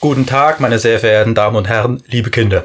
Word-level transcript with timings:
Guten 0.00 0.26
Tag, 0.26 0.60
meine 0.60 0.78
sehr 0.78 0.98
verehrten 0.98 1.34
Damen 1.34 1.56
und 1.56 1.68
Herren, 1.68 2.02
liebe 2.06 2.30
Kinder. 2.30 2.64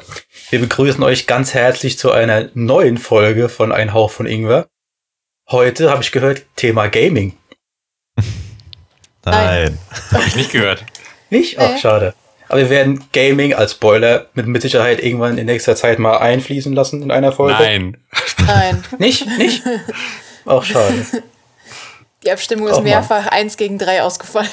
Wir 0.50 0.60
begrüßen 0.60 1.02
euch 1.02 1.26
ganz 1.26 1.54
herzlich 1.54 1.98
zu 1.98 2.10
einer 2.12 2.48
neuen 2.54 2.98
Folge 2.98 3.48
von 3.48 3.72
Ein 3.72 3.92
Hauch 3.92 4.10
von 4.10 4.26
Ingwer. 4.26 4.68
Heute 5.50 5.90
habe 5.90 6.02
ich 6.02 6.12
gehört, 6.12 6.42
Thema 6.56 6.88
Gaming. 6.88 7.36
Nein. 9.24 9.78
Habe 10.12 10.24
ich 10.26 10.36
nicht 10.36 10.52
gehört. 10.52 10.84
Nicht? 11.30 11.58
Ach, 11.58 11.72
Nee. 11.72 11.78
schade. 11.78 12.14
Aber 12.48 12.60
wir 12.60 12.70
werden 12.70 13.04
Gaming 13.12 13.54
als 13.54 13.72
Spoiler 13.72 14.26
mit, 14.34 14.46
mit 14.46 14.62
Sicherheit 14.62 15.02
irgendwann 15.02 15.36
in 15.36 15.46
nächster 15.46 15.74
Zeit 15.74 15.98
mal 15.98 16.18
einfließen 16.18 16.72
lassen 16.72 17.02
in 17.02 17.10
einer 17.10 17.32
Folge. 17.32 17.54
Nein. 17.60 17.96
Nein. 18.46 18.84
Nicht? 18.98 19.26
Nicht? 19.36 19.64
Auch 20.44 20.62
schade. 20.62 21.04
Die 22.24 22.30
Abstimmung 22.30 22.68
ist 22.68 22.74
Mann. 22.76 22.84
mehrfach 22.84 23.26
1 23.26 23.56
gegen 23.56 23.78
3 23.78 24.02
ausgefallen. 24.02 24.48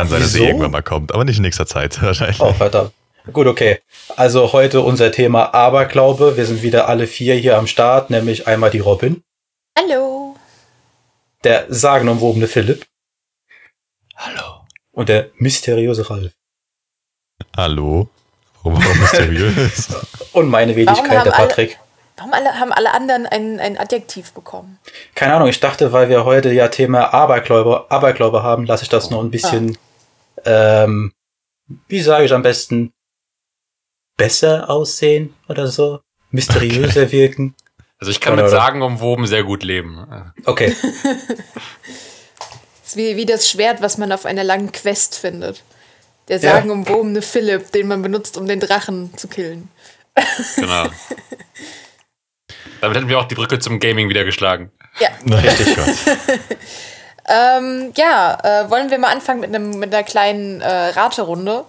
Ah, 0.00 0.04
Kann 0.04 0.08
sein, 0.10 0.20
dass 0.22 0.32
sie 0.32 0.38
Wieso? 0.40 0.48
irgendwann 0.48 0.70
mal 0.70 0.82
kommt, 0.82 1.12
aber 1.12 1.24
nicht 1.24 1.36
in 1.36 1.42
nächster 1.42 1.66
Zeit 1.66 2.00
wahrscheinlich. 2.02 2.40
Oh, 2.40 2.52
verdammt. 2.52 2.92
Gut, 3.32 3.46
okay. 3.46 3.80
Also 4.16 4.52
heute 4.52 4.80
unser 4.80 5.12
Thema 5.12 5.52
Aberglaube. 5.54 6.36
Wir 6.36 6.46
sind 6.46 6.62
wieder 6.62 6.88
alle 6.88 7.06
vier 7.06 7.34
hier 7.34 7.58
am 7.58 7.66
Start, 7.66 8.08
nämlich 8.10 8.46
einmal 8.46 8.70
die 8.70 8.78
Robin, 8.78 9.22
Hallo. 9.78 10.36
der 11.44 11.66
sagenumwobene 11.68 12.46
Philipp 12.46 12.86
Hallo. 14.16 14.62
und 14.92 15.08
der 15.10 15.28
mysteriöse 15.36 16.08
Ralf. 16.08 16.32
Hallo. 17.56 18.08
Warum 18.62 18.82
warum 18.82 18.98
mysteriös? 19.00 19.88
Und 20.32 20.48
meine 20.48 20.76
Wenigkeit, 20.76 21.10
der 21.10 21.20
alle- 21.22 21.30
Patrick. 21.30 21.78
Warum 22.18 22.34
alle, 22.34 22.60
haben 22.60 22.72
alle 22.72 22.92
anderen 22.92 23.26
ein, 23.26 23.58
ein 23.58 23.78
Adjektiv 23.78 24.32
bekommen? 24.32 24.78
Keine 25.14 25.32
Ahnung, 25.34 25.48
ich 25.48 25.58
dachte, 25.60 25.92
weil 25.92 26.10
wir 26.10 26.26
heute 26.26 26.52
ja 26.52 26.68
Thema 26.68 27.14
Aberglaube, 27.14 27.86
Aberglaube 27.90 28.42
haben, 28.42 28.66
lasse 28.66 28.82
ich 28.82 28.90
das 28.90 29.08
noch 29.08 29.22
ein 29.22 29.30
bisschen, 29.30 29.78
ähm, 30.44 31.12
wie 31.88 32.00
sage 32.02 32.24
ich 32.24 32.32
am 32.32 32.42
besten, 32.42 32.92
besser 34.16 34.68
aussehen 34.68 35.34
oder 35.48 35.66
so, 35.68 36.00
mysteriöser 36.30 37.10
wirken. 37.12 37.54
Also 37.98 38.10
ich 38.10 38.20
kann 38.20 38.32
Oder- 38.34 38.44
mit 38.44 38.52
oder? 38.52 38.60
sagenumwoben 38.60 39.26
sehr 39.26 39.44
gut 39.44 39.62
leben. 39.62 40.32
Okay, 40.46 40.74
Das 40.74 40.84
ist 42.84 42.96
wie, 42.96 43.16
wie 43.16 43.26
das 43.26 43.48
Schwert, 43.50 43.82
was 43.82 43.98
man 43.98 44.12
auf 44.12 44.26
einer 44.26 44.44
langen 44.44 44.72
Quest 44.72 45.16
findet. 45.18 45.62
Der 46.28 46.38
Ja. 46.38 46.52
sagenumwobene 46.52 47.22
Philipp, 47.22 47.72
den 47.72 47.88
man 47.88 48.02
benutzt, 48.02 48.36
um 48.36 48.46
den 48.46 48.60
Drachen 48.60 49.16
zu 49.16 49.28
killen. 49.28 49.68
Genau. 50.56 50.88
Damit 52.80 52.96
hätten 52.96 53.08
wir 53.08 53.18
auch 53.18 53.28
die 53.28 53.34
Brücke 53.34 53.58
zum 53.58 53.78
Gaming 53.80 54.08
wieder 54.08 54.24
geschlagen. 54.24 54.70
Ja. 54.98 55.08
richtig. 55.36 55.76
Ähm, 57.26 57.92
ja, 57.96 58.38
äh, 58.42 58.70
wollen 58.70 58.90
wir 58.90 58.98
mal 58.98 59.12
anfangen 59.12 59.40
mit, 59.40 59.54
einem, 59.54 59.78
mit 59.78 59.94
einer 59.94 60.04
kleinen 60.04 60.60
äh, 60.60 60.88
Raterunde. 60.88 61.64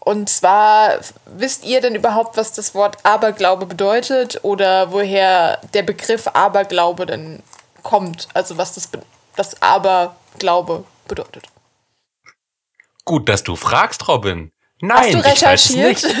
Und 0.00 0.28
zwar, 0.28 0.98
wisst 1.26 1.64
ihr 1.64 1.80
denn 1.80 1.94
überhaupt, 1.94 2.36
was 2.36 2.52
das 2.52 2.74
Wort 2.74 2.98
Aberglaube 3.04 3.66
bedeutet 3.66 4.40
oder 4.42 4.90
woher 4.90 5.60
der 5.74 5.82
Begriff 5.82 6.26
Aberglaube 6.26 7.06
denn 7.06 7.42
kommt? 7.82 8.28
Also 8.34 8.58
was 8.58 8.74
das, 8.74 8.88
das 9.36 9.62
Aberglaube 9.62 10.84
bedeutet. 11.06 11.46
Gut, 13.04 13.28
dass 13.28 13.44
du 13.44 13.54
fragst, 13.54 14.08
Robin. 14.08 14.50
Hast 14.82 15.12
Nein, 15.12 15.12
du 15.12 15.18
weiß 15.24 15.26
es 15.26 15.76
recherchiert? 15.76 16.04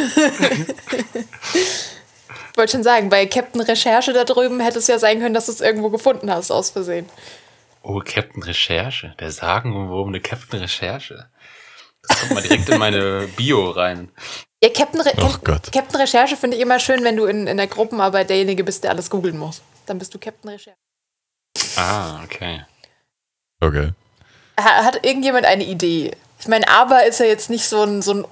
Ich 2.52 2.58
wollte 2.58 2.72
schon 2.72 2.82
sagen, 2.82 3.08
bei 3.08 3.24
Captain 3.24 3.62
Recherche 3.62 4.12
da 4.12 4.24
drüben 4.24 4.60
hätte 4.60 4.78
es 4.78 4.86
ja 4.86 4.98
sein 4.98 5.20
können, 5.20 5.32
dass 5.32 5.46
du 5.46 5.52
es 5.52 5.62
irgendwo 5.62 5.88
gefunden 5.88 6.30
hast, 6.30 6.50
aus 6.50 6.68
Versehen. 6.68 7.08
Oh, 7.82 8.00
Captain 8.04 8.42
Recherche. 8.42 9.14
Der 9.20 9.30
sagenumwobene 9.30 10.20
Captain 10.20 10.60
Recherche. 10.60 11.28
Das 12.06 12.20
kommt 12.20 12.32
mal 12.34 12.42
direkt 12.42 12.68
in 12.68 12.78
meine 12.78 13.26
Bio 13.36 13.70
rein. 13.70 14.10
Ja, 14.62 14.70
Captain, 14.70 15.00
Re 15.00 15.12
Oh. 15.18 15.36
Captain 15.42 15.96
Recherche 16.00 16.36
finde 16.36 16.56
ich 16.56 16.62
immer 16.62 16.78
schön, 16.78 17.02
wenn 17.04 17.16
du 17.16 17.24
in, 17.26 17.46
in 17.48 17.56
der 17.56 17.66
Gruppenarbeit 17.66 18.30
derjenige 18.30 18.62
bist, 18.64 18.84
der 18.84 18.90
alles 18.92 19.10
googeln 19.10 19.36
muss. 19.38 19.62
Dann 19.86 19.98
bist 19.98 20.14
du 20.14 20.18
Captain 20.18 20.50
Recherche. 20.50 20.76
Ah, 21.76 22.22
okay. 22.24 22.64
Okay. 23.60 23.90
Ha- 24.60 24.84
Hat 24.84 25.04
irgendjemand 25.04 25.46
eine 25.46 25.64
Idee? 25.64 26.12
Ich 26.38 26.46
meine, 26.48 26.68
aber 26.68 27.06
ist 27.06 27.18
ja 27.20 27.26
jetzt 27.26 27.50
nicht 27.50 27.64
so 27.64 27.82
ein, 27.82 28.02
so 28.02 28.12
ein 28.14 28.24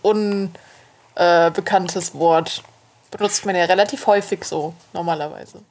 unbekanntes 1.15 2.15
Wort. 2.15 2.63
Benutzt 3.11 3.45
man 3.47 3.57
ja 3.57 3.65
relativ 3.65 4.07
häufig 4.07 4.45
so, 4.45 4.75
normalerweise. 4.93 5.63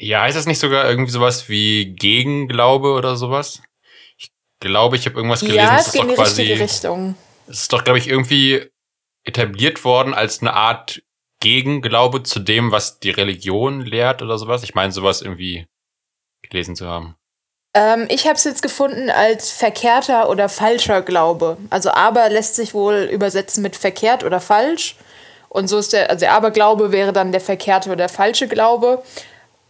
Ja, 0.00 0.22
heißt 0.22 0.36
das 0.36 0.46
nicht 0.46 0.58
sogar 0.58 0.88
irgendwie 0.88 1.12
sowas 1.12 1.48
wie 1.48 1.94
Gegenglaube 1.94 2.92
oder 2.92 3.16
sowas? 3.16 3.62
Ich 4.16 4.30
glaube, 4.60 4.96
ich 4.96 5.06
habe 5.06 5.16
irgendwas 5.16 5.40
gelesen. 5.40 5.58
ja, 5.58 5.78
es 5.78 5.86
ist 5.88 5.92
geht 5.92 6.02
in 6.02 6.08
doch 6.08 6.14
die 6.14 6.20
quasi. 6.20 6.42
richtige 6.42 6.64
Richtung. 6.64 7.14
Es 7.48 7.62
ist 7.62 7.72
doch, 7.72 7.84
glaube 7.84 7.98
ich, 7.98 8.08
irgendwie 8.08 8.68
etabliert 9.24 9.84
worden 9.84 10.14
als 10.14 10.40
eine 10.40 10.54
Art 10.54 11.02
Gegenglaube 11.40 12.22
zu 12.22 12.38
dem, 12.38 12.70
was 12.72 13.00
die 13.00 13.10
Religion 13.10 13.80
lehrt 13.80 14.22
oder 14.22 14.38
sowas. 14.38 14.62
Ich 14.62 14.74
meine, 14.74 14.92
sowas 14.92 15.22
irgendwie 15.22 15.66
gelesen 16.42 16.76
zu 16.76 16.86
haben. 16.86 17.16
Ähm, 17.74 18.06
ich 18.10 18.26
habe 18.26 18.34
es 18.34 18.44
jetzt 18.44 18.62
gefunden 18.62 19.10
als 19.10 19.50
verkehrter 19.50 20.28
oder 20.28 20.48
falscher 20.48 21.02
Glaube. 21.02 21.56
Also 21.70 21.90
aber 21.90 22.28
lässt 22.28 22.56
sich 22.56 22.74
wohl 22.74 23.08
übersetzen 23.10 23.62
mit 23.62 23.76
verkehrt 23.76 24.24
oder 24.24 24.40
falsch. 24.40 24.96
Und 25.48 25.68
so 25.68 25.78
ist 25.78 25.92
der, 25.92 26.10
also 26.10 26.20
der 26.20 26.32
Aberglaube 26.32 26.92
wäre 26.92 27.12
dann 27.12 27.32
der 27.32 27.40
verkehrte 27.40 27.88
oder 27.88 27.96
der 27.96 28.08
falsche 28.08 28.48
Glaube. 28.48 29.02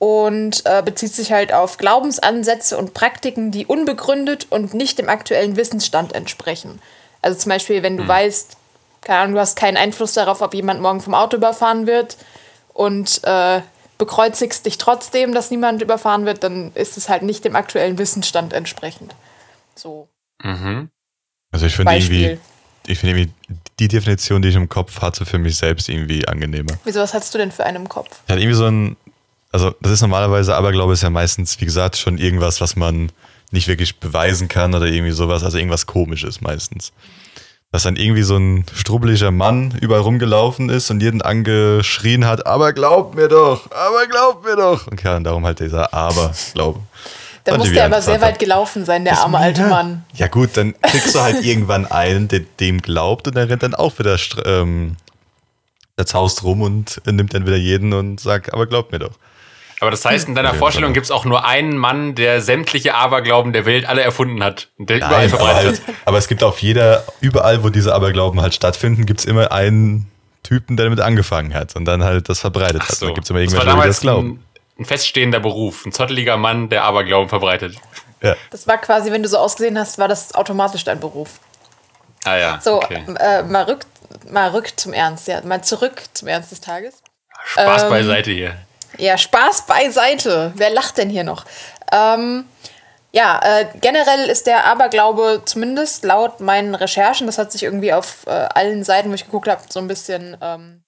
Und 0.03 0.67
äh, 0.67 0.83
bezieht 0.83 1.13
sich 1.13 1.31
halt 1.31 1.53
auf 1.53 1.77
Glaubensansätze 1.77 2.77
und 2.77 2.93
Praktiken, 2.93 3.53
die 3.53 3.67
unbegründet 3.67 4.49
und 4.51 4.75
nicht 4.75 4.99
dem 4.99 5.09
aktuellen 5.09 5.57
Wissensstand 5.57 6.13
entsprechen. 6.13 6.81
Also 7.21 7.39
zum 7.39 7.51
Beispiel, 7.51 7.85
wenn 7.85 7.97
du 7.97 8.09
weißt, 8.09 8.57
keine 9.01 9.21
Ahnung, 9.21 9.35
du 9.35 9.41
hast 9.41 9.55
keinen 9.55 9.77
Einfluss 9.77 10.15
darauf, 10.15 10.41
ob 10.41 10.55
jemand 10.55 10.81
morgen 10.81 11.01
vom 11.01 11.15
Auto 11.15 11.37
überfahren 11.37 11.87
wird 11.87 12.17
und 12.75 13.21
äh, 13.23 13.61
bekreuzigst 13.99 14.67
dich 14.67 14.77
trotzdem, 14.79 15.35
dass 15.35 15.53
niemand 15.53 15.83
überfahren 15.83 16.27
wird, 16.27 16.43
dann 16.43 16.73
ist 16.75 16.97
es 16.97 17.09
halt 17.09 17.23
nicht 17.23 17.45
dem 17.45 17.55
aktuellen 17.55 17.97
Wissensstand 17.97 18.53
entsprechend. 18.53 19.15
So, 19.77 20.09
Mhm. 20.43 20.91
Also 21.51 21.67
ich 21.67 21.77
finde 21.77 21.95
irgendwie, 21.95 22.39
ich 22.87 22.99
finde 22.99 23.19
irgendwie 23.19 23.35
die 23.79 23.89
Definition, 23.89 24.43
die 24.43 24.49
ich 24.49 24.57
im 24.57 24.69
Kopf 24.69 25.01
hatte, 25.01 25.25
für 25.25 25.39
mich 25.39 25.57
selbst 25.57 25.89
irgendwie 25.89 26.27
angenehmer. 26.27 26.73
Wieso, 26.85 27.01
was 27.01 27.15
hast 27.15 27.33
du 27.35 27.39
denn 27.39 27.53
für 27.53 27.65
einen 27.65 27.77
im 27.77 27.89
Kopf? 27.89 28.21
Ich 28.25 28.31
hatte 28.31 28.41
irgendwie 28.41 28.57
so 28.57 28.67
ein, 28.67 28.97
also 29.53 29.75
das 29.81 29.93
ist 29.93 30.01
normalerweise, 30.01 30.57
Aberglaube 30.57 30.95
ist 30.95 31.03
ja 31.03 31.11
meistens, 31.11 31.61
wie 31.61 31.67
gesagt, 31.67 31.97
schon 31.97 32.19
irgendwas, 32.19 32.61
was 32.61 32.75
man 32.75 33.13
nicht 33.51 33.69
wirklich 33.69 34.01
beweisen 34.01 34.49
kann 34.49 34.75
oder 34.75 34.87
irgendwie 34.87 35.13
sowas, 35.13 35.45
also 35.45 35.59
irgendwas 35.59 35.87
komisches 35.87 36.41
meistens. 36.41 36.93
Dass 37.71 37.85
dann 37.85 37.97
irgendwie 37.97 38.23
so 38.23 38.37
ein 38.37 38.65
strubbeliger 38.75 39.31
Mann 39.31 39.79
überall 39.81 40.03
rumgelaufen 40.03 40.69
ist 40.69 40.91
und 40.91 41.03
jeden 41.03 41.23
angeschrien 41.23 42.27
hat, 42.27 42.47
aber 42.47 42.73
glaub 42.73 43.15
mir 43.15 43.29
doch, 43.29 43.71
aber 43.71 44.07
glaub 44.07 44.45
mir 44.45 44.57
doch. 44.57 44.87
Und 44.87 45.03
ja, 45.03 45.17
und 45.17 45.25
darum 45.25 45.45
halt 45.45 45.61
dieser 45.61 45.93
Aber-Glaube. 45.93 46.81
Da 47.45 47.59
muss 47.59 47.71
der 47.71 47.81
er 47.81 47.87
aber 47.87 48.01
sehr 48.01 48.21
weit 48.21 48.39
gelaufen 48.39 48.85
sein, 48.85 49.05
der 49.05 49.19
arme 49.19 49.39
alte. 49.39 49.67
Mann. 49.67 50.05
Ja 50.15 50.29
gut, 50.29 50.51
dann 50.55 50.75
kriegst 50.81 51.15
du 51.15 51.21
halt 51.21 51.45
irgendwann 51.45 51.87
einen, 51.87 52.29
der 52.29 52.41
dem 52.61 52.81
glaubt 52.81 53.27
und 53.27 53.37
der 53.37 53.49
rennt 53.49 53.63
dann 53.63 53.75
auch 53.75 53.99
wieder 53.99 54.17
ähm, 54.45 54.97
das 55.97 56.15
Haus 56.15 56.43
rum 56.43 56.63
und 56.63 57.03
nimmt 57.05 57.35
dann 57.35 57.47
wieder 57.47 57.57
jeden 57.57 57.93
und 57.93 58.21
sagt, 58.21 58.53
aber 58.53 58.67
glaubt 58.67 58.93
mir 58.93 59.01
doch. 59.01 59.19
Aber 59.83 59.91
das 59.91 60.05
heißt, 60.05 60.29
in 60.29 60.37
deiner 60.37 60.51
Auf 60.51 60.55
jeden 60.55 60.61
Vorstellung 60.61 60.93
gibt 60.93 61.07
es 61.07 61.11
auch 61.11 61.25
nur 61.25 61.45
einen 61.45 61.77
Mann, 61.77 62.15
der 62.15 62.41
sämtliche 62.41 62.95
Aberglauben 62.95 63.53
der 63.53 63.67
Welt 63.67 63.85
alle 63.85 64.03
erfunden 64.03 64.45
hat 64.45 64.69
und 64.79 64.89
der 64.89 64.99
überall 64.99 65.27
Nein, 65.27 65.35
aber, 65.35 65.39
verbreitet 65.39 65.83
halt, 65.85 65.97
aber 66.05 66.19
es 66.19 66.29
gibt 66.29 66.45
auf 66.45 66.61
jeder, 66.61 67.03
überall, 67.21 67.65
wo 67.65 67.69
diese 67.69 67.93
Aberglauben 67.93 68.41
halt 68.41 68.55
stattfinden, 68.55 69.07
gibt 69.07 69.19
es 69.19 69.27
immer 69.27 69.51
einen 69.51 70.09
Typen, 70.45 70.77
der 70.77 70.87
damit 70.87 71.01
angefangen 71.01 71.53
hat 71.53 71.75
und 71.75 71.85
dann 71.85 72.05
halt 72.05 72.29
das 72.29 72.39
verbreitet 72.39 72.83
Ach 72.85 72.91
hat. 72.91 72.95
so. 72.95 73.09
Da 73.09 73.13
gibt 73.13 73.25
es 73.25 73.31
immer 73.31 73.45
das 73.45 73.55
war 73.57 73.63
irgendwelche, 73.67 73.81
die 73.83 73.89
das 73.89 73.99
damals 73.99 74.01
glauben. 74.01 74.45
ein, 74.79 74.83
ein 74.83 74.85
feststehender 74.85 75.41
Beruf, 75.41 75.85
ein 75.85 75.91
zotteliger 75.91 76.37
Mann, 76.37 76.69
der 76.69 76.85
Aberglauben 76.85 77.29
verbreitet. 77.29 77.75
Ja. 78.23 78.37
Das 78.53 78.69
war 78.69 78.79
quasi, 78.79 79.11
wenn 79.11 79.25
du 79.25 79.29
so 79.29 79.39
ausgesehen 79.39 79.77
hast, 79.77 79.99
war 79.99 80.07
das 80.07 80.33
automatisch 80.37 80.85
dein 80.85 81.01
Beruf. 81.01 81.41
Ah 82.23 82.37
ja, 82.37 82.61
So, 82.63 82.77
okay. 82.77 83.03
äh, 83.19 83.43
mal, 83.43 83.65
rück, 83.65 83.81
mal 84.31 84.51
rück 84.51 84.75
zum 84.77 84.93
Ernst, 84.93 85.27
ja. 85.27 85.41
Mal 85.43 85.65
zurück 85.65 86.05
zum 86.13 86.29
Ernst 86.29 86.53
des 86.53 86.61
Tages. 86.61 87.03
Spaß 87.47 87.83
ähm, 87.83 87.89
beiseite 87.91 88.31
hier. 88.31 88.55
Ja, 88.99 89.19
Spaß 89.19 89.67
beiseite. 89.67 90.53
Wer 90.55 90.71
lacht 90.71 90.99
denn 90.99 91.11
hier 91.11 91.25
noch? 91.25 91.45
Ähm, 91.93 92.47
Ja, 93.15 93.41
äh, 93.45 93.67
generell 93.83 94.31
ist 94.31 94.47
der 94.47 94.65
Aberglaube 94.65 95.43
zumindest 95.45 96.03
laut 96.03 96.41
meinen 96.41 96.75
Recherchen, 96.75 97.27
das 97.27 97.37
hat 97.37 97.53
sich 97.53 97.63
irgendwie 97.63 97.93
auf 97.93 98.27
äh, 98.27 98.31
allen 98.31 98.85
Seiten, 98.85 99.11
wo 99.11 99.15
ich 99.15 99.27
geguckt 99.27 99.49
habe, 99.49 99.61
so 99.69 99.81
ein 99.81 99.87
bisschen 99.87 100.35
ähm, 100.41 100.83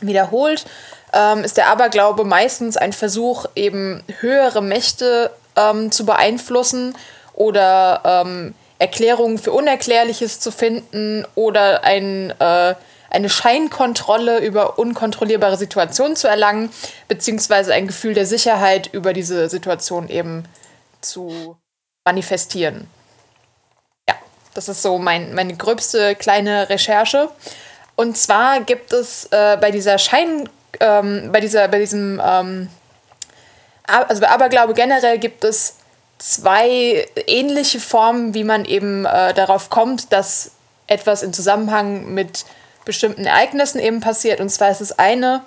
wiederholt, 0.00 0.66
ähm, 1.12 1.44
ist 1.44 1.56
der 1.56 1.68
Aberglaube 1.68 2.24
meistens 2.24 2.76
ein 2.76 2.92
Versuch, 2.92 3.46
eben 3.54 4.02
höhere 4.18 4.62
Mächte 4.62 5.30
ähm, 5.54 5.92
zu 5.92 6.04
beeinflussen 6.04 6.96
oder 7.34 8.00
ähm, 8.04 8.54
Erklärungen 8.80 9.38
für 9.38 9.52
Unerklärliches 9.52 10.40
zu 10.40 10.50
finden 10.50 11.24
oder 11.36 11.84
ein, 11.84 12.34
äh, 12.40 12.74
eine 13.10 13.28
Scheinkontrolle 13.28 14.38
über 14.38 14.78
unkontrollierbare 14.78 15.56
Situationen 15.56 16.16
zu 16.16 16.28
erlangen, 16.28 16.70
beziehungsweise 17.08 17.74
ein 17.74 17.86
Gefühl 17.86 18.14
der 18.14 18.26
Sicherheit 18.26 18.88
über 18.92 19.12
diese 19.12 19.48
Situation 19.48 20.08
eben 20.08 20.44
zu 21.00 21.56
manifestieren. 22.04 22.88
Ja, 24.08 24.14
das 24.54 24.68
ist 24.68 24.82
so 24.82 24.98
mein, 24.98 25.34
meine 25.34 25.56
gröbste 25.56 26.14
kleine 26.14 26.68
Recherche. 26.68 27.28
Und 27.96 28.16
zwar 28.16 28.60
gibt 28.60 28.92
es 28.92 29.26
äh, 29.26 29.58
bei 29.60 29.70
dieser 29.70 29.98
Schein, 29.98 30.48
ähm, 30.78 31.30
bei 31.32 31.40
dieser, 31.40 31.68
bei 31.68 31.80
diesem, 31.80 32.20
ähm, 32.24 32.70
also 33.82 34.22
bei 34.22 34.28
Aberglaube 34.28 34.74
generell 34.74 35.18
gibt 35.18 35.44
es 35.44 35.76
zwei 36.18 37.06
ähnliche 37.26 37.80
Formen, 37.80 38.34
wie 38.34 38.44
man 38.44 38.64
eben 38.64 39.04
äh, 39.04 39.34
darauf 39.34 39.68
kommt, 39.68 40.12
dass 40.12 40.52
etwas 40.86 41.22
in 41.22 41.32
Zusammenhang 41.32 42.12
mit 42.14 42.44
bestimmten 42.84 43.24
Ereignissen 43.24 43.80
eben 43.80 44.00
passiert. 44.00 44.40
Und 44.40 44.50
zwar 44.50 44.70
ist 44.70 44.80
es 44.80 44.98
eine, 44.98 45.42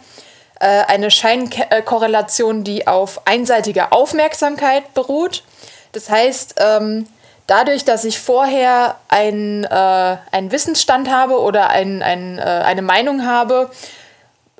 äh, 0.59 0.83
eine 0.87 1.11
Scheinkorrelation, 1.11 2.63
die 2.63 2.87
auf 2.87 3.25
einseitiger 3.25 3.93
Aufmerksamkeit 3.93 4.93
beruht. 4.93 5.43
Das 5.91 6.09
heißt, 6.09 6.55
ähm, 6.57 7.07
dadurch, 7.47 7.85
dass 7.85 8.05
ich 8.05 8.19
vorher 8.19 8.97
ein, 9.09 9.63
äh, 9.63 10.17
einen 10.31 10.51
Wissensstand 10.51 11.09
habe 11.09 11.39
oder 11.39 11.69
ein, 11.69 12.01
ein, 12.01 12.39
äh, 12.39 12.41
eine 12.41 12.81
Meinung 12.81 13.25
habe, 13.25 13.69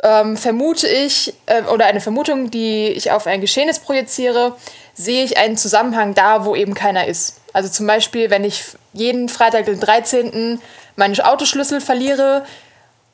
ähm, 0.03 0.35
vermute 0.37 0.87
ich, 0.87 1.33
äh, 1.45 1.63
oder 1.63 1.85
eine 1.85 2.01
Vermutung, 2.01 2.51
die 2.51 2.87
ich 2.87 3.11
auf 3.11 3.25
ein 3.25 3.41
Geschehnis 3.41 3.79
projiziere, 3.79 4.55
sehe 4.93 5.23
ich 5.23 5.37
einen 5.37 5.57
Zusammenhang 5.57 6.13
da, 6.13 6.45
wo 6.45 6.55
eben 6.55 6.73
keiner 6.73 7.07
ist. 7.07 7.39
Also 7.53 7.69
zum 7.69 7.87
Beispiel, 7.87 8.29
wenn 8.29 8.43
ich 8.43 8.63
jeden 8.93 9.29
Freitag 9.29 9.65
den 9.65 9.79
13. 9.79 10.59
meine 10.95 11.25
Autoschlüssel 11.25 11.81
verliere, 11.81 12.43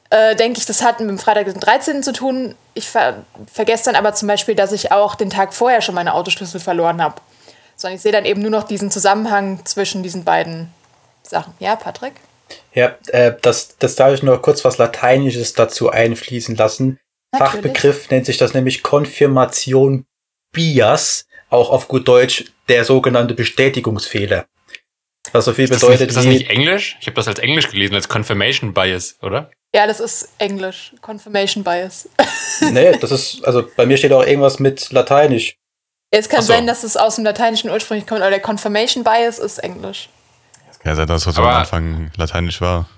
äh, 0.10 0.36
denke 0.36 0.60
ich, 0.60 0.66
das 0.66 0.82
hat 0.82 1.00
mit 1.00 1.10
dem 1.10 1.20
Freitag 1.20 1.46
den 1.46 1.60
13. 1.60 2.02
zu 2.02 2.14
tun. 2.14 2.56
Ich 2.74 2.90
ver 2.90 3.26
vergesse 3.52 3.86
dann 3.86 3.96
aber 3.96 4.14
zum 4.14 4.28
Beispiel, 4.28 4.56
dass 4.56 4.72
ich 4.72 4.92
auch 4.92 5.16
den 5.16 5.30
Tag 5.30 5.54
vorher 5.54 5.82
schon 5.82 5.96
meine 5.96 6.14
Autoschlüssel 6.14 6.60
verloren 6.60 7.02
habe. 7.02 7.16
Sondern 7.76 7.98
ich 7.98 8.02
sehe 8.02 8.12
dann 8.12 8.26
eben 8.26 8.42
nur 8.42 8.52
noch 8.52 8.64
diesen 8.64 8.92
Zusammenhang 8.92 9.66
zwischen 9.66 10.02
diesen 10.02 10.24
beiden 10.24 10.74
Sachen. 11.24 11.54
Ja, 11.60 11.76
Patrick? 11.76 12.14
Ja, 12.74 12.96
äh, 13.08 13.34
das, 13.42 13.78
das 13.78 13.96
darf 13.96 14.14
ich 14.14 14.24
nur 14.24 14.42
kurz 14.42 14.66
was 14.66 14.78
Lateinisches 14.78 15.54
dazu 15.54 15.90
einfließen 15.90 16.56
lassen. 16.56 17.00
Natürlich. 17.32 17.54
Fachbegriff 17.54 18.10
nennt 18.10 18.26
sich 18.26 18.38
das 18.38 18.54
nämlich 18.54 18.82
Konfirmation 18.82 20.06
Bias, 20.52 21.26
auch 21.50 21.69
auf 21.69 21.88
gut 21.88 22.07
Deutsch 22.07 22.46
der 22.68 22.86
sogenannte 22.86 23.34
Bestätigungsfehler. 23.34 24.46
Was 25.31 25.46
so 25.46 25.54
viel 25.54 25.66
ist 25.66 25.74
das 25.74 25.81
bedeutet. 25.81 26.01
Nicht, 26.01 26.10
ist 26.10 26.18
das 26.18 26.25
nicht 26.25 26.50
Englisch? 26.50 26.98
Ich 27.01 27.07
habe 27.07 27.16
das 27.16 27.28
als 27.28 27.40
Englisch 27.40 27.69
gelesen, 27.69 27.96
als 27.96 28.10
Confirmation 28.10 28.74
Bias, 28.74 29.18
oder? 29.22 29.51
Ja, 29.74 29.86
das 29.86 30.00
ist 30.00 30.30
Englisch. 30.40 30.94
Confirmation 31.01 31.63
Bias. 31.63 32.10
nee, 32.72 32.98
das 32.98 33.12
ist, 33.12 33.46
also 33.46 33.68
bei 33.75 33.86
mir 33.86 33.98
steht 33.98 34.12
auch 34.12 34.25
irgendwas 34.25 34.60
mit 34.60 34.92
Lateinisch. 34.92 35.56
Es 36.12 36.28
kann 36.28 36.42
so. 36.42 36.54
sein, 36.54 36.66
dass 36.66 36.84
es 36.84 36.98
aus 36.98 37.16
dem 37.16 37.25
Lateinischen 37.25 37.69
ursprünglich 37.69 38.07
kommt, 38.07 38.22
aber 38.22 38.31
der 38.31 38.40
Confirmation 38.40 39.04
Bias 39.04 39.38
ist 39.38 39.60
Englisch. 39.60 40.10
Es 40.72 40.80
kann 40.80 40.92
ja 40.92 40.95
sein, 40.95 41.07
dass 41.07 41.28
es 41.28 41.38
am 41.38 41.45
Anfang 41.45 42.12
Lateinisch 42.18 42.62
war. 42.62 42.90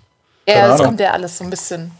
Ja, 0.48 0.70
das 0.70 0.82
kommt 0.82 1.00
ja 1.00 1.12
alles 1.12 1.38
so 1.38 1.44
ein 1.44 1.50
bisschen. 1.50 1.92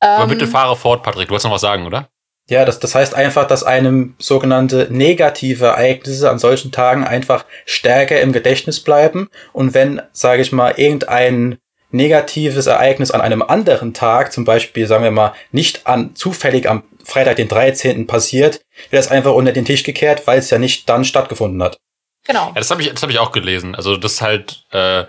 Aber 0.00 0.26
bitte 0.26 0.46
ähm, 0.46 0.50
fahre 0.50 0.76
fort, 0.76 1.02
Patrick. 1.02 1.28
Du 1.28 1.32
wolltest 1.32 1.44
noch 1.44 1.52
was 1.52 1.60
sagen, 1.60 1.86
oder? 1.86 2.08
Ja, 2.50 2.64
das, 2.64 2.80
das 2.80 2.94
heißt 2.94 3.14
einfach, 3.14 3.46
dass 3.46 3.62
einem 3.62 4.14
sogenannte 4.18 4.88
negative 4.90 5.66
Ereignisse 5.66 6.28
an 6.28 6.38
solchen 6.38 6.72
Tagen 6.72 7.04
einfach 7.04 7.44
stärker 7.66 8.20
im 8.20 8.32
Gedächtnis 8.32 8.80
bleiben. 8.80 9.28
Und 9.52 9.74
wenn, 9.74 10.02
sage 10.12 10.42
ich 10.42 10.52
mal, 10.52 10.74
irgendein 10.76 11.58
negatives 11.92 12.66
Ereignis 12.66 13.10
an 13.10 13.20
einem 13.20 13.42
anderen 13.42 13.94
Tag, 13.94 14.32
zum 14.32 14.44
Beispiel, 14.44 14.86
sagen 14.86 15.04
wir 15.04 15.10
mal, 15.10 15.34
nicht 15.52 15.86
an 15.86 16.16
zufällig 16.16 16.68
am 16.68 16.82
Freitag, 17.04 17.36
den 17.36 17.48
13. 17.48 18.06
passiert, 18.06 18.60
wird 18.90 18.98
das 19.02 19.10
einfach 19.10 19.32
unter 19.32 19.52
den 19.52 19.64
Tisch 19.64 19.82
gekehrt, 19.82 20.26
weil 20.26 20.38
es 20.38 20.50
ja 20.50 20.58
nicht 20.58 20.88
dann 20.88 21.04
stattgefunden 21.04 21.62
hat. 21.62 21.78
Genau. 22.24 22.48
Ja, 22.48 22.54
das 22.54 22.70
habe 22.70 22.82
ich, 22.82 22.90
das 22.90 23.02
hab 23.02 23.10
ich 23.10 23.18
auch 23.18 23.32
gelesen. 23.32 23.74
Also 23.74 23.96
das 23.96 24.20
halt, 24.20 24.64
äh, 24.70 25.04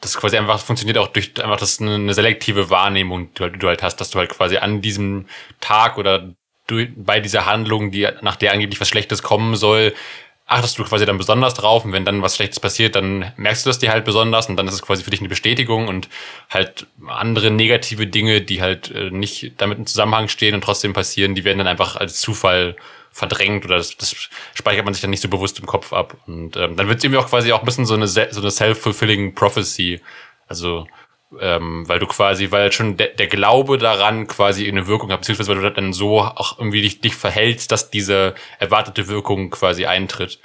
das 0.00 0.16
quasi 0.16 0.36
einfach 0.36 0.60
funktioniert 0.60 0.98
auch 0.98 1.08
durch 1.08 1.32
einfach 1.42 1.58
das 1.58 1.80
eine, 1.80 1.94
eine 1.94 2.14
selektive 2.14 2.70
Wahrnehmung, 2.70 3.32
die 3.34 3.58
du 3.58 3.68
halt 3.68 3.82
hast, 3.82 4.00
dass 4.00 4.10
du 4.10 4.18
halt 4.18 4.30
quasi 4.30 4.56
an 4.56 4.82
diesem 4.82 5.26
Tag 5.60 5.98
oder 5.98 6.34
du, 6.66 6.86
bei 6.96 7.20
dieser 7.20 7.46
Handlung, 7.46 7.90
die 7.90 8.08
nach 8.22 8.36
der 8.36 8.52
angeblich 8.52 8.80
was 8.80 8.88
Schlechtes 8.88 9.22
kommen 9.22 9.56
soll, 9.56 9.94
achtest 10.46 10.78
du 10.78 10.84
quasi 10.84 11.06
dann 11.06 11.16
besonders 11.16 11.54
drauf 11.54 11.84
und 11.84 11.92
wenn 11.92 12.04
dann 12.04 12.20
was 12.20 12.36
Schlechtes 12.36 12.60
passiert, 12.60 12.96
dann 12.96 13.32
merkst 13.36 13.64
du 13.64 13.70
das 13.70 13.78
dir 13.78 13.90
halt 13.90 14.04
besonders 14.04 14.48
und 14.48 14.56
dann 14.56 14.68
ist 14.68 14.74
es 14.74 14.82
quasi 14.82 15.02
für 15.02 15.10
dich 15.10 15.20
eine 15.20 15.30
Bestätigung 15.30 15.88
und 15.88 16.08
halt 16.50 16.86
andere 17.06 17.50
negative 17.50 18.06
Dinge, 18.06 18.42
die 18.42 18.60
halt 18.60 18.90
äh, 18.90 19.10
nicht 19.10 19.54
damit 19.56 19.78
im 19.78 19.86
Zusammenhang 19.86 20.28
stehen 20.28 20.54
und 20.54 20.62
trotzdem 20.62 20.92
passieren, 20.92 21.34
die 21.34 21.44
werden 21.44 21.58
dann 21.58 21.66
einfach 21.66 21.96
als 21.96 22.20
Zufall 22.20 22.76
verdrängt 23.10 23.64
oder 23.64 23.76
das, 23.76 23.96
das 23.96 24.28
speichert 24.54 24.84
man 24.84 24.92
sich 24.92 25.00
dann 25.00 25.10
nicht 25.10 25.22
so 25.22 25.28
bewusst 25.28 25.58
im 25.60 25.66
Kopf 25.66 25.92
ab 25.92 26.16
und 26.26 26.56
ähm, 26.56 26.76
dann 26.76 26.88
wird 26.88 26.98
es 26.98 27.04
irgendwie 27.04 27.20
auch 27.20 27.28
quasi 27.28 27.52
auch 27.52 27.60
ein 27.60 27.64
bisschen 27.64 27.86
so 27.86 27.94
eine 27.94 28.06
so 28.06 28.20
eine 28.20 28.50
self-fulfilling 28.50 29.34
prophecy, 29.34 30.00
also 30.46 30.86
ähm, 31.40 31.88
weil 31.88 31.98
du 31.98 32.06
quasi, 32.06 32.50
weil 32.50 32.72
schon 32.72 32.96
der, 32.96 33.08
der 33.08 33.26
Glaube 33.26 33.78
daran 33.78 34.26
quasi 34.26 34.68
eine 34.68 34.86
Wirkung 34.86 35.10
hat, 35.12 35.20
beziehungsweise 35.20 35.50
weil 35.50 35.60
du 35.60 35.70
dann 35.70 35.92
so 35.92 36.20
auch 36.20 36.58
irgendwie 36.58 36.82
dich, 36.82 37.00
dich 37.00 37.14
verhältst, 37.14 37.72
dass 37.72 37.90
diese 37.90 38.34
erwartete 38.58 39.08
Wirkung 39.08 39.50
quasi 39.50 39.86
eintritt. 39.86 40.40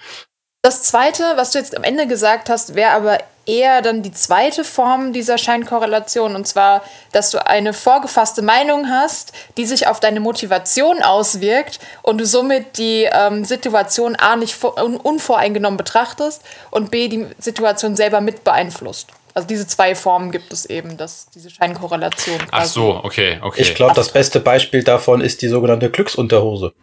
Das 0.62 0.84
zweite, 0.84 1.24
was 1.36 1.52
du 1.52 1.60
jetzt 1.60 1.78
am 1.78 1.84
Ende 1.84 2.06
gesagt 2.06 2.50
hast, 2.50 2.76
wäre 2.76 2.92
aber 2.92 3.20
eher 3.46 3.82
dann 3.82 4.04
die 4.04 4.12
zweite 4.12 4.64
Form 4.64 5.14
dieser 5.14 5.38
Scheinkorrelation. 5.38 6.36
Und 6.36 6.48
zwar, 6.48 6.84
dass 7.14 7.32
du 7.32 7.46
eine 7.46 7.74
vorgefasste 7.74 8.42
Meinung 8.42 8.90
hast, 8.90 9.32
die 9.58 9.66
sich 9.66 9.88
auf 9.88 10.02
deine 10.02 10.20
Motivation 10.20 11.02
auswirkt 11.02 11.80
und 12.04 12.20
du 12.20 12.26
somit 12.26 12.78
die 12.78 13.08
ähm, 13.12 13.46
Situation 13.46 14.18
A 14.18 14.36
nicht 14.36 14.62
unvoreingenommen 14.64 15.78
betrachtest 15.78 16.44
und 16.72 16.92
B 16.92 17.08
die 17.08 17.28
Situation 17.40 17.96
selber 17.96 18.20
mit 18.20 18.44
beeinflusst. 18.44 19.08
Also 19.40 19.48
diese 19.48 19.68
zwei 19.68 19.96
Formen 19.96 20.32
gibt 20.32 20.52
es 20.52 20.66
eben, 20.66 20.98
dass 20.98 21.30
diese 21.30 21.50
Scheinkorrelation. 21.50 22.42
Ach 22.52 22.66
so, 22.66 23.00
okay, 23.06 23.40
okay. 23.42 23.62
Ich 23.62 23.74
glaube, 23.74 23.94
das 23.94 24.12
beste 24.12 24.42
Beispiel 24.42 24.84
davon 24.84 25.22
ist 25.22 25.42
die 25.42 25.48
sogenannte 25.48 25.90
Glücksunterhose. 25.90 26.74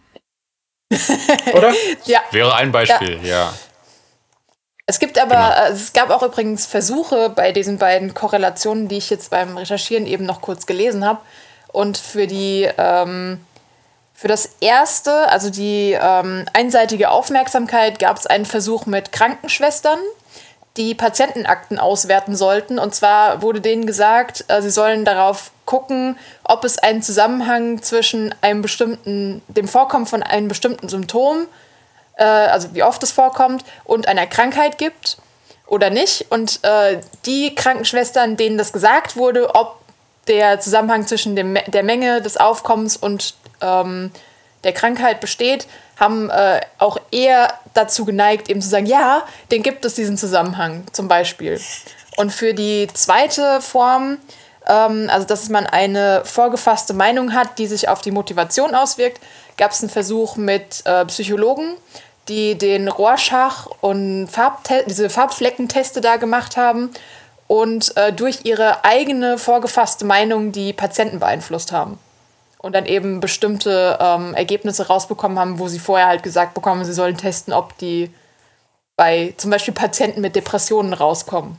Oder? 1.53 1.75
ja. 2.07 2.21
Wäre 2.31 2.55
ein 2.55 2.73
Beispiel, 2.73 3.21
ja. 3.23 3.29
ja. 3.29 3.55
Es 4.87 4.99
gibt 4.99 5.19
aber, 5.19 5.35
genau. 5.35 5.51
also 5.51 5.75
es 5.83 5.93
gab 5.93 6.09
auch 6.09 6.23
übrigens 6.23 6.65
Versuche 6.65 7.29
bei 7.29 7.53
diesen 7.53 7.77
beiden 7.77 8.15
Korrelationen, 8.15 8.89
die 8.89 8.97
ich 8.97 9.11
jetzt 9.11 9.29
beim 9.29 9.59
Recherchieren 9.59 10.07
eben 10.07 10.25
noch 10.25 10.41
kurz 10.41 10.65
gelesen 10.65 11.05
habe. 11.05 11.21
Und 11.75 11.99
für 11.99 12.27
die, 12.27 12.67
ähm, 12.79 13.45
für 14.15 14.29
das 14.29 14.49
erste, 14.63 15.29
also 15.29 15.51
die 15.51 15.93
ähm, 15.93 16.47
einseitige 16.55 17.11
Aufmerksamkeit, 17.11 17.99
gab 17.99 18.17
es 18.17 18.27
einen 18.27 18.47
Versuch 18.47 18.87
mit 18.87 19.13
Krankenschwestern 19.13 19.99
die 20.77 20.95
Patientenakten 20.95 21.79
auswerten 21.79 22.37
sollten. 22.37 22.79
Und 22.79 22.95
zwar 22.95 23.43
wurde 23.43 23.61
denen 23.61 23.87
gesagt, 23.87 24.45
äh, 24.49 24.63
sie 24.63 24.71
sollen 24.71 25.05
darauf 25.05 25.51
gucken, 25.65 26.19
ob 26.45 26.65
es 26.65 26.79
einen 26.79 27.03
Zusammenhang 27.03 27.83
zwischen 27.83 28.35
einem 28.41 28.63
bestimmten, 28.63 29.43
dem 29.49 29.69
Vorkommen 29.69 30.07
von 30.07 30.23
einem 30.23 30.49
bestimmten 30.49 30.89
Symptom, 30.89 31.47
äh, 32.17 32.25
also 32.25 32.75
wie 32.75 32.83
oft 32.83 33.03
es 33.03 33.13
vorkommt, 33.13 33.65
und 33.85 34.09
einer 34.09 34.27
Krankheit 34.27 34.79
gibt 34.79 35.19
oder 35.67 35.91
nicht. 35.91 36.27
Und 36.31 36.61
äh, 36.63 37.01
die 37.25 37.55
Krankenschwestern, 37.55 38.37
denen 38.37 38.59
das 38.59 38.73
gesagt 38.73 39.17
wurde, 39.17 39.55
ob 39.55 39.81
der 40.29 40.61
Zusammenhang 40.61 41.07
zwischen 41.07 41.37
dem, 41.37 41.57
der 41.67 41.83
Menge 41.83 42.21
des 42.21 42.37
Aufkommens 42.37 42.97
und 42.97 43.35
ähm, 43.61 44.11
der 44.67 44.73
Krankheit 44.73 45.21
besteht, 45.21 45.69
haben 45.97 46.29
äh, 46.29 46.61
auch 46.79 46.99
eher 47.13 47.55
dazu 47.73 48.05
geneigt, 48.05 48.51
eben 48.51 48.61
zu 48.61 48.69
sagen, 48.69 48.87
ja, 48.87 49.23
den 49.53 49.63
gibt 49.63 49.85
es 49.85 49.95
diesen 49.95 50.19
Zusammenhang 50.19 50.85
zum 50.93 51.07
Beispiel. 51.07 51.61
Und 52.17 52.33
für 52.33 52.53
die 52.53 52.89
zweite 52.93 53.61
Form, 53.61 54.19
ähm, 54.67 55.09
also 55.09 55.25
dass 55.25 55.49
man 55.49 55.67
eine 55.67 56.23
vorgefasste 56.25 56.95
Meinung 56.95 57.33
hat, 57.33 57.59
die 57.59 57.69
sich 57.69 57.89
auf 57.89 58.01
die 58.01 58.11
Motivation 58.11 58.75
auswirkt, 58.75 59.21
gab 59.57 59.71
es 59.71 59.81
einen 59.81 59.91
Versuch 59.91 60.37
mit 60.37 60.83
äh, 60.85 61.05
Psychologen, 61.07 61.77
die 62.29 62.59
den 62.59 62.89
Rorschach 62.89 63.69
und 63.81 64.27
Farbte 64.27 64.85
diese 64.89 65.09
Farbfleckenteste 65.09 66.01
da 66.01 66.17
gemacht 66.17 66.57
haben 66.57 66.91
und 67.47 67.97
äh, 67.97 68.13
durch 68.13 68.41
ihre 68.43 68.85
eigene 68.85 69.39
vorgefasste 69.39 70.05
Meinung 70.05 70.51
die 70.51 70.73
Patienten 70.73 71.21
beeinflusst 71.21 71.71
haben 71.71 72.01
und 72.67 72.73
dann 72.73 72.85
eben 72.85 73.21
bestimmte 73.21 73.97
ähm, 74.01 74.35
Ergebnisse 74.35 74.89
rausbekommen 74.89 75.39
haben, 75.39 75.61
wo 75.61 75.69
sie 75.69 75.79
vorher 75.79 76.09
halt 76.09 76.25
gesagt 76.25 76.53
bekommen, 76.53 76.85
sie 76.85 76.93
sollen 76.93 77.17
testen, 77.17 77.55
ob 77.55 77.79
die 77.79 78.11
bei 78.97 79.35
zum 79.37 79.53
Beispiel 79.53 79.73
Patienten 79.73 80.21
mit 80.21 80.35
Depressionen 80.35 80.93
rauskommen. 80.93 81.57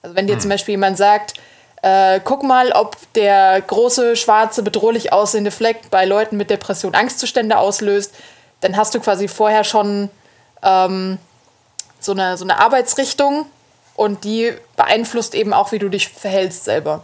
Also 0.00 0.14
wenn 0.14 0.28
dir 0.28 0.38
zum 0.38 0.50
Beispiel 0.50 0.74
jemand 0.74 0.96
sagt, 0.96 1.34
äh, 1.82 2.20
guck 2.22 2.44
mal, 2.44 2.70
ob 2.70 2.96
der 3.14 3.60
große, 3.60 4.14
schwarze, 4.14 4.62
bedrohlich 4.62 5.12
aussehende 5.12 5.50
Fleck 5.50 5.90
bei 5.90 6.04
Leuten 6.04 6.36
mit 6.36 6.50
Depression 6.50 6.94
Angstzustände 6.94 7.58
auslöst, 7.58 8.14
dann 8.60 8.76
hast 8.76 8.94
du 8.94 9.00
quasi 9.00 9.26
vorher 9.26 9.64
schon 9.64 10.08
ähm, 10.62 11.18
so, 11.98 12.12
eine, 12.12 12.36
so 12.36 12.44
eine 12.44 12.60
Arbeitsrichtung 12.60 13.46
und 13.96 14.22
die 14.22 14.52
beeinflusst 14.76 15.34
eben 15.34 15.52
auch, 15.52 15.72
wie 15.72 15.80
du 15.80 15.88
dich 15.88 16.08
verhältst 16.08 16.62
selber. 16.62 17.02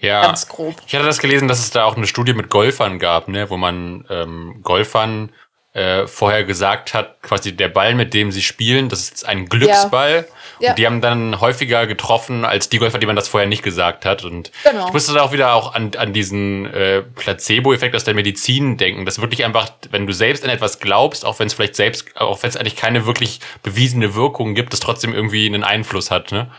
Ja, 0.00 0.22
Ganz 0.22 0.48
grob. 0.48 0.74
ich 0.86 0.94
hatte 0.94 1.06
das 1.06 1.18
gelesen, 1.18 1.48
dass 1.48 1.58
es 1.60 1.70
da 1.70 1.84
auch 1.84 1.96
eine 1.96 2.06
Studie 2.06 2.34
mit 2.34 2.50
Golfern 2.50 2.98
gab, 2.98 3.28
ne, 3.28 3.48
wo 3.50 3.56
man 3.56 4.04
ähm, 4.10 4.60
Golfern 4.62 5.30
äh, 5.72 6.06
vorher 6.06 6.44
gesagt 6.44 6.94
hat, 6.94 7.20
quasi 7.22 7.56
der 7.56 7.68
Ball, 7.68 7.94
mit 7.96 8.14
dem 8.14 8.30
sie 8.30 8.42
spielen, 8.42 8.88
das 8.88 9.00
ist 9.00 9.26
ein 9.26 9.46
Glücksball. 9.46 10.28
Ja. 10.60 10.70
Und 10.70 10.78
die 10.78 10.86
haben 10.86 11.00
dann 11.00 11.40
häufiger 11.40 11.88
getroffen 11.88 12.44
als 12.44 12.68
die 12.68 12.78
Golfer, 12.78 12.98
die 13.00 13.06
man 13.06 13.16
das 13.16 13.26
vorher 13.26 13.48
nicht 13.48 13.64
gesagt 13.64 14.04
hat. 14.06 14.24
Und 14.24 14.52
Genau. 14.62 14.86
ich 14.86 14.92
musste 14.92 15.12
da 15.14 15.22
auch 15.22 15.32
wieder 15.32 15.52
auch 15.52 15.74
an, 15.74 15.90
an 15.98 16.12
diesen 16.12 16.72
äh, 16.72 17.02
Placebo-Effekt 17.02 17.96
aus 17.96 18.04
der 18.04 18.14
Medizin 18.14 18.76
denken. 18.76 19.04
Das 19.04 19.20
wirklich 19.20 19.44
einfach, 19.44 19.68
wenn 19.90 20.06
du 20.06 20.12
selbst 20.12 20.44
an 20.44 20.50
etwas 20.50 20.78
glaubst, 20.78 21.24
auch 21.24 21.40
wenn 21.40 21.48
es 21.48 21.54
vielleicht 21.54 21.74
selbst, 21.74 22.16
auch 22.20 22.40
wenn 22.44 22.50
es 22.50 22.56
eigentlich 22.56 22.76
keine 22.76 23.04
wirklich 23.04 23.40
bewiesene 23.64 24.14
Wirkung 24.14 24.54
gibt, 24.54 24.72
das 24.72 24.78
trotzdem 24.78 25.12
irgendwie 25.12 25.46
einen 25.46 25.64
Einfluss 25.64 26.12
hat, 26.12 26.30
ne? 26.30 26.52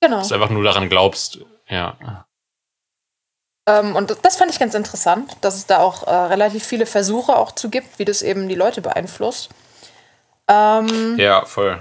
Genau. 0.00 0.18
Dass 0.18 0.28
du 0.28 0.34
einfach 0.34 0.50
nur 0.50 0.62
daran 0.62 0.88
glaubst. 0.88 1.40
Ja. 1.68 1.96
Ähm, 3.66 3.94
und 3.94 4.16
das- 4.24 4.36
fand 4.36 4.50
ich 4.50 4.58
ganz 4.58 4.74
interessant, 4.74 5.36
dass 5.40 5.54
es 5.54 5.66
da 5.66 5.78
auch 5.78 6.06
äh, 6.06 6.10
relativ 6.10 6.64
viele 6.64 6.86
Versuche 6.86 7.36
auch 7.36 7.52
zu 7.52 7.70
gibt, 7.70 7.98
wie 7.98 8.04
das 8.04 8.22
eben 8.22 8.48
die 8.48 8.54
Leute 8.56 8.80
beeinflusst. 8.82 9.50
Ähm, 10.48 11.16
Ja, 11.18 11.44
voll. 11.44 11.78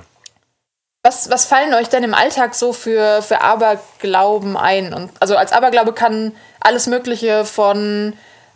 was, 1.04 1.30
was 1.32 1.46
fallen 1.46 1.74
euch 1.74 1.90
denn 1.90 2.04
im 2.04 2.14
Alltag 2.14 2.54
so 2.54 2.74
für, 2.74 3.22
für 3.24 3.42
Aberglauben 3.42 4.56
ein? 4.58 4.94
Und, 4.94 5.12
also 5.20 5.36
als 5.36 5.52
Aberglaube 5.52 5.94
kann 5.94 6.34
alles 6.60 6.86
Mögliche 6.86 7.46
von 7.46 8.14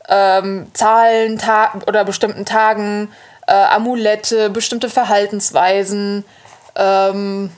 ähm, 0.08 0.68
Zahlen 0.74 1.40
Ta 1.40 1.74
oder 1.88 2.06
bestimmten 2.06 2.46
Tagen, 2.46 3.12
äh, 3.48 3.54
Amulette, 3.54 4.52
bestimmte 4.52 4.90
Verhaltensweisen 4.92 6.24
ähm, 6.76 7.50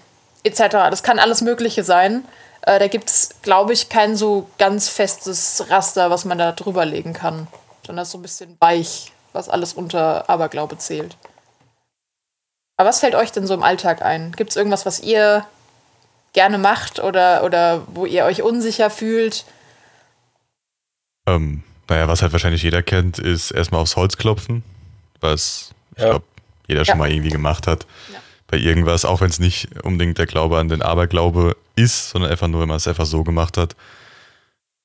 etc. 0.44 0.60
Das 0.90 1.04
kann 1.04 1.20
alles 1.20 1.42
Mögliche 1.42 1.84
sein. 1.84 2.24
Äh, 2.68 2.80
da 2.80 2.88
gibt 2.88 3.10
es, 3.10 3.30
glaube 3.44 3.72
ich, 3.72 3.88
kein 3.88 4.18
so 4.18 4.50
ganz 4.58 4.90
festes 4.90 5.64
Raster, 5.70 6.10
was 6.10 6.26
man 6.26 6.38
da 6.38 6.52
drüber 6.52 6.84
legen 6.86 7.14
kann. 7.14 7.48
Sondern 7.86 8.02
das 8.02 8.10
ist 8.10 8.12
so 8.12 8.18
ein 8.18 8.24
bisschen 8.24 8.58
weich, 8.60 9.14
was 9.32 9.48
alles 9.48 9.72
unter 9.72 10.30
Aberglaube 10.30 10.78
zählt. 10.78 11.16
Aber 12.76 12.90
was 12.90 13.00
fällt 13.00 13.16
euch 13.16 13.32
denn 13.32 13.48
so 13.48 13.54
im 13.54 13.64
Alltag 13.64 14.02
ein? 14.02 14.34
Gibt 14.34 14.50
es 14.50 14.58
irgendwas, 14.58 14.86
was 14.86 15.00
ihr 15.00 15.46
gerne 16.34 16.58
macht 16.58 17.00
oder, 17.00 17.46
oder 17.46 17.84
wo 17.88 18.06
ihr 18.06 18.26
euch 18.26 18.42
unsicher 18.42 18.90
fühlt? 18.90 19.46
Ähm, 21.26 21.64
naja, 21.88 22.10
was 22.10 22.22
halt 22.22 22.34
wahrscheinlich 22.34 22.64
jeder 22.64 22.84
kennt, 22.84 23.18
ist 23.18 23.52
erstmal 23.52 23.80
aufs 23.82 23.96
Holz 23.96 24.18
klopfen, 24.18 24.62
was 25.22 25.72
ich 25.96 26.04
Ja. 26.04 26.10
glaube, 26.10 26.26
jeder 26.68 26.84
schon 26.84 26.96
Ja. 26.96 27.00
mal 27.00 27.10
irgendwie 27.10 27.30
gemacht 27.30 27.66
hat. 27.66 27.88
Ja. 28.12 28.20
Bei 28.48 28.58
irgendwas, 28.58 29.04
auch 29.04 29.22
wenn 29.22 29.30
es 29.30 29.40
nicht 29.40 29.84
unbedingt 29.84 30.18
der 30.18 30.26
Glaube 30.26 30.58
an 30.58 30.70
den 30.70 30.82
Aberglaube 30.82 31.58
ist, 31.76 32.10
sondern 32.10 32.32
einfach 32.32 32.48
nur, 32.48 32.62
wenn 32.62 32.70
man 32.70 32.78
es 32.78 32.88
einfach 32.88 33.06
so 33.06 33.24
gemacht 33.24 33.58
hat. 33.58 33.76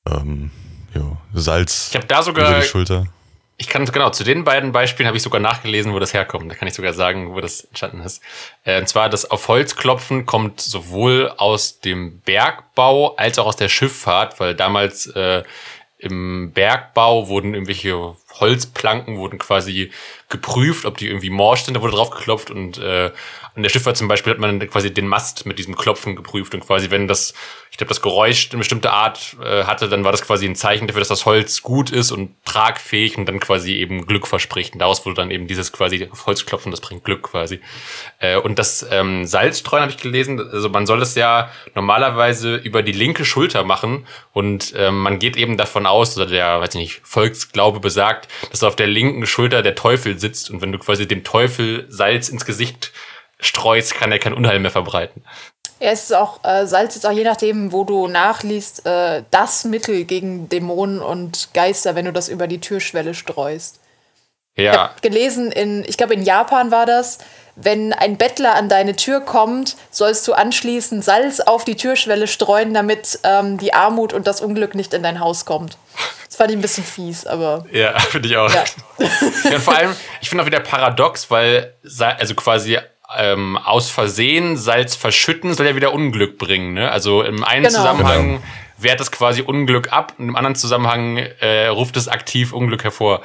Ähm, 0.07 0.51
jo, 0.95 1.17
Salz 1.33 1.89
Ich 1.91 1.97
habe 1.97 2.07
da 2.07 2.17
über 2.17 2.25
sogar 2.25 2.61
die 2.61 2.67
Schulter. 2.67 3.07
Ich 3.59 3.69
kann 3.69 3.85
genau 3.85 4.11
zu 4.11 4.25
den 4.25 4.43
beiden 4.43 4.73
Beispielen 4.73 5.07
habe 5.07 5.17
ich 5.17 5.23
sogar 5.23 5.41
nachgelesen, 5.41 5.93
wo 5.93 6.01
das 6.01 6.13
herkommt. 6.15 6.51
Da 6.51 6.57
kann 6.57 6.67
ich 6.67 6.75
sogar 6.75 6.95
sagen, 6.95 7.33
wo 7.33 7.41
das 7.41 7.61
entstanden 7.63 8.01
ist. 8.01 8.21
Äh, 8.65 8.81
und 8.81 8.89
zwar 8.89 9.09
das 9.09 9.31
auf 9.31 9.47
Holz 9.47 9.77
klopfen 9.77 10.27
kommt 10.27 10.61
sowohl 10.61 11.33
aus 11.37 11.79
dem 11.79 12.21
Bergbau 12.23 13.15
als 13.15 13.39
auch 13.39 13.47
aus 13.47 13.57
der 13.57 13.69
Schifffahrt, 13.69 14.41
weil 14.41 14.57
damals 14.57 15.07
äh, 15.07 15.45
im 15.99 16.51
Bergbau 16.53 17.29
wurden 17.29 17.55
irgendwelche 17.55 18.17
Holzplanken 18.41 19.19
wurden 19.19 19.39
quasi 19.39 19.93
geprüft, 20.29 20.85
ob 20.85 20.99
die 20.99 21.07
irgendwie 21.07 21.31
morsch 21.31 21.63
sind. 21.63 21.75
Da 21.75 21.83
wurde 21.83 21.95
drauf 21.95 22.11
geklopft 22.11 22.51
und 22.51 22.79
äh, 22.79 23.13
an 23.55 23.63
der 23.63 23.71
Schifffahrt 23.71 23.97
zum 23.97 24.09
Beispiel 24.09 24.33
hat 24.33 24.39
man 24.39 24.59
quasi 24.71 24.93
den 24.93 25.07
Mast 25.07 25.45
mit 25.45 25.59
diesem 25.59 25.77
Klopfen 25.77 26.17
geprüft 26.17 26.55
und 26.55 26.67
quasi 26.67 26.91
wenn 26.91 27.07
das, 27.07 27.35
ich 27.71 27.77
glaube, 27.77 27.89
das 27.89 28.01
Geräusch 28.01 28.49
eine 28.51 28.59
bestimmte 28.59 28.93
Art 28.93 29.37
äh, 29.45 29.65
hatte, 29.65 29.89
dann 29.89 30.05
war 30.05 30.13
das 30.13 30.23
quasi 30.23 30.47
ein 30.47 30.57
Zeichen 30.57 30.87
dafür, 30.87 31.01
dass 31.01 31.09
das 31.09 31.27
Holz 31.27 31.63
gut 31.63 31.91
ist 31.91 32.13
und 32.13 32.31
tragfähig 32.47 33.19
und 33.19 33.27
dann 33.27 33.41
quasi 33.41 33.75
eben 33.75 34.07
Glück 34.07 34.27
verspricht. 34.27 34.73
Und 34.73 34.79
daraus 34.79 35.05
wurde 35.05 35.17
dann 35.17 35.31
eben 35.31 35.47
dieses 35.47 35.71
quasi 35.71 36.09
auf 36.11 36.27
Holz 36.27 36.47
klopfen, 36.47 36.71
das 36.71 36.81
bringt 36.81 37.05
Glück 37.05 37.25
quasi. 37.25 37.61
Äh, 38.21 38.39
und 38.39 38.59
das 38.59 38.87
ähm, 38.91 39.27
Salzstreuen 39.27 39.83
habe 39.83 39.93
ich 39.93 39.99
gelesen, 39.99 40.41
also 40.41 40.71
man 40.71 40.87
soll 40.87 41.01
das 41.01 41.15
ja 41.15 41.51
normalerweise 41.75 42.57
über 42.57 42.83
die 42.83 42.93
linke 42.93 43.27
Schulter 43.27 43.65
machen 43.65 44.07
und 44.33 44.73
ähm, 44.77 44.99
man 45.01 45.19
geht 45.19 45.37
eben 45.37 45.59
davon 45.59 45.85
aus, 45.85 46.17
oder 46.17 46.27
der, 46.27 46.61
weiß 46.61 46.71
ich 46.71 46.81
nicht, 46.81 47.01
Volksglaube 47.05 47.81
besagt, 47.81 48.29
dass 48.51 48.65
auf 48.65 48.77
der 48.77 48.87
linken 48.87 49.27
Schulter 49.27 49.63
der 49.63 49.75
Teufel 49.75 50.19
sitzt 50.19 50.51
und 50.51 50.63
wenn 50.63 50.73
du 50.73 50.79
quasi 50.79 51.07
dem 51.07 51.23
Teufel 51.23 51.85
Salz 51.91 52.31
ins 52.31 52.47
Gesicht 52.47 52.93
streust, 53.43 53.95
kann 53.95 54.11
er 54.11 54.19
kein 54.19 54.33
Unheil 54.33 54.59
mehr 54.59 54.71
verbreiten. 54.71 55.23
Ja, 55.81 55.91
es 55.91 56.05
ist 56.05 56.15
auch, 56.15 56.43
äh, 56.45 56.67
Salz 56.67 56.95
ist 56.97 57.05
auch 57.05 57.11
je 57.13 57.25
nachdem, 57.25 57.73
wo 57.73 57.85
du 57.85 58.07
nachliest, 58.07 58.87
äh, 58.87 59.25
das 59.31 59.65
Mittel 59.65 60.05
gegen 60.05 60.49
Dämonen 60.49 61.01
und 61.01 61.49
Geister, 61.55 61.95
wenn 61.95 62.05
du 62.05 62.13
das 62.13 62.29
über 62.29 62.47
die 62.47 62.61
Türschwelle 62.61 63.15
streust. 63.15 63.81
Ich 64.55 64.65
Ja, 64.65 64.73
habe 64.91 65.01
gelesen, 65.01 65.51
in, 65.51 65.85
ich 65.87 65.97
glaube 65.97 66.15
in 66.15 66.23
Japan 66.23 66.71
war 66.71 66.87
das, 66.87 67.19
wenn 67.57 67.93
ein 67.93 68.17
Bettler 68.17 68.55
an 68.55 68.69
deine 68.69 68.97
Tür 68.97 69.21
kommt, 69.21 69.77
sollst 69.91 70.27
du 70.29 70.33
anschließend 70.35 71.05
Salz 71.05 71.41
auf 71.41 71.65
die 71.65 71.77
Türschwelle 71.77 72.27
streuen, 72.27 72.73
damit 72.73 73.19
ähm, 73.25 73.59
die 73.59 73.75
Armut 73.75 74.13
und 74.13 74.27
das 74.27 74.41
Unglück 74.41 74.75
nicht 74.75 74.95
in 74.95 75.03
dein 75.03 75.21
Haus 75.21 75.45
kommt. 75.45 75.77
Das 76.29 76.37
fand 76.37 76.51
ich 76.51 76.57
ein 76.57 76.63
bisschen 76.63 76.85
fies, 76.85 77.27
aber 77.27 77.67
ja, 77.73 77.99
finde 78.11 78.29
ich 78.29 78.37
auch. 78.37 78.51
ja. 78.55 78.65
Ja, 79.45 79.57
und 79.57 79.63
vor 79.63 79.75
allem, 79.77 79.95
ich 80.21 80.29
finde 80.29 80.45
auch 80.45 80.47
wieder 80.47 80.61
paradox, 80.61 81.31
weil 81.31 81.75
also 82.19 82.35
quasi 82.35 82.79
ähm, 83.17 83.57
aus 83.57 83.91
Versehen 83.91 84.57
Salz 84.57 84.95
verschütten 84.97 85.55
soll 85.55 85.67
ja 85.67 85.77
wieder 85.77 85.93
Unglück 85.93 86.39
bringen. 86.39 86.75
Ne? 86.75 86.91
Also 86.91 87.23
im 87.23 87.45
einen 87.45 87.65
Genau. 87.65 87.77
Zusammenhang 87.79 88.43
wehrt 88.79 89.01
es 89.01 89.11
quasi 89.13 89.43
Unglück 89.43 89.93
ab 89.93 90.15
und 90.19 90.29
im 90.29 90.37
anderen 90.37 90.57
Zusammenhang 90.57 91.17
äh, 91.41 91.67
ruft 91.69 91.97
es 91.97 92.09
aktiv 92.09 92.53
Unglück 92.53 92.85
hervor. 92.85 93.23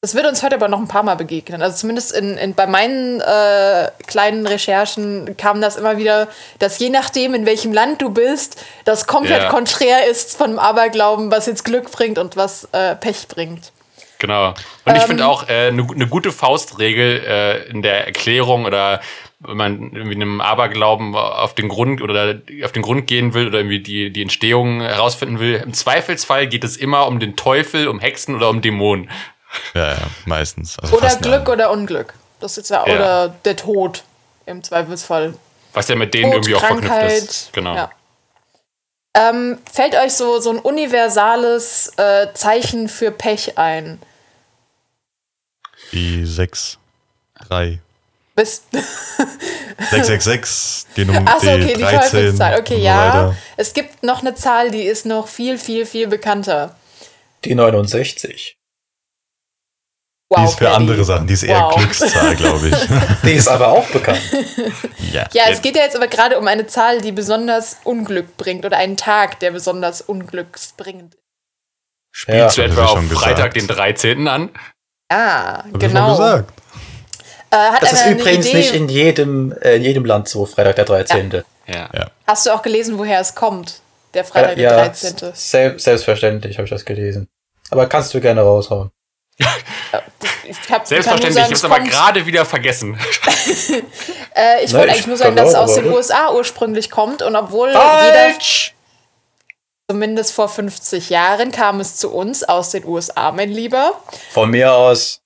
Das 0.00 0.14
wird 0.14 0.26
uns 0.26 0.42
heute 0.42 0.56
aber 0.56 0.68
noch 0.68 0.80
ein 0.80 0.86
paar 0.86 1.02
Mal 1.02 1.14
begegnen. 1.14 1.62
Also 1.62 1.78
zumindest 1.78 2.12
in, 2.12 2.36
in, 2.36 2.54
bei 2.54 2.66
meinen 2.66 3.22
äh, 3.22 3.90
kleinen 4.06 4.46
Recherchen 4.46 5.34
kam 5.38 5.62
das 5.62 5.76
immer 5.76 5.96
wieder, 5.96 6.28
dass 6.58 6.78
je 6.78 6.90
nachdem, 6.90 7.32
in 7.32 7.46
welchem 7.46 7.72
Land 7.72 8.02
du 8.02 8.10
bist, 8.10 8.62
das 8.84 9.06
komplett 9.06 9.44
Ja. 9.44 9.48
konträr 9.48 10.06
ist 10.06 10.36
von 10.36 10.50
dem 10.50 10.58
Aberglauben, 10.58 11.30
was 11.30 11.46
jetzt 11.46 11.64
Glück 11.64 11.90
bringt 11.90 12.18
und 12.18 12.36
was 12.36 12.68
äh, 12.72 12.94
Pech 12.96 13.28
bringt. 13.28 13.72
Genau. 14.18 14.48
Und 14.84 14.94
ich 14.96 15.02
Ähm, 15.02 15.08
finde 15.08 15.26
auch 15.26 15.46
eine 15.48 15.68
äh, 15.68 15.70
ne 15.72 15.86
ne 15.94 16.06
gute 16.06 16.32
Faustregel 16.32 17.22
äh, 17.26 17.68
in 17.68 17.82
der 17.82 18.06
Erklärung 18.06 18.64
oder 18.64 19.00
wenn 19.40 19.56
man 19.56 19.92
irgendwie 19.92 20.14
einem 20.14 20.40
Aberglauben 20.40 21.14
auf 21.14 21.54
den 21.54 21.68
Grund 21.68 22.00
oder 22.00 22.36
auf 22.64 22.72
den 22.72 22.82
Grund 22.82 23.06
gehen 23.06 23.34
will 23.34 23.48
oder 23.48 23.58
irgendwie 23.58 23.80
die, 23.80 24.10
die 24.10 24.22
Entstehung 24.22 24.80
herausfinden 24.80 25.38
will. 25.38 25.56
Im 25.56 25.74
Zweifelsfall 25.74 26.46
geht 26.46 26.64
es 26.64 26.76
immer 26.76 27.06
um 27.06 27.20
den 27.20 27.36
Teufel, 27.36 27.88
um 27.88 28.00
Hexen 28.00 28.34
oder 28.36 28.48
um 28.48 28.62
Dämonen. 28.62 29.10
Ja, 29.74 29.92
ja, 29.92 29.98
meistens. 30.24 30.78
Also 30.78 30.96
Oder 30.96 31.14
Glück 31.16 31.48
oder 31.48 31.70
Unglück. 31.70 32.14
Das 32.40 32.56
ist 32.58 32.70
ja, 32.70 32.86
Ja. 32.86 32.94
oder 32.94 33.28
der 33.44 33.56
Tod 33.56 34.02
im 34.46 34.62
Zweifelsfall. 34.62 35.34
Was 35.74 35.88
ja 35.88 35.96
mit 35.96 36.14
denen 36.14 36.24
Tod, 36.32 36.34
irgendwie 36.34 36.54
auch 36.54 36.60
verknüpft 36.60 36.88
Krankheit. 36.88 37.12
ist. 37.12 37.52
Genau. 37.52 37.74
Ja. 37.74 37.90
Ähm, 39.14 39.58
fällt 39.72 39.94
euch 39.94 40.12
so, 40.14 40.40
so 40.40 40.50
ein 40.50 40.58
universales 40.58 41.92
äh, 41.96 42.32
Zeichen 42.34 42.88
für 42.88 43.10
Pech 43.10 43.56
ein? 43.56 44.00
Die 45.92 46.26
6, 46.26 46.78
3, 47.48 47.78
Bis 48.34 48.62
666, 49.78 50.86
die 50.96 51.04
Nummer 51.04 51.30
Achso, 51.30 51.52
okay, 51.52 51.74
die 51.74 51.82
13 51.82 52.00
Teufelszahl. 52.00 52.60
Okay, 52.60 52.74
und 52.74 52.80
so 52.80 52.86
ja. 52.86 52.98
weiter. 52.98 53.36
Es 53.56 53.72
gibt 53.74 54.02
noch 54.02 54.20
eine 54.22 54.34
Zahl, 54.34 54.72
die 54.72 54.82
ist 54.82 55.06
noch 55.06 55.28
viel, 55.28 55.56
viel, 55.56 55.86
viel 55.86 56.08
bekannter. 56.08 56.74
Die 57.44 57.54
69. 57.54 58.56
Wow, 60.34 60.40
Die 60.40 60.44
ist 60.46 60.58
für 60.58 60.64
Paddy. 60.64 60.76
andere 60.76 61.04
Sachen, 61.04 61.26
die 61.26 61.32
ist 61.34 61.42
eher 61.44 61.60
Wow. 61.60 61.76
Glückszahl, 61.76 62.36
glaube 62.36 62.68
ich. 62.68 62.76
Die 63.24 63.32
ist 63.32 63.48
aber 63.48 63.68
auch 63.68 63.86
bekannt. 63.86 64.20
ja. 65.12 65.26
Ja, 65.32 65.42
es 65.50 65.62
geht 65.62 65.76
ja 65.76 65.82
jetzt 65.82 65.96
aber 65.96 66.08
gerade 66.08 66.38
um 66.38 66.46
eine 66.46 66.66
Zahl, 66.66 67.00
die 67.00 67.12
besonders 67.12 67.76
Unglück 67.84 68.36
bringt 68.36 68.64
oder 68.64 68.76
einen 68.76 68.96
Tag, 68.96 69.40
der 69.40 69.50
besonders 69.52 70.00
unglücksbringend 70.02 71.14
ist. 71.14 71.20
Spielst 72.12 72.56
Ja, 72.58 72.64
du 72.66 72.70
etwa 72.72 72.84
auf 72.84 72.90
schon 72.92 73.08
Freitag, 73.10 73.54
gesagt. 73.54 73.56
den 73.56 73.66
13. 73.66 74.28
an? 74.28 74.50
Ah, 75.08 75.58
Hab 75.58 75.66
ich 75.66 75.70
schon 75.72 75.78
genau. 75.80 76.10
gesagt. 76.12 76.52
Äh, 77.50 77.56
hat 77.56 77.82
Das 77.82 77.92
ist 77.92 78.06
übrigens 78.06 78.46
Idee? 78.46 78.56
nicht 78.56 78.74
in 78.74 78.88
jedem, 78.88 79.52
äh, 79.62 79.76
in 79.76 79.82
jedem 79.82 80.04
Land 80.04 80.28
so, 80.28 80.44
Freitag 80.46 80.76
der 80.76 80.84
13. 80.84 81.42
Ja. 81.66 81.88
Ja. 81.92 82.10
Hast 82.26 82.46
du 82.46 82.50
auch 82.50 82.62
gelesen, 82.62 82.98
woher 82.98 83.20
es 83.20 83.34
kommt? 83.34 83.80
Der 84.14 84.24
Freitag, 84.24 84.56
Äh, 84.58 84.62
ja, 84.62 84.70
der 84.76 84.84
13. 84.86 85.32
sel 85.34 85.78
selbstverständlich 85.78 86.56
habe 86.56 86.64
ich 86.64 86.70
das 86.70 86.84
gelesen. 86.84 87.28
Aber 87.70 87.86
kannst 87.88 88.12
du 88.14 88.20
gerne 88.20 88.42
raushauen. 88.42 88.90
Ich 89.36 90.70
hab, 90.70 90.86
Selbstverständlich, 90.86 91.36
ich 91.36 91.42
habe 91.42 91.54
es 91.54 91.64
aber 91.64 91.80
gerade 91.80 92.26
wieder 92.26 92.44
vergessen. 92.44 92.98
äh, 94.34 94.64
ich 94.64 94.72
wollte 94.72 94.86
ich 94.86 94.92
eigentlich 94.92 95.06
nur 95.06 95.16
sagen, 95.16 95.36
dass 95.36 95.50
es 95.50 95.54
aus 95.54 95.74
den 95.74 95.90
USA 95.90 96.32
ursprünglich 96.32 96.90
kommt 96.90 97.22
und 97.22 97.34
obwohl 97.34 97.68
jeder, 97.68 97.80
Falsch! 97.80 98.74
zumindest 99.90 100.32
vor 100.32 100.48
50 100.48 101.10
Jahren, 101.10 101.50
kam 101.50 101.80
es 101.80 101.96
zu 101.96 102.12
uns 102.12 102.44
aus 102.44 102.70
den 102.70 102.84
USA, 102.86 103.32
mein 103.32 103.50
Lieber. 103.50 103.92
Von 104.30 104.50
mir 104.50 104.72
aus. 104.72 105.20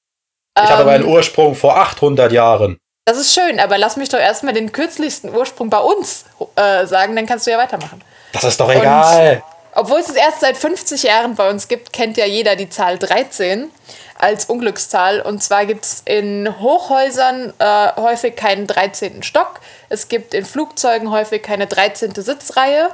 Ich 0.56 0.68
habe 0.68 0.82
aber 0.82 0.92
einen 0.92 1.04
Ursprung 1.04 1.54
vor 1.54 1.76
800 1.76 2.32
Jahren. 2.32 2.78
Das 3.04 3.16
ist 3.16 3.32
schön, 3.32 3.60
aber 3.60 3.78
lass 3.78 3.96
mich 3.96 4.08
doch 4.08 4.18
erstmal 4.18 4.52
den 4.52 4.72
kürzlichsten 4.72 5.34
Ursprung 5.34 5.70
bei 5.70 5.78
uns 5.78 6.24
äh, 6.56 6.86
sagen, 6.86 7.16
dann 7.16 7.26
kannst 7.26 7.46
du 7.46 7.50
ja 7.50 7.58
weitermachen. 7.58 8.02
Das 8.32 8.44
ist 8.44 8.60
doch 8.60 8.70
egal. 8.70 9.42
Obwohl 9.75 10.00
es 10.00 10.08
es 10.08 10.16
erst 10.16 10.40
seit 10.40 10.56
50 10.56 11.02
Jahren 11.04 11.34
bei 11.34 11.48
uns 11.48 11.68
gibt, 11.68 11.92
kennt 11.92 12.16
ja 12.16 12.26
jeder 12.26 12.56
die 12.56 12.68
Zahl 12.68 12.98
13 12.98 13.70
als 14.18 14.46
Unglückszahl. 14.46 15.20
Und 15.20 15.42
zwar 15.42 15.66
gibt 15.66 15.84
es 15.84 16.02
in 16.04 16.58
Hochhäusern 16.60 17.52
äh, 17.58 17.92
häufig 17.96 18.37
keinen 18.37 18.66
13. 18.66 19.22
Stock. 19.22 19.60
Es 19.88 20.08
gibt 20.08 20.34
in 20.34 20.44
Flugzeugen 20.44 21.10
häufig 21.10 21.42
keine 21.42 21.66
13. 21.66 22.14
Sitzreihe. 22.14 22.90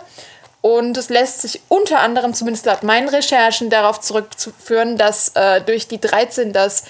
Und 0.61 0.97
es 0.97 1.11
lässt 1.11 1.43
sich 1.43 1.61
unter 1.69 2.01
anderem, 2.01 2.33
zumindest 2.33 2.65
laut 2.65 2.83
meinen 2.83 3.09
Recherchen, 3.09 3.69
darauf 3.69 4.01
zurückführen, 4.01 4.97
dass 4.97 5.29
äh, 5.35 5.61
durch 5.61 5.89
die 5.89 6.01
13 6.01 6.55
das 6.55 6.85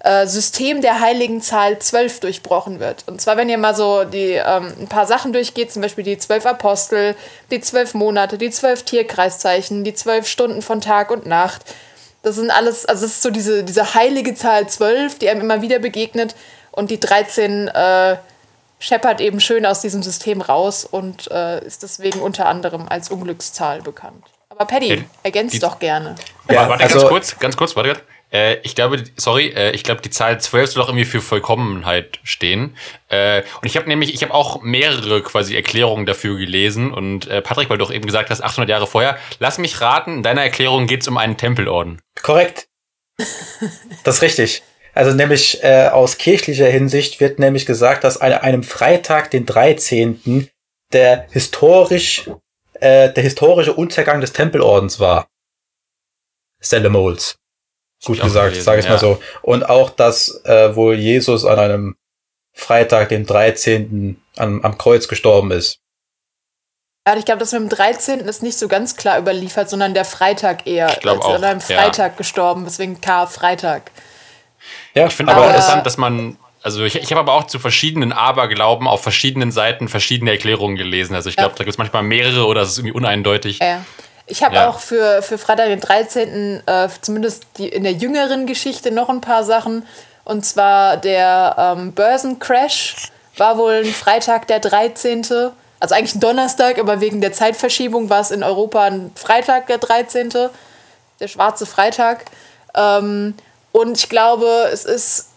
äh, 0.00 0.26
System 0.26 0.80
der 0.80 1.00
heiligen 1.00 1.42
Zahl 1.42 1.78
12 1.78 2.20
durchbrochen 2.20 2.80
wird. 2.80 3.04
Und 3.06 3.20
zwar, 3.20 3.36
wenn 3.36 3.48
ihr 3.50 3.58
mal 3.58 3.74
so 3.74 4.04
die, 4.04 4.32
ähm, 4.32 4.72
ein 4.80 4.88
paar 4.88 5.06
Sachen 5.06 5.32
durchgeht, 5.32 5.70
zum 5.70 5.82
Beispiel 5.82 6.04
die 6.04 6.16
zwölf 6.18 6.46
Apostel, 6.46 7.14
die 7.50 7.60
zwölf 7.60 7.92
Monate, 7.94 8.38
die 8.38 8.50
zwölf 8.50 8.82
Tierkreiszeichen, 8.82 9.84
die 9.84 9.94
zwölf 9.94 10.26
Stunden 10.26 10.62
von 10.62 10.80
Tag 10.80 11.10
und 11.10 11.26
Nacht. 11.26 11.62
Das 12.22 12.36
sind 12.36 12.50
alles, 12.50 12.86
also 12.86 13.04
es 13.04 13.12
ist 13.12 13.22
so 13.22 13.30
diese, 13.30 13.62
diese 13.62 13.94
heilige 13.94 14.34
Zahl 14.34 14.68
12, 14.68 15.18
die 15.18 15.28
einem 15.28 15.42
immer 15.42 15.60
wieder 15.62 15.78
begegnet. 15.78 16.34
Und 16.72 16.90
die 16.90 17.00
13 17.00 17.68
äh, 17.68 18.16
scheppert 18.78 19.20
eben 19.20 19.40
schön 19.40 19.66
aus 19.66 19.80
diesem 19.82 20.02
System 20.02 20.40
raus 20.40 20.86
und 20.90 21.30
äh, 21.30 21.62
ist 21.64 21.82
deswegen 21.82 22.20
unter 22.20 22.46
anderem 22.46 22.86
als 22.88 23.10
Unglückszahl 23.10 23.82
bekannt. 23.82 24.24
Aber 24.48 24.64
Paddy, 24.64 25.04
ergänzt 25.22 25.62
doch 25.62 25.78
gerne. 25.78 26.14
Ja, 26.50 26.68
warte, 26.68 26.84
also- 26.84 26.98
ganz 27.00 27.08
kurz, 27.08 27.38
ganz 27.38 27.56
kurz, 27.56 27.76
warte. 27.76 28.00
Äh, 28.32 28.56
ich 28.62 28.74
glaube, 28.74 29.02
sorry, 29.16 29.48
äh, 29.48 29.72
ich 29.72 29.82
glaube, 29.82 30.02
die 30.02 30.10
Zahl 30.10 30.40
12 30.40 30.72
soll 30.72 30.82
auch 30.82 30.88
irgendwie 30.88 31.04
für 31.04 31.20
Vollkommenheit 31.20 32.18
stehen. 32.22 32.76
Äh, 33.08 33.42
und 33.60 33.66
ich 33.66 33.76
habe 33.76 33.88
nämlich, 33.88 34.14
ich 34.14 34.22
habe 34.22 34.34
auch 34.34 34.62
mehrere 34.62 35.22
quasi 35.22 35.56
Erklärungen 35.56 36.06
dafür 36.06 36.36
gelesen. 36.38 36.92
Und 36.92 37.26
äh, 37.26 37.42
Patrick, 37.42 37.70
weil 37.70 37.78
du 37.78 37.84
auch 37.84 37.92
eben 37.92 38.06
gesagt 38.06 38.30
hast, 38.30 38.42
800 38.42 38.68
Jahre 38.68 38.86
vorher, 38.86 39.18
lass 39.38 39.58
mich 39.58 39.80
raten, 39.80 40.16
in 40.16 40.22
deiner 40.22 40.42
Erklärung 40.42 40.86
geht 40.86 41.02
es 41.02 41.08
um 41.08 41.16
einen 41.16 41.36
Tempelorden. 41.36 42.00
Korrekt. 42.22 42.68
Das 44.04 44.16
ist 44.16 44.22
richtig. 44.22 44.62
Also 44.94 45.12
nämlich 45.12 45.62
äh, 45.62 45.88
aus 45.88 46.18
kirchlicher 46.18 46.66
Hinsicht 46.66 47.20
wird 47.20 47.38
nämlich 47.38 47.66
gesagt, 47.66 48.04
dass 48.04 48.16
an 48.16 48.32
einem 48.32 48.62
Freitag, 48.62 49.30
den 49.30 49.46
13., 49.46 50.48
der 50.92 51.26
historisch, 51.30 52.28
äh, 52.74 53.12
der 53.12 53.22
historische 53.22 53.72
Untergang 53.72 54.20
des 54.20 54.32
Tempelordens 54.32 54.98
war. 54.98 55.28
Moles. 56.90 57.39
Gut 58.04 58.20
auch 58.20 58.24
gesagt, 58.24 58.56
sage 58.56 58.80
ich 58.80 58.86
ja. 58.86 58.92
mal 58.92 58.98
so. 58.98 59.20
Und 59.42 59.68
auch, 59.68 59.90
dass 59.90 60.42
äh, 60.44 60.74
wohl 60.74 60.94
Jesus 60.94 61.44
an 61.44 61.58
einem 61.58 61.96
Freitag, 62.52 63.10
dem 63.10 63.26
13. 63.26 64.20
Am, 64.36 64.62
am 64.62 64.78
Kreuz 64.78 65.06
gestorben 65.08 65.50
ist. 65.50 65.78
Ja, 67.06 67.16
ich 67.16 67.24
glaube, 67.24 67.40
das 67.40 67.52
mit 67.52 67.62
dem 67.62 67.68
13. 67.68 68.20
ist 68.20 68.42
nicht 68.42 68.58
so 68.58 68.68
ganz 68.68 68.96
klar 68.96 69.18
überliefert, 69.18 69.68
sondern 69.70 69.94
der 69.94 70.04
Freitag 70.04 70.66
eher. 70.66 70.88
Ich 70.90 71.00
glaub 71.00 71.16
als 71.18 71.26
an 71.26 71.44
auch, 71.44 71.48
einem 71.48 71.60
ja. 71.66 71.76
Freitag 71.82 72.16
gestorben, 72.16 72.64
deswegen 72.64 73.00
Karfreitag. 73.00 73.90
Ja, 74.94 75.06
Ich 75.06 75.14
finde 75.14 75.32
aber, 75.32 75.42
Aber- 75.42 75.50
interessant, 75.50 75.86
dass 75.86 75.96
man, 75.96 76.36
also 76.62 76.84
ich, 76.84 76.96
ich 76.96 77.10
habe 77.10 77.20
aber 77.20 77.32
auch 77.32 77.44
zu 77.44 77.58
verschiedenen 77.58 78.12
Aberglauben 78.12 78.86
auf 78.86 79.02
verschiedenen 79.02 79.50
Seiten 79.50 79.88
verschiedene 79.88 80.30
Erklärungen 80.30 80.76
gelesen. 80.76 81.14
Also 81.14 81.30
ich 81.30 81.36
glaube, 81.36 81.52
Ja. 81.52 81.56
da 81.58 81.64
gibt 81.64 81.72
es 81.74 81.78
manchmal 81.78 82.02
mehrere 82.02 82.46
oder 82.46 82.62
es 82.62 82.70
ist 82.70 82.78
irgendwie 82.78 82.96
uneindeutig. 82.96 83.58
Ja. 83.60 83.84
Ich 84.30 84.42
habe 84.44 84.54
Ja. 84.54 84.68
auch 84.68 84.78
für, 84.78 85.22
für 85.22 85.38
Freitag 85.38 85.66
den 85.66 85.80
13. 85.80 86.62
Äh, 86.66 86.88
zumindest 87.00 87.44
die, 87.58 87.68
in 87.68 87.82
der 87.82 87.92
jüngeren 87.92 88.46
Geschichte 88.46 88.90
noch 88.92 89.08
ein 89.08 89.20
paar 89.20 89.42
Sachen. 89.44 89.86
Und 90.24 90.46
zwar 90.46 90.96
der 90.96 91.56
ähm, 91.58 91.92
Börsencrash 91.92 93.10
war 93.36 93.58
wohl 93.58 93.82
ein 93.84 93.92
Freitag 93.92 94.46
der 94.46 94.60
13. 94.60 95.26
Also 95.80 95.94
eigentlich 95.94 96.14
ein 96.14 96.20
Donnerstag, 96.20 96.78
aber 96.78 97.00
wegen 97.00 97.20
der 97.20 97.32
Zeitverschiebung 97.32 98.08
war 98.10 98.20
es 98.20 98.30
in 98.30 98.42
Europa 98.44 98.84
ein 98.84 99.10
Freitag 99.16 99.66
der 99.66 99.78
13. 99.78 100.30
Der 101.18 101.28
schwarze 101.28 101.66
Freitag. 101.66 102.26
Ähm, 102.74 103.34
und 103.72 103.98
ich 103.98 104.08
glaube, 104.08 104.68
es 104.72 104.84
ist 104.84 105.29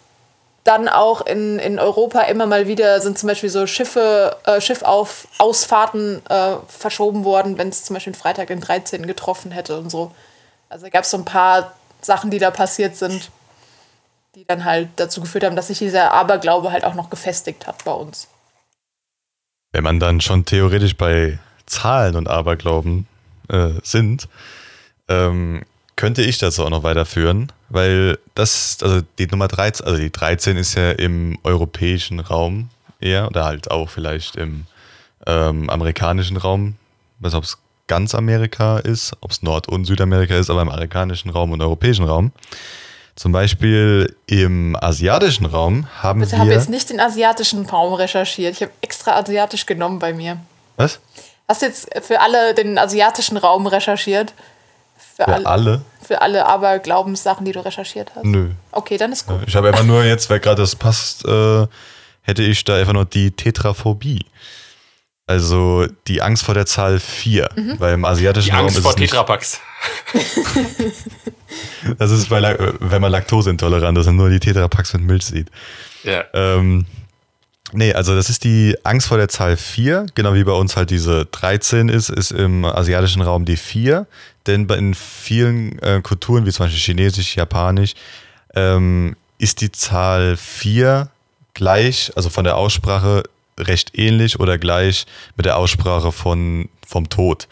dann 0.64 0.88
auch 0.88 1.26
in, 1.26 1.60
in 1.60 1.78
Europa 1.78 2.22
immer 2.22 2.46
mal 2.46 2.68
wieder 2.68 3.02
sind 3.02 3.18
zum 3.18 3.28
Beispiel 3.28 3.50
so 3.50 3.68
Schiffe, 3.68 4.38
äh, 4.46 4.62
Schiffauf 4.62 5.28
Ausfahrten 5.38 6.26
äh, 6.28 6.56
verschoben 6.68 7.26
worden, 7.26 7.58
wenn 7.58 7.70
es 7.70 7.84
zum 7.84 7.96
Beispiel 7.96 8.14
Freitag 8.14 8.48
den 8.48 8.62
13. 8.62 9.06
getroffen 9.06 9.52
hätte 9.52 9.78
und 9.78 9.90
so. 9.90 10.12
Also 10.70 10.90
gab 10.90 11.04
es 11.04 11.12
so 11.12 11.18
ein 11.18 11.26
paar 11.26 11.74
Sachen, 12.02 12.32
die 12.32 12.40
da 12.40 12.50
passiert 12.50 12.96
sind, 12.96 13.30
die 14.36 14.46
dann 14.46 14.64
halt 14.64 14.90
dazu 14.96 15.22
geführt 15.22 15.44
haben, 15.44 15.56
dass 15.56 15.68
sich 15.68 15.80
dieser 15.80 16.12
Aberglaube 16.12 16.72
halt 16.72 16.86
auch 16.86 16.96
noch 16.96 17.10
gefestigt 17.10 17.68
hat 17.68 17.84
bei 17.84 17.92
uns. 17.92 18.28
Wenn 19.74 19.84
man 19.84 20.00
dann 20.00 20.22
schon 20.22 20.46
theoretisch 20.46 20.96
bei 20.96 21.40
Zahlen 21.66 22.16
und 22.16 22.28
Aberglauben 22.30 23.08
äh, 23.50 23.72
sind, 23.84 24.30
ähm, 25.10 25.64
könnte 26.04 26.22
ich 26.22 26.38
das 26.38 26.60
auch 26.60 26.70
noch 26.70 26.84
weiterführen, 26.84 27.50
weil 27.70 28.20
das, 28.36 28.80
also 28.82 29.00
die 29.20 29.28
Nummer 29.28 29.48
13, 29.48 29.86
also 29.86 29.98
die 29.98 30.12
13 30.12 30.58
ist 30.58 30.76
ja 30.76 30.92
im 30.92 31.40
europäischen 31.46 32.20
Raum 32.20 32.68
eher 33.00 33.28
oder 33.28 33.46
halt 33.46 33.72
auch 33.72 33.90
vielleicht 33.90 34.36
im 34.36 34.66
ähm, 35.26 35.70
amerikanischen 35.70 36.36
Raum. 36.36 36.76
Ich 37.20 37.24
weiß 37.24 37.32
nicht, 37.32 37.38
ob 37.38 37.44
es 37.46 37.58
ganz 37.88 38.16
Amerika 38.16 38.80
ist, 38.80 39.14
ob 39.22 39.32
es 39.32 39.44
Nord- 39.44 39.70
und 39.70 39.86
Südamerika 39.86 40.36
ist, 40.36 40.50
aber 40.50 40.62
im 40.62 40.68
amerikanischen 40.68 41.30
Raum 41.30 41.54
und 41.54 41.62
europäischen 41.62 42.04
Raum. 42.04 42.34
Zum 43.16 43.32
Beispiel 43.32 44.14
im 44.26 44.76
asiatischen 44.82 45.46
Raum 45.46 45.88
haben 46.02 46.20
Bitte 46.20 46.38
habe 46.38 46.50
wir. 46.50 46.58
jetzt 46.58 46.70
nicht 46.70 46.90
den 46.90 47.00
asiatischen 47.00 47.66
Raum 47.66 47.94
recherchiert. 47.94 48.56
Ich 48.56 48.62
habe 48.62 48.74
extra 48.82 49.18
asiatisch 49.18 49.66
genommen 49.66 50.00
bei 50.00 50.12
mir. 50.12 50.38
was? 50.76 51.00
Hast 51.48 51.62
du 51.62 51.68
jetzt 51.68 51.88
für 52.02 52.20
alle 52.20 52.54
den 52.54 52.78
asiatischen 52.78 53.38
Raum 53.38 53.68
recherchiert? 53.68 54.34
Für, 55.16 55.26
Für 55.26 55.46
alle? 55.46 55.82
Für 56.06 56.22
alle 56.22 56.46
Aberglaubenssachen, 56.46 57.46
die 57.46 57.52
du 57.52 57.64
recherchiert 57.64 58.12
hast? 58.16 58.26
Nö. 58.26 58.50
Okay, 58.72 58.98
dann 58.98 59.12
ist 59.12 59.28
gut. 59.28 59.40
Ich 59.46 59.56
habe 59.56 59.68
einfach 59.70 59.84
nur 59.84 60.04
jetzt, 60.04 60.30
weil 60.30 60.40
gerade 60.40 60.62
das 60.62 60.76
passt, 60.76 61.26
äh, 61.26 61.68
hätte 62.22 62.42
ich 62.44 62.64
da 62.66 62.76
einfach 62.78 62.94
nur 62.94 63.06
die 63.06 63.32
Tetraphobie. 63.32 64.26
Also 65.28 65.86
die 66.08 66.22
Angst 66.22 66.44
vor 66.44 66.54
der 66.54 66.66
Zahl 66.66 67.00
4. 67.00 67.48
Mhm. 67.56 67.80
Weil 67.80 67.94
im 67.94 68.06
asiatischen 68.06 68.48
Die 68.50 68.52
Raum 68.56 68.66
Angst 68.66 68.78
ist 68.78 68.84
vor 68.84 68.92
es 68.92 68.98
nicht, 68.98 69.12
Tetrapacks. 69.12 69.60
Das 71.98 72.12
ist, 72.12 72.30
bei, 72.30 72.40
La- 72.40 72.56
wenn 72.80 73.02
man 73.02 73.12
laktoseintolerant 73.12 73.98
ist 73.98 74.08
und 74.08 74.16
nur 74.16 74.30
die 74.30 74.40
Tetrapacks 74.40 74.94
mit 74.94 75.04
Milch 75.04 75.26
sieht. 75.26 75.50
Ja. 76.04 76.24
Ähm, 76.34 76.86
nee, 77.74 77.94
also 77.94 78.16
das 78.16 78.30
ist 78.30 78.44
die 78.44 78.76
Angst 78.84 79.08
vor 79.08 79.18
der 79.18 79.28
Zahl 79.28 79.58
4, 79.58 80.06
genau 80.16 80.34
wie 80.34 80.44
bei 80.44 80.54
uns 80.54 80.76
halt 80.78 80.90
diese 80.90 81.26
13 81.26 81.90
ist, 81.90 82.10
ist 82.10 82.32
im 82.32 82.66
asiatischen 82.66 83.22
Raum 83.22 83.46
die 83.46 83.58
4. 83.58 84.08
Denn 84.48 84.68
bei- 84.68 84.78
in 84.78 84.94
vielen 84.94 85.80
äh, 85.80 86.02
Kulturen, 86.04 86.46
wie 86.46 86.52
zum 86.52 86.66
Beispiel 86.66 86.82
Chinesisch, 86.82 87.36
Japanisch, 87.36 87.94
ähm, 88.56 89.16
ist 89.38 89.62
die 89.62 89.72
Zahl 89.72 90.38
4 90.38 91.10
gleich, 91.54 92.12
also 92.16 92.30
von 92.30 92.44
der 92.44 92.58
Aussprache 92.58 93.24
recht 93.60 93.98
ähnlich 93.98 94.40
oder 94.40 94.58
gleich 94.58 95.06
mit 95.36 95.46
der 95.46 95.58
Aussprache 95.58 96.12
von, 96.12 96.70
vom 96.88 97.10
Tod. 97.10 97.48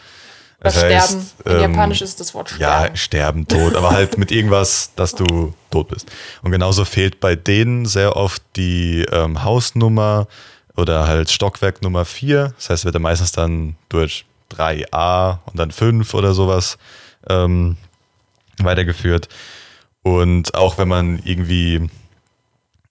Das 0.60 0.76
heißt, 0.78 1.10
sterben. 1.10 1.30
In 1.46 1.52
ähm, 1.52 1.62
Japanisch 1.74 2.02
ist 2.02 2.20
das 2.20 2.34
Wort 2.36 2.52
ja, 2.60 2.96
sterben. 2.96 3.46
sterben, 3.46 3.48
tot, 3.48 3.76
aber 3.78 3.92
halt 3.92 4.18
mit 4.18 4.32
irgendwas, 4.32 4.92
dass 4.96 5.16
du 5.16 5.54
tot 5.72 5.88
bist. 5.90 6.12
Und 6.44 6.52
genauso 6.52 6.86
fehlt 6.86 7.20
bei 7.20 7.36
denen 7.36 7.86
sehr 7.86 8.16
oft 8.16 8.44
die 8.56 9.06
ähm, 9.12 9.44
Hausnummer 9.44 10.28
oder 10.78 11.08
halt 11.08 11.30
Stockwerk 11.32 11.82
Nummer 11.82 12.06
4. 12.06 12.54
Das 12.58 12.70
heißt, 12.70 12.86
wird 12.86 12.94
dann 12.96 13.02
meistens 13.02 13.32
dann 13.32 13.76
durch 13.90 14.26
3a 14.52 15.40
und 15.46 15.58
dann 15.58 15.72
5 15.72 16.14
oder 16.14 16.34
sowas 16.34 16.78
ähm, 17.30 17.78
weitergeführt. 18.60 19.28
Und 20.04 20.56
auch 20.56 20.78
wenn 20.78 20.88
man 20.88 21.22
irgendwie 21.24 21.90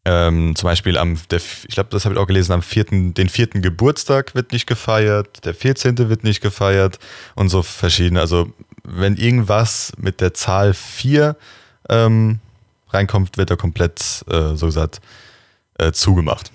ähm, 0.04 0.54
zum 0.56 0.68
Beispiel 0.68 0.96
am, 0.96 1.18
der, 1.30 1.38
ich 1.38 1.74
glaube, 1.74 1.90
das 1.90 2.04
habe 2.04 2.14
ich 2.14 2.20
auch 2.20 2.26
gelesen, 2.26 2.52
am 2.52 2.62
vierten, 2.62 3.14
den 3.14 3.28
vierten 3.28 3.62
Geburtstag 3.62 4.34
wird 4.34 4.52
nicht 4.52 4.66
gefeiert, 4.66 5.44
der 5.44 5.54
14. 5.54 6.08
wird 6.08 6.24
nicht 6.24 6.40
gefeiert 6.40 6.98
und 7.34 7.48
so 7.48 7.62
verschiedene. 7.62 8.20
Also 8.20 8.50
wenn 8.82 9.16
irgendwas 9.16 9.92
mit 9.98 10.20
der 10.20 10.32
Zahl 10.32 10.72
4 10.72 11.36
ähm, 11.88 12.40
reinkommt, 12.88 13.36
wird 13.36 13.50
er 13.50 13.56
komplett, 13.56 14.24
äh, 14.30 14.54
so 14.54 14.66
gesagt, 14.66 15.00
äh, 15.78 15.92
zugemacht. 15.92 16.50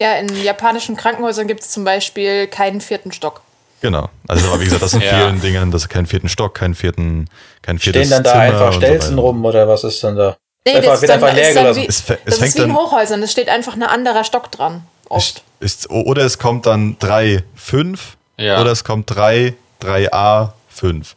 Ja, 0.00 0.14
in 0.16 0.28
japanischen 0.42 0.96
Krankenhäusern 0.96 1.46
gibt 1.48 1.60
es 1.60 1.70
zum 1.70 1.84
Beispiel 1.84 2.46
keinen 2.46 2.80
vierten 2.80 3.12
Stock. 3.12 3.42
Genau. 3.80 4.08
Also 4.26 4.48
aber 4.48 4.60
wie 4.60 4.64
gesagt, 4.64 4.82
das 4.82 4.90
sind 4.90 5.02
Ja. 5.04 5.10
vielen 5.26 5.40
Dingen, 5.40 5.70
das 5.70 5.82
ist 5.82 5.88
kein 5.88 6.06
vierten 6.06 6.28
Stock, 6.28 6.54
kein 6.54 6.74
vierten, 6.74 7.28
kein 7.62 7.78
viertes 7.78 8.06
Stehen 8.08 8.10
dann 8.10 8.24
da 8.24 8.30
Zimmer 8.32 8.42
einfach 8.42 8.72
so 8.72 8.78
Stelzen 8.80 9.12
weiter. 9.16 9.22
rum 9.22 9.44
oder 9.44 9.68
was 9.68 9.84
ist 9.84 10.02
denn 10.02 10.16
da? 10.16 10.36
Nee, 10.66 10.74
Einfach- 10.74 10.90
das, 10.92 11.00
wird 11.02 11.10
dann, 11.10 11.22
einfach 11.24 11.36
leer 11.36 11.54
gelassen. 11.54 11.82
wie, 11.82 11.86
Es 11.86 12.00
es 12.00 12.06
das 12.06 12.38
fängt 12.38 12.48
ist 12.50 12.58
wie 12.58 12.62
in 12.62 12.74
Hochhäusern, 12.76 13.22
es 13.22 13.32
steht 13.32 13.48
einfach 13.48 13.74
ein 13.74 13.82
anderer 13.82 14.24
Stock 14.24 14.50
dran. 14.50 14.82
Oft. 15.08 15.42
Ist, 15.60 15.88
oder 15.90 16.22
es 16.24 16.38
kommt 16.38 16.66
dann 16.66 16.96
3, 16.98 17.42
5 17.54 18.16
Ja. 18.36 18.60
oder 18.60 18.72
es 18.72 18.84
kommt 18.84 19.14
3, 19.14 19.54
3a, 19.82 20.50
5. 20.68 21.14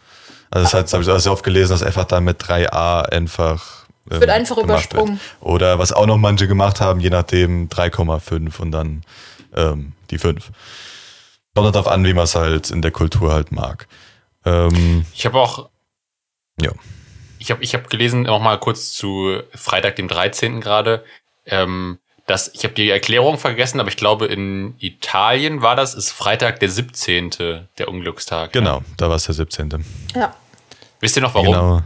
Also 0.52 0.63
das, 0.65 0.74
heißt, 0.74 0.84
das 0.86 0.93
habe 0.93 1.04
ich 1.04 1.10
auch 1.10 1.19
sehr 1.19 1.32
oft 1.32 1.43
gelesen, 1.43 1.71
dass 1.71 1.84
einfach 1.84 2.06
dann 2.06 2.24
mit 2.24 2.41
3a 2.41 3.02
einfach. 3.12 3.86
ähm, 4.10 4.19
Wird 4.21 4.30
einfach 4.30 4.58
übersprungen. 4.58 5.19
Wird. 5.39 5.52
Oder 5.52 5.80
was 5.80 5.91
auch 5.93 6.06
noch 6.06 6.17
manche 6.17 6.47
gemacht 6.47 6.80
haben, 6.82 7.00
je 7.00 7.10
nachdem 7.10 7.69
3,5 7.69 8.60
und 8.60 8.71
dann 8.71 9.04
ähm, 9.56 9.93
die 10.12 10.17
5. 10.17 10.50
Kommt 11.56 11.76
darauf 11.76 11.88
an, 11.88 12.06
wie 12.06 12.14
man 12.14 12.24
es 12.24 12.36
halt 12.36 12.70
in 12.72 12.82
der 12.82 12.92
Kultur 12.92 13.34
halt 13.34 13.52
mag. 13.52 13.88
Ähm, 14.46 15.06
Ich 15.14 15.26
habe 15.26 15.38
auch, 15.40 15.70
ja. 16.60 16.72
ich 17.40 17.52
habe 17.52 17.64
ich 17.64 17.74
hab 17.74 17.90
gelesen, 17.90 18.24
noch 18.24 18.40
mal 18.40 18.58
kurz 18.60 18.94
zu 18.94 19.42
Freitag, 19.54 19.98
dem 19.98 20.08
13. 20.08 20.62
gerade, 20.62 21.04
ähm, 21.46 22.00
dass, 22.28 22.50
ich 22.54 22.64
habe 22.64 22.74
die 22.74 22.90
Erklärung 22.90 23.38
vergessen, 23.38 23.80
aber 23.80 23.90
ich 23.90 23.98
glaube, 23.98 24.28
in 24.28 24.76
Italien 24.80 25.62
war 25.62 25.76
das, 25.76 25.94
ist 25.96 26.12
Freitag 26.12 26.60
der 26.62 26.70
17. 26.70 27.32
der 27.78 27.88
Unglückstag. 27.90 28.56
Ja. 28.56 28.62
Genau, 28.62 28.82
da 28.98 29.10
war 29.10 29.16
es 29.18 29.26
der 29.26 29.36
17. 29.36 29.84
Ja. 30.16 30.34
Wisst 31.02 31.16
ihr 31.18 31.22
noch 31.24 31.34
warum? 31.34 31.48
Genau. 31.48 31.82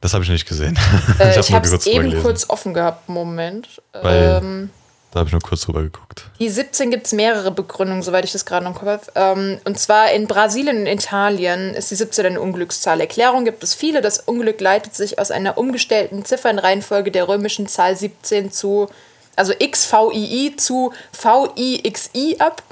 Das 0.00 0.14
habe 0.14 0.22
ich 0.24 0.30
nicht 0.30 0.46
gesehen. 0.46 0.78
Äh, 1.18 1.38
ich 1.38 1.48
nur 1.50 1.56
habe 1.56 1.66
es 1.68 1.86
eben 1.86 2.04
gelesen. 2.04 2.22
kurz 2.22 2.48
offen 2.48 2.72
gehabt, 2.74 3.08
Moment. 3.08 3.82
Weil- 3.92 4.40
Ähm, 4.42 4.70
Da 5.12 5.18
habe 5.18 5.26
ich 5.26 5.32
nur 5.32 5.42
kurz 5.42 5.62
drüber 5.62 5.82
geguckt. 5.82 6.26
die 6.38 6.48
17 6.48 6.90
gibt 6.92 7.06
es 7.06 7.12
mehrere 7.12 7.50
Begründungen, 7.50 8.02
soweit 8.02 8.24
ich 8.24 8.30
das 8.32 8.46
gerade 8.46 8.64
noch 8.64 8.72
im 8.72 8.78
Kopf 8.78 9.08
habe. 9.14 9.40
Ähm, 9.40 9.58
und 9.64 9.78
zwar 9.78 10.12
in 10.12 10.28
Brasilien 10.28 10.78
und 10.78 10.86
Italien 10.86 11.74
ist 11.74 11.90
die 11.90 11.96
17 11.96 12.26
eine 12.26 12.40
Unglückszahl. 12.40 13.00
Erklärung 13.00 13.44
gibt 13.44 13.64
es 13.64 13.74
viele. 13.74 14.02
Das 14.02 14.20
Unglück 14.20 14.60
leitet 14.60 14.94
sich 14.94 15.18
aus 15.18 15.32
einer 15.32 15.58
umgestellten 15.58 16.24
Ziffernreihenfolge 16.24 17.10
der 17.10 17.26
römischen 17.26 17.66
Zahl 17.66 17.96
17 17.96 18.52
zu, 18.52 18.88
also 19.34 19.52
XVII 19.52 20.54
zu 20.56 20.92
VIXI 21.20 22.36
ab. 22.38 22.62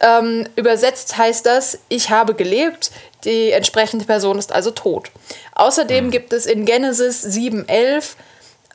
Ähm, 0.00 0.48
übersetzt 0.56 1.16
heißt 1.16 1.44
das, 1.44 1.78
ich 1.88 2.10
habe 2.10 2.34
gelebt, 2.34 2.90
die 3.24 3.50
entsprechende 3.50 4.04
Person 4.06 4.38
ist 4.38 4.52
also 4.52 4.70
tot. 4.70 5.10
Außerdem 5.54 6.10
gibt 6.10 6.32
es 6.32 6.46
in 6.46 6.64
Genesis 6.64 7.24
7,11 7.24 8.14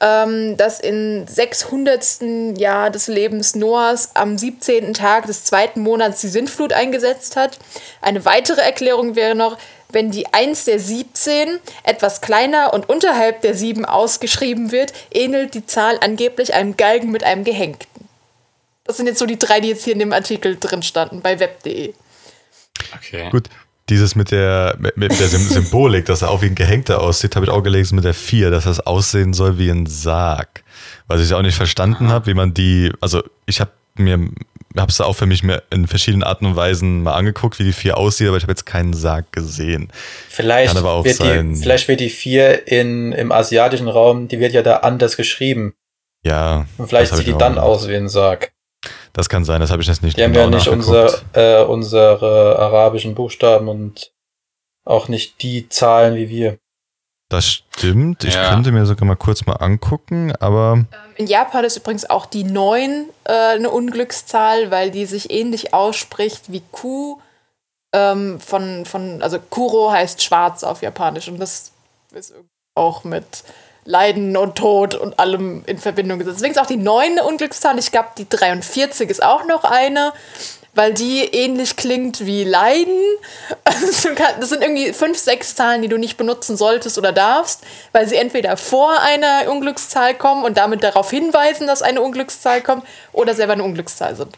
ähm, 0.02 0.58
dass 0.58 0.80
im 0.80 1.28
600. 1.28 2.58
Jahr 2.58 2.90
des 2.90 3.08
Lebens 3.08 3.56
Noahs 3.56 4.16
am 4.16 4.38
17. 4.38 4.94
Tag 4.94 5.28
des 5.28 5.46
zweiten 5.46 5.82
Monats 5.82 6.22
die 6.22 6.28
Sintflut 6.28 6.74
eingesetzt 6.74 7.36
hat. 7.36 7.60
Eine 8.02 8.26
weitere 8.26 8.62
Erklärung 8.62 9.16
wäre 9.16 9.36
noch, 9.36 9.58
wenn 9.90 10.10
die 10.10 10.34
1 10.34 10.66
der 10.66 10.80
17 10.80 11.60
etwas 11.84 12.22
kleiner 12.22 12.74
und 12.74 12.90
unterhalb 12.90 13.42
der 13.42 13.54
7 13.54 13.86
ausgeschrieben 13.86 14.72
wird, 14.72 14.94
ähnelt 15.14 15.54
die 15.54 15.66
Zahl 15.66 15.98
angeblich 16.02 16.54
einem 16.54 16.78
Galgen 16.78 17.12
mit 17.12 17.24
einem 17.24 17.44
Gehängten. 17.44 17.88
Das 18.86 18.98
sind 18.98 19.06
jetzt 19.06 19.20
so 19.20 19.26
die 19.26 19.38
drei, 19.38 19.60
die 19.60 19.70
jetzt 19.70 19.84
hier 19.84 19.94
in 19.94 20.00
dem 20.00 20.14
Artikel 20.14 20.58
drin 20.60 20.82
standen 20.82 21.22
bei 21.22 21.40
web.de. 21.40 21.94
Okay. 22.96 23.30
Gut, 23.30 23.50
dieses 23.91 24.15
mit 24.15 24.32
der, 24.32 24.75
mit, 24.80 24.97
mit 24.97 25.12
der 25.19 25.27
Sym- 25.27 25.47
Symbolik, 25.47 26.06
dass 26.06 26.23
er 26.23 26.32
auch 26.32 26.41
wie 26.41 26.47
ein 26.47 26.56
Gehängter 26.56 26.99
aussieht, 27.01 27.36
habe 27.36 27.45
ich 27.45 27.51
auch 27.51 27.62
gelesen 27.62 27.95
mit 27.95 28.06
der 28.06 28.15
4, 28.15 28.49
dass 28.49 28.63
das 28.63 28.80
aussehen 28.80 29.34
soll 29.34 29.60
wie 29.60 29.69
ein 29.69 29.86
Sarg. 29.86 30.63
Was 31.08 31.21
ich 31.21 31.32
auch 31.34 31.41
nicht 31.43 31.56
verstanden 31.56 32.10
habe, 32.10 32.25
wie 32.25 32.34
man 32.34 32.54
die, 32.56 32.91
also 33.01 33.21
ich 33.45 33.60
habe 33.62 33.69
mir, 33.95 34.17
habe 34.77 34.89
es 34.89 34.99
auch 35.01 35.13
für 35.13 35.25
mich 35.25 35.43
in 35.69 35.86
verschiedenen 35.88 36.23
Arten 36.23 36.45
und 36.45 36.56
Weisen 36.56 37.04
mal 37.04 37.13
angeguckt, 37.13 37.60
wie 37.60 37.63
die 37.65 37.73
4 37.73 37.97
aussieht, 37.97 38.27
aber 38.30 38.38
ich 38.38 38.43
habe 38.43 38.54
jetzt 38.54 38.65
keinen 38.65 38.93
Sarg 38.93 39.32
gesehen. 39.32 39.91
Vielleicht, 40.30 40.69
Kann 40.73 40.77
aber 40.77 40.91
auch 40.93 41.04
wird 41.06 41.17
sein. 41.17 41.54
die, 41.54 41.62
vielleicht 41.62 41.88
wird 41.88 41.99
die 41.99 42.10
4 42.10 42.67
in, 42.67 43.12
im 43.12 43.32
asiatischen 43.32 43.89
Raum, 43.89 44.27
die 44.30 44.39
wird 44.39 44.54
ja 44.54 44.63
da 44.63 44.77
anders 44.77 45.17
geschrieben. 45.17 45.73
Ja. 46.23 46.65
Und 46.77 46.88
vielleicht 46.88 47.15
sieht 47.15 47.27
die 47.27 47.34
dann 47.38 47.58
auch 47.58 47.63
aus 47.75 47.88
wie 47.89 47.95
ein 47.95 48.08
Sarg. 48.10 48.51
Das 49.13 49.28
kann 49.30 49.43
sein, 49.43 49.60
das 49.62 49.71
habe 49.71 49.82
ich 49.82 49.88
jetzt 49.88 50.04
nicht 50.04 50.17
Die 50.17 50.24
haben 50.24 50.34
genau 50.34 50.45
ja 50.45 50.56
nicht 50.56 50.67
unser, 50.67 51.21
äh, 51.34 51.63
unsere 51.63 52.58
arabischen 52.58 53.13
Buchstaben 53.15 53.67
und 53.67 54.12
auch 54.86 55.08
nicht 55.08 55.41
die 55.41 55.67
Zahlen 55.69 56.15
wie 56.15 56.30
wir. 56.30 56.58
Das 57.30 57.45
stimmt. 57.47 58.24
Ich 58.26 58.34
Ja. 58.34 58.50
könnte 58.50 58.71
mir 58.71 58.86
sogar 58.86 59.06
mal 59.08 59.15
kurz 59.15 59.45
mal 59.45 59.54
angucken, 59.54 60.34
aber 60.39 60.86
In 61.15 61.28
Japan 61.28 61.63
ist 61.63 61.78
übrigens 61.78 62.10
auch 62.10 62.26
die 62.26 62.43
9 62.43 63.06
äh, 63.26 63.32
eine 63.32 63.69
Unglückszahl, 63.69 64.69
weil 64.71 64.91
die 64.91 65.06
sich 65.06 65.30
ähnlich 65.32 65.74
ausspricht 65.74 66.52
wie 66.52 66.62
Ku. 66.71 67.19
Ähm, 67.93 68.39
von, 68.39 68.86
von, 68.86 69.21
also 69.21 69.38
Kuro 69.39 69.91
heißt 69.91 70.24
schwarz 70.24 70.63
auf 70.63 70.82
Japanisch 70.82 71.28
und 71.28 71.39
das 71.39 71.71
ist 72.13 72.34
auch 72.74 73.04
mit 73.04 73.43
Leiden 73.86 74.38
und 74.38 74.56
Tod 74.56 74.96
und 74.96 75.20
allem 75.20 75.63
in 75.65 75.78
Verbindung 75.78 76.20
gesetzt. 76.20 76.38
Deswegen 76.38 76.54
ist 76.54 76.62
auch 76.62 76.67
die 76.67 76.78
9 76.78 77.12
eine 77.12 77.24
Unglückszahl. 77.24 77.78
Ich 77.80 77.91
glaube, 77.91 78.10
die 78.17 78.30
43 78.30 79.10
ist 79.10 79.24
auch 79.24 79.46
noch 79.46 79.63
eine, 79.63 80.13
weil 80.74 80.94
die 80.94 81.24
ähnlich 81.24 81.76
klingt 81.76 82.26
wie 82.26 82.44
Leiden. 82.44 83.00
Das 84.39 84.50
sind 84.50 84.62
irgendwie 84.62 84.94
fünf, 84.94 85.17
sechs 85.17 85.56
Zahlen, 85.56 85.82
die 85.82 85.88
du 85.88 85.98
nicht 85.98 86.17
benutzen 86.17 86.58
solltest 86.58 86.98
oder 86.98 87.12
darfst, 87.12 87.62
weil 87.91 88.08
sie 88.08 88.15
entweder 88.15 88.58
vor 88.58 89.00
einer 89.00 89.50
Unglückszahl 89.52 90.13
kommen 90.15 90.44
und 90.44 90.58
damit 90.58 90.84
darauf 90.84 91.10
hinweisen, 91.10 91.67
dass 91.67 91.82
eine 91.82 92.02
Unglückszahl 92.02 92.62
kommt, 92.62 92.86
oder 93.13 93.34
selber 93.34 93.54
eine 93.54 93.63
Unglückszahl 93.63 94.15
sind. 94.15 94.38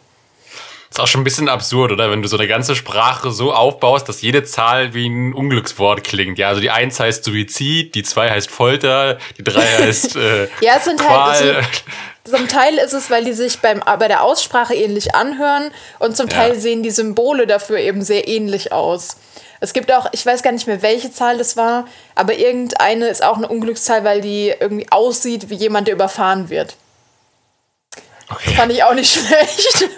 Ist 0.94 1.00
auch 1.00 1.08
schon 1.08 1.22
ein 1.22 1.24
bisschen 1.24 1.50
absurd, 1.50 1.92
oder? 1.92 2.12
Wenn 2.12 2.22
du 2.22 2.28
so 2.28 2.38
eine 2.38 2.48
ganze 2.48 2.76
Sprache 2.76 3.32
so 3.32 3.52
aufbaust, 3.52 4.08
dass 4.08 4.22
jede 4.22 4.44
Zahl 4.44 4.94
wie 4.94 5.10
ein 5.10 5.34
Unglückswort 5.34 6.04
klingt. 6.04 6.38
Ja, 6.38 6.50
also 6.50 6.62
die 6.62 6.70
1 6.70 7.00
heißt 7.00 7.24
Suizid, 7.24 7.96
die 7.96 8.04
2 8.04 8.30
heißt 8.30 8.52
Folter, 8.52 9.18
die 9.40 9.44
3 9.44 9.62
heißt 9.86 10.16
äh, 10.18 10.44
Ja, 10.62 10.74
es 10.78 10.84
sind 10.84 11.02
halt. 11.02 11.10
Qual. 11.10 11.32
Es 11.34 11.40
sind, 12.32 12.38
zum 12.38 12.48
Teil 12.48 12.76
ist 12.76 12.94
es, 12.94 13.10
weil 13.10 13.26
die 13.26 13.34
sich 13.34 13.58
beim, 13.58 13.80
bei 13.80 14.08
der 14.08 14.22
Aussprache 14.22 14.76
ähnlich 14.76 15.16
anhören 15.16 15.72
und 15.98 16.16
zum 16.16 16.28
Ja. 16.28 16.36
Teil 16.36 16.60
sehen 16.60 16.84
die 16.84 16.92
Symbole 16.92 17.48
dafür 17.48 17.80
eben 17.80 18.04
sehr 18.04 18.28
ähnlich 18.28 18.72
aus. 18.72 19.18
Es 19.62 19.74
gibt 19.74 19.92
auch, 19.92 20.06
ich 20.12 20.24
weiß 20.24 20.44
gar 20.44 20.52
nicht 20.52 20.68
mehr, 20.68 20.84
welche 20.84 21.12
Zahl 21.12 21.40
das 21.40 21.58
war, 21.58 21.88
aber 22.14 22.36
irgendeine 22.36 23.08
ist 23.08 23.24
auch 23.24 23.38
eine 23.38 23.48
Unglückszahl, 23.48 24.04
weil 24.04 24.22
die 24.22 24.54
irgendwie 24.60 24.92
aussieht 24.92 25.50
wie 25.50 25.56
jemand, 25.56 25.88
der 25.88 25.96
überfahren 25.96 26.52
wird. 26.52 26.76
Okay. 28.36 28.54
Fand 28.56 28.72
ich 28.72 28.84
auch 28.84 28.94
nicht 28.94 29.12
schlecht. 29.28 29.90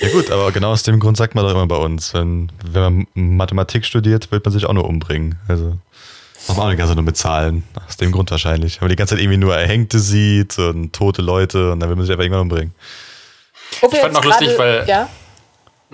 ja 0.00 0.08
gut, 0.10 0.30
aber 0.30 0.52
genau 0.52 0.72
aus 0.72 0.82
dem 0.82 1.00
Grund 1.00 1.16
sagt 1.16 1.34
man 1.34 1.44
doch 1.44 1.52
immer 1.52 1.66
bei 1.66 1.76
uns, 1.76 2.12
wenn, 2.14 2.50
wenn 2.64 2.82
man 2.82 3.06
Mathematik 3.36 3.84
studiert, 3.84 4.30
wird 4.32 4.44
man 4.44 4.52
sich 4.52 4.66
auch 4.66 4.72
nur 4.72 4.84
umbringen. 4.88 5.36
Also 5.48 5.76
macht 6.48 6.58
man 6.58 6.66
auch 6.66 6.70
die 6.70 6.76
ganze 6.76 6.90
Zeit 6.90 6.96
nur 6.96 7.04
mit 7.04 7.16
Zahlen. 7.16 7.64
Aus 7.86 7.96
dem 7.96 8.12
Grund 8.12 8.30
wahrscheinlich. 8.30 8.80
Wenn 8.80 8.86
man 8.86 8.90
die 8.90 8.96
ganze 8.96 9.14
Zeit 9.14 9.22
irgendwie 9.22 9.38
nur 9.38 9.56
Erhängte 9.56 9.98
sieht 9.98 10.58
und 10.58 10.92
tote 10.92 11.22
Leute 11.22 11.72
und 11.72 11.80
dann 11.80 11.88
will 11.88 11.96
man 11.96 12.04
sich 12.04 12.12
einfach 12.12 12.24
irgendwann 12.24 12.42
umbringen. 12.42 12.74
Wir 13.80 13.92
Ich 13.92 13.98
fand 13.98 14.12
noch 14.14 14.24
lustig, 14.24 14.50
weil- 14.58 14.84
Ja? 14.86 15.08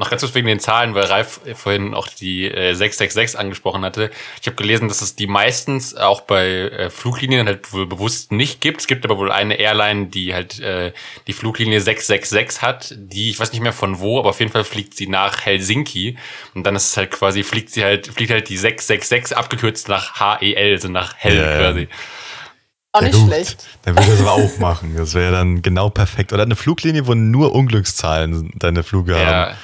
Noch 0.00 0.08
ganz 0.08 0.22
kurz 0.22 0.34
wegen 0.34 0.46
den 0.46 0.60
Zahlen, 0.60 0.94
weil 0.94 1.04
Ralf 1.04 1.40
vorhin 1.56 1.92
auch 1.92 2.08
die 2.08 2.46
äh, 2.46 2.72
666 2.72 3.38
angesprochen 3.38 3.84
hatte. 3.84 4.10
Ich 4.40 4.46
habe 4.46 4.56
gelesen, 4.56 4.88
dass 4.88 5.02
es 5.02 5.14
die 5.14 5.26
meistens 5.26 5.94
auch 5.94 6.22
bei 6.22 6.46
äh, 6.48 6.88
Fluglinien 6.88 7.46
halt 7.46 7.70
wohl 7.74 7.86
bewusst 7.86 8.32
nicht 8.32 8.62
gibt. 8.62 8.80
Es 8.80 8.86
gibt 8.86 9.04
aber 9.04 9.18
wohl 9.18 9.30
eine 9.30 9.56
Airline, 9.60 10.06
die 10.06 10.32
halt 10.32 10.58
äh, 10.58 10.92
die 11.26 11.34
Fluglinie 11.34 11.82
666 11.82 12.62
hat, 12.62 12.94
die, 12.96 13.28
ich 13.28 13.38
weiß 13.38 13.52
nicht 13.52 13.60
mehr 13.60 13.74
von 13.74 14.00
wo, 14.00 14.18
aber 14.18 14.30
auf 14.30 14.40
jeden 14.40 14.50
Fall 14.50 14.64
fliegt 14.64 14.96
sie 14.96 15.06
nach 15.06 15.44
Helsinki. 15.44 16.16
Und 16.54 16.64
dann 16.64 16.74
ist 16.76 16.88
es 16.88 16.96
halt 16.96 17.10
quasi, 17.10 17.42
fliegt 17.42 17.68
sie 17.68 17.84
halt, 17.84 18.06
fliegt 18.06 18.30
halt 18.30 18.48
die 18.48 18.56
666 18.56 19.36
abgekürzt 19.36 19.88
nach 19.90 20.18
HEL, 20.40 20.72
also 20.72 20.88
nach 20.88 21.14
Hell 21.18 21.36
Ja, 21.36 21.50
ja. 21.50 21.58
quasi. 21.58 21.88
Auch 22.92 23.02
Ja, 23.02 23.06
nicht 23.08 23.18
gut. 23.18 23.26
schlecht. 23.28 23.66
Dann 23.82 23.94
würde 23.96 24.04
ich 24.06 24.10
das 24.18 24.20
aber 24.22 24.32
auch 24.32 24.58
machen. 24.58 24.94
Das 24.96 25.14
wäre 25.14 25.30
dann 25.30 25.62
genau 25.62 25.90
perfekt. 25.90 26.32
Oder 26.32 26.42
eine 26.44 26.56
Fluglinie, 26.56 27.06
wo 27.06 27.14
nur 27.14 27.54
Unglückszahlen 27.54 28.50
deine 28.56 28.82
Flüge 28.82 29.14
haben. 29.14 29.56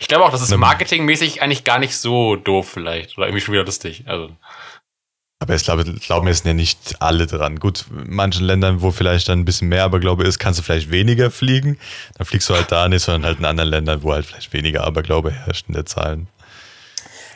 Ich 0.00 0.08
glaube 0.08 0.24
auch, 0.24 0.30
das 0.30 0.42
ist 0.42 0.56
marketingmäßig 0.56 1.42
eigentlich 1.42 1.64
gar 1.64 1.78
nicht 1.78 1.96
so 1.96 2.36
doof 2.36 2.68
vielleicht. 2.72 3.16
Oder 3.16 3.26
irgendwie 3.26 3.40
schon 3.40 3.52
wieder 3.52 3.64
lustig. 3.64 4.04
Also. 4.06 4.30
Aber 5.38 5.54
ich 5.54 5.64
glaube, 5.64 5.84
glauben 5.84 6.26
jetzt 6.28 6.46
ja 6.46 6.54
nicht 6.54 6.96
alle 7.00 7.26
dran. 7.26 7.60
Gut, 7.60 7.84
in 7.90 8.14
manchen 8.14 8.44
Ländern, 8.44 8.80
wo 8.80 8.90
vielleicht 8.90 9.28
dann 9.28 9.40
ein 9.40 9.44
bisschen 9.44 9.68
mehr 9.68 9.84
Aberglaube 9.84 10.24
ist, 10.24 10.38
kannst 10.38 10.58
du 10.58 10.62
vielleicht 10.62 10.90
weniger 10.90 11.30
fliegen. 11.30 11.78
Dann 12.16 12.26
fliegst 12.26 12.48
du 12.48 12.54
halt 12.54 12.72
da 12.72 12.88
nicht, 12.88 13.02
sondern 13.02 13.26
halt 13.26 13.38
in 13.38 13.44
anderen 13.44 13.70
Ländern, 13.70 14.02
wo 14.02 14.12
halt 14.12 14.26
vielleicht 14.26 14.52
weniger 14.52 14.84
Aberglaube 14.84 15.30
herrscht 15.30 15.66
in 15.68 15.74
der 15.74 15.84
Zahlen. 15.84 16.28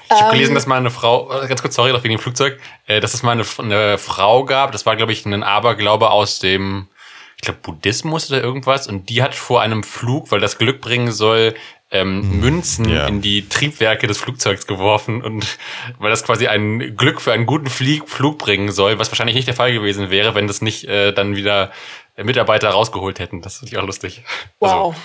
Ich 0.07 0.17
habe 0.17 0.25
Ähm, 0.25 0.33
gelesen, 0.33 0.55
dass 0.55 0.67
mal 0.67 0.77
eine 0.77 0.91
Frau, 0.91 1.31
äh, 1.41 1.47
ganz 1.47 1.63
kurz, 1.63 1.77
sorry, 1.77 1.93
noch 1.93 2.03
wegen 2.03 2.17
dem 2.17 2.21
Flugzeug, 2.21 2.59
äh, 2.87 3.01
dass 3.01 3.15
es 3.15 3.23
mal 3.23 3.33
eine, 3.33 3.45
eine 3.59 3.99
Frau 3.99 4.45
gab, 4.45 4.73
das 4.73 4.85
war, 4.85 4.97
glaube 4.97 5.13
ich, 5.13 5.25
ein 5.25 5.43
Aberglaube 5.43 6.11
aus 6.11 6.41
dem, 6.41 6.89
ich 7.37 7.43
glaube, 7.43 7.61
Buddhismus 7.63 8.31
oder 8.31 8.43
irgendwas, 8.43 8.89
und 8.89 9.09
die 9.09 9.23
hat 9.23 9.35
vor 9.37 9.61
einem 9.61 9.85
Flug, 9.85 10.33
weil 10.33 10.41
das 10.41 10.59
Glück 10.59 10.81
bringen 10.81 11.13
soll, 11.13 11.55
ähm, 11.91 12.41
Münzen 12.41 12.89
ja. 12.89 13.07
in 13.07 13.21
die 13.21 13.49
Triebwerke 13.49 14.07
des 14.07 14.19
Flugzeugs 14.19 14.67
geworfen 14.67 15.23
und 15.23 15.59
weil 15.99 16.11
das 16.11 16.25
quasi 16.25 16.47
ein 16.47 16.97
Glück 16.97 17.21
für 17.21 17.33
einen 17.33 17.47
guten 17.47 17.69
Flieg, 17.69 18.09
Flug 18.09 18.39
bringen 18.39 18.73
soll, 18.73 18.99
was 18.99 19.11
wahrscheinlich 19.11 19.37
nicht 19.37 19.49
der 19.49 19.55
Fall 19.55 19.73
gewesen 19.73 20.11
wäre, 20.11 20.35
wenn 20.35 20.47
das 20.47 20.63
nicht 20.63 20.85
äh, 20.85 21.13
dann 21.13 21.37
wieder 21.37 21.73
äh, 22.17 22.25
Mitarbeiter 22.25 22.71
rausgeholt 22.71 23.19
hätten. 23.19 23.43
Das 23.43 23.59
finde 23.59 23.73
ich 23.73 23.79
auch 23.79 23.87
lustig. 23.87 24.23
Also, 24.61 24.75
Wow. 24.75 24.97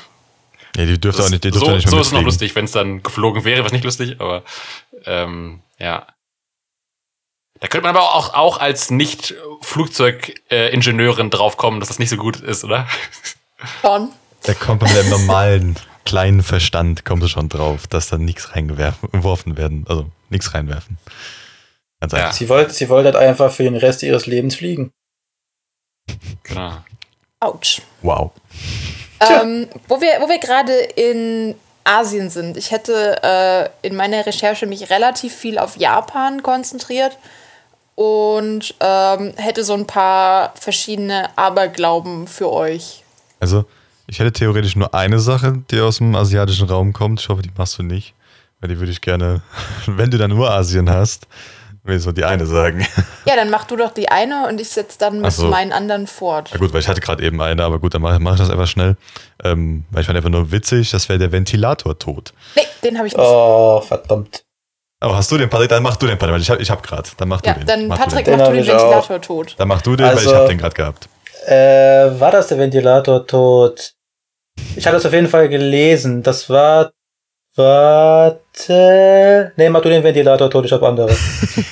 Nee, 0.78 0.86
die 0.86 1.00
dürfte 1.00 1.24
auch 1.24 1.30
nicht, 1.30 1.46
die 1.46 1.52
dürfte 1.52 1.68
so 1.68 1.76
nicht 1.76 1.86
mehr 1.86 1.92
so 1.92 2.02
ist 2.02 2.08
es 2.08 2.14
noch 2.14 2.24
lustig, 2.24 2.54
wenn 2.56 2.66
es 2.66 2.72
dann 2.72 3.02
geflogen 3.02 3.46
wäre, 3.46 3.64
was 3.64 3.72
nicht 3.72 3.86
lustig, 3.86 4.18
aber 4.20 4.44
ähm, 5.06 5.62
ja. 5.80 6.06
Da 7.62 7.68
könnte 7.68 7.88
man 7.88 7.96
aber 7.96 8.14
auch, 8.14 8.34
auch 8.34 8.60
als 8.60 8.92
Nicht-Flugzeugingenieurin 8.92 11.30
draufkommen, 11.30 11.80
dass 11.80 11.88
das 11.88 12.00
nicht 12.00 12.10
so 12.10 12.18
gut 12.18 12.42
ist, 12.42 12.66
oder? 12.66 12.90
Schon. 13.82 14.10
Da 14.44 14.54
kommt 14.54 14.82
man 14.82 14.94
mit 14.94 15.04
dem 15.04 15.10
normalen 15.10 15.78
kleinen 16.06 16.44
Verstand, 16.44 17.04
kommt 17.06 17.24
du 17.24 17.28
schon 17.28 17.50
drauf, 17.50 17.88
dass 17.88 18.08
da 18.10 18.18
nichts 18.18 18.56
reingeworfen 18.56 19.58
werden. 19.58 19.86
Also 19.90 20.06
nichts 20.30 20.54
reinwerfen. 20.54 20.98
Ganz 22.00 22.14
Ja. 22.14 22.20
einfach. 22.20 22.34
Sie 22.34 22.50
wollte, 22.50 22.74
sie 22.74 22.90
wollte 22.90 23.14
halt 23.14 23.18
einfach 23.18 23.52
für 23.52 23.64
den 23.64 23.76
Rest 23.76 24.04
ihres 24.04 24.26
Lebens 24.26 24.56
fliegen. 24.56 24.92
Genau. 26.44 26.78
Autsch. 27.40 27.82
Wow. 28.02 28.32
Ähm, 29.20 29.68
wo 29.88 30.00
wir, 30.02 30.22
wo 30.22 30.30
wir 30.30 30.40
gerade 30.40 30.74
in 30.74 31.56
Asien 31.84 32.30
sind. 32.30 32.58
Ich 32.58 32.72
hätte 32.72 33.22
äh, 33.24 33.88
in 33.88 33.96
meiner 33.96 34.26
Recherche 34.26 34.66
mich 34.66 34.90
relativ 34.90 35.34
viel 35.36 35.58
auf 35.58 35.78
Japan 35.78 36.44
konzentriert 36.44 37.18
und 37.96 38.76
ähm, 38.80 39.34
hätte 39.38 39.64
so 39.64 39.74
ein 39.74 39.88
paar 39.88 40.54
verschiedene 40.60 41.30
Aberglauben 41.38 42.28
für 42.28 42.52
euch. 42.52 43.04
Also, 43.40 43.66
ich 44.08 44.20
hätte 44.20 44.32
theoretisch 44.32 44.76
nur 44.76 44.94
eine 44.94 45.20
Sache, 45.20 45.64
die 45.72 45.80
aus 45.80 45.98
dem 45.98 46.16
asiatischen 46.16 46.68
Raum 46.68 46.94
kommt. 46.94 47.20
Ich 47.22 47.30
hoffe, 47.30 47.42
die 47.42 47.52
machst 47.58 47.78
du 47.80 47.84
nicht. 47.84 48.14
Weil 48.60 48.70
die 48.70 48.80
würde 48.80 48.92
ich 48.92 49.02
gerne, 49.02 49.42
wenn 49.86 50.12
du 50.12 50.18
dann 50.18 50.32
nur 50.32 50.50
Asien 50.52 50.90
hast, 50.90 51.28
will 51.84 51.98
ich 51.98 52.04
so 52.04 52.12
die 52.12 52.24
eine 52.26 52.46
sagen. 52.46 52.86
Ja, 53.26 53.36
dann 53.36 53.50
mach 53.50 53.66
du 53.66 53.76
doch 53.76 53.92
die 53.92 54.10
eine 54.10 54.48
und 54.48 54.60
ich 54.62 54.70
setze 54.70 54.98
dann 55.00 55.22
mit 55.22 55.32
so. 55.32 55.48
meinen 55.48 55.72
anderen 55.72 56.08
fort. 56.08 56.50
Ja 56.52 56.58
gut, 56.58 56.74
weil 56.74 56.80
ich 56.80 56.88
hatte 56.88 57.02
gerade 57.02 57.24
eben 57.24 57.42
eine, 57.42 57.64
aber 57.64 57.80
gut, 57.80 57.94
dann 57.94 58.02
mache 58.02 58.20
mach 58.20 58.34
ich 58.34 58.40
das 58.40 58.50
einfach 58.50 58.68
schnell. 58.68 58.96
Ähm, 59.44 59.84
weil 59.92 60.02
ich 60.02 60.08
fand 60.08 60.18
einfach 60.18 60.30
nur 60.30 60.52
witzig, 60.52 60.90
das 60.92 61.10
wäre 61.10 61.20
der 61.20 61.32
Ventilator-Tod. 61.32 62.34
Nee, 62.56 62.62
den 62.84 62.98
habe 62.98 63.08
ich 63.08 63.14
nicht. 63.16 63.24
Oh, 63.26 63.82
verdammt. 63.82 64.44
Aber 65.02 65.18
hast 65.18 65.30
du 65.32 65.38
den, 65.38 65.50
Patrick? 65.50 65.70
Dann 65.70 65.84
mach 65.84 65.98
du 65.98 66.08
den, 66.08 66.18
Patrick, 66.18 66.34
weil 66.34 66.42
ich 66.42 66.50
habe 66.50 66.62
ich 66.62 66.72
hab 66.72 66.82
gerade. 66.82 67.10
Dann 67.18 67.28
mach 67.28 67.44
ja, 67.44 67.54
du 67.54 67.60
den. 67.60 67.68
dann 67.68 67.88
mach 67.88 67.98
Patrick, 67.98 68.26
Du 68.26 68.32
den. 68.32 68.40
Den 68.40 68.40
mach 68.40 68.48
du 68.48 68.52
hab 68.52 68.54
den 68.54 68.64
ich 68.64 68.72
auch. 68.72 68.80
Ventilator 68.84 69.22
tot. 69.22 69.56
Dann 69.58 69.68
mach 69.68 69.82
du 69.82 69.96
den, 69.96 70.06
weil 70.08 70.14
ich 70.14 70.20
Also- 70.22 70.36
habe 70.36 70.48
den 70.48 70.58
gerade 70.58 70.74
gehabt. 70.76 71.10
Äh, 71.48 72.20
war 72.20 72.32
das 72.32 72.48
der 72.48 72.58
Ventilator 72.58 73.28
tot? 73.28 73.94
Ich 74.76 74.86
habe 74.86 74.96
das 74.96 75.06
auf 75.06 75.14
jeden 75.14 75.28
Fall 75.28 75.50
gelesen. 75.50 76.24
Das 76.24 76.50
war. 76.50 76.92
Warte. 77.58 79.54
Nee, 79.56 79.70
mach 79.70 79.82
du 79.82 79.88
den 79.88 80.04
Ventilator 80.04 80.50
tot, 80.50 80.66
ich 80.66 80.72
hab 80.74 80.84
andere. 80.84 81.16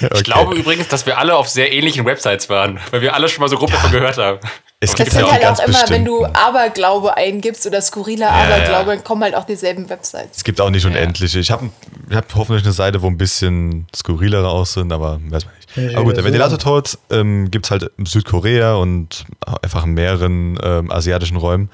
Okay. 0.03 0.15
Ich 0.15 0.23
glaube 0.23 0.55
übrigens, 0.55 0.87
dass 0.89 1.05
wir 1.05 1.17
alle 1.17 1.35
auf 1.35 1.47
sehr 1.47 1.71
ähnlichen 1.71 2.05
Websites 2.05 2.49
waren, 2.49 2.79
weil 2.91 3.01
wir 3.01 3.13
alle 3.15 3.29
schon 3.29 3.41
mal 3.41 3.47
so 3.47 3.57
grob 3.57 3.71
davon 3.71 3.91
gehört 3.91 4.17
haben. 4.17 4.39
es 4.79 4.95
gibt 4.95 5.11
sind 5.11 5.21
ja 5.21 5.31
halt 5.31 5.41
ganz 5.41 5.59
auch 5.59 5.67
immer, 5.67 5.83
wenn 5.89 6.03
du. 6.03 6.25
Aberglaube 6.25 7.15
eingibst 7.15 7.65
oder 7.67 7.81
skurriler 7.81 8.25
Ja, 8.25 8.31
ja. 8.31 8.55
Aberglaube, 8.55 8.95
dann 8.95 9.03
kommen 9.03 9.23
halt 9.23 9.35
auch 9.35 9.45
dieselben 9.45 9.89
Websites. 9.89 10.37
Es 10.37 10.43
gibt 10.43 10.59
auch 10.59 10.69
nicht 10.69 10.85
unendliche. 10.85 11.39
Ich 11.39 11.51
habe 11.51 11.69
ich 12.09 12.15
hab 12.15 12.33
hoffentlich 12.35 12.63
eine 12.63 12.73
Seite, 12.73 13.01
wo 13.01 13.07
ein 13.07 13.17
bisschen 13.17 13.87
skurrilere 13.95 14.49
aus 14.49 14.73
sind, 14.73 14.91
aber 14.91 15.19
weiß 15.29 15.45
man 15.45 15.53
nicht. 15.55 15.95
Aber 15.95 16.05
gut, 16.05 16.17
der 16.17 16.23
Ventilator-Tod 16.23 16.97
ähm, 17.11 17.49
gibt 17.49 17.65
es 17.65 17.71
halt 17.71 17.91
in 17.97 18.05
Südkorea 18.05 18.75
und 18.75 19.25
einfach 19.61 19.85
in 19.85 19.93
mehreren 19.93 20.59
ähm, 20.61 20.91
asiatischen 20.91 21.37
Räumen. 21.37 21.69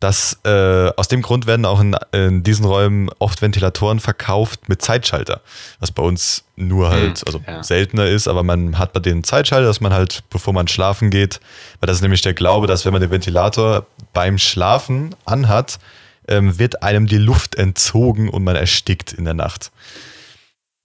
Das, 0.00 0.38
äh, 0.44 0.90
aus 0.96 1.08
dem 1.08 1.22
Grund 1.22 1.46
werden 1.46 1.66
auch 1.66 1.80
in, 1.80 1.96
in 2.12 2.44
diesen 2.44 2.64
Räumen 2.64 3.10
oft 3.18 3.42
Ventilatoren 3.42 3.98
verkauft 3.98 4.68
mit 4.68 4.80
Zeitschalter. 4.80 5.40
Was 5.80 5.90
bei 5.90 6.04
uns 6.04 6.44
nur 6.54 6.90
halt, 6.90 7.26
also 7.26 7.40
ja. 7.44 7.64
seltener 7.64 8.06
ist, 8.06 8.28
aber 8.28 8.44
man 8.44 8.78
hat 8.78 8.92
bei 8.92 9.00
denen 9.00 9.24
Zeitschalter, 9.24 9.66
dass 9.66 9.80
man 9.80 9.92
halt, 9.92 10.22
bevor 10.30 10.52
man 10.52 10.68
schlafen 10.68 11.10
geht, 11.10 11.40
weil 11.80 11.88
das 11.88 11.96
ist 11.96 12.02
nämlich 12.02 12.22
der 12.22 12.34
Glaube, 12.34 12.68
dass 12.68 12.84
wenn 12.84 12.92
man 12.92 13.02
den 13.02 13.10
Ventilator 13.10 13.86
beim 14.12 14.38
Schlafen 14.38 15.16
anhat, 15.24 15.80
ähm, 16.28 16.58
wird 16.58 16.82
einem 16.82 17.08
die 17.08 17.18
Luft 17.18 17.56
entzogen 17.56 18.28
und 18.28 18.44
man 18.44 18.54
erstickt 18.54 19.12
in 19.12 19.24
der 19.24 19.34
Nacht. 19.34 19.72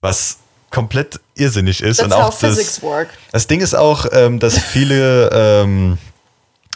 Was 0.00 0.38
komplett 0.70 1.20
irrsinnig 1.36 1.82
ist. 1.82 1.98
That's 1.98 2.06
und 2.06 2.20
auch 2.20 2.36
das, 2.36 2.82
work. 2.82 3.08
das 3.30 3.46
Ding 3.46 3.60
ist 3.60 3.74
auch, 3.74 4.06
ähm, 4.10 4.40
dass 4.40 4.58
viele 4.58 5.30
ähm, 5.32 5.98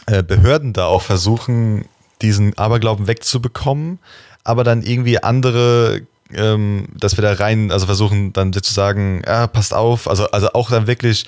äh, 0.05 0.23
Behörden 0.23 0.71
da 0.71 0.85
auch 0.85 1.01
versuchen, 1.01 1.85
diesen 2.21 2.57
Aberglauben 2.57 3.07
wegzubekommen, 3.07 3.99
aber 4.43 4.63
dann 4.63 4.81
irgendwie 4.81 5.21
andere, 5.21 6.01
ähm, 6.33 6.87
dass 6.97 7.17
wir 7.17 7.21
da 7.21 7.33
rein, 7.33 7.71
also 7.71 7.85
versuchen 7.85 8.33
dann 8.33 8.53
zu 8.53 8.73
sagen, 8.73 9.21
ja, 9.25 9.47
passt 9.47 9.73
auf, 9.73 10.07
also, 10.09 10.29
also 10.31 10.53
auch 10.53 10.69
dann 10.69 10.87
wirklich 10.87 11.25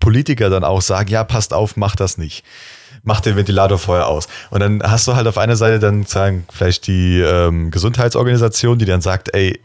Politiker 0.00 0.50
dann 0.50 0.64
auch 0.64 0.80
sagen, 0.80 1.10
ja, 1.10 1.24
passt 1.24 1.52
auf, 1.52 1.76
mach 1.76 1.94
das 1.94 2.18
nicht. 2.18 2.44
Mach 3.02 3.20
den 3.20 3.36
Ventilator 3.36 3.78
vorher 3.78 4.08
aus. 4.08 4.28
Und 4.50 4.60
dann 4.60 4.82
hast 4.82 5.06
du 5.06 5.14
halt 5.14 5.26
auf 5.26 5.38
einer 5.38 5.56
Seite 5.56 5.78
dann 5.78 6.04
sagen, 6.04 6.46
vielleicht 6.50 6.86
die 6.86 7.20
ähm, 7.20 7.70
Gesundheitsorganisation, 7.70 8.78
die 8.78 8.84
dann 8.84 9.00
sagt, 9.00 9.34
ey, 9.34 9.60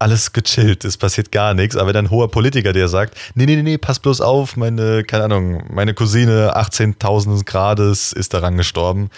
alles 0.00 0.32
gechillt, 0.32 0.84
es 0.84 0.96
passiert 0.96 1.30
gar 1.30 1.54
nichts. 1.54 1.76
Aber 1.76 1.92
dann 1.92 2.10
hoher 2.10 2.30
Politiker, 2.30 2.72
der 2.72 2.88
sagt, 2.88 3.16
nee, 3.34 3.46
nee, 3.46 3.56
nee, 3.56 3.62
nee, 3.62 3.78
pass 3.78 4.00
bloß 4.00 4.20
auf, 4.20 4.56
meine, 4.56 5.04
keine 5.04 5.24
Ahnung, 5.24 5.64
meine 5.70 5.94
Cousine 5.94 6.56
18.000 6.56 7.44
Grades 7.44 8.12
ist 8.12 8.32
daran 8.32 8.56
gestorben, 8.56 9.10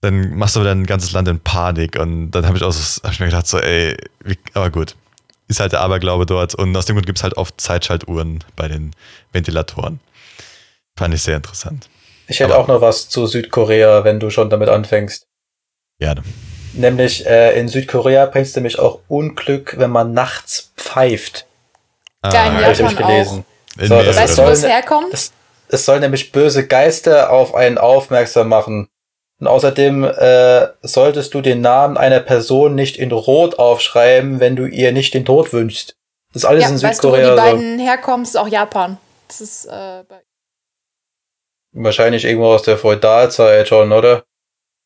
dann 0.00 0.34
machst 0.36 0.56
du 0.56 0.64
dann 0.64 0.82
ein 0.82 0.86
ganzes 0.86 1.12
Land 1.12 1.28
in 1.28 1.40
Panik. 1.40 1.98
Und 1.98 2.30
dann 2.30 2.46
habe 2.46 2.56
ich, 2.56 2.62
auch 2.64 2.72
so- 2.72 3.02
hab 3.02 3.12
ich 3.12 3.20
mir 3.20 3.26
gedacht, 3.26 3.46
so, 3.46 3.58
ey, 3.58 3.96
wie, 4.24 4.38
aber 4.54 4.70
gut, 4.70 4.96
ist 5.48 5.60
halt 5.60 5.72
der 5.72 5.80
Aberglaube 5.80 6.26
dort. 6.26 6.54
Und 6.54 6.76
aus 6.76 6.86
dem 6.86 6.96
Grund 6.96 7.06
gibt 7.06 7.18
es 7.18 7.22
halt 7.22 7.36
oft 7.36 7.60
Zeitschaltuhren 7.60 8.44
bei 8.56 8.68
den 8.68 8.92
Ventilatoren. 9.32 10.00
Fand 10.98 11.14
ich 11.14 11.22
sehr 11.22 11.36
interessant. 11.36 11.88
Ich 12.28 12.40
hätte 12.40 12.54
Aber- 12.54 12.62
auch 12.64 12.68
noch 12.68 12.80
was 12.80 13.08
zu 13.08 13.26
Südkorea, 13.26 14.04
wenn 14.04 14.20
du 14.20 14.30
schon 14.30 14.50
damit 14.50 14.68
anfängst. 14.68 15.26
Gerne. 15.98 16.22
Nämlich 16.72 17.26
äh, 17.26 17.58
in 17.58 17.66
Südkorea 17.68 18.26
bringst 18.26 18.54
du 18.54 18.60
nämlich 18.60 18.78
auch 18.78 19.00
Unglück, 19.08 19.74
wenn 19.76 19.90
man 19.90 20.12
nachts 20.12 20.70
pfeift. 20.76 21.46
Ja, 22.24 22.30
in 22.30 22.36
Ah, 22.36 22.62
Habe 22.62 22.72
ich 22.72 22.78
Japan 22.78 22.94
nämlich 22.94 23.06
gelesen. 23.06 23.44
in 23.78 23.88
So. 23.88 23.94
Weißt 23.96 24.38
du, 24.38 24.42
wo 24.44 24.48
es 24.48 24.60
sollen- 24.60 24.72
herkommt? 24.72 25.12
Es, 25.12 25.32
es 25.68 25.84
soll 25.84 25.98
nämlich 26.00 26.30
böse 26.32 26.66
Geister 26.66 27.30
auf 27.30 27.54
einen 27.56 27.76
aufmerksam 27.78 28.48
machen. 28.48 28.88
Und 29.40 29.46
außerdem 29.46 30.04
äh, 30.04 30.68
solltest 30.82 31.32
du 31.32 31.40
den 31.40 31.62
Namen 31.62 31.96
einer 31.96 32.20
Person 32.20 32.74
nicht 32.74 32.98
in 32.98 33.10
Rot 33.10 33.58
aufschreiben, 33.58 34.38
wenn 34.38 34.54
du 34.54 34.66
ihr 34.66 34.92
nicht 34.92 35.14
den 35.14 35.24
Tod 35.24 35.52
wünschst. 35.52 35.96
Das 36.32 36.42
ist 36.42 36.48
alles 36.48 36.64
Ja, 36.64 36.70
in 36.70 36.82
weißt 36.82 37.02
du, 37.02 37.08
wo 37.08 37.16
die 37.16 37.22
Südkorea 37.22 37.50
so. 37.50 37.56
beiden 37.56 37.78
herkommen? 37.78 38.24
Ist 38.24 38.36
auch 38.36 38.48
Japan. 38.48 38.98
Das 39.28 39.40
ist 39.40 39.64
äh, 39.66 40.04
bei 40.08 40.20
Wahrscheinlich 41.72 42.24
irgendwo 42.24 42.48
aus 42.48 42.62
der 42.62 42.76
Feudalzeit 42.76 43.68
schon, 43.68 43.92
oder? 43.92 44.24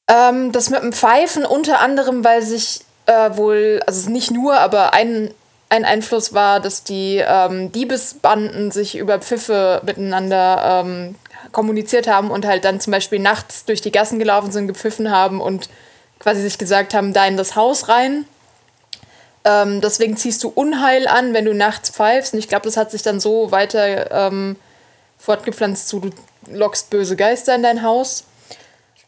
Ähm, 0.09 0.53
das 0.53 0.69
mit 0.71 0.83
dem 0.83 0.93
Pfeifen 0.93 1.47
unter 1.47 1.81
anderem, 1.81 2.23
weil 2.25 2.43
sich 2.43 2.83
äh, 3.07 3.31
wohl, 3.37 3.81
also 3.87 4.11
nicht 4.11 4.31
nur, 4.31 4.59
aber 4.59 4.93
ein, 4.93 5.33
ein 5.71 5.87
Einfluss 5.87 6.35
war, 6.35 6.61
dass 6.61 6.85
die 6.85 7.25
ähm, 7.27 7.73
Diebesbanden 7.73 8.71
sich 8.71 8.97
über 8.97 9.19
Pfiffe 9.19 9.81
miteinander 9.85 10.83
ähm, 10.85 11.15
kommuniziert 11.55 12.07
haben 12.07 12.31
und 12.31 12.45
halt 12.47 12.67
dann 12.67 12.81
zum 12.81 12.91
Beispiel 12.91 13.19
nachts 13.19 13.65
durch 13.65 13.81
die 13.81 13.91
Gassen 13.91 14.19
gelaufen 14.19 14.53
sind, 14.53 14.67
gepfiffen 14.69 15.11
haben 15.11 15.41
und 15.41 15.71
quasi 16.19 16.43
sich 16.43 16.59
gesagt 16.59 16.93
haben, 16.93 17.15
da 17.15 17.25
in 17.27 17.39
das 17.39 17.57
Haus 17.57 17.89
rein. 17.89 18.27
Ähm, 19.45 19.81
deswegen 19.81 20.17
ziehst 20.17 20.43
du 20.43 20.49
Unheil 20.49 21.07
an, 21.07 21.35
wenn 21.35 21.45
du 21.45 21.55
nachts 21.55 21.91
pfeifst. 21.91 22.33
Und 22.35 22.39
ich 22.39 22.49
glaube, 22.49 22.65
das 22.67 22.77
hat 22.77 22.91
sich 22.91 23.03
dann 23.03 23.21
so 23.21 23.51
weiter 23.51 24.11
ähm, 24.11 24.57
fortgepflanzt 25.19 25.89
zu, 25.89 26.01
du 26.01 26.11
lockst 26.51 26.91
böse 26.91 27.17
Geister 27.17 27.55
in 27.55 27.63
dein 27.63 27.83
Haus. 27.83 28.25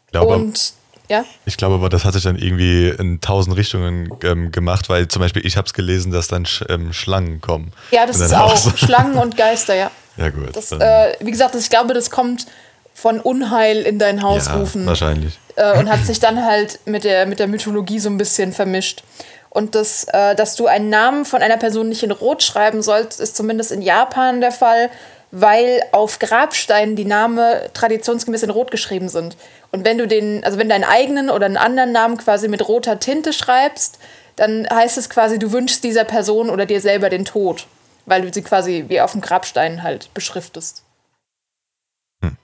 Ich 0.05 0.11
glaube, 0.11 0.35
Und 0.35 0.73
ja. 1.09 1.23
Ich 1.45 1.57
glaube 1.57 1.75
aber, 1.75 1.89
das 1.89 2.03
hat 2.05 2.13
sich 2.13 2.23
dann 2.23 2.37
irgendwie 2.37 2.89
in 2.89 3.21
tausend 3.21 3.55
Richtungen 3.55 4.09
ähm, 4.23 4.51
gemacht, 4.51 4.89
weil 4.89 5.07
zum 5.07 5.21
Beispiel 5.21 5.45
ich 5.45 5.55
habe 5.57 5.65
es 5.65 5.73
gelesen, 5.73 6.11
dass 6.11 6.27
dann 6.27 6.45
Sch 6.45 6.65
ähm, 6.69 6.91
Schlangen 6.93 7.39
kommen. 7.41 7.71
Ja, 7.91 8.05
das 8.05 8.19
ist 8.19 8.33
auch 8.33 8.55
so- 8.57 8.75
Schlangen 8.75 9.15
und 9.17 9.37
Geister, 9.37 9.73
ja. 9.75 9.89
Ja 10.17 10.29
gut. 10.29 10.55
Das, 10.55 10.71
äh, 10.71 11.13
wie 11.19 11.31
gesagt, 11.31 11.55
ich 11.55 11.69
glaube, 11.69 11.93
das 11.93 12.09
kommt 12.09 12.47
von 12.93 13.19
Unheil 13.19 13.83
in 13.83 13.99
dein 13.99 14.23
Haus 14.23 14.47
ja, 14.47 14.55
rufen 14.55 14.85
wahrscheinlich. 14.85 15.37
äh, 15.55 15.77
und 15.77 15.89
hat 15.89 16.03
sich 16.05 16.19
dann 16.19 16.43
halt 16.43 16.79
mit 16.85 17.03
der, 17.03 17.27
mit 17.27 17.39
der 17.39 17.47
Mythologie 17.47 17.99
so 17.99 18.09
ein 18.09 18.17
bisschen 18.17 18.53
vermischt. 18.53 19.03
Und 19.49 19.75
das, 19.75 20.05
äh, 20.11 20.35
dass 20.35 20.55
du 20.55 20.67
einen 20.67 20.89
Namen 20.89 21.25
von 21.25 21.41
einer 21.41 21.57
Person 21.57 21.89
nicht 21.89 22.03
in 22.03 22.11
Rot 22.11 22.43
schreiben 22.43 22.81
sollst, 22.81 23.19
ist 23.19 23.35
zumindest 23.35 23.71
in 23.71 23.81
Japan 23.81 24.41
der 24.41 24.51
Fall, 24.51 24.89
weil 25.31 25.81
auf 25.91 26.19
Grabsteinen 26.19 26.95
die 26.95 27.05
Namen 27.05 27.39
traditionsgemäß 27.73 28.43
in 28.43 28.49
Rot 28.49 28.71
geschrieben 28.71 29.09
sind. 29.09 29.37
Und 29.71 29.85
wenn 29.85 29.97
du 29.97 30.07
den, 30.07 30.43
also 30.43 30.57
wenn 30.57 30.69
deinen 30.69 30.83
eigenen 30.83 31.29
oder 31.29 31.45
einen 31.45 31.57
anderen 31.57 31.91
Namen 31.91 32.17
quasi 32.17 32.47
mit 32.47 32.67
roter 32.67 32.99
Tinte 32.99 33.33
schreibst, 33.33 33.99
dann 34.35 34.67
heißt 34.69 34.97
es 34.97 35.09
quasi, 35.09 35.39
du 35.39 35.51
wünschst 35.51 35.83
dieser 35.83 36.03
Person 36.03 36.49
oder 36.49 36.65
dir 36.65 36.79
selber 36.79 37.09
den 37.09 37.25
Tod, 37.25 37.67
weil 38.07 38.23
du 38.23 38.33
sie 38.33 38.41
quasi 38.41 38.85
wie 38.87 38.99
auf 39.01 39.11
dem 39.11 39.21
Grabstein 39.21 39.83
halt 39.83 40.11
beschriftest. 40.15 40.83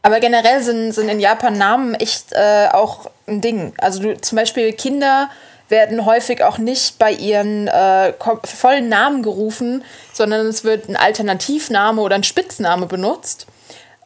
Aber 0.03 0.19
generell 0.19 0.61
sind, 0.61 0.91
sind 0.91 1.09
in 1.09 1.19
Japan 1.19 1.57
Namen 1.57 1.95
echt 1.95 2.33
äh, 2.33 2.67
auch 2.71 3.09
ein 3.25 3.41
Ding. 3.41 3.73
Also 3.79 4.03
du, 4.03 4.21
zum 4.21 4.35
Beispiel 4.35 4.73
Kinder 4.73 5.29
werden 5.69 6.05
häufig 6.05 6.43
auch 6.43 6.57
nicht 6.57 6.99
bei 6.99 7.11
ihren 7.11 7.67
äh, 7.67 8.13
vollen 8.43 8.89
Namen 8.89 9.23
gerufen, 9.23 9.83
sondern 10.11 10.45
es 10.45 10.63
wird 10.63 10.89
ein 10.89 10.97
Alternativname 10.97 12.01
oder 12.01 12.15
ein 12.15 12.23
Spitzname 12.23 12.85
benutzt, 12.85 13.47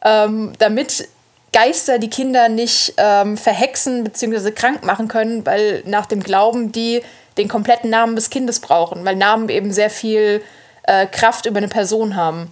ähm, 0.02 0.52
damit 0.58 1.08
Geister 1.52 1.98
die 1.98 2.10
Kinder 2.10 2.48
nicht 2.48 2.94
ähm, 2.96 3.36
verhexen 3.36 4.04
bzw. 4.04 4.52
krank 4.52 4.84
machen 4.84 5.08
können, 5.08 5.44
weil 5.44 5.82
nach 5.84 6.06
dem 6.06 6.22
Glauben 6.22 6.72
die 6.72 7.02
den 7.36 7.48
kompletten 7.48 7.90
Namen 7.90 8.16
des 8.16 8.30
Kindes 8.30 8.60
brauchen, 8.60 9.04
weil 9.04 9.16
Namen 9.16 9.48
eben 9.48 9.72
sehr 9.72 9.90
viel 9.90 10.42
äh, 10.88 11.06
Kraft 11.06 11.46
über 11.46 11.58
eine 11.58 11.68
Person 11.68 12.16
haben. 12.16 12.50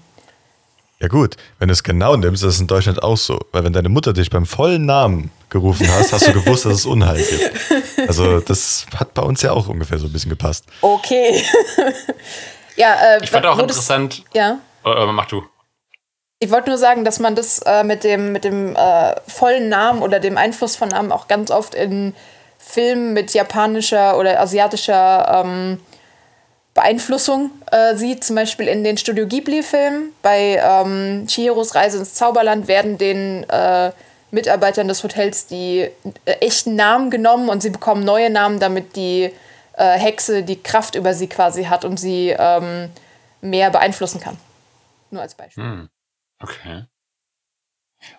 Ja 1.01 1.09
gut, 1.09 1.37
wenn 1.59 1.69
du 1.69 1.73
es 1.73 1.83
genau 1.83 2.17
nimmst, 2.17 2.43
ist 2.43 2.55
es 2.55 2.61
in 2.61 2.67
Deutschland 2.67 3.03
auch 3.03 3.19
so. 3.19 3.39
Weil 3.53 3.65
wenn 3.65 3.73
deine 3.73 3.91
Mutter 3.91 4.15
dich 4.15 4.31
beim 4.31 4.47
vollen 4.47 4.87
Namen 4.87 5.31
gerufen 5.51 5.87
hast, 5.91 6.13
hast 6.13 6.27
du 6.29 6.33
gewusst, 6.33 6.65
dass 6.65 6.73
es 6.73 6.87
Unheil 6.87 7.23
gibt. 7.23 7.53
Also 8.09 8.39
das 8.41 8.87
hat 8.95 9.15
bei 9.15 9.23
uns 9.23 9.43
ja 9.43 9.51
auch 9.51 9.67
ungefähr 9.67 9.99
so 9.99 10.07
ein 10.07 10.13
bisschen 10.13 10.29
gepasst. 10.31 10.65
Okay. 10.81 11.43
ja, 12.77 12.95
äh, 12.95 13.25
Ich 13.25 13.31
fand 13.31 13.45
auch 13.47 13.59
interessant. 13.59 14.23
Ja. 14.33 14.61
Äh, 14.85 14.91
äh, 14.91 15.13
mach 15.13 15.27
du. 15.27 15.43
Ich 16.39 16.51
wollte 16.51 16.69
nur 16.69 16.79
sagen, 16.79 17.05
dass 17.05 17.19
man 17.19 17.35
das 17.35 17.59
äh, 17.61 17.83
mit 17.83 18.05
dem, 18.05 18.33
mit 18.33 18.45
dem 18.45 18.77
äh, 18.77 19.15
vollen 19.27 19.69
Namen 19.69 20.03
oder 20.03 20.21
dem 20.21 20.39
Einfluss 20.39 20.77
von 20.77 20.89
Namen 20.89 21.11
auch 21.11 21.27
ganz 21.27 21.51
oft 21.51 21.75
in 21.75 22.15
Filmen 22.59 23.13
mit 23.13 23.35
japanischer 23.35 24.19
oder 24.19 24.39
asiatischer 24.41 25.43
ähm, 25.45 25.81
Beeinflussung 26.77 27.51
äh, 27.73 27.97
sieht. 27.97 28.23
Zum 28.23 28.37
Beispiel 28.37 28.69
in 28.69 28.85
den 28.85 28.97
Studio 28.97 29.27
Ghibli-Filmen. 29.27 30.13
Bei 30.23 30.61
ähm, 30.63 31.27
Chihiros 31.27 31.75
Reise 31.75 31.99
ins 31.99 32.15
Zauberland 32.15 32.69
werden 32.69 32.99
den 32.99 33.43
äh, 33.51 33.91
Mitarbeitern 34.31 34.87
des 34.87 35.03
Hotels 35.03 35.47
die 35.47 35.89
äh, 36.25 36.33
echten 36.41 36.77
Namen 36.77 37.11
genommen 37.11 37.49
und 37.49 37.63
sie 37.63 37.71
bekommen 37.71 38.05
neue 38.05 38.31
Namen, 38.31 38.61
damit 38.61 38.95
die 38.95 39.33
äh, 39.73 39.99
Hexe 39.99 40.45
die 40.45 40.63
Kraft 40.63 40.95
über 40.95 41.15
sie 41.15 41.29
quasi 41.29 41.65
hat 41.65 41.85
und 41.85 41.99
sie 41.99 42.35
ähm, 42.39 42.91
mehr 43.41 43.71
beeinflussen 43.71 44.21
kann. 44.21 44.37
Nur 45.11 45.23
als 45.23 45.35
Beispiel. 45.35 45.65
Hm. 45.65 45.89
Okay. 46.41 46.85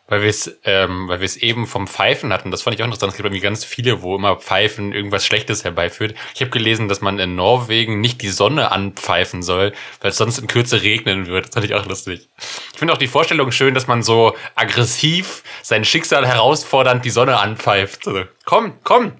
Weil 0.10 0.21
wir 0.21 0.30
es, 0.30 0.58
ähm, 0.63 1.10
weil 1.10 1.19
wir 1.19 1.26
es 1.26 1.36
eben 1.36 1.67
vom 1.67 1.86
Pfeifen 1.86 2.32
hatten, 2.32 2.50
das 2.50 2.62
fand 2.62 2.76
ich 2.76 2.82
auch 2.82 2.86
interessant. 2.86 3.12
Es 3.12 3.17
gibt 3.17 3.26
irgendwie 3.26 3.41
ganz 3.41 3.65
viele, 3.65 4.02
wo 4.02 4.15
immer 4.15 4.38
Pfeifen 4.38 4.93
irgendwas 4.93 5.26
Schlechtes 5.26 5.65
herbeiführt. 5.65 6.15
Ich 6.34 6.39
habe 6.39 6.50
gelesen, 6.50 6.88
dass 6.88 7.02
man 7.02 7.19
in 7.19 7.36
Norwegen 7.36 8.00
nicht 8.00 8.21
die 8.21 8.30
Sonne 8.30 8.71
anpfeifen 8.71 9.43
soll, 9.43 9.73
weil 10.00 10.12
es 10.12 10.17
sonst 10.17 10.38
in 10.38 10.47
Kürze 10.47 10.82
regnen 10.82 11.28
wird. 11.28 11.47
Das 11.47 11.54
fand 11.56 11.65
ich 11.65 11.73
auch 11.73 11.86
lustig. 11.86 12.30
Ich 12.71 12.80
finde 12.80 12.93
auch 12.93 12.97
die 12.97 13.08
Vorstellung 13.08 13.52
schön, 13.52 13.73
dass 13.73 13.88
man 13.88 14.02
so 14.02 14.36
aggressiv 14.56 15.43
sein 15.62 15.84
Schicksal 15.84 16.26
herausfordernd 16.26 17.04
die 17.04 17.10
Sonne 17.10 17.39
anpfeift. 17.39 18.06
So, 18.06 18.23
komm, 18.45 18.76
komm! 18.84 19.12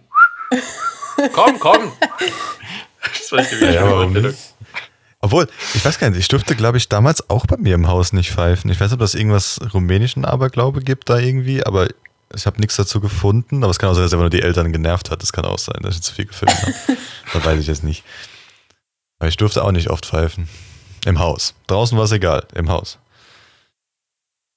komm, 1.34 1.60
komm! 1.60 1.92
Das 3.02 3.30
fand 3.30 3.44
ich 3.44 3.62
irgendwie 3.62 3.74
Ja, 3.74 4.32
Obwohl, 5.28 5.50
ich 5.74 5.84
weiß 5.84 6.00
gar 6.00 6.10
nicht, 6.10 6.20
ich 6.20 6.30
durfte, 6.30 6.56
glaube 6.56 6.78
ich, 6.78 6.88
damals 6.88 7.30
auch 7.30 7.46
bei 7.46 7.58
mir 7.58 7.76
im 7.76 7.90
Haus 7.90 8.14
nicht 8.14 8.32
pfeifen. 8.32 8.72
Ich 8.72 8.80
weiß 8.80 8.92
nicht, 8.92 8.94
ob 8.94 9.02
das 9.02 9.14
irgendwas 9.14 9.60
rumänischen 9.74 10.24
Aberglaube 10.24 10.80
gibt 10.80 11.10
da 11.10 11.18
irgendwie, 11.18 11.66
aber 11.66 11.90
ich 12.34 12.46
habe 12.46 12.62
nichts 12.62 12.78
dazu 12.78 13.02
gefunden. 13.02 13.62
Aber 13.62 13.72
es 13.72 13.78
kann 13.78 13.90
auch 13.90 13.94
sein, 13.94 14.04
dass 14.04 14.14
er 14.14 14.20
einfach 14.20 14.32
nur 14.32 14.40
die 14.40 14.42
Eltern 14.42 14.72
genervt 14.72 15.12
hat. 15.12 15.22
Das 15.22 15.34
kann 15.34 15.44
auch 15.44 15.60
sein, 15.60 15.80
dass 15.82 15.96
ich 15.96 16.02
zu 16.02 16.14
viel 16.14 16.28
gefilmt 16.28 16.56
habe. 16.62 16.74
das 17.34 17.44
weiß 17.44 17.60
ich 17.60 17.68
jetzt 17.68 17.84
nicht. 17.84 18.06
Aber 19.20 19.28
ich 19.28 19.36
durfte 19.36 19.66
auch 19.66 19.74
nicht 19.74 19.90
oft 19.90 20.06
pfeifen. 20.06 20.48
Im 21.06 21.20
Haus. 21.20 21.56
Draußen 21.68 21.98
war 21.98 22.06
es 22.06 22.14
egal, 22.14 22.46
im 22.56 22.70
Haus. 22.70 22.98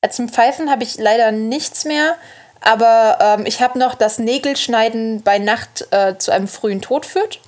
Zum 0.09 0.29
Pfeifen 0.29 0.71
habe 0.71 0.85
ich 0.85 0.99
leider 0.99 1.33
nichts 1.33 1.85
mehr, 1.85 2.15
aber 2.61 3.19
ähm, 3.21 3.45
ich 3.45 3.61
habe 3.61 3.77
noch, 3.77 3.97
dass 3.97 4.21
Nägelschneiden 4.21 5.25
bei 5.25 5.39
Nacht 5.39 5.89
äh, 5.91 6.17
zu 6.17 6.31
einem 6.31 6.47
frühen 6.47 6.81
Tod 6.81 7.07
führt. 7.07 7.41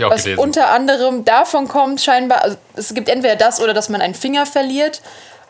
Was 0.00 0.24
gelesen. 0.24 0.40
unter 0.40 0.68
anderem 0.68 1.24
davon 1.24 1.68
kommt, 1.68 2.00
scheinbar, 2.00 2.42
also 2.42 2.56
es 2.74 2.94
gibt 2.94 3.08
entweder 3.08 3.36
das 3.36 3.60
oder 3.60 3.74
dass 3.74 3.88
man 3.88 4.00
einen 4.00 4.14
Finger 4.14 4.46
verliert. 4.46 5.02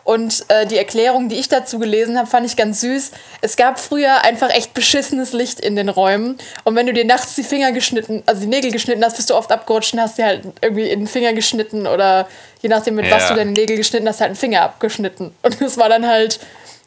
Und 0.03 0.45
äh, 0.47 0.65
die 0.65 0.77
Erklärung, 0.77 1.27
die 1.27 1.35
ich 1.35 1.49
dazu 1.49 1.79
gelesen 1.79 2.17
habe, 2.17 2.29
fand 2.29 2.45
ich 2.45 2.55
ganz 2.55 2.79
süß. 2.79 3.11
Es 3.41 3.57
gab 3.57 3.77
früher 3.77 4.23
einfach 4.23 4.49
echt 4.51 4.73
beschissenes 4.73 5.33
Licht 5.33 5.59
in 5.59 5.75
den 5.75 5.89
Räumen. 5.89 6.37
Und 6.63 6.75
wenn 6.77 6.85
du 6.87 6.93
dir 6.93 7.03
nachts 7.03 7.35
die 7.35 7.43
Finger 7.43 7.73
geschnitten, 7.73 8.23
also 8.25 8.39
die 8.39 8.47
Nägel 8.47 8.71
geschnitten 8.71 9.03
hast, 9.03 9.17
bist 9.17 9.29
du 9.29 9.35
oft 9.35 9.51
abgerutscht 9.51 9.93
und 9.93 9.99
hast 9.99 10.17
dir 10.17 10.25
halt 10.27 10.43
irgendwie 10.61 10.89
in 10.89 11.01
den 11.01 11.07
Finger 11.07 11.33
geschnitten 11.33 11.85
oder 11.87 12.25
je 12.61 12.69
nachdem, 12.69 12.95
mit 12.95 13.11
was 13.11 13.23
Ja. 13.23 13.29
du 13.31 13.35
deine 13.35 13.51
Nägel 13.51 13.75
geschnitten 13.75 14.07
hast, 14.07 14.21
halt 14.21 14.29
einen 14.29 14.37
Finger 14.37 14.61
abgeschnitten. 14.61 15.35
Und 15.41 15.59
das 15.61 15.77
war 15.77 15.89
dann 15.89 16.07
halt 16.07 16.39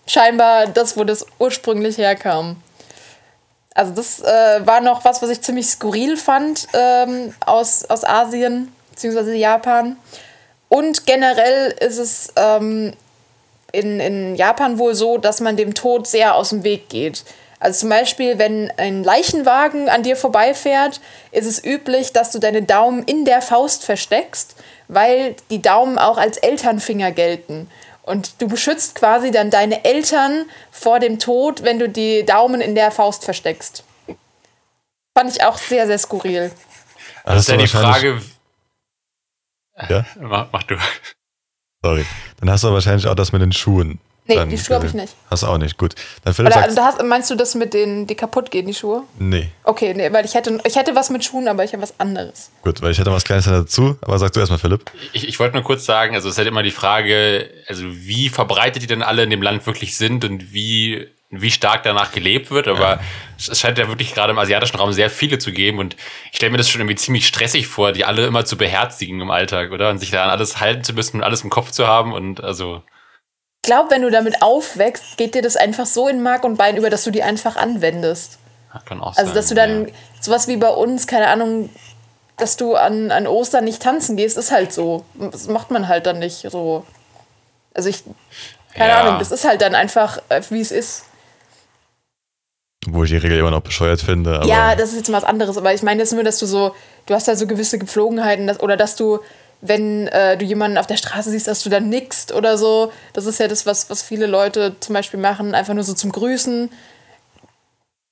scheinbar 0.06 0.66
das, 0.68 0.96
wo 0.96 1.04
das 1.04 1.26
ursprünglich 1.38 1.98
herkam. 1.98 2.56
Also 3.74 3.92
das 3.92 4.20
äh, 4.20 4.66
war 4.66 4.80
noch 4.80 5.04
was, 5.04 5.22
was 5.22 5.30
ich 5.30 5.40
ziemlich 5.40 5.66
skurril 5.68 6.16
fand 6.16 6.66
ähm, 6.74 7.34
aus, 7.44 7.84
aus 7.84 8.04
Asien 8.04 8.72
bzw. 8.90 9.34
Japan. 9.36 9.96
Und 10.68 11.06
generell 11.06 11.74
ist 11.80 11.98
es 11.98 12.32
ähm, 12.36 12.92
in, 13.72 14.00
in 14.00 14.36
Japan 14.36 14.78
wohl 14.78 14.94
so, 14.94 15.18
dass 15.18 15.40
man 15.40 15.56
dem 15.56 15.74
Tod 15.74 16.06
sehr 16.06 16.34
aus 16.34 16.50
dem 16.50 16.64
Weg 16.64 16.88
geht. 16.88 17.24
Also 17.60 17.80
zum 17.80 17.90
Beispiel, 17.90 18.38
wenn 18.38 18.72
ein 18.78 19.04
Leichenwagen 19.04 19.90
an 19.90 20.02
dir 20.02 20.16
vorbeifährt, 20.16 21.00
ist 21.30 21.46
es 21.46 21.62
üblich, 21.62 22.12
dass 22.12 22.32
du 22.32 22.38
deine 22.38 22.62
Daumen 22.62 23.02
in 23.02 23.26
der 23.26 23.42
Faust 23.42 23.84
versteckst, 23.84 24.56
weil 24.88 25.36
die 25.50 25.60
Daumen 25.60 25.98
auch 25.98 26.16
als 26.16 26.38
Elternfinger 26.38 27.12
gelten. 27.12 27.68
Und 28.10 28.42
du 28.42 28.48
beschützt 28.48 28.96
quasi 28.96 29.30
dann 29.30 29.50
deine 29.50 29.84
Eltern 29.84 30.46
vor 30.72 30.98
dem 30.98 31.20
Tod, 31.20 31.62
wenn 31.62 31.78
du 31.78 31.88
die 31.88 32.26
Daumen 32.26 32.60
in 32.60 32.74
der 32.74 32.90
Faust 32.90 33.24
versteckst. 33.24 33.84
Fand 35.16 35.30
ich 35.30 35.44
auch 35.44 35.56
sehr, 35.56 35.86
sehr 35.86 35.98
skurril. 35.98 36.50
Das 37.24 37.42
ist 37.42 37.48
ja 37.48 37.56
die 37.56 37.68
Frage. 37.68 38.20
Ja? 39.88 40.04
Mach, 40.18 40.48
mach 40.50 40.64
du. 40.64 40.76
Sorry. 41.82 42.04
Dann 42.40 42.50
hast 42.50 42.64
du 42.64 42.72
wahrscheinlich 42.72 43.06
auch 43.06 43.14
das 43.14 43.30
mit 43.30 43.42
den 43.42 43.52
Schuhen. 43.52 44.00
Nee, 44.26 44.36
dann 44.36 44.48
die 44.48 44.58
Schuhe 44.58 44.76
hab 44.76 44.84
ich 44.84 44.92
gesehen. 44.92 45.02
nicht. 45.02 45.16
Hast 45.30 45.42
du 45.42 45.46
auch 45.48 45.58
nicht. 45.58 45.76
Gut. 45.76 45.94
Dann 46.24 46.34
Philipp 46.34 46.52
Oder 46.52 46.62
sagt, 46.62 46.78
da 46.78 46.84
hast, 46.84 47.02
meinst 47.02 47.30
du 47.30 47.34
das 47.34 47.54
mit 47.54 47.74
denen, 47.74 48.06
die 48.06 48.14
kaputt 48.14 48.50
gehen, 48.50 48.66
die 48.66 48.74
Schuhe? 48.74 49.02
nee. 49.18 49.48
Okay, 49.64 49.94
nee, 49.94 50.12
weil 50.12 50.24
ich 50.24 50.34
hätte, 50.34 50.60
ich 50.64 50.76
hätte 50.76 50.94
was 50.94 51.10
mit 51.10 51.24
Schuhen, 51.24 51.48
aber 51.48 51.64
ich 51.64 51.72
habe 51.72 51.82
was 51.82 51.98
anderes. 51.98 52.50
Gut, 52.62 52.82
weil 52.82 52.92
ich 52.92 52.98
hätte 52.98 53.12
was 53.12 53.24
Kleines 53.24 53.44
dazu, 53.44 53.96
aber 54.00 54.18
sag 54.18 54.32
du 54.32 54.40
erstmal, 54.40 54.58
Philipp. 54.58 54.90
Ich, 55.12 55.26
ich 55.28 55.38
wollte 55.38 55.54
nur 55.54 55.64
kurz 55.64 55.84
sagen, 55.84 56.14
also 56.14 56.28
es 56.28 56.34
ist 56.34 56.38
halt 56.38 56.48
immer 56.48 56.62
die 56.62 56.70
Frage, 56.70 57.50
also 57.66 57.84
wie 57.86 58.28
verbreitet 58.28 58.82
die 58.82 58.86
denn 58.86 59.02
alle 59.02 59.22
in 59.22 59.30
dem 59.30 59.42
Land 59.42 59.66
wirklich 59.66 59.96
sind 59.96 60.24
und 60.24 60.52
wie, 60.52 61.08
wie 61.30 61.50
stark 61.50 61.82
danach 61.84 62.12
gelebt 62.12 62.50
wird. 62.50 62.68
Aber 62.68 63.00
es, 63.38 63.48
es 63.48 63.60
scheint 63.60 63.78
ja 63.78 63.88
wirklich 63.88 64.14
gerade 64.14 64.32
im 64.32 64.38
asiatischen 64.38 64.76
Raum 64.76 64.92
sehr 64.92 65.10
viele 65.10 65.38
zu 65.38 65.52
geben 65.52 65.78
und 65.78 65.96
ich 66.30 66.36
stelle 66.36 66.50
mir 66.50 66.58
das 66.58 66.68
schon 66.68 66.80
irgendwie 66.80 66.96
ziemlich 66.96 67.26
stressig 67.26 67.66
vor, 67.68 67.92
die 67.92 68.04
alle 68.04 68.26
immer 68.26 68.44
zu 68.44 68.56
beherzigen 68.56 69.20
im 69.20 69.30
Alltag, 69.30 69.70
oder? 69.70 69.90
Und 69.90 69.98
sich 69.98 70.10
da 70.10 70.24
an 70.24 70.30
alles 70.30 70.60
halten 70.60 70.84
zu 70.84 70.92
müssen 70.92 71.18
und 71.18 71.22
alles 71.22 71.42
im 71.42 71.50
Kopf 71.50 71.70
zu 71.70 71.86
haben 71.86 72.12
und 72.12 72.42
also. 72.42 72.82
Ich 73.62 73.68
glaube, 73.68 73.90
wenn 73.90 74.02
du 74.02 74.10
damit 74.10 74.42
aufwächst, 74.42 75.18
geht 75.18 75.34
dir 75.34 75.42
das 75.42 75.56
einfach 75.56 75.84
so 75.86 76.08
in 76.08 76.22
Mark 76.22 76.44
und 76.44 76.56
Bein 76.56 76.76
über, 76.78 76.88
dass 76.88 77.04
du 77.04 77.10
die 77.10 77.22
einfach 77.22 77.56
anwendest. 77.56 78.38
ja, 78.72 78.80
Kann 78.80 79.00
auch 79.02 79.14
Also, 79.16 79.34
dass 79.34 79.48
du 79.48 79.54
sein, 79.54 79.70
dann 79.84 79.88
ja. 79.88 79.94
sowas 80.20 80.48
wie 80.48 80.56
bei 80.56 80.70
uns, 80.70 81.06
keine 81.06 81.28
Ahnung, 81.28 81.68
dass 82.38 82.56
du 82.56 82.74
an, 82.74 83.10
an 83.10 83.26
Ostern 83.26 83.64
nicht 83.64 83.82
tanzen 83.82 84.16
gehst, 84.16 84.38
ist 84.38 84.50
halt 84.50 84.72
so. 84.72 85.04
Das 85.14 85.46
macht 85.48 85.70
man 85.70 85.88
halt 85.88 86.06
dann 86.06 86.18
nicht 86.20 86.50
so. 86.50 86.86
Also, 87.74 87.90
ich, 87.90 88.02
keine 88.74 88.88
Ja. 88.92 89.00
Ahnung, 89.02 89.18
das 89.18 89.30
ist 89.30 89.44
halt 89.46 89.60
dann 89.60 89.74
einfach, 89.74 90.22
äh, 90.30 90.40
wie 90.48 90.60
es 90.62 90.72
ist. 90.72 91.04
Wo 92.86 93.04
ich 93.04 93.10
die 93.10 93.18
Regel 93.18 93.38
immer 93.38 93.50
noch 93.50 93.60
bescheuert 93.60 94.00
finde. 94.00 94.36
Aber 94.36 94.46
Ja, 94.46 94.74
das 94.74 94.90
ist 94.92 94.96
jetzt 94.96 95.12
was 95.12 95.22
anderes, 95.22 95.58
aber 95.58 95.74
ich 95.74 95.82
meine 95.82 96.00
jetzt 96.00 96.14
nur, 96.14 96.24
dass 96.24 96.38
du 96.38 96.46
so, 96.46 96.74
du 97.04 97.14
hast 97.14 97.28
da 97.28 97.36
so 97.36 97.46
gewisse 97.46 97.78
Gepflogenheiten, 97.78 98.46
dass, 98.46 98.58
oder 98.60 98.78
dass 98.78 98.96
du, 98.96 99.20
wenn 99.60 100.08
äh, 100.08 100.36
du 100.36 100.44
jemanden 100.44 100.78
auf 100.78 100.86
der 100.86 100.96
Straße 100.96 101.30
siehst, 101.30 101.46
dass 101.46 101.62
du 101.62 101.70
dann 101.70 101.88
nickst 101.88 102.32
oder 102.32 102.56
so. 102.56 102.92
Das 103.12 103.26
ist 103.26 103.38
ja 103.38 103.48
das, 103.48 103.66
was, 103.66 103.90
was 103.90 104.02
viele 104.02 104.26
Leute 104.26 104.76
zum 104.80 104.94
Beispiel 104.94 105.20
machen, 105.20 105.54
einfach 105.54 105.74
nur 105.74 105.84
so 105.84 105.92
zum 105.92 106.12
Grüßen. 106.12 106.70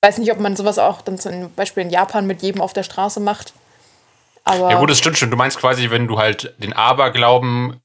Weiß 0.01 0.17
nicht, 0.19 0.31
ob 0.31 0.39
man 0.39 0.55
sowas 0.55 0.79
auch 0.79 1.01
dann 1.01 1.17
zum 1.17 1.51
Beispiel 1.53 1.83
in 1.83 1.89
Japan 1.89 2.25
mit 2.25 2.41
jedem 2.41 2.61
auf 2.61 2.73
der 2.73 2.83
Straße 2.83 3.19
macht. 3.19 3.53
Aber 4.43 4.69
Ja 4.69 4.79
gut, 4.79 4.89
das 4.89 4.97
stimmt 4.97 5.17
schon. 5.17 5.31
Du 5.31 5.37
meinst 5.37 5.57
quasi, 5.59 5.89
wenn 5.89 6.07
du 6.07 6.17
halt 6.17 6.55
den 6.59 6.73
Aberglauben 6.73 7.81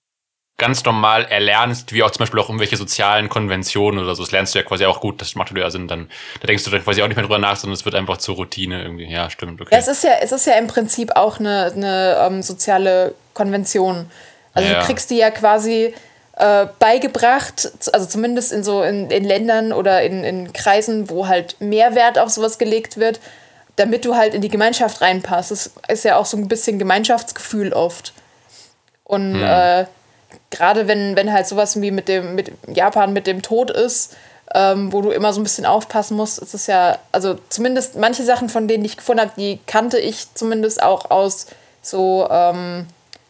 ganz 0.56 0.84
normal 0.84 1.24
erlernst, 1.24 1.92
wie 1.92 2.02
auch 2.04 2.10
zum 2.10 2.20
Beispiel 2.20 2.38
auch 2.38 2.48
irgendwelche 2.48 2.76
sozialen 2.76 3.28
Konventionen 3.28 4.02
oder 4.02 4.14
so, 4.14 4.22
das 4.22 4.30
lernst 4.30 4.54
du 4.54 4.60
ja 4.60 4.64
quasi 4.64 4.84
auch 4.86 5.00
gut, 5.00 5.20
das 5.20 5.34
macht 5.34 5.56
ja 5.56 5.70
Sinn, 5.70 5.88
dann 5.88 6.08
da 6.40 6.46
denkst 6.46 6.62
du 6.64 6.70
dann 6.70 6.82
quasi 6.84 7.02
auch 7.02 7.08
nicht 7.08 7.16
mehr 7.16 7.24
drüber 7.24 7.38
nach, 7.38 7.56
sondern 7.56 7.74
es 7.74 7.84
wird 7.84 7.96
einfach 7.96 8.18
zur 8.18 8.36
Routine 8.36 8.82
irgendwie. 8.82 9.10
Ja, 9.10 9.30
stimmt, 9.30 9.60
okay. 9.60 9.70
Ja, 9.72 9.78
es 9.78 9.88
ist 9.88 10.04
ja, 10.04 10.12
es 10.20 10.30
ist 10.30 10.46
ja 10.46 10.54
im 10.54 10.68
Prinzip 10.68 11.16
auch 11.16 11.40
eine, 11.40 11.72
eine 11.74 12.16
ähm, 12.20 12.42
soziale 12.42 13.14
Konvention. 13.34 14.10
Also 14.52 14.70
Ja. 14.70 14.80
du 14.80 14.86
kriegst 14.86 15.10
die 15.10 15.16
ja 15.16 15.32
quasi 15.32 15.92
äh, 16.36 16.66
beigebracht, 16.78 17.72
also 17.92 18.06
zumindest 18.06 18.52
in 18.52 18.62
so 18.62 18.82
in, 18.82 19.10
in 19.10 19.24
Ländern 19.24 19.72
oder 19.72 20.02
in, 20.02 20.22
in 20.22 20.52
Kreisen, 20.52 21.10
wo 21.10 21.26
halt 21.26 21.60
mehr 21.60 21.96
Wert 21.96 22.16
auf 22.18 22.30
sowas 22.30 22.58
gelegt 22.58 22.96
wird, 22.96 23.18
damit 23.74 24.04
du 24.04 24.14
halt 24.14 24.34
in 24.34 24.40
die 24.40 24.48
Gemeinschaft 24.48 25.00
reinpasst. 25.00 25.50
Das 25.50 25.70
ist 25.88 26.04
ja 26.04 26.16
auch 26.16 26.26
so 26.26 26.36
ein 26.36 26.46
bisschen 26.46 26.78
Gemeinschaftsgefühl 26.78 27.72
oft. 27.72 28.12
Und 29.02 29.42
äh, 29.42 29.86
gerade 30.54 30.88
wenn, 30.88 31.16
wenn 31.16 31.32
halt 31.32 31.46
sowas 31.46 31.80
wie 31.80 31.90
mit 31.90 32.08
dem 32.08 32.34
mit 32.34 32.52
Japan 32.68 33.12
mit 33.12 33.26
dem 33.26 33.42
Tod 33.42 33.70
ist, 33.70 34.16
ähm, 34.54 34.92
wo 34.92 35.02
du 35.02 35.10
immer 35.10 35.32
so 35.32 35.40
ein 35.40 35.44
bisschen 35.44 35.66
aufpassen 35.66 36.16
musst, 36.16 36.38
ist 36.38 36.54
es 36.54 36.66
ja, 36.66 36.98
also 37.12 37.36
zumindest 37.48 37.96
manche 37.96 38.22
Sachen, 38.22 38.48
von 38.48 38.68
denen 38.68 38.84
ich 38.84 38.96
gefunden 38.96 39.22
habe, 39.22 39.32
die 39.36 39.58
kannte 39.66 39.98
ich 39.98 40.32
zumindest 40.34 40.82
auch 40.82 41.10
aus 41.10 41.46
so 41.82 42.28
ähm, 42.30 42.86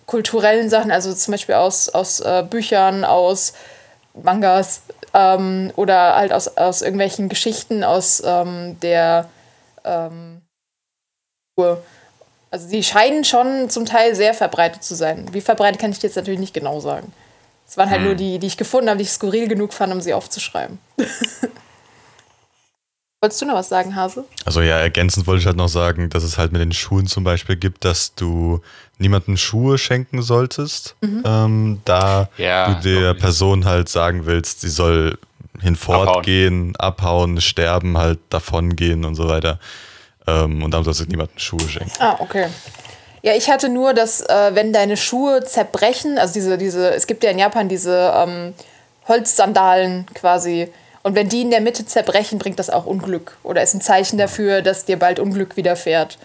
kulturellen 0.07 0.69
Sachen, 0.69 0.91
also 0.91 1.13
zum 1.15 1.33
Beispiel 1.33 1.55
aus, 1.55 1.89
aus 1.89 2.21
äh, 2.21 2.45
Büchern, 2.49 3.05
aus 3.05 3.55
Mangas 4.23 4.83
ähm, 5.13 5.73
oder 5.77 6.17
halt 6.17 6.33
aus, 6.33 6.57
aus 6.57 6.83
irgendwelchen 6.83 7.29
Geschichten 7.29 7.85
aus 7.85 8.23
ähm, 8.25 8.79
der 8.81 9.29
ähm, 9.85 10.43
Kultur. 11.57 11.83
Also 12.55 12.69
die 12.69 12.85
scheinen 12.85 13.25
schon 13.25 13.69
zum 13.69 13.85
Teil 13.85 14.15
sehr 14.15 14.33
verbreitet 14.33 14.85
zu 14.85 14.95
sein. 14.95 15.27
Wie 15.33 15.41
verbreitet 15.41 15.81
kann 15.81 15.91
ich 15.91 15.99
dir 15.99 16.07
jetzt 16.07 16.15
natürlich 16.15 16.39
nicht 16.39 16.55
genau 16.55 16.79
sagen. 16.79 17.13
Das 17.67 17.77
waren 17.77 17.91
halt 17.91 18.03
nur 18.03 18.15
die, 18.15 18.39
die 18.39 18.47
ich 18.47 18.57
gefunden 18.57 18.89
habe, 18.89 18.99
die 18.99 19.03
ich 19.03 19.11
skurril 19.11 19.49
genug 19.49 19.73
fand, 19.73 19.93
um 19.93 20.01
sie 20.01 20.15
aufzuschreiben. 20.15 20.79
Wolltest 23.21 23.43
du 23.43 23.47
noch 23.47 23.57
was 23.57 23.69
sagen, 23.69 23.97
Hase? 23.97 24.25
Also 24.45 24.61
ja, 24.61 24.79
ergänzend 24.79 25.27
wollte 25.27 25.41
ich 25.41 25.47
halt 25.47 25.57
noch 25.57 25.67
sagen, 25.67 26.11
dass 26.11 26.23
es 26.23 26.39
halt 26.39 26.53
mit 26.53 26.61
den 26.61 26.71
Schuhen 26.71 27.09
zum 27.09 27.25
Beispiel 27.25 27.57
gibt, 27.57 27.85
dass 27.85 28.15
du 28.15 28.61
niemandem 28.99 29.37
Schuhe 29.37 29.77
schenken 29.77 30.23
solltest, 30.23 30.95
ähm, 31.03 31.81
da 31.85 32.29
Ja, 32.37 32.75
du 32.75 32.89
der. 32.89 33.15
Person 33.15 33.65
halt 33.65 33.89
sagen 33.89 34.27
willst, 34.27 34.61
sie 34.61 34.69
soll 34.69 35.19
hinfortgehen, 35.61 36.77
abhauen. 36.77 37.41
sterben, 37.41 37.99
halt 37.99 38.21
davongehen 38.31 39.05
und 39.05 39.17
so 39.17 39.27
weiter. 39.27 39.59
Ähm, 40.27 40.63
und 40.63 40.71
dann 40.71 40.85
sollst 40.85 41.01
du 41.01 41.05
niemandem 41.05 41.39
Schuhe 41.39 41.69
schenken. 41.69 41.93
Ah, 41.99 42.17
okay. 42.19 42.49
Ja, 43.23 43.35
ich 43.35 43.51
hatte 43.51 43.69
nur, 43.69 43.95
dass 43.95 44.21
äh, 44.21 44.51
wenn 44.55 44.73
deine 44.73 44.97
Schuhe 44.97 45.45
zerbrechen, 45.45 46.19
also 46.19 46.35
diese, 46.35 46.59
diese, 46.59 46.95
es 46.95 47.07
gibt 47.07 47.25
ja 47.25 47.31
in 47.31 47.39
Japan 47.39 47.69
diese 47.69 48.13
ähm, 48.15 48.55
Holzsandalen 49.09 50.07
quasi, 50.15 50.71
und 51.03 51.15
wenn 51.15 51.29
die 51.29 51.43
in 51.43 51.51
der 51.51 51.61
Mitte 51.61 51.85
zerbrechen, 51.85 52.39
bringt 52.39 52.59
das 52.59 52.71
auch 52.71 52.87
Unglück 52.87 53.37
oder 53.43 53.63
ist 53.63 53.75
ein 53.75 53.83
Zeichen 53.83 54.19
dafür, 54.19 54.63
dass 54.63 54.87
dir 54.87 54.99
bald 54.99 55.19
Unglück 55.19 55.57
widerfährt. 55.57 56.19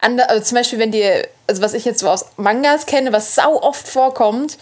Ander, 0.00 0.28
also 0.28 0.42
zum 0.44 0.56
Beispiel, 0.56 0.78
wenn 0.80 0.90
dir, 0.90 1.26
also 1.46 1.62
was 1.62 1.74
ich 1.74 1.84
jetzt 1.84 2.00
so 2.00 2.08
aus 2.08 2.26
Mangas 2.36 2.86
kenne, 2.86 3.12
was 3.12 3.34
sau 3.34 3.60
oft 3.62 3.86
vorkommt, 3.86 4.58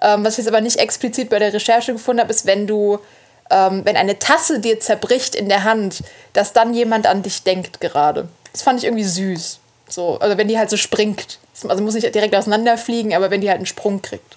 ähm, 0.00 0.24
was 0.24 0.34
ich 0.34 0.38
jetzt 0.38 0.48
aber 0.48 0.60
nicht 0.60 0.78
explizit 0.78 1.30
bei 1.30 1.38
der 1.38 1.52
Recherche 1.52 1.92
gefunden 1.92 2.20
habe, 2.20 2.32
ist, 2.32 2.46
wenn 2.46 2.66
du, 2.66 2.98
ähm, 3.50 3.82
wenn 3.84 3.96
eine 3.96 4.18
Tasse 4.18 4.60
dir 4.60 4.80
zerbricht 4.80 5.34
in 5.34 5.48
der 5.48 5.64
Hand, 5.64 6.02
dass 6.32 6.52
dann 6.52 6.74
jemand 6.74 7.06
an 7.06 7.22
dich 7.22 7.42
denkt 7.42 7.80
gerade. 7.80 8.28
Das 8.52 8.62
fand 8.62 8.78
ich 8.80 8.84
irgendwie 8.84 9.04
süß. 9.04 9.60
So, 9.88 10.18
also 10.18 10.36
wenn 10.38 10.48
die 10.48 10.58
halt 10.58 10.70
so 10.70 10.76
springt. 10.76 11.38
Also 11.68 11.82
muss 11.82 11.94
nicht 11.94 12.14
direkt 12.14 12.34
auseinanderfliegen, 12.34 13.14
aber 13.14 13.30
wenn 13.30 13.40
die 13.40 13.48
halt 13.48 13.58
einen 13.58 13.66
Sprung 13.66 14.02
kriegt. 14.02 14.36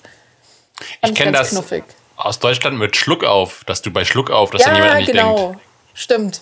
Ich 1.03 1.13
kenne 1.15 1.31
das 1.33 1.49
knuffig. 1.49 1.83
aus 2.15 2.39
Deutschland 2.39 2.77
mit 2.77 2.95
Schluck 2.95 3.23
auf, 3.25 3.63
dass 3.65 3.81
du 3.81 3.91
bei 3.91 4.05
Schluck 4.05 4.29
auf, 4.31 4.51
dass 4.51 4.63
dann 4.63 4.75
jemand 4.75 4.91
Ja, 4.91 4.97
an 4.99 5.05
dich 5.05 5.11
genau. 5.11 5.37
denkt. 5.49 5.59
Stimmt. 5.93 6.41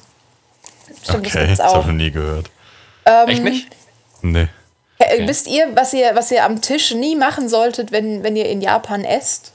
Stimmt, 1.03 1.27
Okay, 1.27 1.47
das 1.47 1.57
das 1.57 1.67
habe 1.67 1.77
auch. 1.77 1.81
ich 1.81 1.87
noch 1.87 1.93
nie 1.93 2.11
gehört. 2.11 2.49
Echt 3.27 3.43
nicht? 3.43 3.67
Nee. 4.21 4.47
Äh, 4.99 5.27
Wisst 5.27 5.47
ihr, 5.47 5.67
was 5.75 5.93
ihr, 5.93 6.11
was 6.15 6.29
ihr 6.31 6.43
am 6.43 6.61
Tisch 6.61 6.91
nie 6.93 7.15
machen 7.15 7.47
solltet, 7.49 7.91
wenn, 7.91 8.23
wenn 8.23 8.35
ihr 8.35 8.47
in 8.49 8.61
Japan 8.61 9.03
esst? 9.05 9.53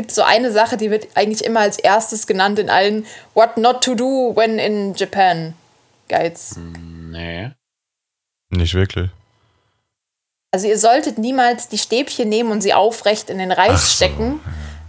Es 0.00 0.04
gibt 0.06 0.12
so 0.12 0.22
eine 0.22 0.50
Sache, 0.50 0.78
die 0.78 0.90
wird 0.90 1.08
eigentlich 1.14 1.44
immer 1.44 1.60
als 1.60 1.78
erstes 1.78 2.26
genannt 2.26 2.58
in 2.58 2.70
allen 2.70 3.04
What 3.34 3.58
not 3.58 3.84
to 3.84 3.94
do 3.94 4.34
when 4.34 4.58
in 4.58 4.94
Japan 4.94 5.52
Guides. 6.08 6.56
Nee. 6.56 7.50
Nicht 8.48 8.72
wirklich. 8.72 9.10
Also 10.52 10.68
ihr 10.68 10.78
solltet 10.78 11.18
niemals 11.18 11.68
die 11.68 11.76
Stäbchen 11.76 12.30
nehmen 12.30 12.50
und 12.50 12.62
sie 12.62 12.72
aufrecht 12.72 13.28
in 13.28 13.36
den 13.36 13.52
Reis 13.52 13.72
Ach 13.74 13.78
so, 13.78 13.96
stecken, 13.96 14.40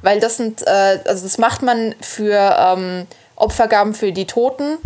weil 0.01 0.22
das 0.22 0.38
sind, 0.38 0.66
äh, 0.66 0.99
also 1.03 1.24
das 1.24 1.38
macht 1.38 1.62
man 1.62 1.93
für 1.99 2.55
ähm, 2.57 3.05
Opfergaben 3.36 3.93
für 3.93 4.14
die 4.14 4.28
Toten. 4.28 4.78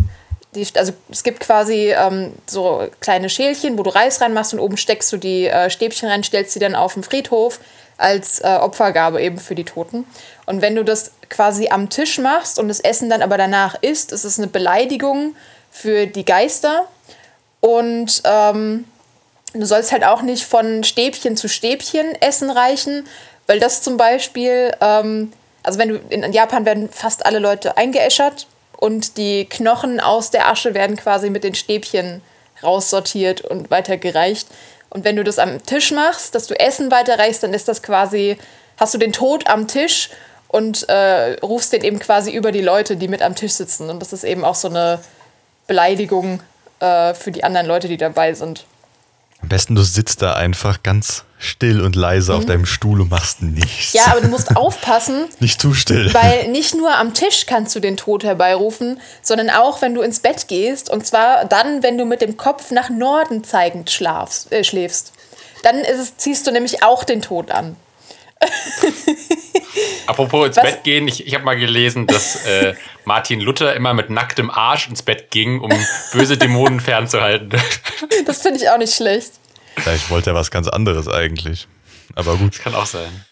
Die, 0.56 0.66
also 0.74 0.92
es 1.08 1.22
gibt 1.22 1.38
quasi 1.38 1.94
ähm, 1.96 2.32
so 2.46 2.88
kleine 2.98 3.30
Schälchen, 3.30 3.78
wo 3.78 3.84
du 3.84 3.90
Reis 3.90 4.20
reinmachst 4.20 4.54
und 4.54 4.58
oben 4.58 4.76
steckst 4.76 5.12
du 5.12 5.18
die 5.18 5.46
äh, 5.46 5.70
Stäbchen 5.70 6.08
rein, 6.08 6.24
stellst 6.24 6.50
sie 6.50 6.58
dann 6.58 6.74
auf 6.74 6.94
den 6.94 7.04
Friedhof 7.04 7.60
als 7.98 8.40
äh, 8.40 8.58
Opfergabe 8.60 9.22
eben 9.22 9.38
für 9.38 9.54
die 9.54 9.64
Toten. 9.64 10.04
Und 10.44 10.62
wenn 10.62 10.74
du 10.74 10.84
das 10.84 11.12
quasi 11.28 11.68
am 11.68 11.90
Tisch 11.90 12.18
machst 12.18 12.58
und 12.58 12.68
das 12.68 12.80
Essen 12.80 13.10
dann 13.10 13.22
aber 13.22 13.38
danach 13.38 13.82
isst, 13.82 14.12
ist 14.12 14.24
es 14.24 14.38
eine 14.38 14.48
Beleidigung 14.48 15.34
für 15.70 16.06
die 16.06 16.24
Geister. 16.24 16.84
Und 17.60 18.22
ähm, 18.24 18.84
Du 19.60 19.64
sollst 19.64 19.92
halt 19.92 20.04
auch 20.04 20.22
nicht 20.22 20.44
von 20.44 20.84
Stäbchen 20.84 21.36
zu 21.36 21.48
Stäbchen 21.48 22.14
Essen 22.20 22.50
reichen, 22.50 23.06
weil 23.46 23.58
das 23.58 23.82
zum 23.82 23.96
Beispiel, 23.96 24.72
ähm, 24.80 25.32
also 25.62 25.78
wenn 25.78 25.88
du 25.88 26.00
in 26.10 26.30
Japan 26.32 26.64
werden 26.64 26.88
fast 26.90 27.24
alle 27.24 27.38
Leute 27.38 27.76
eingeäschert 27.76 28.46
und 28.76 29.16
die 29.16 29.46
Knochen 29.46 30.00
aus 30.00 30.30
der 30.30 30.48
Asche 30.48 30.74
werden 30.74 30.96
quasi 30.96 31.30
mit 31.30 31.44
den 31.44 31.54
Stäbchen 31.54 32.22
raussortiert 32.62 33.42
und 33.42 33.70
weitergereicht. 33.70 34.48
Und 34.90 35.04
wenn 35.04 35.16
du 35.16 35.24
das 35.24 35.38
am 35.38 35.62
Tisch 35.64 35.92
machst, 35.92 36.34
dass 36.34 36.46
du 36.46 36.58
Essen 36.58 36.90
weiterreichst, 36.90 37.42
dann 37.42 37.54
ist 37.54 37.68
das 37.68 37.82
quasi, 37.82 38.38
hast 38.78 38.94
du 38.94 38.98
den 38.98 39.12
Tod 39.12 39.46
am 39.48 39.66
Tisch 39.68 40.10
und 40.48 40.88
äh, 40.88 41.36
rufst 41.42 41.72
den 41.72 41.82
eben 41.82 41.98
quasi 41.98 42.30
über 42.30 42.52
die 42.52 42.62
Leute, 42.62 42.96
die 42.96 43.08
mit 43.08 43.22
am 43.22 43.34
Tisch 43.34 43.52
sitzen. 43.52 43.90
Und 43.90 44.00
das 44.00 44.12
ist 44.12 44.24
eben 44.24 44.44
auch 44.44 44.54
so 44.54 44.68
eine 44.68 45.00
Beleidigung 45.66 46.40
äh, 46.80 47.14
für 47.14 47.32
die 47.32 47.44
anderen 47.44 47.66
Leute, 47.66 47.88
die 47.88 47.96
dabei 47.96 48.32
sind. 48.34 48.64
Am 49.42 49.48
besten 49.48 49.74
du 49.74 49.82
sitzt 49.82 50.22
da 50.22 50.34
einfach 50.34 50.82
ganz 50.82 51.24
still 51.38 51.82
und 51.82 51.94
leise 51.96 52.34
auf 52.34 52.46
deinem 52.46 52.64
Stuhl 52.64 53.00
und 53.02 53.10
machst 53.10 53.42
nichts. 53.42 53.92
Mhm. 53.92 53.98
Ja, 53.98 54.06
aber 54.12 54.20
du 54.22 54.28
musst 54.28 54.56
aufpassen, 54.56 55.26
Nicht 55.40 55.60
zu 55.60 55.74
still. 55.74 56.12
weil 56.14 56.48
nicht 56.48 56.74
nur 56.74 56.96
am 56.96 57.12
Tisch 57.14 57.44
kannst 57.46 57.74
du 57.76 57.80
den 57.80 57.96
Tod 57.96 58.24
herbeirufen, 58.24 59.00
sondern 59.22 59.50
auch, 59.50 59.82
wenn 59.82 59.94
du 59.94 60.00
ins 60.00 60.20
Bett 60.20 60.48
gehst. 60.48 60.88
Und 60.90 61.06
zwar 61.06 61.44
dann, 61.44 61.82
wenn 61.82 61.98
du 61.98 62.06
mit 62.06 62.22
dem 62.22 62.36
Kopf 62.36 62.70
nach 62.70 62.88
Norden 62.88 63.44
zeigend 63.44 63.90
schlafst, 63.90 64.50
äh, 64.52 64.64
schläfst. 64.64 65.12
Dann 65.62 65.76
es, 65.80 66.16
ziehst 66.16 66.46
du 66.46 66.52
nämlich 66.52 66.82
auch 66.82 67.04
den 67.04 67.20
Tod 67.22 67.50
an. 67.50 67.76
Apropos 70.06 70.46
ins 70.46 70.56
Was? 70.56 70.64
Bett 70.64 70.84
gehen, 70.84 71.08
ich, 71.08 71.26
ich 71.26 71.34
habe 71.34 71.44
mal 71.44 71.56
gelesen, 71.56 72.06
dass 72.06 72.44
äh, 72.46 72.74
Martin 73.04 73.40
Luther 73.40 73.74
immer 73.74 73.92
mit 73.94 74.10
nacktem 74.10 74.50
Arsch 74.50 74.88
ins 74.88 75.02
Bett 75.02 75.30
ging, 75.30 75.60
um 75.60 75.70
böse 76.12 76.36
Dämonen 76.38 76.80
fernzuhalten. 76.80 77.50
Das 78.26 78.42
finde 78.42 78.58
ich 78.60 78.68
auch 78.68 78.78
nicht 78.78 78.94
schlecht. 78.94 79.32
Vielleicht 79.76 80.10
wollte 80.10 80.30
er 80.30 80.34
was 80.34 80.50
ganz 80.50 80.68
anderes 80.68 81.08
eigentlich. 81.08 81.66
Aber 82.14 82.36
gut. 82.36 82.58
Kann 82.58 82.74
auch 82.74 82.86
sein. 82.86 83.24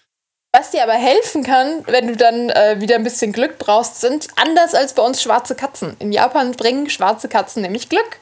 Was 0.52 0.70
dir 0.70 0.82
aber 0.84 0.92
helfen 0.94 1.42
kann, 1.42 1.82
wenn 1.86 2.06
du 2.06 2.16
dann 2.16 2.48
äh, 2.50 2.76
wieder 2.80 2.94
ein 2.94 3.02
bisschen 3.04 3.32
Glück 3.32 3.58
brauchst, 3.58 4.00
sind 4.00 4.28
anders 4.36 4.74
als 4.74 4.94
bei 4.94 5.02
uns 5.02 5.20
schwarze 5.22 5.54
Katzen. 5.54 5.96
In 5.98 6.12
Japan 6.12 6.52
bringen 6.52 6.88
schwarze 6.90 7.28
Katzen 7.28 7.62
nämlich 7.62 7.88
Glück, 7.88 8.18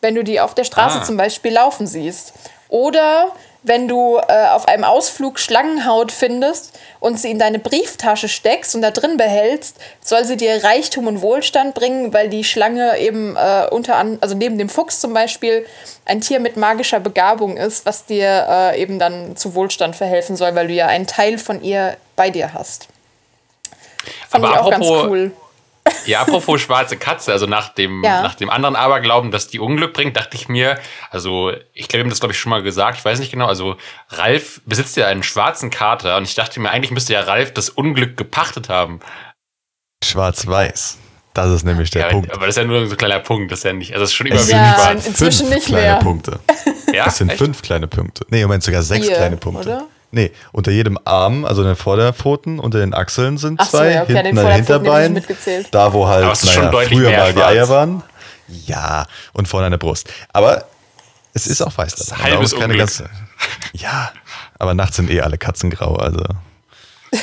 wenn 0.00 0.14
du 0.14 0.22
die 0.22 0.40
auf 0.40 0.54
der 0.54 0.64
Straße 0.64 1.00
Ah. 1.00 1.04
zum 1.04 1.16
Beispiel 1.16 1.52
laufen 1.52 1.86
siehst. 1.86 2.34
Oder 2.68 3.34
wenn 3.62 3.86
du 3.86 4.18
äh, 4.18 4.48
auf 4.48 4.66
einem 4.66 4.84
Ausflug 4.84 5.38
Schlangenhaut 5.38 6.10
findest 6.10 6.78
und 6.98 7.18
sie 7.18 7.30
in 7.30 7.38
deine 7.38 7.58
Brieftasche 7.58 8.28
steckst 8.28 8.74
und 8.74 8.82
da 8.82 8.90
drin 8.90 9.16
behältst, 9.16 9.76
soll 10.00 10.24
sie 10.24 10.36
dir 10.36 10.64
Reichtum 10.64 11.06
und 11.06 11.22
Wohlstand 11.22 11.74
bringen, 11.74 12.12
weil 12.12 12.28
die 12.28 12.44
Schlange 12.44 12.98
eben 12.98 13.36
äh, 13.36 13.68
unter 13.70 13.96
an, 13.96 14.18
also 14.20 14.36
neben 14.36 14.58
dem 14.58 14.68
Fuchs 14.68 15.00
zum 15.00 15.14
Beispiel 15.14 15.64
ein 16.04 16.20
Tier 16.20 16.40
mit 16.40 16.56
magischer 16.56 17.00
Begabung 17.00 17.56
ist, 17.56 17.86
was 17.86 18.04
dir 18.06 18.46
äh, 18.48 18.82
eben 18.82 18.98
dann 18.98 19.36
zu 19.36 19.54
Wohlstand 19.54 19.94
verhelfen 19.94 20.36
soll, 20.36 20.54
weil 20.54 20.66
du 20.66 20.74
ja 20.74 20.88
einen 20.88 21.06
Teil 21.06 21.38
von 21.38 21.62
ihr 21.62 21.96
bei 22.16 22.30
dir 22.30 22.54
hast. 22.54 22.88
Fand 24.28 24.44
Aber 24.44 24.54
ich 24.54 24.60
auch 24.60 24.70
ganz 24.70 24.86
cool. 24.86 25.32
Ja, 26.06 26.20
apropos 26.22 26.60
schwarze 26.60 26.96
Katze, 26.96 27.32
also 27.32 27.46
nach 27.46 27.68
dem, 27.70 28.02
Ja. 28.04 28.22
nach 28.22 28.34
dem 28.34 28.50
anderen 28.50 28.76
Aberglauben, 28.76 29.30
dass 29.30 29.48
die 29.48 29.58
Unglück 29.60 29.92
bringt, 29.92 30.16
dachte 30.16 30.36
ich 30.36 30.48
mir, 30.48 30.78
also 31.10 31.52
ich 31.72 31.88
glaube, 31.88 32.04
ihm 32.04 32.08
das 32.10 32.20
glaube 32.20 32.32
ich 32.32 32.38
schon 32.40 32.50
mal 32.50 32.62
gesagt, 32.62 32.98
ich 32.98 33.04
weiß 33.04 33.18
nicht 33.20 33.30
genau, 33.32 33.46
also 33.46 33.76
Ralf 34.10 34.60
besitzt 34.64 34.96
ja 34.96 35.06
einen 35.06 35.22
schwarzen 35.22 35.70
Kater 35.70 36.16
und 36.16 36.24
ich 36.24 36.34
dachte 36.34 36.60
mir, 36.60 36.70
eigentlich 36.70 36.90
müsste 36.92 37.12
ja 37.12 37.20
Ralf 37.20 37.52
das 37.54 37.68
Unglück 37.68 38.16
gepachtet 38.16 38.68
haben. 38.68 39.00
Schwarz-Weiß. 40.04 40.98
Das 41.34 41.50
ist 41.50 41.64
nämlich 41.64 41.90
der 41.90 42.02
ja, 42.02 42.08
Punkt. 42.08 42.30
Aber 42.32 42.46
das 42.46 42.56
ist 42.56 42.62
ja 42.62 42.64
nur 42.68 42.84
so 42.86 42.92
ein 42.92 42.96
kleiner 42.98 43.20
Punkt, 43.20 43.50
das 43.50 43.60
ist 43.60 43.64
ja 43.64 43.72
nicht, 43.72 43.92
also 43.92 44.02
das 44.02 44.10
ist 44.10 44.14
schon 44.16 44.26
überwiegend 44.26 44.50
Ja, 44.50 44.74
schwarz. 44.74 45.06
inzwischen 45.06 45.46
fünf 45.46 45.54
nicht 45.54 45.66
kleine 45.66 45.82
mehr. 45.86 45.96
Punkte. 45.96 46.40
Ja, 46.92 47.06
Das 47.06 47.16
sind 47.16 47.30
echt? 47.30 47.38
fünf 47.38 47.62
kleine 47.62 47.86
Punkte. 47.86 48.26
Nee, 48.28 48.42
im 48.42 48.48
Moment 48.48 48.62
sogar 48.64 48.82
sechs 48.82 49.06
Vier, 49.06 49.16
kleine 49.16 49.36
Punkte. 49.38 49.66
oder? 49.68 49.86
Nee, 50.14 50.30
unter 50.52 50.70
jedem 50.70 50.98
Arm, 51.04 51.44
also 51.46 51.62
in 51.62 51.68
den 51.68 51.76
Vorderpfoten, 51.76 52.58
unter 52.60 52.78
den 52.78 52.92
Achseln 52.94 53.38
sind 53.38 53.58
Ach 53.60 53.64
so, 53.68 53.78
zwei, 53.78 53.92
ja, 53.92 54.02
okay, 54.02 54.12
hinten 54.22 54.38
an 54.38 54.44
den 54.46 54.54
Hinterbeinen, 54.54 55.12
nicht 55.14 55.28
mitgezählt. 55.28 55.68
da 55.70 55.92
wo 55.92 56.06
halt 56.06 56.24
naja, 56.44 56.70
früher 56.86 57.08
mehr 57.10 57.18
mal 57.18 57.32
die. 57.32 57.42
Eier 57.42 57.68
waren. 57.70 58.02
Ja, 58.66 59.06
und 59.32 59.48
vorne 59.48 59.66
an 59.66 59.72
der 59.72 59.78
Brust. 59.78 60.08
Aber 60.32 60.66
es 61.32 61.46
ist 61.46 61.62
auch 61.62 61.76
weiß. 61.76 61.94
ist 61.94 62.10
dabei. 62.12 62.22
halbes 62.24 62.54
keine 62.54 62.76
ganze- 62.76 63.08
Ja, 63.72 64.12
aber 64.58 64.74
nachts 64.74 64.96
sind 64.96 65.10
eh 65.10 65.22
alle 65.22 65.38
Katzen 65.38 65.70
grau, 65.70 65.96
also. 65.96 66.22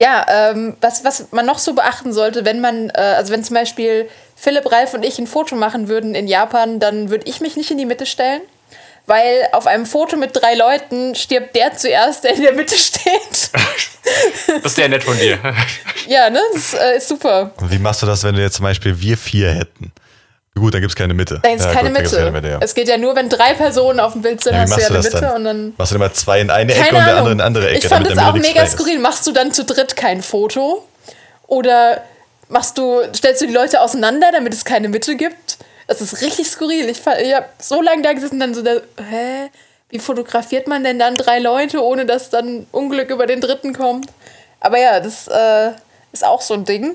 Ja, 0.00 0.24
ähm, 0.28 0.76
was, 0.80 1.02
was 1.04 1.32
man 1.32 1.44
noch 1.44 1.58
so 1.58 1.74
beachten 1.74 2.12
sollte, 2.12 2.44
wenn 2.44 2.60
man, 2.60 2.90
äh, 2.90 3.00
also 3.16 3.32
wenn 3.32 3.42
zum 3.42 3.54
Beispiel 3.54 4.08
Philipp, 4.36 4.70
Ralf 4.70 4.94
und 4.94 5.04
ich 5.04 5.18
ein 5.18 5.26
Foto 5.26 5.56
machen 5.56 5.88
würden 5.88 6.14
in 6.14 6.28
Japan, 6.28 6.78
dann 6.78 7.10
würde 7.10 7.26
ich 7.28 7.40
mich 7.40 7.56
nicht 7.56 7.72
in 7.72 7.78
die 7.78 7.86
Mitte 7.86 8.06
stellen, 8.06 8.42
weil 9.08 9.48
auf 9.52 9.66
einem 9.66 9.86
Foto 9.86 10.16
mit 10.16 10.30
drei 10.36 10.54
Leuten 10.54 11.14
stirbt 11.14 11.56
der 11.56 11.74
zuerst, 11.76 12.24
der 12.24 12.34
in 12.34 12.42
der 12.42 12.52
Mitte 12.52 12.76
steht. 12.78 13.50
Das 14.46 14.64
ist 14.66 14.76
sehr 14.76 14.88
nett 14.88 15.02
von 15.02 15.18
dir. 15.18 15.38
ja, 16.06 16.30
ne? 16.30 16.40
Das 16.52 16.74
äh, 16.74 16.96
ist 16.98 17.08
super. 17.08 17.50
Und 17.56 17.70
wie 17.72 17.78
machst 17.78 18.02
du 18.02 18.06
das, 18.06 18.22
wenn 18.24 18.36
wir 18.36 18.44
jetzt 18.44 18.56
zum 18.56 18.64
Beispiel 18.64 19.00
wir 19.00 19.16
vier 19.18 19.50
hätten? 19.50 19.92
Gut, 20.54 20.74
dann 20.74 20.80
gibt 20.80 20.90
es 20.90 20.96
keine 20.96 21.14
Mitte. 21.14 21.38
Da 21.42 21.50
ist 21.50 21.64
Ja, 21.64 21.72
keine 21.72 21.88
gut, 21.90 21.96
dann 21.96 22.02
gibt's 22.02 22.10
Mitte. 22.12 22.16
keine 22.24 22.30
Mitte 22.32 22.48
ja. 22.48 22.58
Es 22.60 22.74
geht 22.74 22.88
ja 22.88 22.98
nur, 22.98 23.14
wenn 23.14 23.28
drei 23.28 23.54
Personen 23.54 24.00
auf 24.00 24.12
dem 24.12 24.22
Bild 24.22 24.42
sind, 24.42 24.54
Ja, 24.54 24.58
wie 24.60 24.62
hast 24.72 24.76
du 24.76 24.80
ja 24.82 24.90
machst 24.90 24.90
du 24.90 24.94
eine 24.94 25.02
das 25.02 25.12
Mitte 25.14 25.26
dann? 25.26 25.36
und 25.36 25.44
dann. 25.44 25.74
Machst 25.78 25.92
du 25.92 25.96
immer 25.96 26.12
zwei 26.12 26.40
in 26.40 26.50
eine 26.50 26.74
Ecke 26.74 26.88
und 26.96 27.04
der 27.04 27.16
andere 27.16 27.26
in 27.26 27.40
eine 27.40 27.44
andere 27.44 27.68
Ecke? 27.68 27.78
ich 27.78 27.86
fand 27.88 28.06
damit 28.06 28.18
das 28.18 28.24
in 28.26 28.34
der 28.34 28.44
auch 28.46 28.48
mega 28.54 28.62
ist? 28.64 28.72
skurril. 28.72 28.98
Machst 28.98 29.26
du 29.26 29.32
dann 29.32 29.52
zu 29.52 29.64
dritt 29.64 29.96
kein 29.96 30.20
Foto? 30.22 30.86
Oder 31.46 32.02
machst 32.48 32.76
du, 32.76 33.02
stellst 33.14 33.40
du 33.42 33.46
die 33.46 33.52
Leute 33.52 33.80
auseinander, 33.80 34.30
damit 34.32 34.52
es 34.52 34.64
keine 34.64 34.88
Mitte 34.88 35.16
gibt? 35.16 35.58
Das 35.88 36.00
ist 36.00 36.20
richtig 36.20 36.48
skurril. 36.48 36.88
Ich, 36.88 36.98
ich 36.98 37.34
habe 37.34 37.46
so 37.58 37.82
lange 37.82 38.02
da 38.02 38.12
gesessen 38.12 38.34
und 38.34 38.40
dann 38.40 38.54
so, 38.54 38.62
da, 38.62 38.76
hä? 39.10 39.50
Wie 39.88 39.98
fotografiert 39.98 40.68
man 40.68 40.84
denn 40.84 40.98
dann 40.98 41.16
drei 41.16 41.38
Leute, 41.38 41.82
ohne 41.82 42.04
dass 42.04 42.28
dann 42.30 42.66
Unglück 42.72 43.10
über 43.10 43.26
den 43.26 43.40
dritten 43.40 43.72
kommt? 43.72 44.06
Aber 44.60 44.78
ja, 44.78 45.00
das 45.00 45.28
äh, 45.28 45.70
ist 46.12 46.24
auch 46.24 46.42
so 46.42 46.54
ein 46.54 46.64
Ding. 46.66 46.94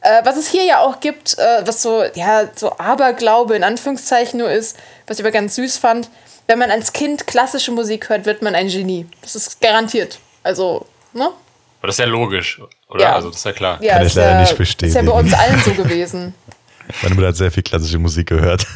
Äh, 0.00 0.24
was 0.24 0.36
es 0.36 0.48
hier 0.50 0.64
ja 0.64 0.80
auch 0.80 0.98
gibt, 1.00 1.38
äh, 1.38 1.62
was 1.64 1.80
so, 1.80 2.04
ja, 2.14 2.48
so 2.56 2.76
Aberglaube 2.76 3.54
in 3.54 3.62
Anführungszeichen 3.62 4.38
nur 4.40 4.50
ist, 4.50 4.76
was 5.06 5.18
ich 5.18 5.24
aber 5.24 5.30
ganz 5.30 5.54
süß 5.54 5.78
fand, 5.78 6.10
wenn 6.46 6.58
man 6.58 6.70
als 6.70 6.92
Kind 6.92 7.26
klassische 7.26 7.70
Musik 7.70 8.08
hört, 8.08 8.26
wird 8.26 8.42
man 8.42 8.54
ein 8.54 8.68
Genie. 8.68 9.06
Das 9.22 9.36
ist 9.36 9.60
garantiert. 9.60 10.18
Also, 10.42 10.86
ne? 11.12 11.30
Aber 11.78 11.86
das 11.86 11.94
ist 11.94 12.00
ja 12.00 12.06
logisch, 12.06 12.60
oder? 12.88 13.00
Ja. 13.02 13.14
Also 13.14 13.28
das 13.28 13.38
ist 13.38 13.44
ja 13.44 13.52
klar. 13.52 13.78
Ja, 13.80 13.94
Kann 13.94 14.02
ich 14.02 14.08
ist 14.08 14.14
leider 14.16 14.30
ja, 14.30 14.40
nicht 14.40 14.50
Ist 14.50 14.52
ja 14.52 14.58
bestätigen. 14.58 15.06
bei 15.06 15.12
uns 15.12 15.32
allen 15.34 15.60
so 15.60 15.70
gewesen. 15.82 16.34
Meine 17.02 17.14
Mutter 17.14 17.28
hat 17.28 17.36
sehr 17.36 17.50
viel 17.50 17.62
klassische 17.62 17.98
Musik 17.98 18.28
gehört. 18.28 18.66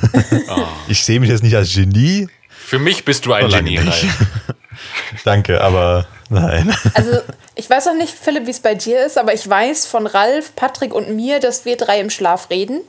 Oh. 0.48 0.64
Ich 0.88 1.04
sehe 1.04 1.20
mich 1.20 1.28
jetzt 1.28 1.42
nicht 1.42 1.54
als 1.56 1.72
Genie. 1.74 2.28
Für 2.48 2.78
mich 2.78 3.04
bist 3.04 3.26
du 3.26 3.32
ein 3.32 3.48
Genie. 3.48 3.80
Danke, 5.24 5.61
aber 5.61 6.06
nein. 6.30 6.74
Also, 6.94 7.20
ich 7.54 7.68
weiß 7.68 7.88
auch 7.88 7.94
nicht, 7.94 8.12
Philipp, 8.14 8.46
wie 8.46 8.50
es 8.50 8.61
bei 8.61 8.74
dir 8.74 9.04
ist, 9.04 9.18
aber 9.18 9.34
ich 9.34 9.48
weiß 9.48 9.86
von 9.86 10.06
Ralf, 10.06 10.54
Patrick 10.56 10.94
und 10.94 11.11
mir, 11.14 11.40
dass 11.40 11.64
wir 11.64 11.76
drei 11.76 12.00
im 12.00 12.11
Schlaf 12.11 12.50
reden. 12.50 12.80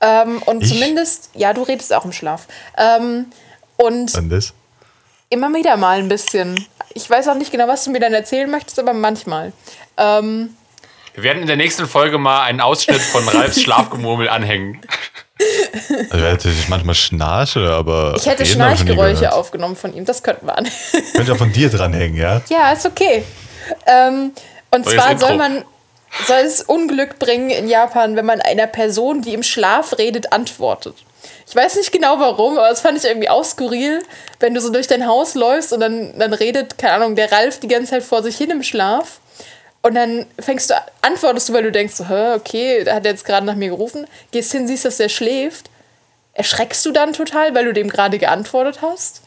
Ähm, 0.00 0.42
und 0.42 0.62
Ich? 0.62 0.70
zumindest, 0.72 1.30
ja, 1.34 1.52
du 1.52 1.62
redest 1.62 1.92
auch 1.92 2.04
im 2.04 2.12
Schlaf. 2.12 2.46
Ähm, 2.78 3.26
und 3.76 4.12
das? 4.30 4.52
immer 5.28 5.52
wieder 5.54 5.76
mal 5.76 5.98
ein 5.98 6.08
bisschen. 6.08 6.66
Ich 6.94 7.08
weiß 7.08 7.28
auch 7.28 7.34
nicht 7.36 7.52
genau, 7.52 7.68
was 7.68 7.84
du 7.84 7.90
mir 7.90 8.00
dann 8.00 8.14
erzählen 8.14 8.50
möchtest, 8.50 8.78
aber 8.78 8.92
manchmal. 8.94 9.52
Ähm, 9.96 10.50
Wir 11.20 11.24
werden 11.24 11.42
in 11.42 11.48
der 11.48 11.56
nächsten 11.56 11.86
Folge 11.86 12.16
mal 12.16 12.44
einen 12.44 12.62
Ausschnitt 12.62 13.02
von 13.02 13.28
Ralfs 13.28 13.60
Schlafgemurmel 13.60 14.30
anhängen. 14.30 14.80
Also, 16.10 16.24
weil 16.24 16.38
ich 16.42 16.68
manchmal 16.70 16.94
schnarche, 16.94 17.70
aber. 17.70 18.14
ich 18.16 18.24
hätte 18.24 18.46
Schnarchgeräusche 18.46 19.32
aufgenommen 19.32 19.76
von 19.76 19.92
ihm, 19.92 20.06
das 20.06 20.22
könnten 20.22 20.46
wir 20.46 20.56
an. 20.56 20.66
Könnte 21.14 21.32
ja 21.32 21.34
von 21.36 21.52
dir 21.52 21.68
dranhängen, 21.68 22.16
ja? 22.16 22.40
ja, 22.48 22.72
ist 22.72 22.86
okay. 22.86 23.22
Ähm, 23.86 24.32
und 24.70 24.86
So, 24.86 24.92
zwar 24.92 25.10
Intro. 25.10 25.26
soll 25.26 25.36
man 25.36 25.64
soll 26.26 26.38
es 26.38 26.62
Unglück 26.62 27.18
bringen 27.18 27.50
in 27.50 27.68
Japan, 27.68 28.16
wenn 28.16 28.24
man 28.26 28.40
einer 28.40 28.66
Person, 28.66 29.20
die 29.20 29.34
im 29.34 29.42
Schlaf 29.42 29.98
redet, 29.98 30.32
antwortet. 30.32 30.96
Ich 31.46 31.54
weiß 31.54 31.76
nicht 31.76 31.92
genau 31.92 32.18
warum, 32.18 32.58
aber 32.58 32.68
das 32.68 32.80
fand 32.80 32.96
ich 32.96 33.04
irgendwie 33.04 33.28
auch 33.28 33.44
skurril, 33.44 34.02
wenn 34.40 34.54
du 34.54 34.60
so 34.60 34.72
durch 34.72 34.86
dein 34.86 35.06
Haus 35.06 35.34
läufst 35.34 35.72
und 35.72 35.80
dann, 35.80 36.18
dann 36.18 36.32
redet, 36.32 36.78
keine 36.78 36.94
Ahnung, 36.94 37.14
der 37.14 37.30
Ralf 37.30 37.60
die 37.60 37.68
ganze 37.68 37.90
Zeit 37.90 38.02
vor 38.02 38.22
sich 38.22 38.36
hin 38.36 38.50
im 38.50 38.62
Schlaf. 38.62 39.19
Und 39.82 39.94
dann 39.94 40.26
fängst 40.38 40.70
du, 40.70 40.74
antwortest 41.02 41.48
du, 41.48 41.52
weil 41.54 41.62
du 41.62 41.72
denkst, 41.72 41.94
so, 41.94 42.08
Hä, 42.08 42.34
okay, 42.34 42.84
der 42.84 42.96
hat 42.96 43.04
jetzt 43.06 43.24
gerade 43.24 43.46
nach 43.46 43.54
mir 43.54 43.70
gerufen, 43.70 44.06
gehst 44.30 44.52
hin, 44.52 44.66
siehst, 44.68 44.84
dass 44.84 44.98
der 44.98 45.08
schläft. 45.08 45.70
Erschreckst 46.34 46.84
du 46.86 46.92
dann 46.92 47.12
total, 47.12 47.54
weil 47.54 47.64
du 47.64 47.72
dem 47.72 47.88
gerade 47.88 48.18
geantwortet 48.18 48.80
hast? 48.82 49.22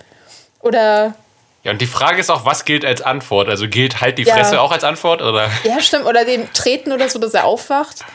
Oder 0.61 1.15
Ja, 1.63 1.71
und 1.71 1.81
die 1.81 1.87
Frage 1.87 2.19
ist 2.19 2.29
auch, 2.29 2.45
was 2.45 2.65
gilt 2.65 2.85
als 2.85 3.01
Antwort? 3.01 3.49
Also 3.49 3.67
gilt 3.67 3.99
halt 4.01 4.17
die 4.17 4.23
Ja. 4.23 4.35
Fresse 4.35 4.61
auch 4.61 4.71
als 4.71 4.83
Antwort? 4.83 5.21
Oder? 5.21 5.49
Ja, 5.63 5.79
stimmt. 5.81 6.05
Oder 6.05 6.23
den 6.23 6.51
treten 6.53 6.91
oder 6.91 7.09
so, 7.09 7.19
dass 7.19 7.33
er 7.33 7.45
aufwacht. 7.45 8.05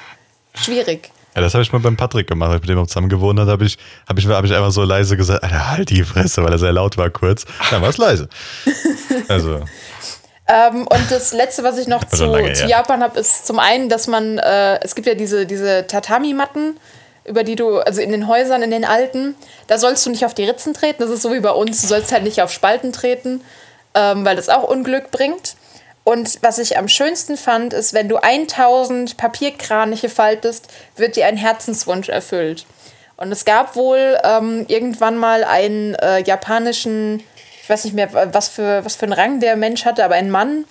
Schwierig. 0.54 1.10
Ja, 1.34 1.42
das 1.42 1.54
habe 1.54 1.62
ich 1.62 1.72
mal 1.72 1.78
beim 1.78 1.96
Patrick 1.96 2.26
gemacht, 2.26 2.48
als 2.50 2.56
ich 2.56 2.62
mit 2.62 2.70
dem 2.70 2.78
auch 2.78 2.86
zusammen 2.86 3.08
gewohnt 3.08 3.38
habe, 3.38 3.50
habe 3.52 3.64
ich, 3.64 3.76
hab 4.08 4.18
ich, 4.18 4.26
hab 4.26 4.44
ich 4.44 4.52
einfach 4.52 4.70
so 4.72 4.82
leise 4.82 5.16
gesagt, 5.16 5.44
Alter, 5.44 5.70
halt 5.70 5.90
die 5.90 6.02
Fresse, 6.02 6.42
weil 6.42 6.50
er 6.50 6.58
sehr 6.58 6.72
laut 6.72 6.96
war 6.96 7.10
kurz. 7.10 7.44
Dann 7.70 7.82
war 7.82 7.90
es 7.90 7.98
leise. 7.98 8.28
Also, 9.28 9.60
Ähm, 10.48 10.86
und 10.86 11.10
das 11.10 11.32
Letzte, 11.32 11.62
was 11.62 11.78
ich 11.78 11.86
noch 11.86 12.04
zu, 12.04 12.24
lange 12.24 12.52
zu. 12.54 12.66
Japan 12.66 13.02
habe, 13.02 13.20
ist 13.20 13.46
zum 13.46 13.58
einen, 13.58 13.88
dass 13.88 14.06
man, 14.06 14.38
äh, 14.38 14.82
es 14.82 14.94
gibt 14.94 15.06
ja 15.06 15.14
diese, 15.14 15.46
diese 15.46 15.86
Tatami-Matten, 15.86 16.78
über 17.24 17.44
die 17.44 17.56
du, 17.56 17.78
also 17.78 18.00
in 18.00 18.10
den 18.10 18.26
Häusern, 18.26 18.62
in 18.62 18.70
den 18.70 18.84
alten, 18.84 19.36
da 19.66 19.78
sollst 19.78 20.06
du 20.06 20.10
nicht 20.10 20.24
auf 20.24 20.34
die 20.34 20.44
Ritzen 20.44 20.72
treten. 20.72 21.02
Das 21.02 21.10
ist 21.10 21.22
so 21.22 21.32
wie 21.32 21.40
bei 21.40 21.50
uns, 21.50 21.82
du 21.82 21.86
sollst 21.86 22.12
halt 22.12 22.22
nicht 22.22 22.40
auf 22.40 22.50
Spalten 22.50 22.92
treten, 22.92 23.42
ähm, 23.94 24.24
weil 24.24 24.36
das 24.36 24.48
auch 24.48 24.64
Unglück 24.64 25.10
bringt. 25.10 25.56
Und 26.04 26.38
was 26.40 26.58
ich 26.58 26.78
am 26.78 26.88
schönsten 26.88 27.36
fand, 27.36 27.74
ist, 27.74 27.92
wenn 27.92 28.08
du 28.08 28.16
1000 28.16 29.18
Papierkraniche 29.18 30.08
faltest, 30.08 30.68
wird 30.96 31.16
dir 31.16 31.26
ein 31.26 31.36
Herzenswunsch 31.36 32.08
erfüllt. 32.08 32.64
Und 33.18 33.30
es 33.30 33.44
gab 33.44 33.76
wohl 33.76 34.16
ähm, 34.24 34.64
irgendwann 34.68 35.18
mal 35.18 35.44
einen 35.44 35.94
äh, 35.96 36.22
japanischen, 36.22 37.22
ich 37.68 37.70
weiß 37.70 37.84
nicht 37.84 37.92
mehr, 37.92 38.32
was 38.32 38.48
für, 38.48 38.82
was 38.82 38.96
für 38.96 39.02
einen 39.02 39.12
Rang 39.12 39.40
der 39.40 39.54
Mensch 39.54 39.84
hatte, 39.84 40.02
aber 40.02 40.14
ein 40.14 40.30
Mann, 40.30 40.64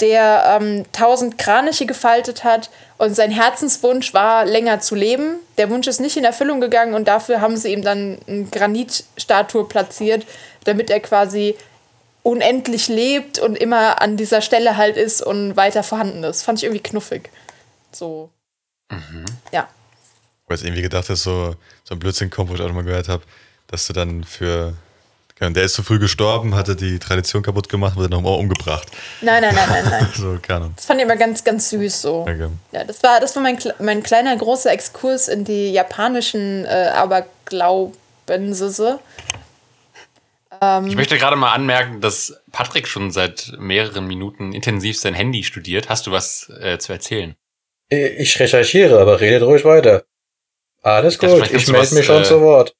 der 0.00 0.58
ähm, 0.58 0.86
1000 0.94 1.36
Kraniche 1.36 1.84
gefaltet 1.84 2.42
hat 2.42 2.70
und 2.96 3.14
sein 3.14 3.30
Herzenswunsch 3.30 4.14
war, 4.14 4.46
länger 4.46 4.80
zu 4.80 4.94
leben. 4.94 5.40
Der 5.58 5.68
Wunsch 5.68 5.86
ist 5.86 6.00
nicht 6.00 6.16
in 6.16 6.24
Erfüllung 6.24 6.62
gegangen 6.62 6.94
und 6.94 7.06
dafür 7.06 7.42
haben 7.42 7.58
sie 7.58 7.74
ihm 7.74 7.82
dann 7.82 8.18
eine 8.26 8.44
Granitstatue 8.44 9.68
platziert, 9.68 10.24
damit 10.64 10.88
er 10.88 11.00
quasi 11.00 11.54
unendlich 12.22 12.88
lebt 12.88 13.38
und 13.38 13.54
immer 13.54 14.00
an 14.00 14.16
dieser 14.16 14.40
Stelle 14.40 14.78
halt 14.78 14.96
ist 14.96 15.20
und 15.20 15.54
weiter 15.54 15.82
vorhanden 15.82 16.24
ist. 16.24 16.44
Fand 16.44 16.60
ich 16.60 16.64
irgendwie 16.64 16.82
knuffig. 16.82 17.28
So. 17.92 18.30
Ja. 19.52 19.68
weil 20.46 20.54
es 20.54 20.62
irgendwie 20.62 20.80
gedacht 20.80 21.10
ist, 21.10 21.24
so, 21.24 21.56
so 21.84 21.94
ein 21.94 21.98
Blödsinn 21.98 22.30
kommt, 22.30 22.48
wo 22.48 22.54
ich 22.54 22.62
auch 22.62 22.72
mal 22.72 22.84
gehört 22.84 23.08
habe, 23.08 23.22
dass 23.66 23.86
du 23.86 23.92
dann 23.92 24.24
für, 24.24 24.72
ja, 25.40 25.50
der 25.50 25.64
ist 25.64 25.74
zu 25.74 25.82
früh 25.82 25.98
gestorben, 25.98 26.54
hatte 26.54 26.76
die 26.76 26.98
Tradition 26.98 27.42
kaputt 27.42 27.68
gemacht, 27.68 27.96
wurde 27.96 28.10
nochmal 28.10 28.38
umgebracht. 28.38 28.88
Nein, 29.20 29.42
nein, 29.42 29.54
nein, 29.54 29.68
nein, 29.70 29.84
nein. 29.88 30.08
So, 30.14 30.38
keine 30.42 30.60
Ahnung. 30.60 30.72
Das 30.76 30.86
fand 30.86 31.00
ich 31.00 31.04
immer 31.04 31.16
ganz, 31.16 31.44
ganz 31.44 31.68
süß 31.70 32.02
so. 32.02 32.22
Okay. 32.22 32.48
Ja, 32.72 32.84
das 32.84 33.02
war, 33.02 33.20
das 33.20 33.36
war 33.36 33.42
mein, 33.42 33.58
mein 33.78 34.02
kleiner, 34.02 34.36
großer 34.36 34.72
Exkurs 34.72 35.28
in 35.28 35.44
die 35.44 35.72
japanischen 35.72 36.64
äh, 36.64 36.90
Aberglaubensisse. 36.94 38.98
Ich 40.86 40.96
möchte 40.96 41.18
gerade 41.18 41.36
mal 41.36 41.52
anmerken, 41.52 42.00
dass 42.00 42.36
Patrick 42.50 42.88
schon 42.88 43.12
seit 43.12 43.52
mehreren 43.58 44.08
Minuten 44.08 44.52
intensiv 44.52 44.98
sein 44.98 45.14
Handy 45.14 45.44
studiert. 45.44 45.88
Hast 45.88 46.08
du 46.08 46.10
was 46.10 46.50
äh, 46.60 46.78
zu 46.78 46.92
erzählen? 46.92 47.36
Ich 47.88 48.40
recherchiere, 48.40 49.00
aber 49.00 49.20
redet 49.20 49.42
ruhig 49.42 49.64
weiter. 49.64 50.04
Alles 50.82 51.18
gut, 51.18 51.50
ich 51.52 51.64
du 51.64 51.72
melde 51.72 51.94
mich 51.94 52.06
schon 52.06 52.22
äh, 52.22 52.24
zu 52.24 52.40
Wort. 52.40 52.74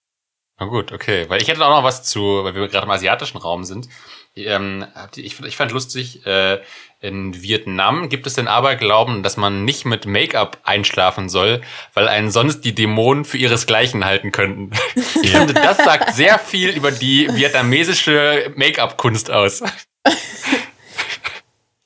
Na 0.61 0.67
gut, 0.67 0.93
okay. 0.93 1.27
Weil 1.29 1.41
ich 1.41 1.49
hätte 1.49 1.65
auch 1.65 1.71
noch 1.71 1.85
was 1.85 2.03
zu, 2.03 2.43
weil 2.45 2.55
wir 2.55 2.69
gerade 2.69 2.85
im 2.87 2.91
asiatischen 2.91 3.39
Raum 3.39 3.65
sind. 3.65 3.89
Ähm, 4.37 4.85
ich, 5.17 5.41
ich 5.41 5.57
fand 5.57 5.73
lustig, 5.73 6.27
äh, 6.27 6.59
in 7.01 7.41
Vietnam 7.43 8.09
gibt 8.09 8.27
es 8.27 8.35
den 8.35 8.49
Aberglauben, 8.49 9.23
dass 9.23 9.37
man 9.37 9.65
nicht 9.65 9.85
mit 9.85 10.07
Make-up 10.07 10.59
einschlafen 10.65 11.29
soll, 11.29 11.61
weil 11.95 12.09
einen 12.09 12.31
sonst 12.33 12.63
die 12.63 12.75
Dämonen 12.75 13.25
für 13.25 13.39
ihresgleichen 13.39 14.05
halten 14.05 14.33
könnten. 14.33 14.71
Ich 15.23 15.31
finde, 15.31 15.55
das 15.55 15.79
sagt 15.79 16.15
sehr 16.15 16.39
viel 16.39 16.71
über 16.71 16.91
die 16.91 17.29
vietnamesische 17.33 18.53
Make-up-Kunst 18.57 19.31
aus. 19.31 19.63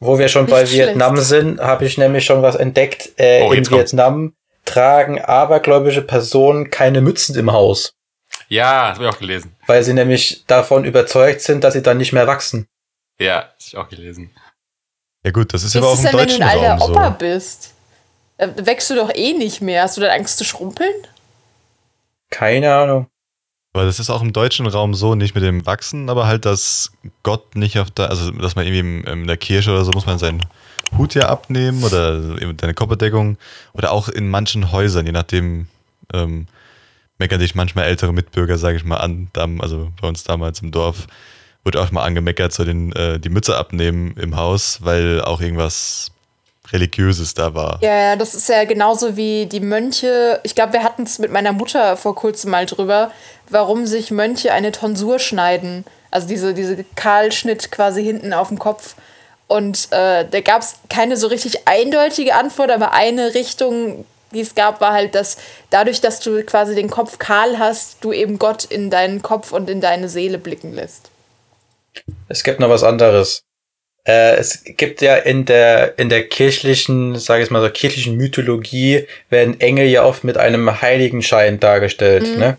Wo 0.01 0.19
wir 0.19 0.29
schon 0.29 0.47
bei. 0.47 0.71
Vietnam 0.71 1.17
sind, 1.19 1.61
habe 1.61 1.85
ich 1.85 1.97
nämlich 1.99 2.25
schon 2.25 2.43
was 2.43 2.57
entdeckt. 2.57 3.11
Äh, 3.17 3.43
Oh, 3.43 3.53
in 3.53 3.59
jetzt 3.59 3.71
kommt's. 3.71 3.93
Vietnam 3.93 4.35
tragen 4.65 5.21
abergläubische 5.21 6.03
Personen 6.03 6.71
keine 6.71 7.01
Mützen 7.01 7.37
im 7.39 7.53
Haus, 7.53 7.95
Ja, 8.49 8.89
das 8.89 8.99
habe 8.99 9.09
ich 9.09 9.15
auch 9.15 9.19
gelesen. 9.19 9.55
weil 9.67 9.83
sie 9.83 9.95
nämlich 9.95 10.45
davon 10.47 10.85
überzeugt 10.85 11.41
sind, 11.41 11.65
dass 11.65 11.75
sie 11.75 11.83
dann 11.83 11.99
nicht 11.99 12.13
mehr 12.13 12.27
wachsen. 12.27 12.67
Ja, 13.19 13.51
das 13.57 13.67
habe 13.67 13.69
ich 13.69 13.77
auch 13.77 13.89
gelesen. 13.89 14.31
Ja 15.25 15.31
gut, 15.31 15.55
das 15.55 15.63
ist 15.65 15.77
aber 15.77 15.93
ist 15.93 15.93
auch 15.93 15.99
im 15.99 16.05
denn, 16.05 16.13
wenn 16.13 16.19
du 16.19 16.27
deutschen 16.27 16.43
ein 16.43 16.49
alter 16.49 16.75
Raum 16.75 16.91
Opa 16.91 17.09
so. 17.11 17.17
bist? 17.19 17.75
Äh, 18.39 18.49
Wächst 18.57 18.91
du 18.91 18.95
doch 18.97 19.11
eh 19.15 19.33
nicht 19.35 19.61
mehr. 19.61 19.83
Hast 19.83 19.97
du 19.97 20.01
dann 20.01 20.11
Angst 20.11 20.39
zu 20.39 20.45
schrumpeln? 20.45 20.95
Keine 22.31 22.75
Ahnung. 22.75 23.07
Aber 23.75 23.85
das 23.85 23.99
ist 23.99 24.11
auch 24.11 24.21
im 24.21 24.33
deutschen 24.33 24.67
Raum 24.67 24.95
so, 24.95 25.15
nicht 25.15 25.35
mit 25.35 25.45
dem 25.45 25.65
Wachsen, 25.65 26.11
aber 26.11 26.27
halt, 26.27 26.45
dass 26.45 26.93
Gott 27.23 27.57
nicht 27.57 27.79
auf 27.79 27.91
da, 27.91 28.07
also 28.07 28.31
dass 28.33 28.55
man 28.55 28.67
irgendwie 28.67 29.11
in 29.11 29.27
der 29.27 29.39
Kirche 29.39 29.71
oder 29.71 29.85
so 29.85 29.93
muss 29.93 30.05
man 30.05 30.19
seinen 30.19 30.45
Hut 30.99 31.15
ja 31.15 31.29
abnehmen 31.29 31.83
oder 31.83 32.17
eben 32.41 32.57
seine 32.61 32.75
Kopfbedeckung 32.75 33.39
oder 33.73 33.93
auch 33.93 34.09
in 34.09 34.29
manchen 34.29 34.73
Häusern, 34.73 35.07
je 35.07 35.13
nachdem, 35.13 35.69
ähm, 36.13 36.49
meckern 37.23 37.39
dich 37.39 37.55
manchmal 37.55 37.85
ältere 37.85 38.13
Mitbürger, 38.13 38.59
sage 38.59 38.77
ich 38.77 38.85
mal, 38.85 38.97
an, 38.97 39.31
also 39.61 39.93
bei 40.01 40.09
uns 40.09 40.25
damals 40.25 40.61
im 40.61 40.73
Dorf 40.73 41.07
wurde 41.63 41.81
auch 41.81 41.93
mal 41.93 42.03
angemeckert, 42.03 42.53
so 42.53 42.65
den, 42.65 42.91
äh, 42.97 43.21
die 43.21 43.29
Mütze 43.29 43.57
abnehmen 43.57 44.17
im 44.17 44.35
Haus, 44.37 44.81
weil 44.83 45.23
auch 45.23 45.41
irgendwas 45.41 46.11
Religiöses 46.73 47.35
da 47.35 47.55
war. 47.55 47.79
Ja, 47.81 47.95
ja, 47.95 48.17
das 48.17 48.35
ist 48.35 48.49
ja 48.49 48.65
genauso 48.65 49.17
wie 49.17 49.47
die 49.47 49.61
Mönche. 49.61 50.41
Ich 50.43 50.57
glaube, 50.57 50.73
wir 50.73 50.83
hatten 50.83 51.05
es 51.05 51.21
mit 51.21 51.31
meiner 51.31 51.53
Mutter 51.53 51.97
vor 51.97 52.17
kurzem 52.17 52.51
mal 52.51 52.67
drüber, 52.67 53.13
warum 53.49 53.87
sich 53.87 54.11
Mönche 54.11 54.53
eine 54.53 54.73
Tonsur 54.73 55.21
schneiden. 55.21 55.85
Also 56.11 56.27
diese, 56.27 56.55
diese 56.55 56.85
Kahlschnitt 56.97 57.71
quasi 57.71 58.03
hinten 58.03 58.33
auf 58.33 58.49
dem 58.49 58.59
Kopf. 58.59 58.97
Und 59.47 59.93
äh, 59.93 60.25
da 60.29 60.41
gab 60.41 60.63
es 60.63 60.77
keine 60.89 61.17
so 61.17 61.29
richtig 61.29 61.69
eindeutige 61.69 62.35
Antwort, 62.35 62.73
aber 62.73 62.93
eine 62.93 63.35
Richtung, 63.35 64.07
die 64.33 64.41
es 64.41 64.55
gab, 64.55 64.81
war 64.81 64.93
halt, 64.93 65.15
dass 65.15 65.37
dadurch, 65.71 66.01
dass 66.01 66.21
du 66.21 66.43
quasi 66.45 66.75
den 66.75 66.91
Kopf 66.91 67.19
kahl 67.19 67.59
hast, 67.59 67.99
du 68.03 68.13
eben 68.13 68.39
Gott 68.39 68.65
in 68.65 68.91
deinen 68.91 69.23
Kopf 69.23 69.53
und 69.53 69.69
in 69.71 69.81
deine 69.81 70.09
Seele 70.09 70.39
blicken 70.39 70.73
lässt. 70.75 71.11
Es 72.29 72.43
gibt 72.43 72.61
noch 72.61 72.69
was 72.71 72.83
anderes. 72.85 73.43
Äh, 74.05 74.35
es 74.37 74.65
gibt 74.65 75.01
ja 75.01 75.17
in 75.17 75.45
der, 75.45 75.99
in 75.99 76.09
der 76.09 76.29
kirchlichen, 76.29 77.17
sage 77.19 77.45
ich 77.45 77.51
mal 77.51 77.63
so, 77.63 77.71
kirchlichen 77.71 78.17
Mythologie 78.17 79.07
werden 79.31 79.61
Engel 79.61 79.87
ja 79.87 80.05
oft 80.05 80.25
mit 80.25 80.37
einem 80.39 80.83
Heiligenschein 80.83 81.61
dargestellt, 81.61 82.39
ne? 82.39 82.57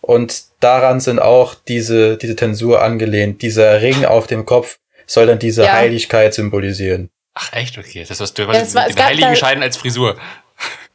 Und 0.00 0.44
daran 0.60 1.00
sind 1.00 1.18
auch 1.18 1.54
diese, 1.54 2.18
diese 2.18 2.36
Tensur 2.36 2.82
angelehnt. 2.82 3.40
Dieser 3.40 3.80
Ring 3.80 4.04
auf 4.04 4.26
dem 4.26 4.44
Kopf 4.44 4.76
soll 5.06 5.26
dann 5.26 5.38
diese 5.38 5.64
Ja. 5.64 5.72
Heiligkeit 5.72 6.34
symbolisieren. 6.34 7.08
Ach, 7.32 7.52
echt? 7.54 7.78
Okay. 7.78 8.04
Das 8.06 8.20
hast 8.20 8.34
du 8.38 8.42
Ja, 8.42 8.52
es 8.52 8.74
war- 8.74 8.86
den 8.86 8.94
gab 8.96 9.06
Heiligen 9.06 9.30
da- 9.30 9.34
Schein 9.36 9.62
als 9.62 9.78
Frisur. 9.78 10.16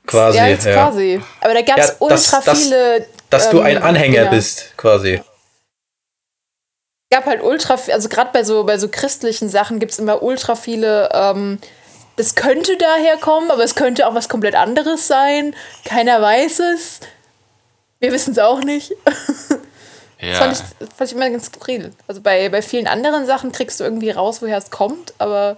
Quasi. 0.10 0.38
ja, 0.38 0.47
jetzt 0.47 0.66
ja. 0.66 0.74
quasi. 0.74 1.22
Aber 1.41 1.53
da 1.53 1.62
gab 1.62 1.78
es 1.78 1.88
Ja, 1.88 1.91
das- 1.91 2.01
ultra 2.01 2.41
das- 2.41 2.60
viele. 2.64 3.07
Dass 3.30 3.49
du 3.49 3.60
ähm, 3.60 3.66
ein 3.66 3.78
Anhänger 3.84 4.18
Dinger. 4.22 4.30
bist, 4.32 4.74
quasi. 4.78 5.22
gab 7.12 7.26
halt 7.26 7.41
ultra, 7.43 7.78
viel- 7.78 7.93
also 7.93 8.10
gerade 8.10 8.32
bei 8.34 8.43
so, 8.43 8.64
bei 8.64 8.78
so 8.78 8.88
christlichen 8.89 9.49
Sachen 9.49 9.80
gibt 9.80 9.91
es 9.93 9.99
immer 9.99 10.22
ultra 10.24 10.55
viele, 10.55 11.10
ähm, 11.14 11.60
das 12.18 12.36
könnte 12.36 12.78
daher 12.78 13.18
kommen, 13.18 13.49
aber 13.51 13.64
es 13.64 13.76
könnte 13.76 14.07
auch 14.07 14.14
was 14.16 14.30
komplett 14.30 14.55
anderes 14.55 15.07
sein. 15.07 15.55
Keiner 15.86 16.22
weiß 16.22 16.60
es. 16.60 16.99
Wir 17.99 18.12
wissen 18.12 18.32
es 18.34 18.39
auch 18.39 18.60
nicht. 18.62 18.93
Das 20.22 20.28
Ja. 20.28 20.36
fand, 20.36 20.51
ich, 20.51 20.60
das 20.80 20.89
fand 20.97 21.10
ich 21.12 21.16
immer 21.16 21.30
ganz 21.30 21.45
skurril. 21.45 21.93
Also 22.10 22.20
bei, 22.20 22.49
bei 22.49 22.62
vielen 22.62 22.88
anderen 22.88 23.26
Sachen 23.26 23.53
kriegst 23.53 23.80
du 23.80 23.86
irgendwie 23.86 24.12
raus, 24.12 24.41
woher 24.41 24.57
es 24.57 24.70
kommt, 24.70 25.14
aber 25.18 25.55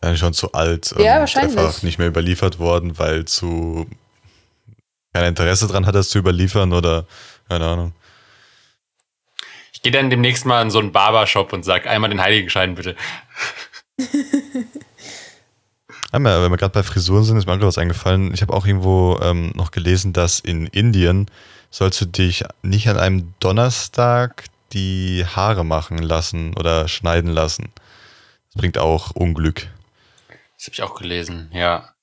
Eigentlich 0.00 0.20
schon 0.20 0.32
zu 0.34 0.52
alt 0.52 0.94
Ja, 0.98 1.14
und 1.14 1.20
wahrscheinlich. 1.20 1.58
einfach 1.58 1.82
nicht 1.82 1.98
mehr 1.98 2.08
überliefert 2.08 2.58
worden, 2.58 2.98
weil 2.98 3.24
zu 3.24 3.86
kein 5.12 5.24
Interesse 5.24 5.66
dran 5.66 5.86
hat, 5.86 5.94
das 5.94 6.08
zu 6.10 6.18
überliefern 6.18 6.72
oder 6.72 7.06
keine 7.48 7.66
Ahnung. 7.66 7.92
Ich 9.72 9.82
gehe 9.82 9.92
dann 9.92 10.10
demnächst 10.10 10.44
mal 10.44 10.62
in 10.62 10.70
so 10.70 10.78
einen 10.78 10.92
Barbershop 10.92 11.52
und 11.52 11.64
sag 11.64 11.86
einmal 11.86 12.10
den 12.10 12.20
Heiligenschein 12.20 12.74
bitte. 12.74 12.96
Einmal, 16.10 16.42
wenn 16.42 16.50
wir 16.50 16.56
gerade 16.56 16.72
bei 16.72 16.82
Frisuren 16.82 17.22
sind, 17.24 17.36
ist 17.36 17.46
mir 17.46 17.52
auch 17.52 17.60
was 17.60 17.76
eingefallen. 17.76 18.32
Ich 18.32 18.40
habe 18.40 18.54
auch 18.54 18.66
irgendwo 18.66 19.18
ähm, 19.22 19.52
noch 19.54 19.70
gelesen, 19.72 20.14
dass 20.14 20.40
in 20.40 20.66
Indien 20.66 21.26
sollst 21.70 22.00
du 22.00 22.06
dich 22.06 22.44
nicht 22.62 22.88
an 22.88 22.96
einem 22.96 23.34
Donnerstag 23.40 24.44
die 24.72 25.24
Haare 25.26 25.64
machen 25.64 25.98
lassen 25.98 26.54
oder 26.54 26.88
schneiden 26.88 27.30
lassen. 27.30 27.72
Das 28.46 28.60
bringt 28.60 28.78
auch 28.78 29.10
Unglück. 29.10 29.68
Das 30.58 30.66
habe 30.66 30.74
ich 30.74 30.82
auch 30.82 30.98
gelesen, 30.98 31.50
ja. 31.54 31.94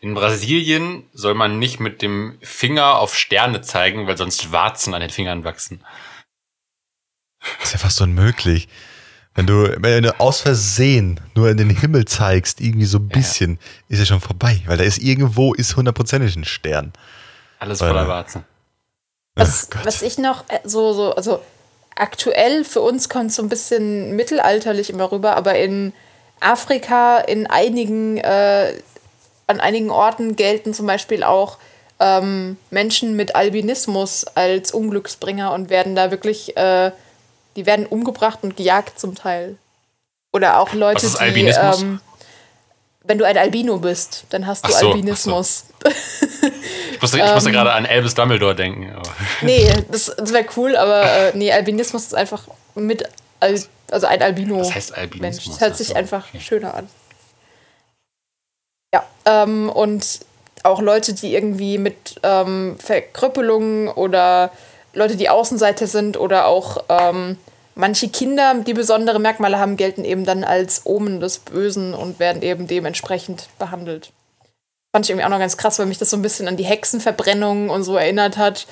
In 0.00 0.12
Brasilien 0.12 1.08
soll 1.12 1.34
man 1.34 1.58
nicht 1.58 1.80
mit 1.80 2.02
dem 2.02 2.38
Finger 2.42 2.98
auf 2.98 3.16
Sterne 3.16 3.62
zeigen, 3.62 4.06
weil 4.06 4.18
sonst 4.18 4.52
Warzen 4.52 4.92
an 4.92 5.00
den 5.00 5.10
Fingern 5.10 5.44
wachsen. 5.44 5.84
Das 7.58 7.68
ist 7.68 7.72
ja 7.72 7.78
fast 7.78 8.00
unmöglich. 8.00 8.68
Wenn 9.34 9.46
du, 9.46 9.74
wenn 9.80 10.02
du 10.02 10.18
aus 10.20 10.40
Versehen 10.40 11.20
nur 11.34 11.48
in 11.48 11.56
den 11.56 11.70
Himmel 11.70 12.04
zeigst, 12.04 12.60
irgendwie 12.60 12.84
so 12.84 12.98
ein 12.98 13.08
bisschen, 13.08 13.58
ist 13.88 14.00
ja 14.00 14.04
schon 14.04 14.20
vorbei, 14.20 14.60
weil 14.66 14.76
da 14.76 14.84
ist 14.84 14.98
irgendwo 14.98 15.54
ist 15.54 15.76
hundertprozentig 15.76 16.34
ein 16.36 16.44
Stern. 16.44 16.92
Alles 17.60 17.78
voller 17.78 18.08
Warzen. 18.08 18.44
Was, 19.36 19.70
Gott. 19.70 19.86
was 19.86 20.02
ich 20.02 20.18
noch 20.18 20.48
äh, 20.48 20.58
so, 20.64 20.92
so, 20.92 21.14
also 21.14 21.42
aktuell 21.94 22.64
für 22.64 22.80
uns 22.80 23.08
kommt 23.08 23.32
so 23.32 23.42
ein 23.42 23.48
bisschen 23.48 24.16
mittelalterlich 24.16 24.90
immer 24.90 25.12
rüber, 25.12 25.36
aber 25.36 25.56
in 25.56 25.92
Afrika, 26.40 27.18
in 27.18 27.46
einigen, 27.46 28.18
äh, 28.18 28.74
an 29.46 29.60
einigen 29.60 29.90
Orten 29.90 30.36
gelten 30.36 30.74
zum 30.74 30.86
Beispiel 30.86 31.22
auch 31.22 31.58
ähm, 32.00 32.56
Menschen 32.70 33.14
mit 33.14 33.34
Albinismus 33.34 34.24
als 34.34 34.72
Unglücksbringer 34.72 35.52
und 35.52 35.70
werden 35.70 35.94
da 35.94 36.10
wirklich, 36.10 36.56
äh, 36.56 36.92
die 37.56 37.66
werden 37.66 37.86
umgebracht 37.86 38.40
und 38.42 38.56
gejagt 38.56 38.98
zum 38.98 39.14
Teil. 39.14 39.56
Oder 40.32 40.58
auch 40.60 40.72
Leute, 40.72 41.06
die, 41.06 41.40
ähm, 41.48 42.00
wenn 43.04 43.18
du 43.18 43.24
ein 43.24 43.36
Albino 43.36 43.78
bist, 43.78 44.24
dann 44.30 44.46
hast 44.46 44.66
du 44.66 44.72
so. 44.72 44.88
Albinismus. 44.88 45.64
Ich 46.92 47.02
musste, 47.02 47.18
ich 47.18 47.34
musste 47.34 47.50
gerade 47.52 47.72
an 47.72 47.86
Albus 47.86 48.14
Dumbledore 48.14 48.54
denken. 48.54 48.94
Nee, 49.40 49.72
das, 49.90 50.14
das 50.16 50.32
wäre 50.32 50.46
cool, 50.56 50.76
aber 50.76 51.02
äh, 51.02 51.32
nee, 51.34 51.52
Albinismus 51.52 52.04
ist 52.04 52.14
einfach 52.14 52.44
mit, 52.74 53.08
Al 53.40 53.58
also 53.92 54.06
ein 54.06 54.22
Albino. 54.22 54.60
Was 54.60 54.74
heißt 54.74 54.90
Mensch. 54.90 55.00
Albinismus? 55.02 55.58
Das 55.58 55.60
hört 55.60 55.76
sich 55.76 55.88
so, 55.88 55.94
einfach 55.94 56.28
okay. 56.28 56.40
schöner 56.40 56.74
an. 56.74 56.88
Ja, 58.92 59.04
ähm, 59.24 59.70
und 59.70 60.20
auch 60.62 60.80
Leute, 60.80 61.14
die 61.14 61.34
irgendwie 61.34 61.78
mit 61.78 62.20
ähm, 62.22 62.76
Verkrüppelungen 62.78 63.88
oder 63.88 64.50
Leute, 64.92 65.16
die 65.16 65.28
Außenseiter 65.28 65.86
sind 65.86 66.18
oder 66.18 66.46
auch 66.46 66.84
ähm, 66.88 67.38
manche 67.74 68.08
Kinder, 68.08 68.54
die 68.66 68.74
besondere 68.74 69.18
Merkmale 69.18 69.58
haben, 69.58 69.76
gelten 69.76 70.04
eben 70.04 70.24
dann 70.24 70.44
als 70.44 70.82
Omen 70.84 71.20
des 71.20 71.38
Bösen 71.38 71.94
und 71.94 72.18
werden 72.18 72.42
eben 72.42 72.66
dementsprechend 72.66 73.48
behandelt. 73.58 74.12
Fand 74.92 75.06
ich 75.06 75.10
irgendwie 75.10 75.24
auch 75.24 75.30
noch 75.30 75.38
ganz 75.38 75.56
krass, 75.56 75.78
weil 75.78 75.86
mich 75.86 75.98
das 75.98 76.10
so 76.10 76.16
ein 76.16 76.22
bisschen 76.22 76.48
an 76.48 76.56
die 76.56 76.64
Hexenverbrennung 76.64 77.70
und 77.70 77.84
so 77.84 77.96
erinnert 77.96 78.36
hat, 78.36 78.66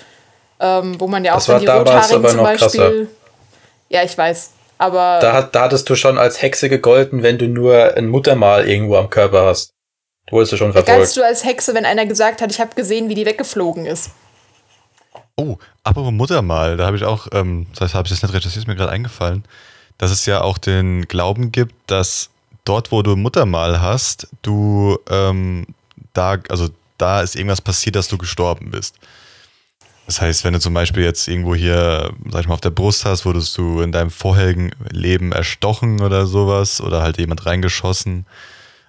ähm, 0.59 1.01
wo 1.01 1.07
man 1.07 1.25
ja 1.25 1.33
auch 1.33 1.37
Das 1.37 1.47
dann 1.47 1.55
war 1.55 1.61
die 1.61 1.67
damals 1.67 2.13
Rothaarigen 2.13 2.41
aber 2.41 2.59
zum 2.59 2.69
Beispiel. 2.69 3.09
Ja, 3.89 4.03
ich 4.03 4.19
weiß. 4.19 4.51
Aber 4.79 5.19
Da, 5.21 5.33
hat, 5.33 5.55
da 5.55 5.63
hattest 5.63 5.91
du 5.91 5.97
schon 5.97 6.19
als 6.19 6.41
Hexe 6.41 6.69
gegolten, 6.69 7.23
wenn 7.23 7.37
du 7.37 7.49
nur 7.49 7.97
ein 7.97 8.07
Muttermal 8.07 8.67
irgendwo 8.69 8.97
am 8.97 9.11
Körper 9.11 9.45
hast. 9.45 9.75
Du 10.27 10.37
wurdest 10.37 10.53
du 10.53 10.57
schon 10.57 10.73
da 10.73 10.83
galtst 10.83 11.15
verfolgt. 11.15 11.17
du 11.17 11.25
als 11.25 11.45
Hexe, 11.45 11.75
wenn 11.75 11.85
einer 11.85 12.07
gesagt 12.07 12.41
hat, 12.41 12.51
ich 12.51 12.61
habe 12.61 12.75
gesehen, 12.75 13.09
wie 13.09 13.15
die 13.15 13.27
weggeflogen 13.27 13.87
ist. 13.87 14.11
Oh, 15.37 15.57
apropos 15.85 16.13
Muttermal, 16.13 16.77
da 16.77 16.87
habe 16.87 16.97
ich 16.97 17.05
auch, 17.05 17.29
ähm, 17.33 17.67
das 17.73 17.83
heißt, 17.83 17.95
habe 17.95 18.07
ich 18.07 18.13
das 18.13 18.23
nicht 18.23 18.35
recherchiert, 18.35 18.57
ist 18.57 18.69
mir 18.69 18.77
gerade 18.77 18.93
eingefallen, 18.93 19.45
dass 19.97 20.11
es 20.11 20.27
ja 20.27 20.43
auch 20.43 20.59
den 20.59 21.07
Glauben 21.07 21.53
gibt, 21.53 21.75
dass 21.87 22.31
dort, 22.65 22.93
wo 22.93 23.03
du 23.03 23.17
Muttermal 23.17 23.81
hast, 23.81 24.29
du 24.43 24.99
ähm, 25.11 25.67
da, 26.13 26.39
also 26.49 26.69
da 26.99 27.23
ist 27.23 27.37
irgendwas 27.37 27.61
passiert, 27.61 27.97
dass 27.97 28.09
du 28.09 28.19
gestorben 28.19 28.71
bist. 28.71 28.97
Das 30.09 30.23
heißt, 30.23 30.43
wenn 30.43 30.55
du 30.55 30.59
zum 30.59 30.73
Beispiel 30.73 31.05
jetzt 31.05 31.29
irgendwo 31.29 31.55
hier, 31.55 32.15
sag 32.31 32.41
ich 32.41 32.49
mal, 32.49 32.55
auf 32.55 32.63
der 32.63 32.71
Brust 32.71 33.05
hast, 33.05 33.27
wurdest 33.27 33.59
du 33.59 33.83
in 33.83 33.93
deinem 33.93 34.11
vorherigen 34.11 34.71
Leben 34.91 35.33
erstochen 35.33 36.01
oder 36.01 36.25
sowas 36.25 36.81
oder 36.81 37.03
halt 37.03 37.19
jemand 37.19 37.45
reingeschossen 37.45 38.25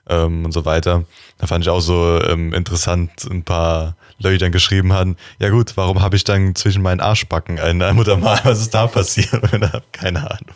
ähm, 0.08 0.46
und 0.46 0.54
so 0.54 0.64
weiter. 0.64 1.04
Da 1.38 1.48
fand 1.48 1.66
ich 1.66 1.70
auch 1.70 1.82
so 1.82 2.22
ähm, 2.24 2.54
interessant, 2.54 3.12
ein 3.30 3.44
paar 3.44 3.98
Leute 4.18 4.38
dann 4.38 4.54
geschrieben 4.54 4.94
hatten, 4.94 5.18
ja 5.40 5.50
gut, 5.50 5.76
warum 5.76 6.02
habe 6.02 6.16
ich 6.16 6.24
dann 6.24 6.56
zwischen 6.56 6.82
meinen 6.82 7.02
Arschbacken 7.02 7.60
ein 7.60 7.82
ein 7.82 7.98
Muttermal, 7.98 8.40
was 8.46 8.62
ist 8.62 8.74
da 8.74 8.88
passiert? 8.88 9.42
Keine 9.92 10.20
Ahnung. 10.22 10.56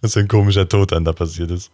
Was 0.00 0.12
für 0.12 0.20
ein 0.20 0.28
komischer 0.28 0.68
Tod 0.68 0.92
dann 0.92 1.04
da 1.04 1.12
passiert 1.12 1.50
ist. 1.50 1.72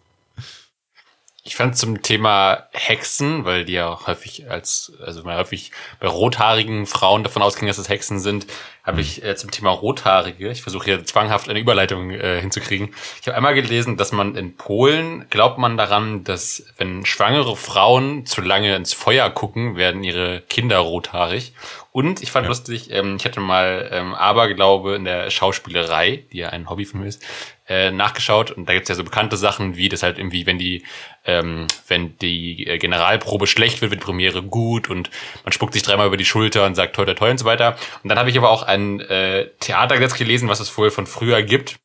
Ich 1.42 1.56
fand 1.56 1.76
zum 1.76 2.02
Thema 2.02 2.68
Hexen, 2.72 3.46
weil 3.46 3.64
die 3.64 3.72
ja 3.72 3.88
auch 3.88 4.06
häufig 4.06 4.50
als, 4.50 4.92
also 5.04 5.22
man 5.22 5.38
häufig 5.38 5.72
bei 5.98 6.06
rothaarigen 6.06 6.86
Frauen 6.86 7.24
davon 7.24 7.40
ausging, 7.40 7.66
dass 7.66 7.78
es 7.78 7.88
Hexen 7.88 8.20
sind, 8.20 8.46
habe 8.82 9.00
ich 9.00 9.24
äh, 9.24 9.36
zum 9.36 9.50
Thema 9.50 9.70
Rothaarige, 9.70 10.50
ich 10.50 10.62
versuche 10.62 10.84
hier 10.84 11.04
zwanghaft 11.04 11.48
eine 11.48 11.58
Überleitung 11.58 12.10
äh, 12.10 12.40
hinzukriegen. 12.40 12.94
Ich 13.20 13.26
habe 13.26 13.36
einmal 13.36 13.54
gelesen, 13.54 13.96
dass 13.96 14.12
man 14.12 14.36
in 14.36 14.56
Polen 14.56 15.26
glaubt 15.30 15.58
man 15.58 15.76
daran, 15.76 16.24
dass 16.24 16.64
wenn 16.78 17.04
schwangere 17.04 17.56
Frauen 17.56 18.26
zu 18.26 18.40
lange 18.40 18.74
ins 18.74 18.92
Feuer 18.92 19.30
gucken, 19.30 19.76
werden 19.76 20.02
ihre 20.04 20.40
Kinder 20.42 20.78
rothaarig. 20.78 21.54
Und 21.92 22.22
ich 22.22 22.30
fand 22.30 22.46
lustig, 22.46 22.90
ähm, 22.90 23.16
ich 23.16 23.24
hatte 23.24 23.40
mal 23.40 23.88
ähm, 23.92 24.14
Aberglaube 24.14 24.94
in 24.94 25.04
der 25.04 25.30
Schauspielerei, 25.30 26.24
die 26.32 26.38
ja 26.38 26.50
ein 26.50 26.70
Hobby 26.70 26.84
von 26.84 27.00
mir 27.00 27.06
ist, 27.06 27.22
äh, 27.68 27.90
nachgeschaut 27.90 28.50
und 28.50 28.68
da 28.68 28.72
gibt's 28.72 28.88
ja 28.88 28.94
so 28.94 29.04
bekannte 29.04 29.36
Sachen 29.36 29.76
wie 29.76 29.88
das 29.88 30.02
halt 30.02 30.18
irgendwie, 30.18 30.46
wenn 30.46 30.58
die, 30.58 30.84
ähm, 31.30 31.66
wenn 31.88 32.16
die 32.18 32.66
äh, 32.66 32.78
Generalprobe 32.78 33.46
schlecht 33.46 33.80
wird, 33.80 33.90
wird 33.90 34.02
die 34.02 34.04
Premiere 34.04 34.42
gut 34.42 34.90
und 34.90 35.10
man 35.44 35.52
spuckt 35.52 35.74
sich 35.74 35.82
dreimal 35.82 36.06
über 36.06 36.16
die 36.16 36.24
Schulter 36.24 36.66
und 36.66 36.74
sagt 36.74 36.96
toi 36.96 37.04
toi 37.04 37.14
toi 37.14 37.30
und 37.30 37.38
so 37.38 37.44
weiter. 37.44 37.76
Und 38.02 38.08
dann 38.08 38.18
habe 38.18 38.30
ich 38.30 38.38
aber 38.38 38.50
auch 38.50 38.62
ein 38.62 39.00
äh, 39.00 39.48
Theatergesetz 39.60 40.18
gelesen, 40.18 40.48
was 40.48 40.60
es 40.60 40.76
wohl 40.76 40.90
von 40.90 41.06
früher 41.06 41.42
gibt. 41.42 41.78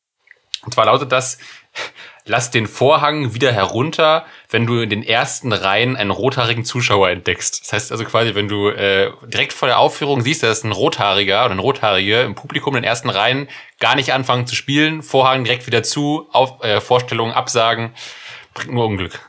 Und 0.64 0.74
zwar 0.74 0.86
lautet 0.86 1.12
das, 1.12 1.38
lass 2.26 2.50
den 2.50 2.68
Vorhang 2.68 3.34
wieder 3.36 3.52
herunter, 3.52 4.26
wenn 4.50 4.66
du 4.66 4.82
in 4.82 4.90
den 4.90 5.04
ersten 5.04 5.54
Reihen 5.54 5.96
einen 5.96 6.12
rothaarigen 6.12 6.66
Zuschauer 6.66 7.10
entdeckst. 7.10 7.62
Das 7.62 7.74
heißt 7.74 7.92
also 7.92 8.04
quasi, 8.04 8.34
wenn 8.34 8.48
du 8.48 8.70
äh, 8.70 9.12
direkt 9.28 9.54
vor 9.54 9.68
der 9.68 9.78
Aufführung 9.78 10.22
siehst, 10.22 10.42
dass 10.42 10.64
ein 10.64 10.72
Rothaariger 10.72 11.46
oder 11.46 11.54
ein 11.54 11.60
Rothaarige 11.60 12.22
im 12.22 12.36
Publikum 12.36 12.76
in 12.76 12.82
den 12.82 12.90
ersten 12.90 13.10
Reihen 13.10 13.48
gar 13.80 13.96
nicht 13.96 14.12
anfangen 14.14 14.48
zu 14.48 14.56
spielen, 14.56 15.04
Vorhang 15.04 15.44
direkt 15.44 15.68
wieder 15.68 15.84
zu, 15.84 16.28
auf, 16.32 16.64
äh, 16.64 16.82
Vorstellungen 16.82 17.34
absagen, 17.34 17.94
bringt 18.56 18.74
nur 18.74 18.86
Unglück. 18.86 19.20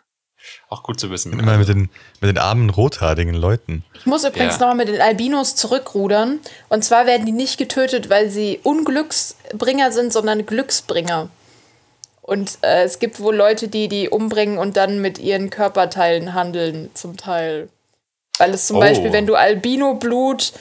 Auch 0.69 0.83
gut 0.83 0.99
zu 0.99 1.11
wissen. 1.11 1.33
Immer 1.39 1.59
mit 1.59 1.69
den, 1.69 1.91
mit 2.21 2.29
den 2.29 2.39
armen 2.39 2.71
rothaarigen 2.71 3.35
Leuten. 3.35 3.85
Ich 3.95 4.07
muss 4.07 4.25
übrigens 4.25 4.55
Ja. 4.55 4.61
nochmal 4.63 4.77
mit 4.77 4.89
den 4.89 5.01
Albinos 5.01 5.55
zurückrudern. 5.55 6.41
Und 6.69 6.85
zwar 6.85 7.07
werden 7.07 7.25
die 7.25 7.33
nicht 7.33 7.57
getötet, 7.57 8.11
weil 8.11 8.31
sie 8.31 8.59
Unglücksbringer 8.65 9.93
sind, 9.93 10.13
sondern 10.13 10.45
Glücksbringer. 10.45 11.29
Und 12.23 12.59
äh, 12.63 12.83
es 12.83 12.99
gibt 12.99 13.21
wohl 13.21 13.37
Leute, 13.37 13.69
die 13.69 13.87
die 13.87 14.09
umbringen 14.09 14.59
und 14.59 14.77
dann 14.77 15.01
mit 15.01 15.19
ihren 15.19 15.51
Körperteilen 15.51 16.35
handeln, 16.35 16.91
zum 16.95 17.17
Teil. 17.17 17.69
Weil 18.39 18.51
es 18.53 18.67
zum 18.67 18.79
Oh. 18.79 18.81
Beispiel, 18.81 19.13
wenn 19.13 19.27
du 19.29 19.37
Albino-Blut 19.37 20.53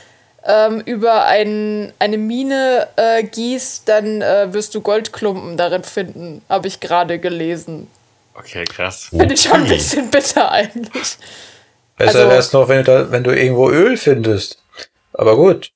ähm, 0.45 0.81
über 0.81 1.25
ein, 1.25 1.91
eine 1.97 2.19
Mine 2.19 2.87
äh, 2.97 3.23
gießt, 3.23 3.89
dann 3.89 4.21
äh, 4.21 4.53
wirst 4.53 4.75
du 4.75 4.81
Goldklumpen 4.81 5.57
darin 5.57 5.83
finden, 5.83 6.43
habe 6.47 6.67
ich 6.67 6.79
gerade 6.79 7.17
gelesen. 7.17 7.87
Okay, 8.37 8.65
krass. 8.65 9.07
Finde 9.09 9.33
ich 9.33 9.41
schon 9.41 9.53
ein 9.63 9.67
bisschen 9.67 10.09
bitter 10.11 10.51
eigentlich. 10.51 11.17
Besser 11.97 12.19
also- 12.19 12.29
wär's 12.29 12.53
noch, 12.53 12.67
wenn 12.67 12.83
du, 12.83 12.83
da, 12.83 13.11
wenn 13.11 13.23
du 13.23 13.31
irgendwo 13.35 13.69
Öl 13.69 13.97
findest. 13.97 14.61
Aber 15.13 15.35
gut. 15.37 15.71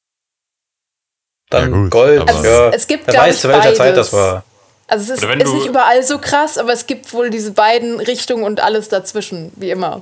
dann 1.49 1.71
Ja, 1.71 1.77
gut, 1.81 1.91
Gold. 1.91 2.29
Also 2.29 2.43
ja. 2.43 2.69
es, 2.69 2.75
es 2.77 2.87
gibt, 2.87 3.07
Wer 3.07 3.13
glaube 3.13 3.27
weiß, 3.29 3.35
ich, 3.35 3.41
zu 3.41 3.47
welcher 3.47 3.61
beides. 3.63 3.77
Zeit 3.77 3.97
das 3.97 4.13
war. 4.13 4.43
Also 4.87 5.13
es 5.13 5.19
ist, 5.19 5.23
ist 5.29 5.43
du- 5.45 5.53
nicht 5.55 5.65
überall 5.67 6.03
so 6.03 6.19
krass, 6.19 6.57
aber 6.57 6.73
es 6.73 6.85
gibt 6.87 7.13
wohl 7.13 7.29
diese 7.29 7.51
beiden 7.51 7.99
Richtungen 7.99 8.43
und 8.43 8.59
alles 8.59 8.89
dazwischen, 8.89 9.51
wie 9.55 9.69
immer. 9.71 10.01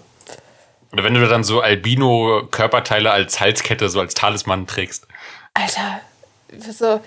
Oder 0.93 1.03
wenn 1.03 1.14
du 1.14 1.28
dann 1.28 1.43
so 1.43 1.62
Albino-Körperteile 1.62 3.12
als 3.12 3.39
Halskette, 3.39 3.89
so 3.89 3.99
als 3.99 4.14
Talisman 4.14 4.66
trägst. 4.66 5.05
Alter, 5.53 5.99
so, 6.72 7.01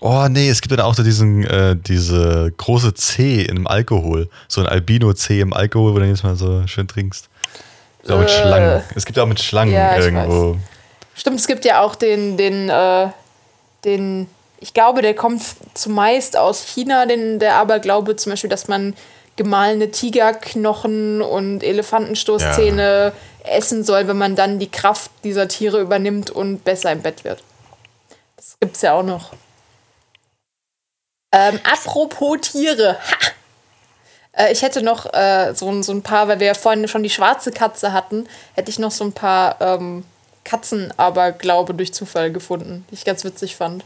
Oh 0.00 0.26
nee, 0.28 0.48
es 0.48 0.60
gibt 0.60 0.72
dann 0.72 0.80
auch 0.80 0.94
so 0.94 1.02
diesen, 1.02 1.44
äh, 1.44 1.74
diese 1.76 2.52
große 2.56 2.94
C 2.94 3.42
im 3.42 3.66
Alkohol. 3.66 4.28
So 4.46 4.60
ein 4.60 4.66
Albino-C 4.68 5.40
im 5.40 5.52
Alkohol, 5.52 5.90
wo 5.92 5.94
du 5.94 6.00
dann 6.00 6.10
jetzt 6.10 6.22
mal 6.22 6.36
so 6.36 6.66
schön 6.66 6.86
trinkst. 6.86 7.28
So 8.04 8.16
mit 8.16 8.28
Äh. 8.28 8.32
Schlangen. 8.32 8.82
Es 8.94 9.04
gibt 9.04 9.18
auch 9.18 9.26
mit 9.26 9.40
Schlangen 9.40 9.72
Ja, 9.74 9.96
irgendwo. 9.98 10.56
Stimmt, 11.16 11.40
es 11.40 11.46
gibt 11.48 11.64
ja 11.64 11.82
auch 11.82 11.96
den, 11.96 12.36
den, 12.36 12.68
äh, 12.68 13.08
den, 13.84 14.28
ich 14.60 14.72
glaube, 14.72 15.02
der 15.02 15.14
kommt 15.14 15.42
zumeist 15.74 16.36
aus 16.36 16.62
China, 16.62 17.06
den, 17.06 17.40
der 17.40 17.56
Aberglaube 17.56 18.14
zum 18.14 18.30
Beispiel, 18.32 18.50
dass 18.50 18.68
man 18.68 18.94
gemahlene 19.34 19.90
Tigerknochen 19.90 21.22
und 21.22 21.62
Elefantenstoßzähne 21.64 23.12
essen 23.44 23.82
soll, 23.84 24.06
wenn 24.06 24.18
man 24.18 24.36
dann 24.36 24.58
die 24.60 24.70
Kraft 24.70 25.10
dieser 25.24 25.48
Tiere 25.48 25.80
übernimmt 25.80 26.30
und 26.30 26.64
besser 26.64 26.92
im 26.92 27.02
Bett 27.02 27.24
wird. 27.24 27.42
Das 28.36 28.56
gibt's 28.60 28.82
ja 28.82 28.92
auch 28.94 29.02
noch. 29.04 29.32
Ähm, 31.32 31.60
apropos 31.64 32.38
Tiere. 32.40 32.96
Ha! 32.98 33.16
Äh, 34.32 34.52
ich 34.52 34.62
hätte 34.62 34.82
noch 34.82 35.12
äh, 35.12 35.52
so, 35.54 35.68
ein- 35.70 35.82
so 35.82 35.92
ein 35.92 36.02
paar, 36.02 36.28
weil 36.28 36.40
wir 36.40 36.46
ja 36.46 36.54
vorhin 36.54 36.86
schon 36.88 37.02
die 37.02 37.10
schwarze 37.10 37.50
Katze 37.50 37.92
hatten, 37.92 38.26
hätte 38.54 38.70
ich 38.70 38.78
noch 38.78 38.90
so 38.90 39.04
ein 39.04 39.12
paar 39.12 39.60
ähm, 39.60 40.04
Katzenaberglaube 40.44 41.74
durch 41.74 41.92
Zufall 41.92 42.32
gefunden, 42.32 42.84
die 42.90 42.94
ich 42.94 43.04
ganz 43.04 43.24
witzig 43.24 43.56
fand. 43.56 43.84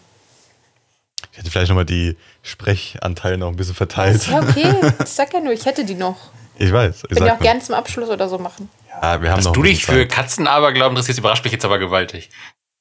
Ich 1.33 1.39
hätte 1.39 1.51
vielleicht 1.51 1.69
nochmal 1.71 1.87
die 1.87 2.17
Sprechanteile 2.43 3.39
noch 3.39 3.49
ein 3.49 3.57
bisschen 3.57 3.75
verteilt. 3.75 4.27
Ja, 4.29 4.41
okay. 4.41 4.75
Ich 5.03 5.09
sag 5.11 5.33
ja 5.33 5.41
nur, 5.41 5.53
ich 5.53 5.65
hätte 5.65 5.85
die 5.85 5.95
noch. 5.95 6.17
Ich 6.59 6.71
weiß. 6.73 7.05
Ich 7.05 7.09
Können 7.17 7.25
wir 7.27 7.35
auch 7.35 7.39
gerne 7.41 7.61
zum 7.61 7.75
Abschluss 7.75 8.11
oder 8.11 8.29
so 8.29 8.39
machen. 8.39 8.69
Ja, 8.91 9.23
wir 9.23 9.31
haben 9.31 9.37
Dass 9.39 9.47
noch 9.47 9.53
du 9.53 9.63
dich 9.63 9.81
bisschen 9.81 9.95
für 9.95 10.09
Zeit. 10.09 10.13
Katzenaberglauben 10.17 10.93
interessierst, 10.95 11.19
überrascht 11.19 11.43
mich 11.45 11.53
jetzt 11.53 11.65
aber 11.65 11.79
gewaltig. 11.79 12.29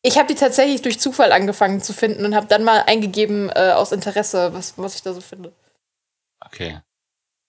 Ich 0.04 0.18
habe 0.18 0.28
die 0.28 0.36
tatsächlich 0.36 0.82
durch 0.82 1.00
Zufall 1.00 1.32
angefangen 1.32 1.82
zu 1.82 1.94
finden 1.94 2.26
und 2.26 2.36
habe 2.36 2.48
dann 2.48 2.64
mal 2.64 2.84
eingegeben 2.88 3.50
äh, 3.50 3.72
aus 3.72 3.92
Interesse, 3.92 4.54
was, 4.54 4.74
was 4.78 4.96
ich 4.96 5.04
da 5.04 5.14
so 5.14 5.22
finde. 5.22 5.52
Okay. 6.44 6.80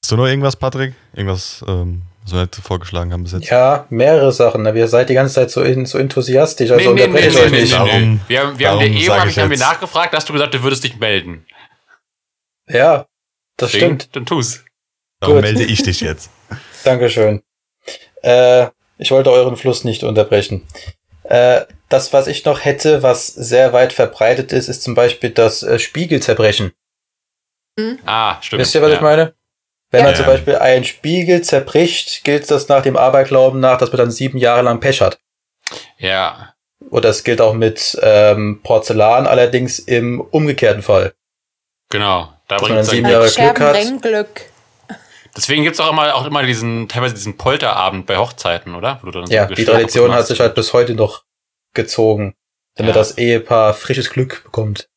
Hast 0.04 0.10
du 0.12 0.16
noch 0.16 0.26
irgendwas, 0.26 0.56
Patrick? 0.56 0.94
Irgendwas, 1.14 1.64
ähm, 1.66 2.02
was 2.24 2.32
wir 2.34 2.40
nicht 2.42 2.54
vorgeschlagen 2.56 3.12
haben 3.12 3.22
bis 3.24 3.32
jetzt? 3.32 3.48
Ja, 3.48 3.86
mehrere 3.88 4.32
Sachen. 4.32 4.62
ne? 4.62 4.72
Ihr 4.76 4.86
seid 4.88 5.08
die 5.08 5.14
ganze 5.14 5.34
Zeit 5.34 5.50
so, 5.50 5.62
in, 5.62 5.86
so 5.86 5.96
enthusiastisch, 5.96 6.70
also 6.70 6.92
Nee, 6.92 6.94
nee, 6.94 7.04
unterbreche 7.06 7.38
nee, 7.44 7.50
nee, 7.50 7.60
nicht. 7.62 7.72
nee, 7.72 7.78
nee. 7.84 7.90
Warum- 7.90 8.20
Wir 8.28 8.40
haben, 8.42 8.58
wir 8.58 8.68
haben 8.70 8.78
dir 8.80 8.86
eben 8.86 9.08
hab 9.12 9.24
ich 9.26 9.30
ich 9.32 9.38
haben 9.38 9.50
wir 9.50 9.56
jetzt? 9.56 9.60
nachgefragt, 9.66 10.14
hast 10.14 10.28
du 10.28 10.32
gesagt, 10.34 10.52
du 10.52 10.62
würdest 10.62 10.84
dich 10.84 10.96
melden. 10.98 11.46
Ja, 12.68 13.06
das 13.56 13.72
Deswegen, 13.72 13.98
stimmt. 14.00 14.16
Dann 14.16 14.26
tu's. 14.26 14.64
Darum 15.20 15.36
Gut. 15.36 15.44
melde 15.44 15.64
ich 15.64 15.82
dich 15.82 16.00
jetzt. 16.00 16.30
Dankeschön. 16.84 17.42
Äh, 18.22 18.66
ich 18.98 19.10
wollte 19.10 19.30
euren 19.32 19.56
Fluss 19.56 19.84
nicht 19.84 20.04
unterbrechen. 20.04 20.66
Äh, 21.24 21.62
das, 21.92 22.12
was 22.12 22.26
ich 22.26 22.44
noch 22.44 22.64
hätte, 22.64 23.02
was 23.02 23.26
sehr 23.26 23.72
weit 23.72 23.92
verbreitet 23.92 24.52
ist, 24.52 24.68
ist 24.68 24.82
zum 24.82 24.94
Beispiel 24.94 25.30
das 25.30 25.62
äh, 25.62 25.78
Spiegelzerbrechen. 25.78 26.72
Ah, 28.04 28.40
stimmt. 28.42 28.60
Wisst 28.60 28.74
ihr, 28.74 28.82
was 28.82 28.90
ja. 28.90 28.96
ich 28.96 29.00
meine? 29.00 29.34
Wenn 29.90 30.00
Ja. 30.00 30.06
man 30.06 30.16
zum 30.16 30.26
Beispiel 30.26 30.56
einen 30.56 30.84
Spiegel 30.84 31.42
zerbricht, 31.42 32.24
gilt 32.24 32.50
das 32.50 32.68
nach 32.68 32.82
dem 32.82 32.96
Aberglauben 32.96 33.60
nach, 33.60 33.78
dass 33.78 33.90
man 33.90 33.98
dann 33.98 34.10
sieben 34.10 34.38
Jahre 34.38 34.62
lang 34.62 34.80
Pech 34.80 35.00
hat. 35.00 35.18
Ja. 35.98 36.54
Oder 36.90 37.10
es 37.10 37.24
gilt 37.24 37.40
auch 37.40 37.54
mit 37.54 37.98
ähm, 38.02 38.60
Porzellan, 38.62 39.26
allerdings 39.26 39.78
im 39.78 40.20
umgekehrten 40.20 40.82
Fall. 40.82 41.14
Genau. 41.90 42.32
Da 42.48 42.56
Dass 42.56 42.62
man 42.62 42.68
bringt 42.68 42.70
dann 42.78 42.84
es 42.84 42.90
sieben 42.90 43.08
Jahre 43.08 43.28
Glück 43.30 43.60
hat. 43.60 44.02
Glück. 44.02 44.40
Deswegen 45.36 45.62
gibt's 45.62 45.80
auch 45.80 45.90
immer, 45.92 46.14
auch 46.14 46.26
immer 46.26 46.42
diesen, 46.42 46.88
teilweise 46.88 47.14
diesen 47.14 47.38
Polterabend 47.38 48.06
bei 48.06 48.18
Hochzeiten, 48.18 48.74
oder? 48.74 48.98
Wo 49.02 49.06
du 49.10 49.20
dann 49.20 49.26
so 49.26 49.32
Ja, 49.32 49.46
die 49.46 49.64
Tradition 49.64 50.12
hat 50.12 50.26
sich 50.26 50.40
halt 50.40 50.54
bis 50.54 50.72
heute 50.74 50.94
noch 50.94 51.24
gezogen, 51.74 52.34
damit 52.76 52.94
Ja. 52.94 53.00
das 53.00 53.18
Ehepaar 53.18 53.74
frisches 53.74 54.10
Glück 54.10 54.44
bekommt. 54.44 54.88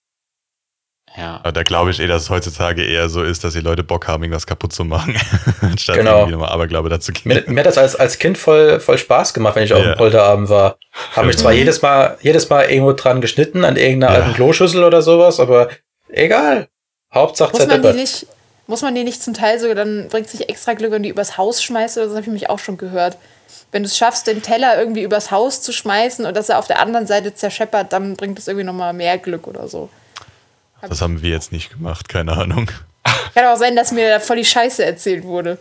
Ja. 1.17 1.37
Aber 1.39 1.53
da 1.53 1.63
glaube 1.63 1.91
ich 1.91 1.99
eh, 2.01 2.07
dass 2.07 2.23
es 2.23 2.29
heutzutage 2.29 2.83
eher 2.83 3.07
so 3.07 3.23
ist, 3.23 3.45
dass 3.45 3.53
die 3.53 3.61
Leute 3.61 3.83
Bock 3.85 4.05
haben, 4.07 4.23
irgendwas 4.23 4.45
kaputt 4.45 4.73
zu 4.73 4.83
machen, 4.83 5.15
anstatt 5.61 5.95
Genau. 5.95 6.17
irgendwie 6.19 6.33
nochmal 6.33 6.49
Aberglaube 6.49 6.89
dazu 6.89 7.13
Mir, 7.23 7.41
gehen. 7.41 7.53
mir 7.53 7.61
hat 7.61 7.67
das 7.67 7.77
als, 7.77 7.95
als 7.95 8.19
Kind 8.19 8.37
voll, 8.37 8.81
voll 8.81 8.97
Spaß 8.97 9.33
gemacht, 9.33 9.55
wenn 9.55 9.63
ich 9.63 9.73
auf 9.73 9.79
Ja. 9.81 9.93
dem 9.93 9.97
Polterabend 9.97 10.49
war. 10.49 10.77
Habe 11.13 11.27
mich 11.27 11.37
zwar 11.37 11.53
jedes 11.53 11.81
Mal, 11.81 12.17
jedes 12.21 12.49
Mal 12.49 12.69
irgendwo 12.69 12.91
dran 12.91 13.21
geschnitten, 13.21 13.63
an 13.63 13.77
irgendeiner 13.77 14.13
Ja. 14.13 14.19
alten 14.23 14.35
Kloschüssel 14.35 14.83
oder 14.83 15.01
sowas, 15.01 15.39
aber 15.39 15.69
egal. 16.09 16.67
Hauptsache 17.13 17.53
Muss 17.53 17.65
man, 17.67 17.81
die 17.81 17.93
nicht, 17.93 18.27
muss 18.67 18.81
man 18.81 18.93
die 18.93 19.05
nicht 19.05 19.23
zum 19.23 19.33
Teil 19.33 19.57
sogar, 19.57 19.75
dann 19.75 20.09
bringt 20.09 20.27
sich 20.27 20.49
extra 20.49 20.73
Glück, 20.73 20.91
wenn 20.91 21.03
die 21.03 21.09
übers 21.09 21.37
Haus 21.37 21.63
schmeißt 21.63 21.95
oder 21.97 22.07
so, 22.07 22.15
das 22.15 22.23
habe 22.25 22.27
ich 22.35 22.41
mich 22.41 22.49
auch 22.49 22.59
schon 22.59 22.75
gehört. 22.75 23.17
Wenn 23.71 23.83
du 23.83 23.87
es 23.87 23.97
schaffst, 23.97 24.27
den 24.27 24.41
Teller 24.41 24.77
irgendwie 24.77 25.03
übers 25.03 25.31
Haus 25.31 25.61
zu 25.61 25.71
schmeißen 25.71 26.25
und 26.25 26.35
dass 26.35 26.49
er 26.49 26.59
auf 26.59 26.67
der 26.67 26.79
anderen 26.79 27.07
Seite 27.07 27.33
zerscheppert, 27.33 27.91
dann 27.93 28.15
bringt 28.15 28.39
es 28.39 28.47
irgendwie 28.47 28.65
nochmal 28.65 28.93
mehr 28.93 29.17
Glück 29.17 29.47
oder 29.47 29.67
so. 29.67 29.89
Das 30.81 31.01
haben 31.01 31.21
wir 31.21 31.29
jetzt 31.29 31.51
nicht 31.51 31.71
gemacht, 31.71 32.09
keine 32.09 32.33
Ahnung. 32.33 32.69
Kann 33.33 33.45
auch 33.45 33.57
sein, 33.57 33.75
dass 33.75 33.91
mir 33.91 34.09
da 34.09 34.19
voll 34.19 34.37
die 34.37 34.45
Scheiße 34.45 34.83
erzählt 34.83 35.23
wurde. 35.23 35.57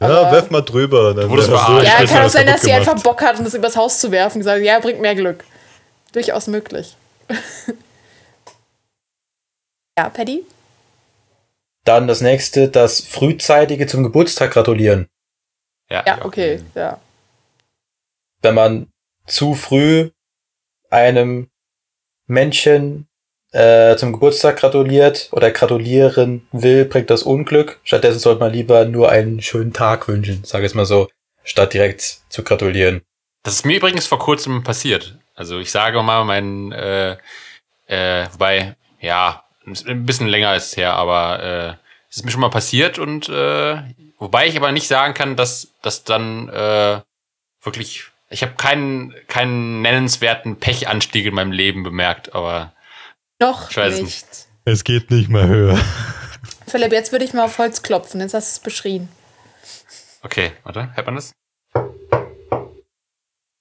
Ja, 0.00 0.30
werf 0.32 0.50
mal 0.50 0.62
drüber. 0.62 1.14
Dann 1.14 1.30
hast 1.30 1.48
du 1.48 1.56
verarscht. 1.56 1.86
Ja, 1.86 2.06
kann 2.06 2.26
auch 2.26 2.30
sein, 2.30 2.46
dass 2.46 2.62
sie 2.62 2.72
einfach. 2.72 3.00
Bock 3.02 3.20
hat, 3.22 3.38
um 3.38 3.44
das 3.44 3.54
übers 3.54 3.76
Haus 3.76 3.98
zu 3.98 4.10
werfen. 4.12 4.38
Gesagt, 4.38 4.62
ja, 4.62 4.78
bringt 4.78 5.00
mehr 5.00 5.14
Glück. 5.14 5.44
Durchaus 6.12 6.46
möglich. 6.46 6.96
ja, 9.98 10.08
Paddy? 10.08 10.44
Dann 11.84 12.06
das 12.06 12.20
nächste, 12.20 12.68
das 12.68 13.00
frühzeitige 13.00 13.86
zum 13.86 14.02
Geburtstag 14.02 14.52
gratulieren. 14.52 15.08
Ja, 15.90 16.04
Ja, 16.06 16.24
okay, 16.24 16.60
ja. 16.74 16.98
Wenn 18.42 18.54
man 18.54 18.92
zu 19.26 19.54
früh 19.54 20.10
einem 20.90 21.50
Männchen 22.26 23.08
äh, 23.52 23.96
zum 23.96 24.12
Geburtstag 24.12 24.58
gratuliert 24.58 25.28
oder 25.32 25.50
gratulieren 25.50 26.46
will, 26.52 26.84
bringt 26.84 27.10
das 27.10 27.22
Unglück. 27.22 27.80
Stattdessen 27.82 28.18
sollte 28.18 28.40
man 28.40 28.52
lieber 28.52 28.84
nur 28.84 29.10
einen 29.10 29.40
schönen 29.40 29.72
Tag 29.72 30.08
wünschen, 30.08 30.44
sage 30.44 30.66
ich 30.66 30.74
mal 30.74 30.86
so, 30.86 31.08
statt 31.44 31.74
direkt 31.74 32.20
zu 32.28 32.42
gratulieren. 32.42 33.02
Das 33.42 33.54
ist 33.54 33.64
mir 33.64 33.78
übrigens 33.78 34.06
vor 34.06 34.18
kurzem 34.18 34.62
passiert. 34.62 35.18
Also 35.34 35.58
ich 35.58 35.70
sage 35.70 36.02
mal, 36.02 36.24
mein, 36.24 36.72
äh, 36.72 37.16
äh, 37.86 38.26
wobei, 38.32 38.76
ja, 39.00 39.44
ein 39.64 40.04
bisschen 40.04 40.28
länger 40.28 40.54
ist 40.56 40.66
es 40.66 40.76
her, 40.76 40.94
aber 40.94 41.42
äh, 41.42 41.68
es 42.10 42.16
ist 42.16 42.24
mir 42.24 42.30
schon 42.30 42.40
mal 42.40 42.50
passiert 42.50 42.98
und 42.98 43.28
äh, 43.28 43.82
wobei 44.18 44.46
ich 44.46 44.56
aber 44.56 44.72
nicht 44.72 44.88
sagen 44.88 45.14
kann, 45.14 45.36
dass 45.36 45.74
das 45.82 46.04
dann 46.04 46.48
äh, 46.48 47.00
wirklich, 47.62 48.07
ich 48.30 48.42
habe 48.42 48.54
keinen 48.54 49.14
keinen 49.26 49.82
nennenswerten 49.82 50.58
Pechanstieg 50.58 51.26
in 51.26 51.34
meinem 51.34 51.52
Leben 51.52 51.82
bemerkt, 51.82 52.34
aber 52.34 52.74
Noch 53.40 53.70
Ich 53.70 53.76
weiß 53.76 53.94
es 53.94 54.00
nicht. 54.02 54.26
Es 54.64 54.84
geht 54.84 55.10
nicht 55.10 55.28
mehr 55.30 55.46
höher. 55.46 55.76
Philipp, 56.66 56.92
jetzt 56.92 57.12
würde 57.12 57.24
ich 57.24 57.32
mal 57.32 57.44
auf 57.44 57.56
Holz 57.58 57.82
klopfen. 57.82 58.20
Jetzt 58.20 58.34
hast 58.34 58.48
du 58.56 58.58
es 58.58 58.62
beschrien. 58.62 59.08
okay, 60.22 60.52
warte, 60.64 60.94
hört 60.94 61.06
man 61.06 61.14
das? 61.14 61.32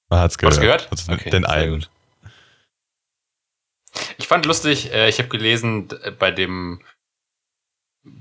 Man 0.09 0.19
hat's 0.19 0.37
Hast 0.41 0.57
du 0.57 0.61
gehört. 0.61 0.61
gehört? 0.61 0.87
Also 0.91 1.11
Okay, 1.13 1.29
den 1.29 1.45
einen. 1.45 1.85
Ich 4.17 4.27
fand 4.27 4.45
lustig, 4.45 4.91
äh, 4.93 5.09
ich 5.09 5.17
habe 5.19 5.29
gelesen, 5.29 5.87
d- 5.87 6.11
bei 6.11 6.31
dem 6.31 6.81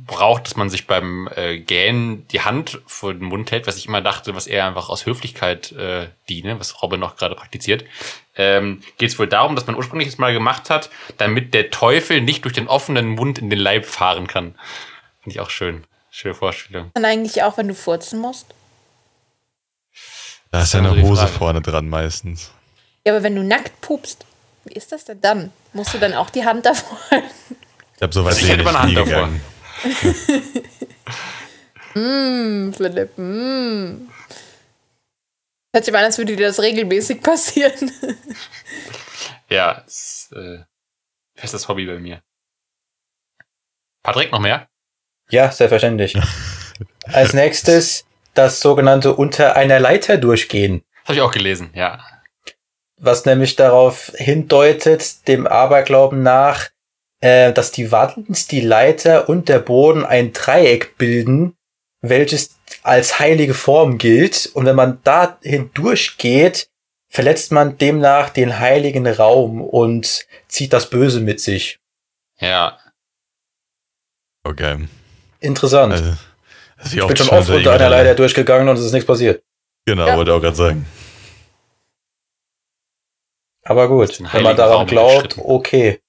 Brauch, 0.07 0.39
dass 0.41 0.55
man 0.57 0.71
sich 0.71 0.87
beim 0.87 1.29
äh, 1.35 1.59
Gähnen 1.59 2.29
die 2.29 2.41
Hand 2.43 2.81
vor 2.87 3.13
den 3.13 3.25
Mund 3.25 3.51
hält, 3.51 3.67
was 3.67 3.77
ich 3.77 3.87
immer 3.87 4.01
dachte, 4.01 4.35
was 4.37 4.47
eher 4.47 4.65
einfach 4.67 4.89
aus 4.89 5.05
Höflichkeit 5.05 5.73
äh, 5.73 6.07
diene, 6.29 6.61
was 6.61 6.81
Robin 6.83 7.01
noch 7.01 7.17
gerade 7.17 7.35
praktiziert, 7.35 7.85
ähm, 8.37 8.83
geht 8.99 9.11
es 9.11 9.19
wohl 9.19 9.27
darum, 9.27 9.57
dass 9.57 9.67
man 9.67 9.75
ursprünglich 9.75 10.09
es 10.09 10.19
mal 10.19 10.33
gemacht 10.33 10.71
hat, 10.71 10.91
damit 11.19 11.55
der 11.55 11.71
Teufel 11.71 12.21
nicht 12.21 12.45
durch 12.45 12.55
den 12.55 12.69
offenen 12.69 13.09
Mund 13.09 13.39
in 13.39 13.51
den 13.51 13.59
Leib 13.59 13.85
fahren 13.85 14.27
kann. 14.29 14.55
Finde 15.23 15.35
ich 15.37 15.41
auch 15.41 15.51
schön. 15.51 15.85
Schöne 16.11 16.35
Vorstellung. 16.35 16.91
Dann 16.95 17.05
eigentlich 17.05 17.43
auch, 17.43 17.59
wenn 17.59 17.67
du 17.69 17.75
furzen 17.75 18.21
musst. 18.21 18.47
Da 20.53 20.63
ist 20.63 20.73
ja 20.73 20.81
eine 20.81 20.95
so 20.95 21.03
Hose 21.03 21.23
Frage. 21.23 21.33
vorne 21.33 21.61
dran 21.63 21.89
meistens. 21.89 22.53
Ja, 23.05 23.13
aber 23.13 23.23
wenn 23.23 23.35
du 23.35 23.43
nackt 23.43 23.81
pupst, 23.81 24.25
wie 24.65 24.75
ist 24.75 24.93
das 24.93 25.05
denn 25.05 25.21
dann? 25.21 25.53
Musst 25.73 25.95
du 25.95 25.99
dann 25.99 26.15
auch 26.15 26.31
die 26.31 26.45
Hand 26.45 26.65
davor 26.67 26.99
halten? 27.11 27.57
Ich 27.97 28.03
habe 28.03 28.13
soweit 28.13 28.35
Also 28.35 28.47
ich 28.47 28.53
hätte 28.53 28.63
bin 28.65 28.73
mal 28.73 28.77
eine 28.81 28.91
nie 28.93 28.97
Hand 28.97 29.09
davor. 29.09 29.25
gegangen. 29.27 29.41
Hm, 31.93 32.73
Philipp, 32.77 33.17
hm. 33.17 34.09
Hört 35.73 35.85
sich 35.85 35.93
mal 35.93 35.99
an, 35.99 36.05
als 36.07 36.19
würde 36.19 36.37
dir 36.37 36.47
das 36.47 36.61
regelmäßig 36.61 37.21
passieren. 37.21 37.93
Ja, 39.49 39.85
ist 39.87 40.33
äh, 40.33 40.65
festes 41.37 41.69
Hobby 41.69 41.87
bei 41.87 42.01
mir. 42.01 42.21
Patrick, 44.03 44.33
noch 44.33 44.41
mehr? 44.41 44.69
Ja, 45.31 45.53
selbstverständlich. 45.53 46.17
Als 47.05 47.33
nächstes 47.33 48.07
das 48.35 48.61
sogenannte 48.61 49.15
unter 49.15 49.55
einer 49.57 49.79
Leiter 49.79 50.19
durchgehen. 50.19 50.83
Das 51.03 51.11
habe 51.11 51.15
ich 51.15 51.23
auch 51.23 51.31
gelesen, 51.31 51.71
ja. 51.75 52.05
was 52.97 53.25
nämlich 53.25 53.55
darauf 53.55 54.13
hindeutet, 54.17 55.27
dem 55.29 55.47
Aberglauben 55.47 56.23
nach, 56.23 56.71
äh, 57.21 57.53
dass 57.53 57.73
die 57.73 57.93
Wand, 57.93 58.51
die 58.51 58.61
Leiter 58.61 59.29
und 59.29 59.49
der 59.49 59.59
Boden 59.59 60.05
ein 60.05 60.33
Dreieck 60.33 60.97
bilden, 60.99 61.55
welches 62.01 62.59
als 62.83 63.19
heilige 63.19 63.55
Form 63.55 63.99
gilt. 63.99 64.51
Und 64.55 64.67
wenn 64.67 64.77
man 64.77 65.01
da 65.05 65.39
hindurchgeht, 65.43 66.69
verletzt 67.09 67.53
man 67.53 67.79
demnach 67.79 68.31
den 68.31 68.59
heiligen 68.59 69.07
Raum 69.07 69.61
und 69.61 70.27
zieht 70.49 70.73
das 70.73 70.91
Böse 70.91 71.21
mit 71.21 71.41
sich. 71.41 71.79
Ja. 72.39 72.79
Okay. 74.45 74.87
Interessant. 75.41 75.95
Also, 75.95 76.17
ich 76.97 77.07
bin 77.07 77.17
schon 77.17 77.29
oft 77.31 77.49
unter 77.51 77.73
einer 77.73 77.89
Leiter 77.91 78.15
durchgegangen 78.15 78.69
und 78.69 78.77
es 78.77 78.85
ist 78.85 78.93
nichts 78.93 79.07
passiert. 79.07 79.43
Genau, 79.87 80.07
Ja. 80.07 80.17
wollte 80.17 80.35
auch 80.35 80.41
gerade 80.41 80.57
sagen. 80.57 80.87
Aber 83.63 83.89
gut, 83.89 84.21
wenn 84.33 84.43
man 84.43 84.57
daran 84.57 84.77
Raum 84.79 84.87
glaubt, 84.87 85.39
okay. 85.39 86.01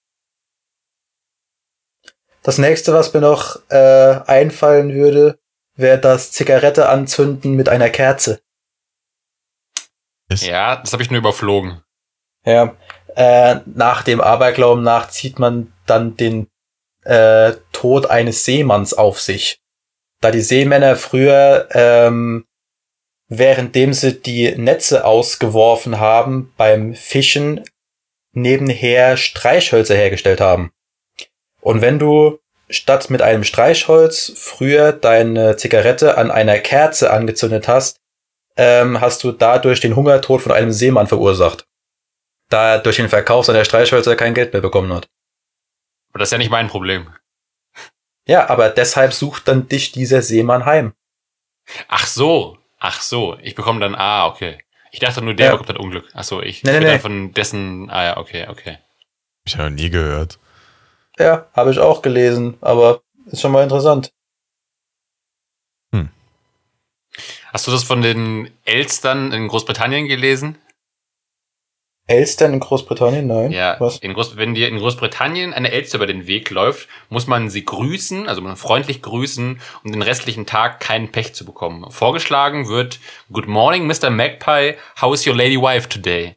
Das 2.48 2.60
nächste, 2.60 2.94
was 2.94 3.14
mir 3.14 3.20
noch 3.20 3.60
äh, 3.68 4.22
einfallen 4.26 4.94
würde, 4.94 5.38
wäre 5.76 6.00
das 6.00 6.32
Zigarette 6.32 6.88
anzünden 6.88 7.56
mit 7.56 7.68
einer 7.68 7.90
Kerze. 7.90 8.40
Ist, 10.30 10.46
Ja, 10.46 10.78
das 10.78 10.94
habe 10.94 11.04
ich 11.04 11.12
nur 11.12 11.20
überflogen. 11.20 11.84
Ja, 12.46 12.78
äh, 13.18 13.60
nach 13.66 14.02
dem 14.02 14.22
Aberglauben 14.22 14.82
nach 14.82 15.10
zieht 15.10 15.40
man 15.40 15.74
dann 15.88 16.16
den 16.16 16.48
äh, 17.04 17.52
Tod 17.74 18.10
eines 18.10 18.46
Seemanns 18.46 18.94
auf 18.94 19.20
sich. 19.20 19.60
Da 20.22 20.32
die 20.32 20.40
Seemänner 20.40 20.96
früher, 20.96 21.68
ähm, 21.72 22.46
währenddem 23.28 23.92
sie 23.92 24.22
die 24.22 24.56
Netze 24.56 25.04
ausgeworfen 25.04 26.00
haben, 26.00 26.54
beim 26.56 26.96
Fischen 26.96 27.66
nebenher 28.32 29.18
Streichhölzer 29.18 29.96
hergestellt 29.96 30.40
haben. 30.40 30.72
Und 31.68 31.82
wenn 31.82 32.00
du 32.00 32.40
statt 32.70 33.10
mit 33.10 33.22
einem 33.22 33.44
Streichholz 33.44 34.34
früher 34.36 34.92
deine 34.92 35.58
Zigarette 35.58 36.18
an 36.18 36.32
einer 36.32 36.60
Kerze 36.60 37.12
angezündet 37.12 37.68
hast, 37.68 38.00
ähm, 38.56 39.00
hast 39.02 39.24
du 39.24 39.32
dadurch 39.32 39.80
den 39.80 39.96
Hungertod 39.96 40.42
von 40.42 40.52
einem 40.52 40.72
Seemann 40.72 41.08
verursacht 41.08 41.68
da 42.50 42.74
er 42.76 42.80
durch 42.80 42.98
den 42.98 43.10
Verkauf 43.10 43.46
seiner 43.46 43.66
Streichhölzer 43.66 44.16
kein 44.16 44.34
Geld 44.34 44.54
mehr 44.54 44.62
bekommen 44.62 44.94
hat. 44.94 45.08
Aber 46.10 46.20
das 46.20 46.30
ist 46.30 46.32
ja 46.32 46.38
nicht 46.38 46.52
mein 46.52 46.68
Problem. 46.68 47.14
Ja, 48.28 48.50
aber 48.50 48.70
deshalb 48.70 49.14
sucht 49.14 49.48
dann 49.48 49.68
dich 49.68 49.92
dieser 49.92 50.22
Seemann 50.22 50.66
heim. 50.66 50.94
Ach 51.88 52.08
so. 52.08 52.58
Ach 52.80 53.02
so. 53.02 53.38
Ich 53.42 53.56
bekomme 53.56 53.80
dann, 53.80 53.96
ah, 53.96 54.28
okay. 54.28 54.60
Ich 54.92 55.00
dachte 55.00 55.22
nur, 55.22 55.34
der 55.34 55.48
Ja. 55.48 55.52
bekommt 55.54 55.70
das 55.70 55.78
Unglück. 55.78 56.10
Ach 56.14 56.24
so, 56.24 56.42
ich 56.42 56.64
Nee, 56.64 56.72
ich 56.72 56.74
nee, 56.74 56.74
werd 56.74 56.84
nee. 56.84 56.90
dann 56.90 57.00
von 57.00 57.34
dessen, 57.34 57.90
ah 57.90 58.04
ja, 58.04 58.18
okay, 58.18 58.48
okay. 58.50 58.80
ich 59.46 59.58
habe 59.58 59.70
noch 59.70 59.76
nie 59.76 59.90
gehört. 59.90 60.40
Ja, 61.20 61.48
habe 61.54 61.72
ich 61.72 61.80
auch 61.80 62.02
gelesen, 62.02 62.58
aber 62.62 63.02
ist 63.26 63.42
schon 63.42 63.52
mal 63.52 63.64
interessant. 63.64 64.12
Hast 67.58 67.66
du 67.66 67.72
das 67.72 67.84
von 67.84 68.02
den 68.02 68.52
Elstern 68.66 69.32
in 69.32 69.48
Großbritannien 69.48 70.08
gelesen? 70.08 70.58
Elstern 72.06 72.54
in 72.54 72.60
Großbritannien? 72.60 73.28
Nein. 73.28 73.52
Ja, 73.52 73.78
Was? 73.80 73.98
in 73.98 74.14
Groß 74.14 74.38
wenn 74.38 74.54
dir 74.54 74.70
in 74.70 74.78
Großbritannien 74.78 75.54
eine 75.54 75.72
Elster 75.72 75.98
über 75.98 76.08
den 76.08 76.28
Weg 76.28 76.50
läuft, 76.52 76.88
muss 77.10 77.28
man 77.28 77.50
sie 77.50 77.66
grüßen, 77.66 78.30
also 78.30 78.42
man 78.42 78.56
freundlich 78.56 79.02
grüßen, 79.02 79.60
um 79.84 79.92
den 79.92 80.02
restlichen 80.02 80.46
Tag 80.46 80.80
keinen 80.80 81.12
Pech 81.12 81.34
zu 81.34 81.46
bekommen. 81.46 81.90
Vorgeschlagen 81.92 82.70
wird 82.70 83.00
Good 83.32 83.48
morning, 83.48 83.88
Mr. 83.88 84.10
Magpie, 84.10 84.76
how 85.02 85.14
is 85.14 85.28
your 85.28 85.36
lady 85.36 85.60
wife 85.60 85.90
today? 85.90 86.37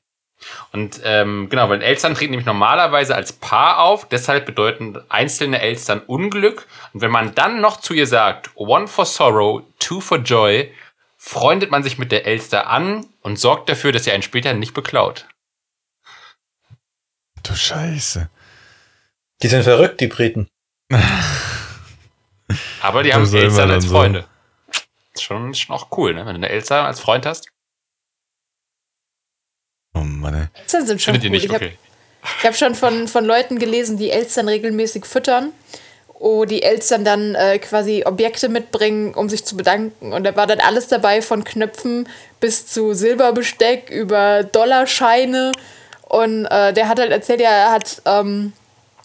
Und 0.72 1.00
ähm, 1.04 1.48
genau, 1.48 1.68
weil 1.68 1.82
Elstern 1.82 2.14
treten 2.14 2.30
nämlich 2.30 2.46
normalerweise 2.46 3.14
als 3.14 3.32
Paar 3.32 3.80
auf, 3.80 4.08
deshalb 4.08 4.46
bedeuten 4.46 4.98
einzelne 5.08 5.60
Elstern 5.60 6.00
Unglück. 6.00 6.66
Und 6.92 7.00
wenn 7.02 7.10
man 7.10 7.34
dann 7.34 7.60
noch 7.60 7.80
zu 7.80 7.94
ihr 7.94 8.06
sagt, 8.06 8.50
one 8.54 8.88
for 8.88 9.04
sorrow, 9.04 9.62
two 9.78 10.00
for 10.00 10.18
joy, 10.18 10.72
freundet 11.18 11.70
man 11.70 11.82
sich 11.82 11.98
mit 11.98 12.12
der 12.12 12.26
Elster 12.26 12.68
an 12.68 13.06
und 13.20 13.38
sorgt 13.38 13.68
dafür, 13.68 13.92
dass 13.92 14.04
sie 14.04 14.12
einen 14.12 14.22
später 14.22 14.54
nicht 14.54 14.74
beklaut. 14.74 15.26
Du 17.42 17.54
Scheiße. 17.54 18.30
Die 19.42 19.48
sind 19.48 19.62
verrückt, 19.62 20.00
die 20.00 20.06
Briten. 20.06 20.48
Aber 22.80 23.02
die 23.02 23.12
haben 23.14 23.32
Elstern 23.32 23.70
als 23.70 23.84
so. 23.84 23.90
Freunde. 23.90 24.26
Ist 25.14 25.22
schon, 25.22 25.54
schon 25.54 25.76
auch 25.76 25.88
cool, 25.96 26.14
ne? 26.14 26.20
Wenn 26.20 26.34
du 26.34 26.40
eine 26.40 26.48
Elster 26.48 26.84
als 26.84 27.00
Freund 27.00 27.26
hast. 27.26 27.48
Oh 29.94 30.00
Mann, 30.00 30.34
ey. 30.34 30.60
Elstern 30.62 30.86
sind 30.86 31.02
schon 31.02 31.14
Findet 31.14 31.24
ihr 31.24 31.30
cool. 31.30 31.36
nicht, 31.36 31.44
Ich 31.46 31.52
habe 31.52 31.64
okay. 31.66 32.46
hab 32.46 32.56
schon 32.56 32.74
von, 32.74 33.08
von 33.08 33.24
Leuten 33.24 33.58
gelesen, 33.58 33.96
die 33.98 34.10
Elstern 34.10 34.48
regelmäßig 34.48 35.04
füttern. 35.06 35.52
Wo 36.22 36.44
die 36.44 36.62
Elstern 36.62 37.02
dann 37.02 37.34
äh, 37.34 37.58
quasi 37.58 38.04
Objekte 38.04 38.50
mitbringen, 38.50 39.14
um 39.14 39.30
sich 39.30 39.46
zu 39.46 39.56
bedanken. 39.56 40.12
Und 40.12 40.24
da 40.24 40.36
war 40.36 40.46
dann 40.46 40.60
alles 40.60 40.86
dabei, 40.86 41.22
von 41.22 41.44
Knöpfen 41.44 42.06
bis 42.40 42.66
zu 42.66 42.92
Silberbesteck 42.92 43.88
über 43.88 44.44
Dollarscheine. 44.44 45.52
Und 46.10 46.44
äh, 46.44 46.74
der 46.74 46.88
hat 46.88 46.98
halt 46.98 47.10
erzählt, 47.10 47.40
ja, 47.40 47.48
er 47.50 47.70
hat, 47.70 48.02
ähm, 48.04 48.52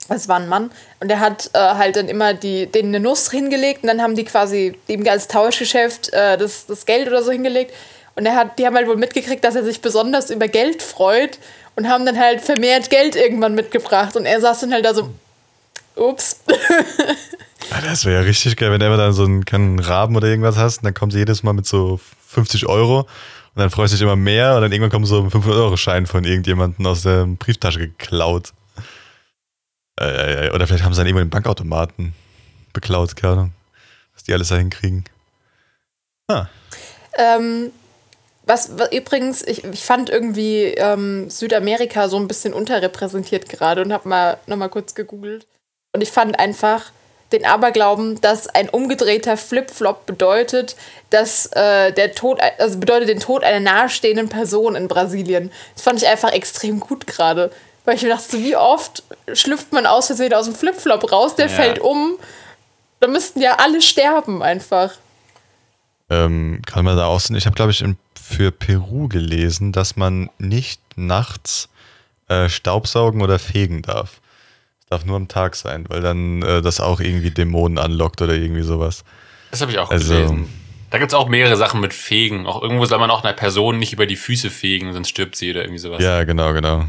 das 0.09 0.27
war 0.27 0.41
ein 0.41 0.49
Mann, 0.49 0.71
und 0.99 1.07
der 1.07 1.21
hat 1.21 1.51
äh, 1.53 1.59
halt 1.59 1.95
dann 1.95 2.09
immer 2.09 2.33
die, 2.33 2.65
denen 2.65 2.93
eine 2.93 2.99
Nuss 2.99 3.31
hingelegt 3.31 3.83
und 3.83 3.87
dann 3.87 4.01
haben 4.01 4.15
die 4.15 4.25
quasi 4.25 4.77
ihm 4.87 5.07
als 5.07 5.27
Tauschgeschäft 5.27 6.11
äh, 6.13 6.37
das, 6.37 6.65
das 6.65 6.85
Geld 6.85 7.07
oder 7.07 7.23
so 7.23 7.31
hingelegt. 7.31 7.73
Und 8.15 8.25
er 8.25 8.35
hat, 8.35 8.57
die 8.59 8.65
haben 8.65 8.75
halt 8.75 8.87
wohl 8.87 8.95
mitgekriegt, 8.97 9.43
dass 9.43 9.55
er 9.55 9.63
sich 9.63 9.81
besonders 9.81 10.29
über 10.29 10.47
Geld 10.47 10.81
freut 10.81 11.37
und 11.75 11.87
haben 11.89 12.05
dann 12.05 12.17
halt 12.17 12.41
vermehrt 12.41 12.89
Geld 12.89 13.15
irgendwann 13.15 13.55
mitgebracht. 13.55 14.15
Und 14.15 14.25
er 14.25 14.39
saß 14.39 14.61
dann 14.61 14.71
halt 14.73 14.85
da 14.85 14.93
so, 14.93 15.09
ups. 15.95 16.39
Ah, 17.71 17.81
Das 17.83 18.05
wäre 18.05 18.17
ja 18.17 18.21
richtig 18.21 18.57
geil, 18.57 18.69
wenn 18.71 18.79
du 18.79 18.85
immer 18.85 18.95
dann 18.97 19.11
so 19.11 19.23
einen, 19.23 19.43
keinen 19.43 19.79
Raben 19.79 20.15
oder 20.15 20.27
irgendwas 20.27 20.55
hast 20.55 20.77
und 20.77 20.83
dann 20.85 20.93
kommt 20.93 21.13
sie 21.13 21.17
jedes 21.19 21.41
Mal 21.41 21.53
mit 21.53 21.65
so 21.65 21.99
50 22.27 22.67
Euro 22.67 22.99
und 22.99 23.07
dann 23.55 23.71
freust 23.71 23.91
du 23.91 23.95
dich 23.97 24.03
immer 24.03 24.15
mehr 24.15 24.55
und 24.55 24.61
dann 24.61 24.71
irgendwann 24.71 24.91
kommt 24.91 25.07
so 25.07 25.19
ein 25.23 25.31
500-Euro-Schein 25.31 26.05
von 26.05 26.25
irgendjemandem 26.25 26.85
aus 26.85 27.01
der 27.01 27.25
Brieftasche 27.25 27.79
geklaut. 27.79 28.53
Äh, 29.99 30.51
oder 30.51 30.67
vielleicht 30.67 30.83
haben 30.83 30.93
sie 30.93 30.99
dann 30.99 31.07
irgendwo 31.07 31.23
den 31.23 31.31
Bankautomaten 31.31 32.13
beklaut, 32.71 33.15
keine 33.15 33.33
Ahnung. 33.33 33.53
Was 34.13 34.23
die 34.23 34.33
alles 34.33 34.49
da 34.49 34.57
hinkriegen. 34.57 35.03
Ah, 36.27 36.45
Ähm, 37.17 37.71
was, 38.45 38.77
was 38.77 38.91
übrigens, 38.91 39.41
ich, 39.41 39.63
ich 39.63 39.83
fand 39.83 40.09
irgendwie 40.09 40.65
ähm, 40.75 41.29
Südamerika 41.29 42.07
so 42.09 42.17
ein 42.17 42.27
bisschen 42.27 42.53
unterrepräsentiert 42.53 43.49
gerade 43.49 43.81
und 43.81 43.91
habe 43.93 44.07
mal 44.07 44.37
nochmal 44.47 44.69
kurz 44.69 44.93
gegoogelt. 44.95 45.47
Und 45.93 46.01
ich 46.01 46.11
fand 46.11 46.39
einfach 46.39 46.91
den 47.31 47.45
Aberglauben, 47.45 48.21
dass 48.21 48.47
ein 48.47 48.69
umgedrehter 48.69 49.35
Flip-Flop 49.35 50.05
bedeutet, 50.05 50.75
dass 51.09 51.47
äh, 51.53 51.91
der 51.91 52.13
Tod, 52.13 52.39
also 52.59 52.77
bedeutet 52.79 53.09
den 53.09 53.19
Tod 53.19 53.43
einer 53.43 53.59
nahestehenden 53.59 54.29
Person 54.29 54.75
in 54.75 54.87
Brasilien. 54.87 55.51
Das 55.73 55.83
fand 55.83 56.01
ich 56.01 56.07
einfach 56.07 56.31
extrem 56.31 56.79
gut 56.79 57.07
gerade. 57.07 57.51
Weil 57.83 57.95
ich 57.95 58.03
mir 58.03 58.09
dachte, 58.09 58.37
wie 58.39 58.55
oft 58.55 59.03
schlüpft 59.33 59.71
man 59.73 59.85
aus 59.85 60.07
Versehen 60.07 60.33
aus 60.33 60.45
dem 60.45 60.55
Flip-Flop 60.55 61.11
raus, 61.11 61.35
der 61.35 61.47
Ja. 61.47 61.51
fällt 61.51 61.79
um. 61.79 62.17
Da 62.99 63.07
müssten 63.07 63.41
ja 63.41 63.55
alle 63.57 63.81
sterben 63.81 64.41
einfach. 64.43 64.93
ähm, 66.09 66.61
kann 66.67 66.85
man 66.85 66.95
da 66.97 67.07
aussehen. 67.07 67.35
Ich 67.35 67.45
habe, 67.47 67.55
glaube 67.55 67.71
ich, 67.71 67.81
in, 67.81 67.97
für 68.27 68.51
Peru 68.51 69.07
gelesen, 69.07 69.71
dass 69.71 69.95
man 69.95 70.29
nicht 70.39 70.81
nachts 70.95 71.69
äh, 72.27 72.49
Staubsaugen 72.49 73.21
oder 73.21 73.37
fegen 73.39 73.81
darf. 73.81 74.19
Es 74.79 74.85
darf 74.87 75.05
nur 75.05 75.15
am 75.17 75.27
Tag 75.27 75.55
sein, 75.55 75.85
weil 75.89 76.01
dann 76.01 76.41
äh, 76.41 76.61
das 76.61 76.79
auch 76.79 76.99
irgendwie 76.99 77.31
Dämonen 77.31 77.77
anlockt 77.77 78.21
oder 78.21 78.33
irgendwie 78.33 78.63
sowas. 78.63 79.03
Das 79.51 79.61
habe 79.61 79.71
ich 79.71 79.77
auch 79.79 79.91
Also- 79.91 80.13
gelesen. 80.13 80.49
Da 80.91 80.99
gibt 80.99 81.11
es 81.11 81.15
auch 81.17 81.27
mehrere 81.27 81.57
Sachen 81.57 81.81
mit 81.81 81.93
Fegen. 81.93 82.45
Auch 82.45 82.61
irgendwo 82.61 82.85
soll 82.85 82.99
man 82.99 83.09
auch 83.11 83.23
einer 83.23 83.33
Person 83.33 83.79
nicht 83.79 83.91
über 83.91 84.05
die 84.05 84.15
Füße 84.15 84.49
fegen, 84.49 84.93
sonst 84.93 85.09
stirbt 85.09 85.35
sie 85.35 85.51
oder 85.51 85.61
irgendwie 85.61 85.79
sowas. 85.79 86.01
Ja, 86.01 86.23
genau, 86.23 86.53
genau. 86.53 86.85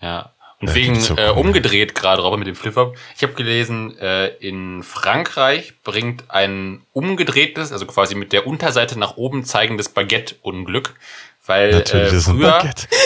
Ja. 0.00 0.32
Und 0.60 0.74
wegen 0.74 1.02
äh, 1.16 1.30
umgedreht 1.30 1.94
gerade, 1.94 2.20
Robert, 2.20 2.38
mit 2.38 2.48
dem 2.48 2.54
Flip-Flop. 2.54 2.94
Ich 3.16 3.22
habe 3.22 3.32
gelesen, 3.32 3.96
äh, 3.98 4.26
in 4.36 4.82
Frankreich 4.82 5.72
bringt 5.84 6.24
ein 6.28 6.82
umgedrehtes, 6.92 7.72
also 7.72 7.86
quasi 7.86 8.14
mit 8.14 8.32
der 8.34 8.46
Unterseite 8.46 8.98
nach 8.98 9.16
oben 9.16 9.44
zeigendes 9.44 9.88
Baguette 9.88 10.34
Unglück. 10.42 10.94
Weil 11.46 11.72
Natürlich 11.72 12.12
äh, 12.12 12.16
ist 12.16 12.26
früher. 12.26 12.50
Baguette. 12.50 12.86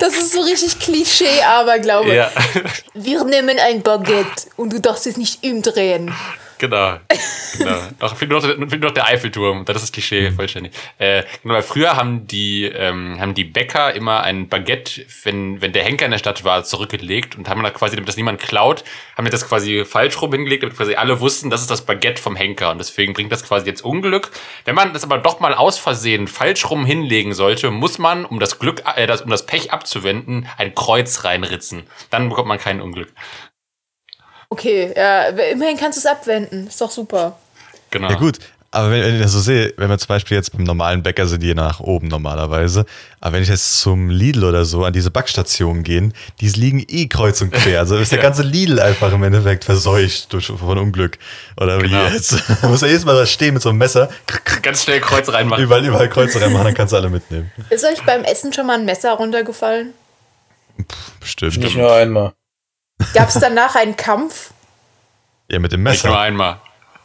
Das 0.00 0.14
ist 0.14 0.32
so 0.32 0.40
richtig 0.40 0.78
Klischee, 0.80 1.42
aber 1.44 1.78
glaube 1.78 2.14
Ja. 2.14 2.30
Wir 2.94 3.24
nehmen 3.24 3.58
ein 3.58 3.82
Baguette 3.82 4.48
und 4.56 4.72
du 4.72 4.80
darfst 4.80 5.06
es 5.06 5.16
nicht 5.16 5.42
umdrehen. 5.44 6.14
Genau, 6.58 6.96
genau. 7.56 7.76
Noch, 8.00 8.16
fehlt 8.16 8.30
nur 8.30 8.40
noch, 8.40 8.48
fehlt 8.48 8.80
nur 8.80 8.90
noch 8.90 8.94
der 8.94 9.06
Eiffelturm, 9.06 9.64
dann 9.64 9.76
ist 9.76 9.82
das 9.82 9.92
Klischee 9.92 10.32
vollständig. 10.32 10.72
Äh, 10.98 11.22
genau, 11.42 11.54
weil 11.54 11.62
früher 11.62 11.96
haben 11.96 12.26
die, 12.26 12.64
ähm, 12.64 13.20
haben 13.20 13.34
die 13.34 13.44
Bäcker 13.44 13.94
immer 13.94 14.22
ein 14.22 14.48
Baguette, 14.48 15.06
wenn, 15.22 15.60
wenn 15.60 15.72
der 15.72 15.84
Henker 15.84 16.04
in 16.04 16.10
der 16.10 16.18
Stadt 16.18 16.44
war, 16.44 16.64
zurückgelegt 16.64 17.36
und 17.36 17.48
haben 17.48 17.62
da 17.62 17.70
quasi, 17.70 17.94
damit 17.94 18.08
das 18.08 18.16
niemand 18.16 18.40
klaut, 18.40 18.84
haben 19.16 19.24
wir 19.24 19.30
das 19.30 19.46
quasi 19.48 19.84
falsch 19.84 20.20
rum 20.20 20.32
hingelegt, 20.32 20.64
damit 20.64 20.76
quasi 20.76 20.94
alle 20.94 21.20
wussten, 21.20 21.48
das 21.48 21.60
ist 21.60 21.70
das 21.70 21.86
Baguette 21.86 22.20
vom 22.20 22.34
Henker 22.34 22.70
und 22.72 22.78
deswegen 22.78 23.12
bringt 23.12 23.30
das 23.30 23.44
quasi 23.44 23.66
jetzt 23.66 23.84
Unglück. 23.84 24.30
Wenn 24.64 24.74
man 24.74 24.92
das 24.92 25.04
aber 25.04 25.18
doch 25.18 25.38
mal 25.38 25.54
aus 25.54 25.78
Versehen 25.78 26.26
falsch 26.26 26.68
rum 26.68 26.84
hinlegen 26.84 27.34
sollte, 27.34 27.70
muss 27.70 27.98
man, 27.98 28.24
um 28.24 28.40
das 28.40 28.58
Glück, 28.58 28.82
äh, 28.96 29.06
das, 29.06 29.22
um 29.22 29.30
das 29.30 29.46
Pech 29.46 29.72
abzuwenden, 29.72 30.48
ein 30.56 30.74
Kreuz 30.74 31.24
reinritzen. 31.24 31.84
Dann 32.10 32.28
bekommt 32.28 32.48
man 32.48 32.58
kein 32.58 32.80
Unglück. 32.80 33.12
Okay, 34.50 34.92
ja, 34.96 35.28
immerhin 35.28 35.76
kannst 35.76 35.98
du 35.98 36.00
es 36.00 36.06
abwenden. 36.06 36.66
Ist 36.68 36.80
doch 36.80 36.90
super. 36.90 37.38
Genau. 37.90 38.10
Ja 38.10 38.16
gut, 38.16 38.38
aber 38.70 38.90
wenn, 38.90 39.02
wenn 39.02 39.14
ich 39.16 39.22
das 39.22 39.32
so 39.32 39.40
sehe, 39.40 39.72
wenn 39.78 39.88
wir 39.88 39.96
zum 39.98 40.08
Beispiel 40.08 40.36
jetzt 40.36 40.52
beim 40.52 40.62
normalen 40.64 41.02
Bäcker 41.02 41.26
sind 41.26 41.42
die 41.42 41.54
nach 41.54 41.80
oben 41.80 42.08
normalerweise, 42.08 42.84
aber 43.20 43.34
wenn 43.34 43.42
ich 43.42 43.48
jetzt 43.48 43.80
zum 43.80 44.10
Lidl 44.10 44.44
oder 44.44 44.64
so 44.66 44.84
an 44.84 44.92
diese 44.92 45.10
Backstationen 45.10 45.82
gehen, 45.84 46.12
die 46.40 46.48
liegen 46.48 46.84
eh 46.88 47.06
kreuz 47.08 47.40
und 47.40 47.50
quer. 47.52 47.80
Also 47.80 47.96
ist 47.96 48.12
der 48.12 48.18
Ja. 48.20 48.22
ganze 48.24 48.42
Lidl 48.42 48.78
einfach 48.80 49.12
im 49.12 49.22
Endeffekt 49.22 49.64
verseucht 49.64 50.32
durch, 50.32 50.46
von 50.46 50.78
Unglück. 50.78 51.18
Oder 51.58 51.78
wie 51.82 51.88
Genau. 51.88 52.06
jetzt? 52.08 52.36
Man 52.62 52.70
muss 52.70 52.80
ja 52.82 52.88
jedes 52.88 53.04
Mal 53.06 53.16
da 53.16 53.24
stehen 53.26 53.54
mit 53.54 53.62
so 53.62 53.70
einem 53.70 53.78
Messer, 53.78 54.08
Ganz 54.62 54.82
schnell 54.84 55.00
Kreuz 55.00 55.30
reinmachen. 55.32 55.64
überall, 55.64 55.84
überall 55.84 56.08
Kreuze 56.10 56.40
reinmachen, 56.40 56.66
dann 56.66 56.74
kannst 56.74 56.92
du 56.92 56.96
alle 56.98 57.08
mitnehmen. 57.10 57.50
Ist 57.70 57.84
euch 57.86 58.02
beim 58.04 58.24
Essen 58.24 58.52
schon 58.52 58.66
mal 58.66 58.78
ein 58.78 58.84
Messer 58.84 59.12
runtergefallen? 59.12 59.94
Bestimmt. 61.20 61.56
Nicht 61.58 61.76
nur 61.76 61.92
einmal. 61.92 62.32
Gab 63.14 63.28
es 63.28 63.34
danach 63.34 63.74
einen 63.76 63.96
Kampf? 63.96 64.50
Ja, 65.50 65.58
mit 65.58 65.72
dem 65.72 65.82
Nicht 65.82 66.04
nur 66.04 66.12
Messer. 66.12 66.22
einmal. 66.22 66.60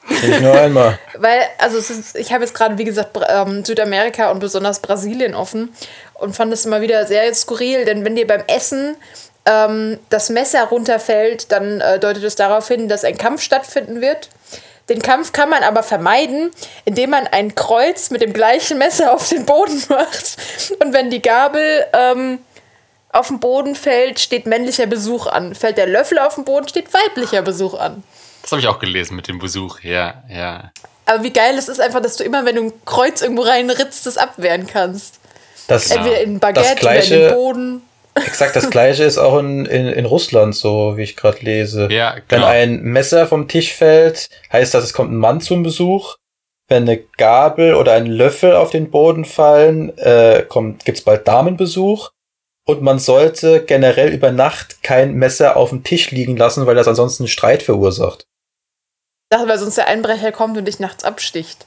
Nicht 0.09 0.41
nur 0.41 0.53
einmal. 0.53 0.99
Weil, 1.17 1.39
also 1.59 1.77
ist, 1.77 2.15
ich 2.17 2.33
habe 2.33 2.43
jetzt 2.43 2.53
gerade, 2.53 2.77
wie 2.77 2.83
gesagt, 2.83 3.17
ähm, 3.29 3.63
Südamerika 3.63 4.31
und 4.31 4.39
besonders 4.39 4.79
Brasilien 4.79 5.33
offen 5.33 5.73
und 6.15 6.35
fand 6.35 6.51
es 6.51 6.65
immer 6.65 6.81
wieder 6.81 7.05
sehr 7.05 7.33
skurril, 7.33 7.85
denn 7.85 8.03
wenn 8.03 8.15
dir 8.15 8.27
beim 8.27 8.43
Essen 8.47 8.97
ähm, 9.45 9.99
das 10.09 10.29
Messer 10.29 10.65
runterfällt, 10.65 11.51
dann 11.51 11.79
äh, 11.79 11.99
deutet 11.99 12.23
es 12.23 12.35
darauf 12.35 12.67
hin, 12.67 12.89
dass 12.89 13.03
ein 13.05 13.17
Kampf 13.17 13.41
stattfinden 13.41 14.01
wird. 14.01 14.29
Den 14.89 15.01
Kampf 15.01 15.31
kann 15.31 15.49
man 15.49 15.63
aber 15.63 15.83
vermeiden, 15.83 16.51
indem 16.83 17.11
man 17.11 17.25
ein 17.27 17.55
Kreuz 17.55 18.09
mit 18.09 18.21
dem 18.21 18.33
gleichen 18.33 18.77
Messer 18.77 19.13
auf 19.13 19.29
den 19.29 19.45
Boden 19.45 19.81
macht. 19.89 20.35
Und 20.83 20.91
wenn 20.93 21.09
die 21.09 21.21
Gabel 21.21 21.85
ähm, 21.93 22.39
auf 23.13 23.27
den 23.27 23.39
Boden 23.39 23.75
fällt, 23.75 24.19
steht 24.19 24.45
männlicher 24.45 24.85
Besuch 24.87 25.27
an. 25.27 25.55
Fällt 25.55 25.77
der 25.77 25.87
Löffel 25.87 26.19
auf 26.19 26.35
den 26.35 26.43
Boden, 26.45 26.67
steht 26.67 26.93
weiblicher 26.93 27.41
Besuch 27.41 27.75
an. 27.75 28.03
Das 28.41 28.51
habe 28.51 28.61
ich 28.61 28.67
auch 28.67 28.79
gelesen 28.79 29.15
mit 29.15 29.27
dem 29.27 29.39
Besuch. 29.39 29.79
Ja, 29.81 30.23
ja. 30.29 30.71
Aber 31.05 31.23
wie 31.23 31.31
geil 31.31 31.55
es 31.57 31.69
ist 31.69 31.79
einfach, 31.79 32.01
dass 32.01 32.17
du 32.17 32.23
immer, 32.23 32.45
wenn 32.45 32.55
du 32.55 32.63
ein 32.63 32.73
Kreuz 32.85 33.21
irgendwo 33.21 33.43
reinritzt, 33.43 34.05
das 34.05 34.17
abwehren 34.17 34.67
kannst. 34.67 35.19
Das, 35.67 35.91
Entweder 35.91 36.21
in 36.21 36.35
ein 36.35 36.39
Baguette 36.39 36.75
Das 36.75 36.81
oder 36.81 36.95
in 36.95 36.99
den 37.01 37.19
Gleiche- 37.19 37.33
Boden. 37.35 37.81
Exakt 38.15 38.55
das 38.55 38.69
gleiche 38.69 39.03
ist 39.05 39.17
auch 39.17 39.39
in, 39.39 39.65
in, 39.65 39.87
in 39.87 40.05
Russland 40.05 40.55
so, 40.55 40.97
wie 40.97 41.01
ich 41.03 41.15
gerade 41.15 41.39
lese. 41.39 41.87
Ja, 41.91 42.13
Wenn 42.15 42.23
genau. 42.27 42.45
ein 42.45 42.81
Messer 42.83 43.25
vom 43.25 43.47
Tisch 43.47 43.73
fällt, 43.73 44.29
heißt 44.51 44.71
das, 44.73 44.83
es 44.83 44.93
kommt 44.93 45.11
ein 45.11 45.17
Mann 45.17 45.41
zum 45.41 45.63
Besuch. 45.63 46.15
Wenn 46.67 46.83
eine 46.83 46.99
Gabel 47.17 47.73
oder 47.73 47.93
ein 47.93 48.05
Löffel 48.05 48.55
auf 48.55 48.69
den 48.69 48.91
Boden 48.91 49.25
fallen, 49.25 49.97
äh, 49.97 50.45
kommt, 50.47 50.85
gibt's 50.85 51.01
bald 51.01 51.27
Damenbesuch. 51.27 52.11
Und 52.65 52.81
man 52.81 52.99
sollte 52.99 53.63
generell 53.63 54.13
über 54.13 54.31
Nacht 54.31 54.83
kein 54.83 55.15
Messer 55.15 55.57
auf 55.57 55.69
dem 55.69 55.83
Tisch 55.83 56.11
liegen 56.11 56.37
lassen, 56.37 56.65
weil 56.65 56.75
das 56.75 56.87
ansonsten 56.87 57.27
Streit 57.27 57.61
verursacht. 57.61 58.25
Dachte, 59.29 59.47
weil 59.47 59.57
sonst 59.57 59.77
der 59.77 59.87
Einbrecher 59.87 60.31
kommt 60.31 60.57
und 60.57 60.65
dich 60.65 60.79
nachts 60.79 61.03
absticht. 61.03 61.65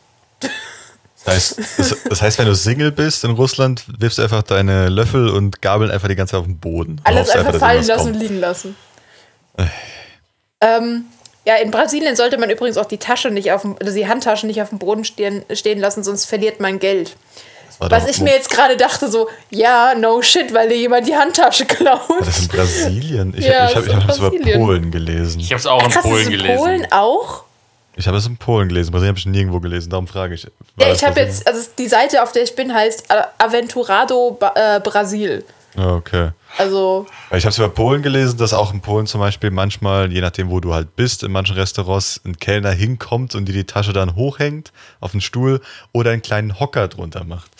Das 1.25 1.35
heißt, 1.35 1.59
das, 1.79 1.97
das 2.09 2.23
heißt, 2.23 2.39
wenn 2.39 2.47
du 2.47 2.55
Single 2.55 2.93
bist 2.93 3.25
in 3.25 3.33
Russland, 3.33 3.85
wirfst 3.99 4.19
du 4.19 4.23
einfach 4.23 4.43
deine 4.43 4.89
Löffel 4.89 5.29
und 5.29 5.61
Gabeln 5.61 5.91
einfach 5.91 6.09
die 6.09 6.15
ganze 6.15 6.33
Zeit 6.33 6.41
auf 6.41 6.47
den 6.47 6.59
Boden. 6.59 7.01
Alles 7.05 7.31
einfach 7.31 7.53
dass 7.53 7.61
fallen 7.61 7.85
lassen 7.85 8.09
und 8.09 8.15
liegen 8.15 8.39
lassen. 8.39 8.77
ähm, 10.61 11.07
ja, 11.45 11.57
in 11.57 11.71
Brasilien 11.71 12.17
sollte 12.17 12.39
man 12.39 12.51
übrigens 12.51 12.77
auch 12.77 12.87
die 12.87 12.99
Tasche 12.99 13.31
nicht 13.31 13.53
auf 13.53 13.63
dem, 13.63 13.77
also 13.81 13.93
die 13.93 14.07
Handtasche 14.07 14.47
nicht 14.47 14.63
auf 14.63 14.71
dem 14.71 14.79
Boden 14.79 15.05
stehen, 15.05 15.45
stehen 15.53 15.79
lassen, 15.79 16.03
sonst 16.05 16.25
verliert 16.25 16.61
man 16.61 16.79
Geld. 16.79 17.17
Was 17.79 18.09
ich 18.09 18.21
mir 18.21 18.31
jetzt 18.33 18.51
gerade 18.51 18.77
dachte, 18.77 19.11
so, 19.11 19.29
ja, 19.51 19.95
no 19.95 20.23
shit, 20.23 20.53
weil 20.55 20.69
dir 20.69 20.77
jemand 20.79 21.07
die 21.07 21.15
Handtasche 21.15 21.67
klaut. 21.67 22.09
War 22.09 22.21
das 22.21 22.41
in 22.41 22.49
Brasilien? 22.49 23.35
Ich, 23.37 23.45
Ja, 23.45 23.69
ich 23.69 23.77
habe 23.77 23.87
das 23.87 24.17
ist 24.19 24.23
in 24.23 24.41
es 24.43 24.49
über. 24.49 24.59
Polen 24.59 24.91
gelesen. 24.91 25.41
Ich 25.41 25.51
habe 25.51 25.59
es 25.61 25.67
auch 25.67 25.83
in 25.85 25.91
Krass, 25.91 26.03
das 26.03 26.03
Polen 26.11 26.25
in 26.25 26.31
gelesen. 26.31 26.57
Polen 26.57 26.87
auch? 26.93 27.43
Ich 27.99 28.07
habe 28.07 28.17
es 28.19 28.27
in 28.27 28.37
Polen 28.37 28.69
gelesen. 28.69 28.91
Brasilien 28.93 29.11
habe 29.11 29.19
ich 29.19 29.27
nirgendwo 29.27 29.61
gelesen. 29.61 29.91
Darum 29.91 30.07
frage 30.07 30.35
ich. 30.35 30.47
Ja, 30.79 30.93
ich 30.93 31.05
habe 31.05 31.21
jetzt, 31.21 31.47
also 31.47 31.61
die 31.79 31.89
Seite, 31.89 32.23
auf 32.23 32.33
der 32.33 32.43
ich 32.43 32.55
bin, 32.55 32.73
heißt 32.75 33.05
Aventurado 33.39 34.39
äh, 34.55 34.81
Brasil. 34.81 35.45
Ah, 35.77 35.95
okay. 35.95 36.31
Also, 36.59 37.07
Weil 37.29 37.39
ich 37.39 37.45
habe 37.45 37.51
es 37.51 37.59
über 37.59 37.69
Polen 37.69 38.03
gelesen, 38.03 38.39
dass 38.39 38.53
auch 38.53 38.73
in 38.73 38.81
Polen 38.81 39.07
zum 39.07 39.21
Beispiel 39.21 39.51
manchmal, 39.51 40.13
je 40.13 40.21
nachdem, 40.21 40.51
wo 40.51 40.61
du 40.61 40.73
halt 40.75 40.97
bist, 40.97 41.23
in 41.23 41.33
manchen 41.33 41.57
Restaurants 41.57 42.21
ein 42.25 42.39
Kellner 42.39 42.71
hinkommt 42.71 43.35
und 43.35 43.47
dir 43.47 43.53
die 43.53 43.65
Tasche 43.65 43.93
dann 43.93 44.17
hochhängt 44.17 44.73
auf 45.01 45.13
den 45.13 45.21
Stuhl 45.21 45.61
oder 45.93 46.13
einen 46.13 46.23
kleinen 46.23 46.59
Hocker 46.59 46.89
drunter 46.89 47.25
macht. 47.25 47.51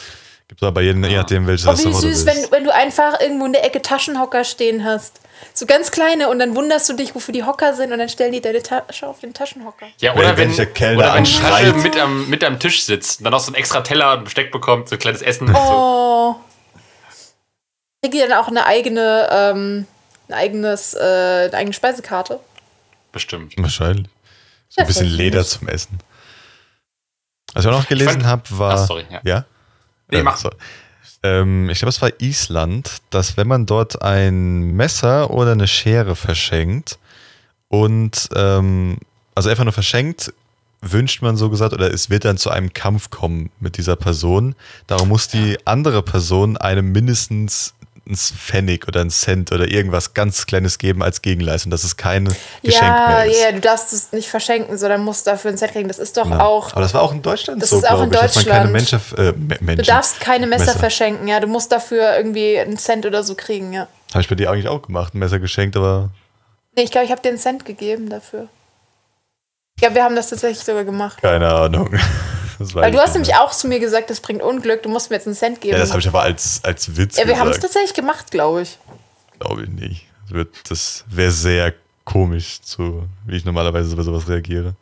Gibt 0.49 0.63
es 0.63 0.69
aber 0.69 0.81
je, 0.81 0.93
je 0.93 1.17
nachdem, 1.17 1.47
welches 1.47 1.67
oh, 1.67 1.71
wie 1.71 1.73
Restaurant 1.73 2.05
du 2.05 2.09
süß, 2.09 2.25
bist. 2.25 2.37
wenn, 2.37 2.53
wenn 2.53 2.65
du 2.65 2.73
einfach 2.73 3.21
irgendwo 3.21 3.47
in 3.47 3.53
der 3.53 3.65
Ecke 3.65 3.83
Taschenhocker 3.83 4.45
stehen 4.45 4.85
hast. 4.85 5.21
So 5.53 5.67
ganz 5.67 5.91
kleine 5.91 6.29
und 6.29 6.39
dann 6.39 6.55
wunderst 6.55 6.89
du 6.89 6.95
dich, 6.95 7.15
wofür 7.15 7.33
die 7.33 7.45
Hocker 7.45 7.75
sind 7.75 7.93
und 7.93 7.99
dann 7.99 8.09
stellen 8.09 8.33
die 8.33 8.41
deine 8.41 8.63
Tasche 8.63 9.07
auf 9.07 9.21
den 9.21 9.35
Taschenhocker. 9.35 9.87
Ja, 10.01 10.15
oder 10.15 10.37
wenn 10.37 10.49
wenn, 10.49 10.57
der 10.57 10.67
Kellner 10.67 10.99
oder 10.99 11.15
wenn 11.15 11.25
die. 11.25 11.33
Tasche 11.33 11.73
mit 11.75 12.01
am, 12.01 12.31
mit 12.31 12.45
am 12.45 12.61
Tisch 12.61 12.85
sitzt 12.85 13.21
und 13.21 13.25
dann 13.25 13.33
noch 13.33 13.41
so 13.41 13.51
ein 13.51 13.55
extra 13.55 13.81
Teller 13.81 14.17
und 14.17 14.25
Besteck 14.25 14.53
bekommt, 14.53 14.89
so 14.89 14.95
ein 14.95 14.99
kleines 15.01 15.21
Essen. 15.21 15.49
So. 15.49 16.37
Kriegt 18.03 18.15
ihr 18.15 18.29
dann 18.29 18.39
auch 18.39 18.49
eine 18.49 18.67
eigene, 18.67 19.29
ähm, 19.31 19.87
ein 20.29 20.35
eigenes, 20.35 20.95
äh, 20.95 20.99
eine 21.49 21.55
eigene 21.55 21.73
Speisekarte? 21.73 22.41
Bestimmt. 23.13 23.55
Wahrscheinlich. 23.57 24.09
So 24.69 24.81
ein 24.83 24.87
bisschen 24.87 25.07
Leder 25.07 25.43
süß. 25.43 25.59
zum 25.59 25.69
Essen. 25.69 25.99
Was 27.55 27.65
ich 27.65 27.71
auch 27.71 27.79
noch 27.79 27.89
gelesen 27.89 28.27
habe, 28.27 28.43
war. 28.51 28.75
Ach, 28.75 28.87
sorry, 28.87 29.07
ja. 29.11 29.21
ja? 29.25 29.45
Nee, 30.11 30.19
Äh, 30.19 30.23
mach. 30.23 30.37
so. 30.37 30.51
Ähm, 31.23 31.71
ich 31.71 31.79
glaube, 31.79 31.91
es 31.91 32.03
war 32.03 32.11
Island, 32.21 32.99
dass 33.11 33.37
wenn 33.37 33.49
man 33.49 33.65
dort 33.67 34.03
ein 34.03 34.73
Messer 34.73 35.31
oder 35.31 35.53
eine 35.53 35.67
Schere 35.67 36.15
verschenkt 36.17 36.99
und 37.69 38.29
ähm, 38.35 38.99
also 39.35 39.49
einfach 39.49 39.65
nur 39.65 39.73
verschenkt, 39.73 40.33
wünscht 40.83 41.23
man 41.23 41.37
so 41.37 41.49
gesagt, 41.49 41.73
oder 41.73 41.93
es 41.93 42.11
wird 42.11 42.25
dann 42.27 42.37
zu 42.37 42.51
einem 42.51 42.73
Kampf 42.75 43.11
kommen 43.11 43.51
mit 43.61 43.79
dieser 43.79 43.97
Person. 43.97 44.55
Darum 44.87 45.09
muss 45.09 45.27
die 45.29 45.57
andere 45.65 46.03
Person 46.03 46.57
einem 46.59 46.93
mindestens 46.93 47.75
ein 48.09 48.15
Pfennig 48.17 48.87
oder 48.87 49.01
ein 49.01 49.11
Cent 49.11 49.51
oder 49.53 49.67
irgendwas 49.69 50.15
ganz 50.15 50.47
Kleines 50.47 50.79
geben 50.79 51.03
als 51.03 51.23
Gegenleistung, 51.23 51.71
dass 51.71 51.83
es 51.85 51.97
kein 51.97 52.25
Geschenk 52.63 52.83
ja, 52.85 53.09
mehr 53.09 53.25
ist. 53.27 53.41
ja, 53.43 53.53
du 53.53 53.61
darfst 53.61 53.93
es 53.93 54.13
nicht 54.13 54.29
verschenken, 54.29 54.79
sondern 54.79 55.03
musst 55.03 55.27
dafür 55.27 55.51
ein 55.51 55.57
Set 55.57 55.73
kriegen. 55.73 55.89
Das 55.89 55.99
ist 55.99 56.17
doch 56.17 56.25
Genau. 56.25 56.39
auch. 56.45 56.73
Aber 56.73 56.83
das 56.83 56.95
war 56.95 57.03
auch 57.03 57.13
in 57.13 57.23
Deutschland 57.23 57.61
Das 57.61 57.71
so, 57.71 57.79
ist 57.79 57.89
auch 57.91 58.03
in 58.03 58.11
ich, 58.13 58.13
man 58.13 58.21
keine 58.21 58.33
Deutschland. 58.33 58.73
Menschen, 58.73 59.01
äh, 59.17 59.23
Me- 59.33 59.57
Menschen. 59.61 59.77
Du 59.77 59.83
darfst 59.83 60.21
keine 60.21 60.47
Messer, 60.47 60.67
Messer. 60.67 60.79
verschenken, 60.79 61.27
ja. 61.29 61.41
Du 61.41 61.47
musst 61.49 61.73
dafür 61.73 62.17
irgendwie 62.17 62.59
einen 62.59 62.79
Cent 62.79 63.07
oder 63.07 63.25
so 63.25 63.35
kriegen, 63.35 63.73
ja. 63.73 63.89
Habe 64.13 64.21
ich 64.21 64.29
bei 64.29 64.35
dir 64.37 64.51
eigentlich 64.51 64.69
auch 64.69 64.83
gemacht, 64.83 65.15
ein 65.15 65.19
Messer 65.19 65.39
geschenkt, 65.41 65.77
aber 65.77 66.11
Nee, 66.77 66.85
ich 66.85 66.91
glaube, 66.91 67.07
ich 67.07 67.11
habe 67.11 67.23
dir 67.23 67.31
einen 67.31 67.39
Cent 67.39 67.65
gegeben 67.65 68.09
dafür. 68.11 68.49
Ja, 69.81 69.95
wir 69.95 70.05
haben 70.05 70.15
das 70.15 70.31
tatsächlich 70.31 70.65
sogar 70.65 70.85
gemacht. 70.85 71.21
keine 71.21 71.53
Ahnung. 71.53 71.99
Weil 72.59 72.93
du 72.93 72.99
hast 72.99 73.15
nämlich 73.15 73.35
auch 73.35 73.53
zu 73.53 73.69
mir 73.69 73.81
gesagt, 73.81 74.11
das 74.11 74.21
bringt 74.21 74.43
Unglück, 74.43 74.83
du 74.83 74.89
musst 74.89 75.11
mir 75.11 75.17
jetzt 75.17 75.27
einen 75.27 75.37
Cent 75.37 75.61
geben. 75.61 75.75
Ja, 75.75 75.79
das 75.81 75.91
habe 75.91 76.01
ich 76.01 76.09
aber 76.09 76.23
als, 76.23 76.61
als 76.63 76.97
Witz 76.97 77.17
ja, 77.17 77.27
wir 77.27 77.39
haben 77.39 77.51
es 77.51 77.61
tatsächlich 77.61 77.95
gemacht, 77.95 78.31
glaube 78.31 78.63
ich. 78.63 78.79
Glaube 79.39 79.65
ich 79.65 79.69
nicht. 79.69 80.07
Das, 80.31 80.47
das 80.69 81.05
wäre 81.09 81.31
sehr 81.31 81.75
komisch, 82.05 82.61
zu, 82.63 83.05
wie 83.27 83.37
ich 83.37 83.45
normalerweise 83.45 83.95
bei 83.95 84.03
sowas 84.03 84.29
reagiere. 84.29 84.75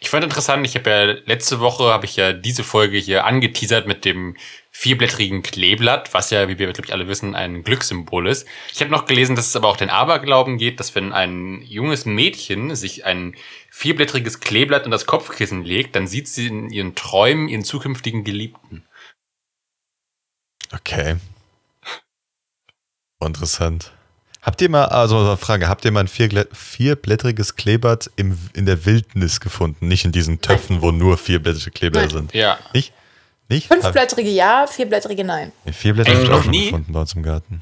Ich 0.00 0.10
fand 0.10 0.24
interessant, 0.24 0.66
ich 0.66 0.74
habe 0.76 0.90
ja 0.90 1.02
letzte 1.26 1.60
Woche, 1.60 1.84
habe 1.84 2.04
ich 2.04 2.16
ja 2.16 2.32
diese 2.32 2.64
Folge 2.64 2.98
hier 2.98 3.24
angeteasert 3.24 3.86
mit 3.86 4.04
dem 4.04 4.36
vierblättrigen 4.70 5.42
Kleeblatt, 5.42 6.12
was 6.14 6.30
ja, 6.30 6.48
wie 6.48 6.58
wir, 6.58 6.72
glaube 6.72 6.86
ich, 6.86 6.92
alle 6.92 7.06
wissen, 7.06 7.34
ein 7.34 7.62
Glückssymbol 7.62 8.26
ist. 8.28 8.46
Ich 8.72 8.80
habe 8.80 8.90
noch 8.90 9.06
gelesen, 9.06 9.36
dass 9.36 9.46
es 9.46 9.56
aber 9.56 9.68
auch 9.68 9.76
den 9.76 9.90
Aberglauben 9.90 10.58
geht, 10.58 10.80
dass 10.80 10.94
wenn 10.94 11.12
ein 11.12 11.62
junges 11.62 12.06
Mädchen 12.06 12.74
sich 12.74 13.04
ein 13.04 13.36
vierblättriges 13.70 14.40
Kleeblatt 14.40 14.84
in 14.84 14.90
das 14.90 15.06
Kopfkissen 15.06 15.62
legt, 15.64 15.94
dann 15.94 16.06
sieht 16.06 16.28
sie 16.28 16.48
in 16.48 16.70
ihren 16.70 16.94
Träumen 16.94 17.48
ihren 17.48 17.64
zukünftigen 17.64 18.24
Geliebten. 18.24 18.84
Okay. 20.72 21.16
Interessant. 23.20 23.92
Habt 24.44 24.60
ihr 24.60 24.68
mal, 24.68 24.84
also 24.84 25.18
eine 25.18 25.36
Frage, 25.38 25.68
habt 25.68 25.84
ihr 25.86 25.90
mal 25.90 26.00
ein 26.00 26.08
vierglä- 26.08 26.46
vierblättriges 26.52 27.56
Kleeblatt 27.56 28.10
im, 28.16 28.38
in 28.52 28.66
der 28.66 28.84
Wildnis 28.84 29.40
gefunden? 29.40 29.88
Nicht 29.88 30.04
in 30.04 30.12
diesen 30.12 30.40
Töpfen, 30.42 30.82
wo 30.82 30.90
nur 30.92 31.16
vierblättrige 31.16 31.70
Kleeblätter 31.70 32.10
sind. 32.10 32.34
Ja. 32.34 32.58
Nicht? 32.74 32.92
Nicht? 33.48 33.68
Fünfblättrige 33.68 34.28
ja, 34.30 34.66
vierblättrige 34.66 35.24
nein. 35.24 35.52
Nee, 35.64 35.72
Vierblätter 35.72 36.12
habe 36.12 36.22
ich 36.22 36.28
auch 36.28 36.32
noch 36.36 36.42
schon 36.42 36.50
nie? 36.50 36.64
gefunden 36.66 36.92
bei 36.92 37.00
uns 37.00 37.14
im 37.14 37.22
Garten. 37.22 37.60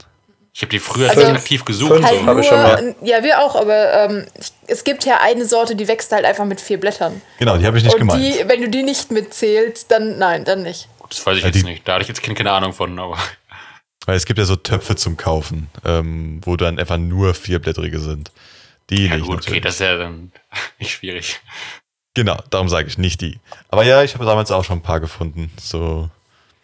Ich 0.55 0.61
habe 0.63 0.71
die 0.71 0.81
früher 0.81 1.09
Also, 1.09 1.23
aktiv 1.29 1.65
gesucht. 1.65 2.03
Halt 2.05 2.21
so. 2.21 2.27
hab 2.27 2.39
ich 2.39 2.47
schon 2.47 2.61
nur, 2.61 2.95
ja, 3.03 3.23
wir 3.23 3.41
auch, 3.43 3.55
aber 3.57 3.93
ähm, 4.11 4.27
es 4.67 4.85
gibt 4.85 5.05
ja 5.07 5.19
eine 5.23 5.47
Sorte, 5.47 5.75
die 5.77 5.89
wächst 5.89 6.13
halt 6.13 6.25
einfach 6.27 6.45
mit 6.45 6.61
vier 6.61 6.79
Blättern. 6.79 7.23
Genau, 7.39 7.57
die 7.57 7.65
habe 7.67 7.79
ich 7.79 7.85
nicht 7.85 7.95
Und 7.95 8.01
gemeint. 8.01 8.23
die, 8.23 8.45
wenn 8.47 8.61
du 8.61 8.69
die 8.69 8.83
nicht 8.83 9.11
mitzählst, 9.11 9.91
dann 9.91 10.19
nein, 10.19 10.45
dann 10.45 10.63
nicht. 10.63 10.89
Das 11.09 11.25
weiß 11.25 11.37
ich 11.37 11.43
Ja, 11.43 11.49
jetzt 11.49 11.61
die- 11.61 11.65
nicht. 11.65 11.87
Da 11.89 11.95
hatte 11.95 12.03
ich 12.03 12.09
jetzt 12.09 12.23
keine, 12.23 12.35
keine 12.35 12.53
Ahnung 12.53 12.73
von, 12.73 12.99
aber. 12.99 13.17
Weil 14.07 14.17
es 14.17 14.27
gibt 14.27 14.39
ja 14.39 14.45
so 14.45 14.57
Töpfe 14.57 14.97
zum 14.97 15.17
Kaufen, 15.17 15.69
ähm, 15.85 16.41
wo 16.45 16.57
dann 16.57 16.79
einfach 16.79 16.99
nur 16.99 17.35
vierblättrige 17.35 18.01
sind. 18.01 18.33
Die 18.91 19.07
Ja, 19.07 19.17
nicht. 19.17 19.27
gut, 19.27 19.47
okay, 19.47 19.61
das 19.61 19.75
ist 19.75 19.81
ja 19.81 19.97
dann 19.97 20.33
nicht 20.79 20.91
schwierig. 20.93 21.41
Genau, 22.15 22.39
darum 22.51 22.69
sage 22.69 22.89
ich 22.89 22.99
nicht 22.99 23.21
die. 23.21 23.39
Aber 23.69 23.85
ja, 23.85 24.03
ich 24.03 24.15
habe 24.15 24.25
damals 24.25 24.51
auch 24.51 24.65
schon 24.65 24.79
ein 24.79 24.83
paar 24.83 25.01
gefunden. 25.01 25.51
So 25.59 26.11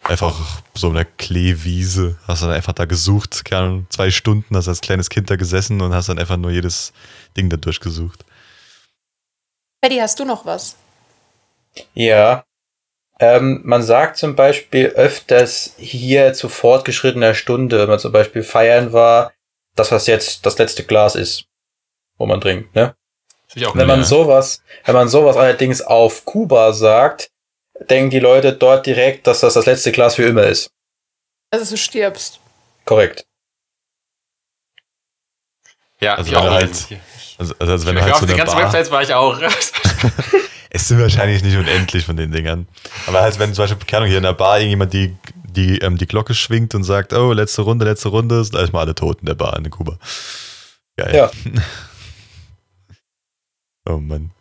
einfach 0.03 0.61
so 0.75 0.89
eine 0.89 1.05
Kleewiese. 1.05 2.17
Hast 2.27 2.43
dann 2.43 2.51
einfach 2.51 2.73
da 2.73 2.85
gesucht, 2.85 3.45
keine 3.45 3.85
zwei 3.89 4.11
Stunden, 4.11 4.55
hast 4.55 4.67
als 4.67 4.81
kleines 4.81 5.09
Kind 5.09 5.29
da 5.29 5.35
gesessen 5.35 5.81
und 5.81 5.93
hast 5.93 6.09
dann 6.09 6.19
einfach 6.19 6.37
nur 6.37 6.51
jedes 6.51 6.93
Ding 7.35 7.49
da 7.49 7.57
durchgesucht. 7.57 8.25
Paddy, 9.81 9.97
hast 9.97 10.19
du 10.19 10.25
noch 10.25 10.45
was? 10.45 10.75
Ja. 11.93 12.43
Ähm, 13.19 13.61
man 13.65 13.83
sagt 13.83 14.17
zum 14.17 14.35
Beispiel 14.35 14.87
öfters 14.87 15.73
hier 15.77 16.33
zu 16.33 16.47
fortgeschrittener 16.47 17.33
Stunde, 17.33 17.79
wenn 17.79 17.89
man 17.89 17.99
zum 17.99 18.13
Beispiel 18.13 18.43
feiern 18.43 18.93
war, 18.93 19.33
dass 19.75 19.89
das 19.89 20.07
jetzt 20.07 20.45
das 20.45 20.57
letzte 20.57 20.83
Glas 20.85 21.15
ist, 21.15 21.45
wo 22.17 22.25
man 22.25 22.39
trinkt, 22.39 22.73
ne? 22.75 22.95
Wenn 23.73 23.87
man 23.87 24.03
sowas, 24.03 24.61
wenn 24.85 24.95
man 24.95 25.09
sowas 25.09 25.35
allerdings 25.35 25.81
auf 25.81 26.23
Kuba 26.23 26.71
sagt, 26.71 27.31
denken 27.89 28.11
die 28.11 28.19
Leute 28.19 28.53
dort 28.53 28.85
direkt, 28.85 29.25
dass 29.27 29.39
das 29.39 29.55
das 29.55 29.65
letzte 29.65 29.91
Glas 29.91 30.15
für 30.15 30.23
immer 30.23 30.43
ist. 30.43 30.69
Also 31.51 31.71
du 31.71 31.77
stirbst. 31.77 32.39
Korrekt. 32.85 33.25
Ja, 35.99 36.15
Also 36.15 36.31
ich 36.31 36.37
auch 36.37 36.49
halt-. 36.49 36.87
Also, 37.37 37.55
also 37.57 37.73
als 37.73 37.85
wenn 37.85 37.97
Ich 37.97 38.01
du 38.01 38.05
halt 38.05 38.13
auf 38.13 38.19
so 38.19 38.25
die 38.27 38.35
ganzen 38.35 38.55
Bar, 38.55 38.65
Websites 38.65 38.91
war 38.91 39.01
ich 39.01 39.13
auch. 39.13 39.39
Es 40.69 40.87
sind 40.87 40.99
wahrscheinlich 41.01 41.43
nicht 41.43 41.57
unendlich 41.57 42.05
von 42.05 42.15
den 42.15 42.31
Dingern. 42.31 42.67
Aber 43.07 43.21
halt, 43.21 43.39
wenn 43.39 43.53
zum 43.53 43.63
Beispiel, 43.63 43.79
keine 43.87 43.97
Ahnung, 43.97 44.09
hier 44.09 44.17
in 44.17 44.23
der 44.23 44.33
Bar 44.33 44.57
irgendjemand 44.59 44.93
die, 44.93 45.15
die, 45.45 45.79
ähm, 45.79 45.97
die 45.97 46.05
Glocke 46.05 46.35
schwingt 46.35 46.75
und 46.75 46.83
sagt, 46.83 47.11
oh, 47.13 47.33
letzte 47.33 47.63
Runde, 47.63 47.85
letzte 47.85 48.09
Runde, 48.09 48.43
sind 48.43 48.55
erstmal 48.55 48.83
alle 48.85 48.93
tot 48.95 49.19
in 49.21 49.25
der 49.25 49.33
Bar 49.35 49.57
in 49.57 49.69
Kuba. 49.69 49.97
Geil. 50.95 51.15
Ja. 51.15 51.31
oh 53.89 53.97
Mann. 53.97 54.31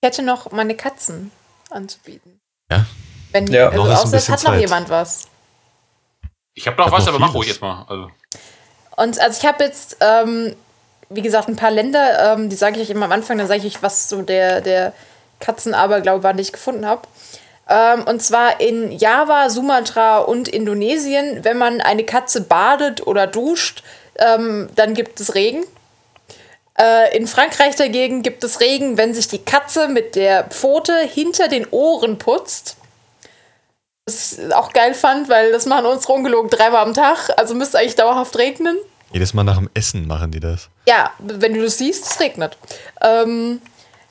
Ich 0.00 0.06
hätte 0.06 0.22
noch 0.22 0.52
meine 0.52 0.76
Katzen 0.76 1.30
anzubieten. 1.70 2.38
Ja? 2.70 2.86
Wenn, 3.32 3.46
Ja. 3.48 3.70
also 3.70 3.84
Noch 3.84 4.02
außer 4.04 4.32
hat 4.32 4.44
noch 4.44 4.50
Zeit. 4.52 4.60
jemand 4.60 4.88
was. 4.90 5.28
Ich 6.54 6.66
habe 6.68 6.76
noch 6.76 6.86
Hat 6.86 6.92
was, 6.92 7.06
noch 7.06 7.14
aber 7.14 7.18
mach 7.18 7.34
ruhig 7.34 7.48
jetzt 7.48 7.60
mal. 7.60 7.84
Also, 7.88 8.10
Und 8.96 9.18
also 9.18 9.40
ich 9.40 9.46
habe 9.46 9.64
jetzt, 9.64 9.96
ähm, 10.00 10.54
wie 11.14 11.22
gesagt, 11.22 11.48
ein 11.48 11.56
paar 11.56 11.70
Länder, 11.70 12.34
ähm, 12.34 12.48
die 12.48 12.56
sage 12.56 12.80
ich 12.80 12.90
immer 12.90 13.06
am 13.06 13.12
Anfang, 13.12 13.38
dann 13.38 13.46
sage 13.46 13.66
ich 13.66 13.82
was 13.82 14.08
so 14.08 14.22
der, 14.22 14.60
der 14.60 14.92
Katzenaberglaube 15.40 16.22
war, 16.22 16.32
den 16.32 16.40
ich 16.40 16.52
gefunden 16.52 16.86
habe. 16.86 17.02
Ähm, 17.68 18.04
und 18.04 18.22
zwar 18.22 18.60
in 18.60 18.92
Java, 18.92 19.48
Sumatra 19.48 20.18
und 20.18 20.48
Indonesien, 20.48 21.44
wenn 21.44 21.56
man 21.56 21.80
eine 21.80 22.04
Katze 22.04 22.42
badet 22.42 23.06
oder 23.06 23.26
duscht, 23.26 23.82
ähm, 24.18 24.68
dann 24.74 24.94
gibt 24.94 25.20
es 25.20 25.34
Regen. 25.34 25.64
Äh, 26.78 27.16
in 27.16 27.26
Frankreich 27.26 27.76
dagegen 27.76 28.22
gibt 28.22 28.44
es 28.44 28.60
Regen, 28.60 28.98
wenn 28.98 29.14
sich 29.14 29.28
die 29.28 29.44
Katze 29.44 29.88
mit 29.88 30.16
der 30.16 30.44
Pfote 30.44 30.98
hinter 30.98 31.48
den 31.48 31.66
Ohren 31.70 32.18
putzt. 32.18 32.76
Was 34.06 34.38
ich 34.38 34.54
auch 34.54 34.72
geil 34.72 34.92
fand, 34.92 35.30
weil 35.30 35.52
das 35.52 35.64
machen 35.64 35.86
unsere 35.86 36.12
ungelogen 36.12 36.50
dreimal 36.50 36.82
am 36.82 36.92
Tag, 36.92 37.30
also 37.38 37.54
müsste 37.54 37.78
eigentlich 37.78 37.94
dauerhaft 37.94 38.36
regnen. 38.36 38.76
Jedes 39.14 39.32
Mal 39.32 39.44
nach 39.44 39.58
dem 39.58 39.70
Essen 39.74 40.08
machen 40.08 40.32
die 40.32 40.40
das. 40.40 40.68
Ja, 40.88 41.12
wenn 41.20 41.54
du 41.54 41.62
das 41.62 41.78
siehst, 41.78 42.04
es 42.04 42.18
regnet. 42.18 42.58
Ähm, 43.00 43.62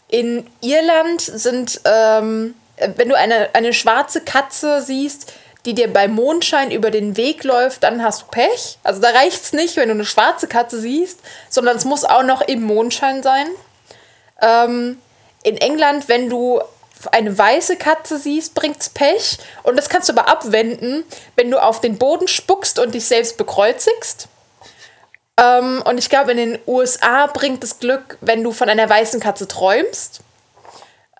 in 0.08 0.48
Irland 0.62 1.20
sind, 1.20 1.82
ähm, 1.84 2.56
wenn 2.96 3.10
du 3.10 3.18
eine, 3.18 3.54
eine 3.54 3.74
schwarze 3.74 4.22
Katze 4.22 4.82
siehst, 4.82 5.34
die 5.66 5.74
dir 5.74 5.92
bei 5.92 6.08
Mondschein 6.08 6.72
über 6.72 6.90
den 6.90 7.18
Weg 7.18 7.44
läuft, 7.44 7.84
dann 7.84 8.02
hast 8.02 8.22
du 8.22 8.26
Pech. 8.28 8.78
Also 8.84 9.02
da 9.02 9.10
reicht 9.10 9.44
es 9.44 9.52
nicht, 9.52 9.76
wenn 9.76 9.90
du 9.90 9.96
eine 9.96 10.06
schwarze 10.06 10.48
Katze 10.48 10.80
siehst, 10.80 11.20
sondern 11.50 11.76
es 11.76 11.84
muss 11.84 12.06
auch 12.06 12.24
noch 12.24 12.40
im 12.40 12.64
Mondschein 12.64 13.22
sein. 13.24 13.48
Ähm, 14.42 15.00
in 15.44 15.58
England, 15.58 16.08
wenn 16.08 16.30
du 16.30 16.62
eine 17.12 17.38
weiße 17.38 17.76
Katze 17.76 18.18
siehst, 18.18 18.56
bringt's 18.56 18.88
Pech. 18.88 19.38
Und 19.64 19.76
das 19.76 19.90
kannst 19.90 20.08
du 20.08 20.14
aber 20.14 20.30
abwenden, 20.30 21.04
wenn 21.36 21.52
du 21.52 21.62
auf 21.62 21.82
den 21.82 21.98
Boden 21.98 22.30
spuckst 22.30 22.80
und 22.80 22.96
dich 22.96 23.06
selbst 23.06 23.36
bekreuzigst. 23.36 24.30
Ähm, 25.40 25.82
und 25.86 25.98
ich 25.98 26.10
glaube, 26.10 26.32
in 26.32 26.38
den 26.38 26.60
USA 26.68 27.28
bringt 27.28 27.64
es 27.64 27.80
Glück, 27.80 28.18
wenn 28.22 28.44
du 28.44 28.52
von 28.52 28.70
einer 28.70 28.90
weißen 28.90 29.20
Katze 29.20 29.48
träumst. 29.48 30.22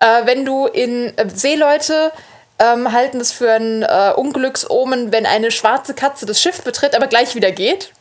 Äh, 0.00 0.26
wenn 0.26 0.44
du 0.44 0.66
in 0.66 1.16
äh, 1.18 1.28
Seeleute 1.28 2.12
ähm, 2.58 2.92
halten 2.92 3.20
es 3.20 3.32
für 3.32 3.52
ein 3.52 3.82
äh, 3.82 4.12
Unglücksomen, 4.16 5.12
wenn 5.12 5.26
eine 5.26 5.50
schwarze 5.50 5.94
Katze 5.94 6.26
das 6.26 6.40
Schiff 6.40 6.62
betritt, 6.62 6.94
aber 6.94 7.08
gleich 7.08 7.34
wieder 7.34 7.50
geht. 7.50 7.92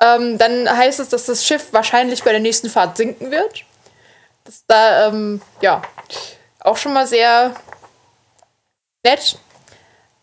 Ähm, 0.00 0.38
dann 0.38 0.68
heißt 0.68 1.00
es, 1.00 1.08
dass 1.08 1.26
das 1.26 1.44
Schiff 1.44 1.68
wahrscheinlich 1.72 2.22
bei 2.22 2.30
der 2.30 2.40
nächsten 2.40 2.70
Fahrt 2.70 2.96
sinken 2.96 3.30
wird. 3.30 3.64
Das 4.44 4.56
ist 4.56 4.64
da, 4.68 5.08
ähm, 5.08 5.42
ja, 5.60 5.82
auch 6.60 6.76
schon 6.76 6.92
mal 6.92 7.06
sehr 7.06 7.54
nett. 9.04 9.38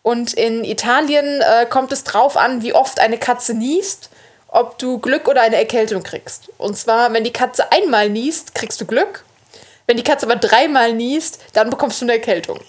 Und 0.02 0.34
in 0.34 0.64
Italien 0.64 1.40
äh, 1.40 1.66
kommt 1.66 1.92
es 1.92 2.04
drauf 2.04 2.36
an, 2.36 2.62
wie 2.62 2.72
oft 2.72 3.00
eine 3.00 3.18
Katze 3.18 3.54
niest, 3.54 4.10
ob 4.54 4.78
du 4.78 4.98
Glück 4.98 5.26
oder 5.26 5.42
eine 5.42 5.56
Erkältung 5.56 6.04
kriegst. 6.04 6.48
Und 6.58 6.76
zwar, 6.76 7.12
wenn 7.12 7.24
die 7.24 7.32
Katze 7.32 7.72
einmal 7.72 8.08
niest, 8.08 8.54
kriegst 8.54 8.80
du 8.80 8.86
Glück. 8.86 9.24
Wenn 9.86 9.96
die 9.96 10.04
Katze 10.04 10.26
aber 10.26 10.36
dreimal 10.36 10.92
niest, 10.92 11.44
dann 11.52 11.70
bekommst 11.70 12.00
du 12.00 12.04
eine 12.04 12.14
Erkältung. 12.14 12.60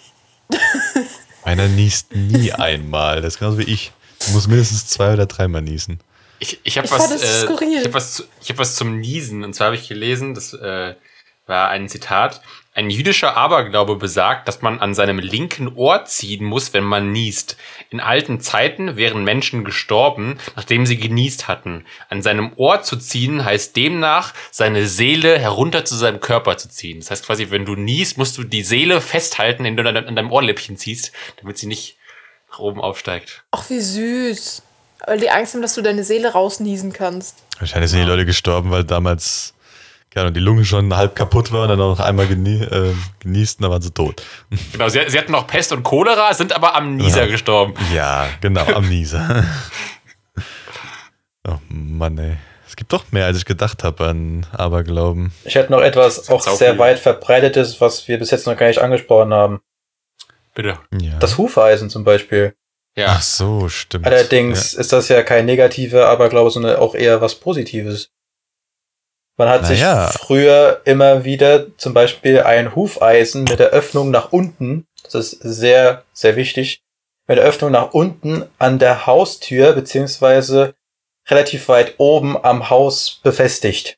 Einer 1.44 1.68
niest 1.68 2.14
nie 2.14 2.52
einmal. 2.52 3.22
Das 3.22 3.36
ist 3.36 3.40
genauso 3.40 3.60
wie 3.60 3.72
ich. 3.72 3.92
Du 4.26 4.32
musst 4.32 4.48
mindestens 4.48 4.88
zwei 4.88 5.14
oder 5.14 5.28
dreimal 5.28 5.62
niesen. 5.62 6.00
ich 6.40 6.60
ich 6.64 6.78
habe 6.80 6.90
was, 6.90 7.12
äh, 7.12 7.46
ich 7.46 7.86
hab 7.86 7.94
was, 7.94 8.24
ich 8.42 8.50
hab 8.50 8.58
was 8.58 8.74
zum 8.74 9.00
Niesen. 9.00 9.44
Und 9.44 9.54
zwar 9.54 9.68
habe 9.68 9.76
ich 9.76 9.88
gelesen, 9.88 10.34
das 10.34 10.54
äh, 10.54 10.96
war 11.46 11.70
ein 11.70 11.88
Zitat. 11.88 12.42
Ein 12.78 12.90
jüdischer 12.90 13.38
Aberglaube 13.38 13.96
besagt, 13.96 14.50
dass 14.50 14.62
man 14.62 14.82
an 14.82 14.94
seinem 14.94 15.18
linken 15.18 15.74
Ohr 15.76 16.04
ziehen 16.04 16.44
muss, 16.44 16.74
wenn 16.74 16.84
man 16.84 17.14
niest. 17.14 17.56
In 17.90 18.02
alten 18.02 18.42
Zeiten 18.42 18.98
wären 18.98 19.24
Menschen 19.24 19.64
gestorben, 19.64 20.40
nachdem 20.58 20.86
sie 20.86 20.98
genießt 20.98 21.48
hatten. 21.48 21.86
An 22.10 22.22
seinem 22.22 22.52
Ohr 22.58 22.82
zu 22.82 22.98
ziehen 22.98 23.46
heißt 23.46 23.78
demnach, 23.78 24.34
seine 24.52 24.88
Seele 24.88 25.40
herunter 25.40 25.86
zu 25.86 25.96
seinem 25.96 26.20
Körper 26.20 26.58
zu 26.58 26.68
ziehen. 26.68 27.00
Das 27.00 27.12
heißt 27.12 27.26
quasi, 27.26 27.50
wenn 27.50 27.64
du 27.64 27.78
niest, 27.78 28.18
musst 28.18 28.38
du 28.38 28.44
die 28.44 28.64
Seele 28.64 29.00
festhalten, 29.00 29.64
indem 29.64 29.86
du 29.86 29.90
an 29.90 29.96
an 29.96 30.16
deinem 30.18 30.32
Ohrläppchen 30.34 30.76
ziehst, 30.76 31.14
damit 31.40 31.58
sie 31.58 31.68
nicht 31.68 31.98
nach 32.52 32.60
oben 32.60 32.82
aufsteigt. 32.82 33.44
Ach, 33.52 33.70
wie 33.70 33.80
süß. 33.80 34.64
Weil 35.08 35.20
die 35.22 35.30
Angst 35.30 35.54
haben, 35.54 35.62
dass 35.62 35.76
du 35.76 35.82
deine 35.82 36.04
Seele 36.04 36.34
rausniesen 36.34 36.92
kannst. 36.92 37.38
Wahrscheinlich 37.58 37.90
sind 37.90 38.02
die 38.02 38.08
Leute 38.08 38.26
gestorben, 38.26 38.70
weil 38.70 38.84
damals 38.84 39.55
keine 40.16 40.28
Ahnung, 40.28 40.34
die 40.34 40.40
Lunge 40.40 40.64
schon 40.64 40.96
halb 40.96 41.14
kaputt 41.14 41.52
war 41.52 41.64
und 41.64 41.68
dann 41.70 41.78
noch 41.78 42.00
einmal 42.00 42.26
genie 42.26 42.64
äh, 42.64 42.94
genießt 43.20 43.60
und 43.60 43.64
dann 43.64 43.72
waren 43.72 43.82
sie 43.82 43.92
tot. 43.92 44.24
Genau, 44.72 44.88
sie, 44.88 45.02
sie 45.10 45.20
hatten 45.20 45.34
noch 45.34 45.46
Pest 45.46 45.74
und 45.74 45.84
Cholera, 45.84 46.34
sind 46.34 46.56
aber 46.56 46.74
am 46.74 46.96
Nieser 46.96 47.26
Ja. 47.26 47.32
gestorben. 47.32 47.74
Ja, 47.94 48.30
genau, 48.40 48.64
am 48.66 48.88
Nieser. 48.88 49.44
oh 51.48 51.58
Mann, 51.68 52.18
ey. 52.18 52.38
Es 52.66 52.78
gibt 52.78 52.94
doch 52.94 53.12
mehr, 53.12 53.26
als 53.26 53.38
ich 53.38 53.46
gedacht 53.46 53.84
habe 53.84 54.08
an 54.08 54.46
Aberglauben. 54.54 55.34
Ich 55.44 55.56
hätte 55.56 55.72
noch 55.72 55.82
etwas 55.82 56.30
auch 56.30 56.42
sehr 56.42 56.72
viel. 56.72 56.80
weit 56.80 57.00
verbreitetes, 57.00 57.80
was 57.82 58.08
wir 58.08 58.18
bis 58.18 58.32
jetzt 58.32 58.48
noch 58.48 58.56
gar 58.58 58.68
nicht 58.68 58.80
angesprochen 58.80 59.34
haben. 59.34 59.60
Bitte. 60.54 60.80
Ja. 60.98 61.18
Das 61.20 61.38
Hufeisen 61.38 61.90
zum 61.90 62.06
Beispiel. 62.06 62.56
Ja. 62.98 63.08
Ach 63.10 63.22
so, 63.22 63.68
stimmt. 63.68 64.06
Allerdings 64.06 64.74
ist 64.74 64.94
das 64.94 65.10
ja 65.10 65.22
kein 65.24 65.46
negativer 65.46 66.08
Aberglaube, 66.08 66.50
sondern 66.52 66.78
auch 66.78 66.96
eher 66.96 67.20
was 67.20 67.36
Positives. 67.36 68.12
Man 69.38 69.50
hat 69.50 69.64
Naja. 69.64 70.08
sich 70.08 70.22
früher 70.22 70.82
immer 70.86 71.26
wieder 71.26 71.78
zum 71.78 71.94
Beispiel 71.94 72.42
ein 72.42 72.76
Hufeisen 72.76 73.44
mit 73.44 73.60
der 73.60 73.70
Öffnung 73.70 74.10
nach 74.12 74.32
unten, 74.32 74.88
das 75.04 75.14
ist 75.16 75.32
sehr, 75.42 76.04
sehr 76.14 76.36
wichtig, 76.36 76.82
mit 77.28 77.38
der 77.38 77.46
Öffnung 77.46 77.72
nach 77.72 77.94
unten 77.94 78.46
an 78.60 78.80
der 78.80 79.06
Haustür 79.06 79.74
beziehungsweise 79.74 80.74
relativ 81.28 81.68
weit 81.68 81.96
oben 81.98 82.42
am 82.44 82.70
Haus 82.70 83.20
befestigt. 83.24 83.98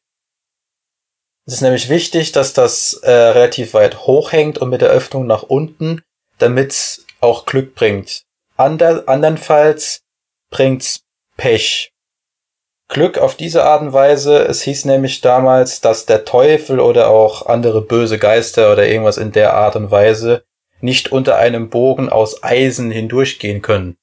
Es 1.46 1.54
ist 1.56 1.62
nämlich 1.62 1.90
wichtig, 1.90 2.32
dass 2.32 2.54
das 2.54 2.94
äh, 3.04 3.12
relativ 3.12 3.74
weit 3.74 4.00
hoch 4.08 4.32
hängt 4.32 4.58
und 4.58 4.70
mit 4.70 4.82
der 4.82 4.90
Öffnung 4.90 5.28
nach 5.28 5.44
unten, 5.44 6.02
damit 6.40 7.02
auch 7.22 7.46
Glück 7.46 7.76
bringt. 7.76 8.24
Ander, 8.58 9.04
andernfalls 9.08 10.02
bringt's 10.50 11.02
Pech. 11.38 11.92
Glück 12.90 13.18
auf 13.18 13.36
diese 13.36 13.64
Art 13.66 13.82
und 13.82 13.94
Weise. 13.94 14.40
Es 14.46 14.62
hieß 14.62 14.86
nämlich 14.86 15.22
damals, 15.22 15.82
dass 15.82 16.06
der 16.06 16.26
Teufel 16.26 16.80
oder 16.80 17.10
auch 17.10 17.46
andere 17.46 17.82
böse 17.82 18.18
Geister 18.18 18.72
oder 18.72 18.88
irgendwas 18.88 19.18
in 19.18 19.32
der 19.32 19.54
Art 19.54 19.76
und 19.76 19.92
Weise 19.92 20.46
nicht 20.80 21.12
unter 21.12 21.38
einem 21.38 21.70
Bogen 21.70 22.10
aus 22.10 22.44
Eisen 22.44 22.92
hindurchgehen 22.92 23.62
können. 23.62 23.98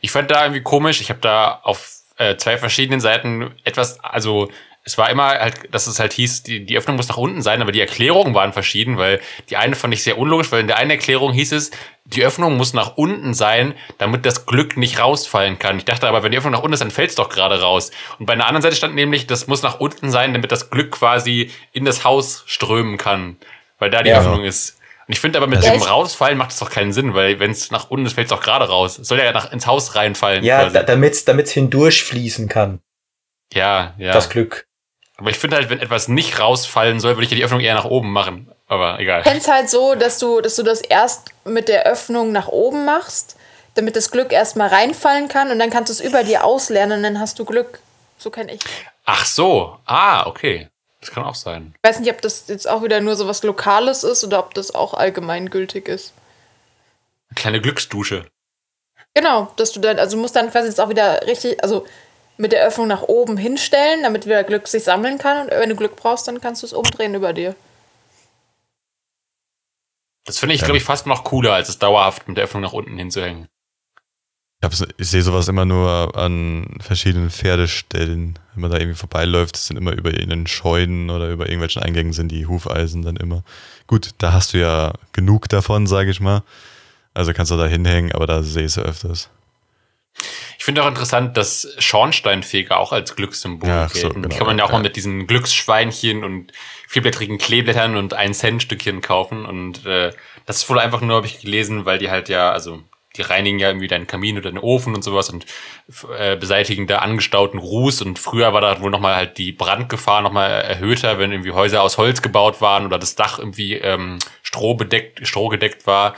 Ich 0.00 0.12
fand 0.12 0.30
da 0.30 0.44
irgendwie 0.44 0.62
komisch, 0.62 1.00
ich 1.00 1.08
habe 1.08 1.20
da 1.20 1.60
auf 1.62 2.02
äh, 2.18 2.36
zwei 2.36 2.58
verschiedenen 2.58 3.00
Seiten 3.00 3.54
etwas, 3.64 3.98
also 4.00 4.50
es 4.84 4.98
war 4.98 5.10
immer 5.10 5.28
halt, 5.28 5.72
dass 5.72 5.86
es 5.86 6.00
halt 6.00 6.12
hieß, 6.12 6.42
die, 6.42 6.64
die 6.66 6.76
Öffnung 6.76 6.96
muss 6.96 7.08
nach 7.08 7.16
unten 7.16 7.40
sein, 7.40 7.62
aber 7.62 7.70
die 7.70 7.80
Erklärungen 7.80 8.34
waren 8.34 8.52
verschieden, 8.52 8.96
weil 8.96 9.20
die 9.48 9.56
eine 9.56 9.76
fand 9.76 9.94
ich 9.94 10.02
sehr 10.02 10.18
unlogisch, 10.18 10.50
weil 10.50 10.60
in 10.60 10.66
der 10.66 10.78
einen 10.78 10.90
Erklärung 10.90 11.32
hieß 11.32 11.52
es, 11.52 11.70
die 12.04 12.24
Öffnung 12.24 12.56
muss 12.56 12.74
nach 12.74 12.96
unten 12.96 13.32
sein, 13.32 13.74
damit 13.98 14.26
das 14.26 14.44
Glück 14.44 14.76
nicht 14.76 14.98
rausfallen 14.98 15.60
kann. 15.60 15.78
Ich 15.78 15.84
dachte 15.84 16.08
aber, 16.08 16.24
wenn 16.24 16.32
die 16.32 16.38
Öffnung 16.38 16.52
nach 16.52 16.62
unten 16.62 16.72
ist, 16.72 16.80
dann 16.82 16.90
fällt 16.90 17.10
es 17.10 17.14
doch 17.14 17.28
gerade 17.28 17.60
raus. 17.60 17.92
Und 18.18 18.26
bei 18.26 18.32
einer 18.32 18.46
anderen 18.46 18.62
Seite 18.62 18.74
stand 18.74 18.96
nämlich, 18.96 19.28
das 19.28 19.46
muss 19.46 19.62
nach 19.62 19.78
unten 19.78 20.10
sein, 20.10 20.32
damit 20.32 20.50
das 20.50 20.70
Glück 20.70 20.90
quasi 20.90 21.52
in 21.72 21.84
das 21.84 22.04
Haus 22.04 22.42
strömen 22.46 22.98
kann, 22.98 23.36
weil 23.78 23.90
da 23.90 24.02
die 24.02 24.10
Ja. 24.10 24.18
Öffnung 24.18 24.42
ist. 24.42 24.78
Und 25.06 25.12
ich 25.12 25.20
finde 25.20 25.38
aber 25.38 25.46
mit 25.46 25.62
dem 25.62 25.80
Rausfallen 25.80 26.36
macht 26.36 26.50
es 26.50 26.58
doch 26.58 26.70
keinen 26.70 26.92
Sinn, 26.92 27.14
weil 27.14 27.38
wenn 27.38 27.52
es 27.52 27.70
nach 27.70 27.90
unten 27.90 28.06
ist, 28.06 28.14
fällt 28.14 28.26
es 28.26 28.30
doch 28.30 28.42
gerade 28.42 28.68
raus. 28.68 28.98
Es 28.98 29.08
soll 29.08 29.18
ja 29.18 29.30
nach, 29.32 29.52
ins 29.52 29.66
Haus 29.66 29.94
reinfallen. 29.94 30.44
Ja, 30.44 30.68
damit 30.68 31.26
es 31.26 31.52
hindurchfließen 31.52 32.48
kann, 32.48 32.80
ja, 33.52 33.94
ja. 33.98 34.12
das 34.12 34.28
Glück. 34.28 34.66
Aber 35.16 35.30
ich 35.30 35.38
finde 35.38 35.56
halt, 35.56 35.70
wenn 35.70 35.80
etwas 35.80 36.08
nicht 36.08 36.40
rausfallen 36.40 37.00
soll, 37.00 37.16
würde 37.16 37.24
ich 37.24 37.30
ja 37.30 37.36
die 37.36 37.44
Öffnung 37.44 37.60
eher 37.60 37.74
nach 37.74 37.84
oben 37.84 38.12
machen. 38.12 38.50
Aber 38.66 38.98
egal. 38.98 39.22
kenn's 39.22 39.48
halt 39.48 39.68
so, 39.68 39.94
dass 39.94 40.18
du, 40.18 40.40
dass 40.40 40.56
du 40.56 40.62
das 40.62 40.80
erst 40.80 41.28
mit 41.44 41.68
der 41.68 41.84
Öffnung 41.84 42.32
nach 42.32 42.48
oben 42.48 42.84
machst, 42.84 43.36
damit 43.74 43.96
das 43.96 44.10
Glück 44.10 44.32
erstmal 44.32 44.68
reinfallen 44.68 45.28
kann 45.28 45.50
und 45.50 45.58
dann 45.58 45.70
kannst 45.70 45.90
du 45.90 45.92
es 45.92 46.00
über 46.00 46.24
dir 46.24 46.44
auslernen 46.44 46.98
und 46.98 47.02
dann 47.02 47.20
hast 47.20 47.38
du 47.38 47.44
Glück. 47.44 47.80
So 48.16 48.30
kenne 48.30 48.54
ich. 48.54 48.60
Ach 49.04 49.26
so. 49.26 49.78
Ah, 49.84 50.26
okay. 50.26 50.68
Das 51.00 51.10
kann 51.10 51.24
auch 51.24 51.34
sein. 51.34 51.74
Ich 51.82 51.88
weiß 51.88 52.00
nicht, 52.00 52.10
ob 52.10 52.22
das 52.22 52.46
jetzt 52.46 52.68
auch 52.68 52.82
wieder 52.82 53.00
nur 53.00 53.16
so 53.16 53.26
was 53.26 53.42
Lokales 53.42 54.04
ist 54.04 54.22
oder 54.24 54.38
ob 54.38 54.54
das 54.54 54.74
auch 54.74 54.94
allgemeingültig 54.94 55.88
ist. 55.88 56.14
Eine 57.28 57.34
kleine 57.34 57.60
Glücksdusche. 57.60 58.26
Genau, 59.14 59.52
dass 59.56 59.72
du 59.72 59.80
dann, 59.80 59.98
also 59.98 60.16
du 60.16 60.22
musst 60.22 60.36
dann 60.36 60.50
quasi 60.50 60.68
jetzt 60.68 60.80
auch 60.80 60.88
wieder 60.88 61.26
richtig, 61.26 61.62
also 61.62 61.86
mit 62.36 62.52
der 62.52 62.66
Öffnung 62.66 62.88
nach 62.88 63.02
oben 63.02 63.36
hinstellen, 63.36 64.02
damit 64.02 64.26
wieder 64.26 64.44
Glück 64.44 64.68
sich 64.68 64.84
sammeln 64.84 65.18
kann. 65.18 65.44
Und 65.44 65.50
wenn 65.50 65.68
du 65.68 65.76
Glück 65.76 65.96
brauchst, 65.96 66.26
dann 66.28 66.40
kannst 66.40 66.62
du 66.62 66.66
es 66.66 66.72
umdrehen 66.72 67.14
über 67.14 67.32
dir. 67.32 67.54
Das 70.24 70.38
finde 70.38 70.54
ich, 70.54 70.62
glaube 70.62 70.76
ich, 70.76 70.84
fast 70.84 71.06
noch 71.06 71.24
cooler, 71.24 71.52
als 71.52 71.68
es 71.68 71.78
dauerhaft 71.78 72.28
mit 72.28 72.36
der 72.36 72.44
Öffnung 72.44 72.62
nach 72.62 72.72
unten 72.72 72.96
hinzuhängen. 72.96 73.48
Ich, 74.64 74.80
ich 74.96 75.08
sehe 75.08 75.22
sowas 75.22 75.48
immer 75.48 75.64
nur 75.64 76.16
an 76.16 76.76
verschiedenen 76.80 77.30
Pferdestellen. 77.30 78.38
Wenn 78.54 78.60
man 78.60 78.70
da 78.70 78.78
irgendwie 78.78 78.96
vorbeiläuft, 78.96 79.56
das 79.56 79.66
sind 79.66 79.76
immer 79.76 79.92
über 79.92 80.12
ihren 80.12 80.46
Scheunen 80.46 81.10
oder 81.10 81.30
über 81.30 81.46
irgendwelchen 81.46 81.82
Eingängen 81.82 82.12
sind 82.12 82.28
die 82.30 82.46
Hufeisen 82.46 83.02
dann 83.02 83.16
immer. 83.16 83.42
Gut, 83.88 84.10
da 84.18 84.32
hast 84.32 84.52
du 84.52 84.58
ja 84.58 84.92
genug 85.12 85.48
davon, 85.48 85.88
sage 85.88 86.10
ich 86.10 86.20
mal. 86.20 86.44
Also 87.12 87.32
kannst 87.32 87.50
du 87.50 87.56
da 87.56 87.66
hinhängen, 87.66 88.12
aber 88.12 88.26
da 88.26 88.42
sehe 88.44 88.62
ich 88.62 88.68
es 88.68 88.76
ja 88.76 88.84
öfters. 88.84 89.28
Ich 90.58 90.64
finde 90.64 90.84
auch 90.84 90.88
interessant, 90.88 91.36
dass 91.36 91.74
Schornsteinfeger 91.78 92.78
auch 92.78 92.92
als 92.92 93.16
Glückssymbol 93.16 93.68
Ja, 93.68 93.88
so, 93.88 94.00
gelten. 94.00 94.22
die 94.22 94.28
genau, 94.28 94.36
kann 94.36 94.46
man 94.46 94.58
ja 94.58 94.64
auch 94.64 94.68
ja. 94.68 94.76
mal 94.76 94.82
mit 94.82 94.96
diesen 94.96 95.26
Glücksschweinchen 95.26 96.22
und 96.22 96.52
vierblättrigen 96.86 97.38
Kleeblättern 97.38 97.96
und 97.96 98.14
ein 98.14 98.32
Cent 98.34 98.62
Stückchen 98.62 99.00
kaufen. 99.00 99.44
Und 99.44 99.84
äh, 99.86 100.12
das 100.46 100.58
ist 100.58 100.70
wohl 100.70 100.78
einfach 100.78 101.00
nur, 101.00 101.16
habe 101.16 101.26
ich 101.26 101.40
gelesen, 101.40 101.84
weil 101.84 101.98
die 101.98 102.10
halt 102.10 102.28
ja, 102.28 102.52
also 102.52 102.82
die 103.16 103.22
reinigen 103.22 103.58
ja 103.58 103.68
irgendwie 103.68 103.88
deinen 103.88 104.06
Kamin 104.06 104.38
oder 104.38 104.50
deinen 104.50 104.62
Ofen 104.62 104.94
und 104.94 105.02
sowas 105.02 105.28
und 105.28 105.44
äh, 106.16 106.36
beseitigen 106.36 106.86
da 106.86 106.98
angestauten 106.98 107.58
Ruß. 107.58 108.02
Und 108.02 108.18
früher 108.18 108.52
war 108.52 108.60
da 108.60 108.80
wohl 108.80 108.90
nochmal 108.90 109.16
halt 109.16 109.38
die 109.38 109.52
Brandgefahr 109.52 110.22
nochmal 110.22 110.50
erhöhter, 110.50 111.18
wenn 111.18 111.32
irgendwie 111.32 111.52
Häuser 111.52 111.82
aus 111.82 111.98
Holz 111.98 112.22
gebaut 112.22 112.60
waren 112.60 112.86
oder 112.86 112.98
das 112.98 113.14
Dach 113.14 113.38
irgendwie 113.38 113.74
ähm, 113.74 114.18
Stroh 114.42 114.74
bedeckt, 114.74 115.26
Stroh 115.26 115.48
gedeckt 115.48 115.86
war. 115.86 116.14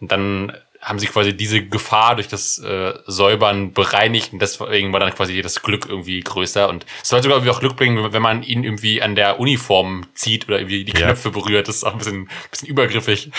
Und 0.00 0.12
dann 0.12 0.56
haben 0.80 0.98
sie 0.98 1.06
quasi 1.06 1.36
diese 1.36 1.62
Gefahr 1.64 2.14
durch 2.14 2.28
das 2.28 2.58
äh, 2.58 2.94
Säubern 3.06 3.72
bereinigt 3.72 4.32
und 4.32 4.40
deswegen 4.40 4.92
war 4.92 5.00
dann 5.00 5.14
quasi 5.14 5.40
das 5.42 5.62
Glück 5.62 5.86
irgendwie 5.88 6.20
größer 6.20 6.68
und 6.68 6.86
es 7.02 7.08
soll 7.08 7.22
sogar 7.22 7.38
irgendwie 7.38 7.50
auch 7.54 7.60
Glück 7.60 7.76
bringen, 7.76 8.12
wenn 8.12 8.22
man 8.22 8.42
ihn 8.42 8.64
irgendwie 8.64 9.02
an 9.02 9.14
der 9.14 9.40
Uniform 9.40 10.06
zieht 10.14 10.46
oder 10.48 10.58
irgendwie 10.58 10.84
die 10.84 10.92
Ja. 10.92 11.06
Knöpfe 11.06 11.30
berührt. 11.30 11.68
Das 11.68 11.76
ist 11.76 11.84
auch 11.84 11.92
ein 11.92 11.98
bisschen, 11.98 12.28
bisschen 12.50 12.68
übergriffig. 12.68 13.30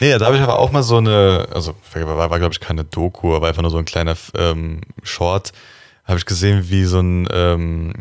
Nee, 0.00 0.16
da 0.16 0.26
habe 0.26 0.36
ich 0.36 0.42
aber 0.42 0.58
auch 0.58 0.70
mal 0.70 0.82
so 0.82 0.98
eine, 0.98 1.48
also 1.52 1.74
war, 1.94 2.30
war 2.30 2.38
glaube 2.38 2.52
ich 2.52 2.60
keine 2.60 2.84
Doku, 2.84 3.34
aber 3.34 3.48
einfach 3.48 3.62
nur 3.62 3.70
so 3.70 3.78
ein 3.78 3.84
kleiner 3.84 4.14
ähm, 4.36 4.82
Short, 5.02 5.52
habe 6.04 6.18
ich 6.18 6.26
gesehen, 6.26 6.70
wie 6.70 6.84
so 6.84 7.00
ein 7.00 7.26
ähm, 7.32 7.92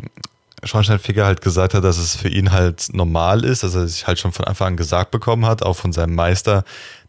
Schornsteinfeger 0.64 1.26
halt 1.26 1.42
gesagt 1.42 1.74
hat, 1.74 1.84
dass 1.84 1.98
es 1.98 2.16
für 2.16 2.30
ihn 2.30 2.52
halt 2.52 2.90
normal 2.94 3.44
ist, 3.44 3.64
dass 3.64 3.76
er 3.76 3.88
sich 3.88 4.06
halt 4.06 4.20
schon 4.20 4.32
von 4.32 4.46
Anfang 4.46 4.70
an 4.70 4.78
gesagt 4.78 5.12
bekommen 5.12 5.46
hat, 5.46 5.64
auch 5.64 5.76
von 5.76 5.92
seinem 5.94 6.16
Meister, 6.16 6.64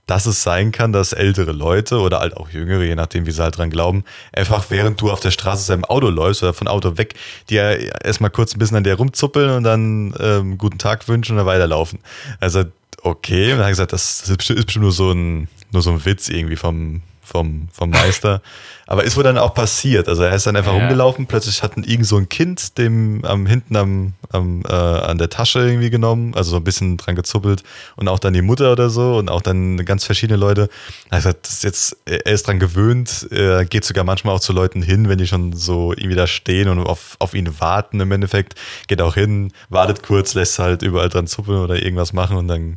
dass 0.06 0.26
es 0.26 0.42
sein 0.42 0.70
kann, 0.70 0.92
dass 0.92 1.12
ältere 1.12 1.52
Leute 1.52 1.98
oder 1.98 2.20
halt 2.20 2.36
auch 2.36 2.48
jüngere, 2.50 2.84
je 2.84 2.94
nachdem, 2.94 3.26
wie 3.26 3.32
sie 3.32 3.42
halt 3.42 3.58
dran 3.58 3.70
glauben, 3.70 4.04
einfach 4.32 4.70
während 4.70 5.00
du 5.00 5.10
auf 5.10 5.20
der 5.20 5.32
Straße 5.32 5.64
seinem 5.64 5.84
Auto 5.84 6.08
läufst 6.08 6.42
oder 6.42 6.54
von 6.54 6.68
Auto 6.68 6.96
weg, 6.96 7.14
dir 7.50 7.92
erstmal 8.04 8.30
kurz 8.30 8.54
ein 8.54 8.58
bisschen 8.58 8.76
an 8.76 8.84
der 8.84 8.96
rumzuppeln 8.96 9.50
und 9.50 9.64
dann 9.64 10.14
ähm, 10.20 10.58
guten 10.58 10.78
Tag 10.78 11.08
wünschen 11.08 11.32
und 11.32 11.38
dann 11.38 11.46
weiterlaufen. 11.46 11.98
Also, 12.38 12.64
okay, 13.02 13.52
und 13.52 13.58
dann 13.58 13.60
hat 13.60 13.66
er 13.66 13.70
gesagt, 13.70 13.92
das 13.92 14.28
ist 14.28 14.36
bestimmt 14.36 14.76
nur 14.76 14.92
so 14.92 15.10
ein, 15.10 15.48
nur 15.72 15.82
so 15.82 15.90
ein 15.90 16.04
Witz 16.04 16.28
irgendwie 16.28 16.56
vom, 16.56 17.02
vom, 17.26 17.68
vom 17.72 17.90
Meister. 17.90 18.40
Aber 18.88 19.02
ist 19.02 19.16
wohl 19.16 19.24
dann 19.24 19.36
auch 19.36 19.52
passiert. 19.52 20.08
Also 20.08 20.22
er 20.22 20.32
ist 20.34 20.46
dann 20.46 20.54
einfach 20.54 20.72
Ja. 20.72 20.78
rumgelaufen, 20.78 21.26
plötzlich 21.26 21.62
hat 21.64 21.76
ein, 21.76 21.82
irgend 21.82 22.06
so 22.06 22.16
ein 22.16 22.28
Kind 22.28 22.78
dem 22.78 23.24
am, 23.24 23.44
hinten 23.44 23.74
am, 23.76 24.12
am, 24.30 24.62
äh, 24.64 24.72
an 24.72 25.18
der 25.18 25.28
Tasche 25.28 25.58
irgendwie 25.58 25.90
genommen, 25.90 26.34
also 26.36 26.52
so 26.52 26.56
ein 26.58 26.62
bisschen 26.64 26.96
dran 26.96 27.16
gezuppelt 27.16 27.64
und 27.96 28.06
auch 28.06 28.20
dann 28.20 28.32
die 28.32 28.42
Mutter 28.42 28.70
oder 28.70 28.88
so 28.88 29.16
und 29.16 29.28
auch 29.28 29.42
dann 29.42 29.84
ganz 29.84 30.04
verschiedene 30.04 30.38
Leute. 30.38 30.68
Er 31.10 31.16
hat 31.16 31.24
gesagt, 31.24 31.46
das 31.46 31.52
ist 31.54 31.64
jetzt, 31.64 31.96
er 32.06 32.26
ist 32.26 32.46
dran 32.46 32.60
gewöhnt, 32.60 33.26
er 33.32 33.64
geht 33.64 33.84
sogar 33.84 34.04
manchmal 34.04 34.36
auch 34.36 34.40
zu 34.40 34.52
Leuten 34.52 34.82
hin, 34.82 35.08
wenn 35.08 35.18
die 35.18 35.26
schon 35.26 35.52
so 35.54 35.92
irgendwie 35.92 36.14
da 36.16 36.28
stehen 36.28 36.68
und 36.68 36.78
auf, 36.86 37.16
auf 37.18 37.34
ihn 37.34 37.58
warten 37.58 37.98
im 37.98 38.12
Endeffekt, 38.12 38.54
geht 38.86 39.02
auch 39.02 39.14
hin, 39.14 39.52
wartet 39.68 40.04
kurz, 40.04 40.34
lässt 40.34 40.60
halt 40.60 40.82
überall 40.82 41.08
dran 41.08 41.26
zuppeln 41.26 41.58
oder 41.58 41.82
irgendwas 41.82 42.12
machen 42.12 42.36
und 42.36 42.46
dann 42.46 42.76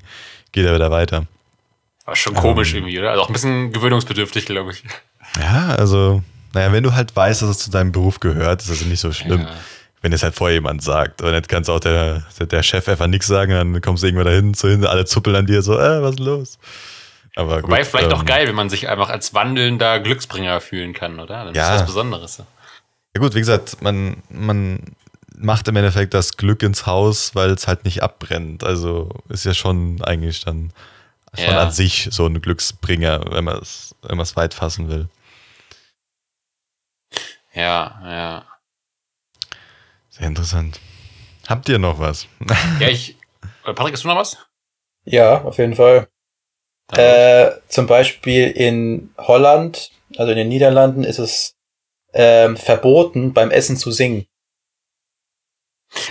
geht 0.51 0.65
er 0.65 0.73
wieder 0.73 0.89
weiter. 0.89 1.27
Aber 2.09 2.15
schon 2.15 2.33
komisch 2.33 2.73
irgendwie, 2.73 2.97
oder? 2.97 3.11
Also 3.11 3.21
auch 3.21 3.29
ein 3.29 3.33
bisschen 3.33 3.71
gewöhnungsbedürftig, 3.71 4.47
glaube 4.47 4.71
ich. 4.71 4.83
Ja, 5.39 5.75
also, 5.75 6.23
naja, 6.55 6.71
wenn 6.71 6.81
du 6.81 6.95
halt 6.95 7.15
weißt, 7.15 7.43
dass 7.43 7.49
es 7.49 7.59
zu 7.59 7.69
deinem 7.69 7.91
Beruf 7.91 8.19
gehört, 8.19 8.63
ist 8.63 8.71
das 8.71 8.81
nicht 8.81 8.99
so 8.99 9.11
schlimm. 9.11 9.41
Ja. 9.41 9.49
Wenn 10.01 10.11
es 10.11 10.23
halt 10.23 10.33
vorher 10.33 10.55
jemand 10.55 10.81
sagt. 10.81 11.21
Und 11.21 11.33
jetzt 11.33 11.49
kannst 11.49 11.69
auch 11.69 11.79
der, 11.79 12.23
der, 12.39 12.63
Chef 12.63 12.89
einfach 12.89 13.05
nichts 13.05 13.27
sagen, 13.27 13.51
dann 13.51 13.79
kommst 13.81 14.01
du 14.01 14.07
irgendwann 14.07 14.25
dahin, 14.25 14.53
zu 14.55 14.69
hin, 14.69 14.85
alle 14.87 15.05
zuppeln 15.05 15.35
an 15.35 15.45
dir 15.45 15.61
so, 15.61 15.77
äh, 15.77 16.01
was 16.01 16.11
ist 16.11 16.19
los? 16.19 16.57
Aber 17.35 17.61
Wobei 17.61 17.81
gut, 17.81 17.85
vielleicht 17.85 18.11
auch 18.11 18.21
ähm, 18.21 18.25
geil, 18.25 18.47
wenn 18.47 18.55
man 18.55 18.71
sich 18.71 18.89
einfach 18.89 19.09
als 19.09 19.35
wandelnder 19.35 19.99
Glücksbringer 19.99 20.61
fühlen 20.61 20.93
kann, 20.93 21.19
oder? 21.19 21.45
Dann 21.45 21.53
Ja. 21.53 21.75
ist 21.75 21.81
was 21.81 21.85
Besonderes. 21.85 22.37
Ja 23.15 23.21
gut, 23.21 23.35
wie 23.35 23.39
gesagt, 23.39 23.83
man, 23.83 24.23
man 24.29 24.79
macht 25.37 25.67
im 25.67 25.75
Endeffekt 25.75 26.15
das 26.15 26.37
Glück 26.37 26.63
ins 26.63 26.87
Haus, 26.87 27.35
weil 27.35 27.51
es 27.51 27.67
halt 27.67 27.85
nicht 27.85 28.01
abbrennt. 28.01 28.63
Also 28.63 29.09
ist 29.29 29.45
ja 29.45 29.53
schon 29.53 30.01
eigentlich 30.01 30.43
dann 30.43 30.71
schon 31.35 31.45
Ja. 31.53 31.61
an 31.61 31.71
sich 31.71 32.07
so 32.11 32.25
ein 32.25 32.41
Glücksbringer, 32.41 33.31
wenn 33.31 33.43
man 33.43 33.57
es 33.59 33.95
wenn 34.01 34.17
man 34.17 34.23
es 34.23 34.35
weit 34.35 34.53
fassen 34.53 34.89
will. 34.89 35.07
Ja, 37.53 37.99
ja. 38.03 38.45
Sehr 40.09 40.27
interessant. 40.27 40.79
Habt 41.47 41.67
ihr 41.69 41.79
noch 41.79 41.99
was? 41.99 42.27
Ja, 42.79 42.87
ich. 42.89 43.15
äh, 43.65 43.73
Patrick, 43.73 43.93
hast 43.93 44.03
du 44.03 44.07
noch 44.07 44.17
was? 44.17 44.37
Ja, 45.05 45.41
auf 45.43 45.57
jeden 45.57 45.75
Fall. 45.75 46.07
Äh, 46.91 47.51
zum 47.67 47.87
Beispiel 47.87 48.49
in 48.49 49.13
Holland, 49.17 49.91
also 50.17 50.31
in 50.31 50.37
den 50.37 50.49
Niederlanden, 50.49 51.03
ist 51.03 51.19
es 51.19 51.55
ähm, 52.13 52.57
verboten, 52.57 53.33
beim 53.33 53.51
Essen 53.51 53.77
zu 53.77 53.91
singen. 53.91 54.25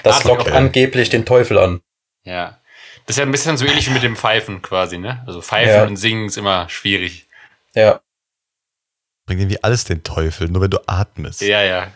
Das 0.03 0.25
Ah, 0.25 0.29
lockt 0.29 0.43
okay. 0.43 0.53
angeblich 0.53 1.09
den 1.11 1.25
Teufel 1.27 1.59
an. 1.59 1.83
Ja. 2.25 2.58
Das 3.09 3.17
ist 3.17 3.21
ja 3.21 3.25
ein 3.25 3.31
bisschen 3.33 3.57
so 3.57 3.65
ähnlich 3.65 3.87
wie 3.89 3.95
mit 3.95 4.03
dem 4.03 4.17
Pfeifen 4.17 4.61
quasi, 4.61 4.99
ne? 4.99 5.25
Also 5.27 5.41
Pfeifen 5.41 5.73
Ja. 5.75 5.85
und 5.85 5.97
Singen 5.97 6.27
ist 6.27 6.37
immer 6.37 6.69
schwierig. 6.69 7.27
Ja. 7.75 8.03
Bringt 9.25 9.41
irgendwie 9.41 9.63
alles 9.65 9.85
den 9.85 10.03
Teufel, 10.05 10.49
nur 10.49 10.61
wenn 10.61 10.71
du 10.71 10.79
atmest. 10.87 11.41
Ja, 11.41 11.63
ja. 11.63 11.91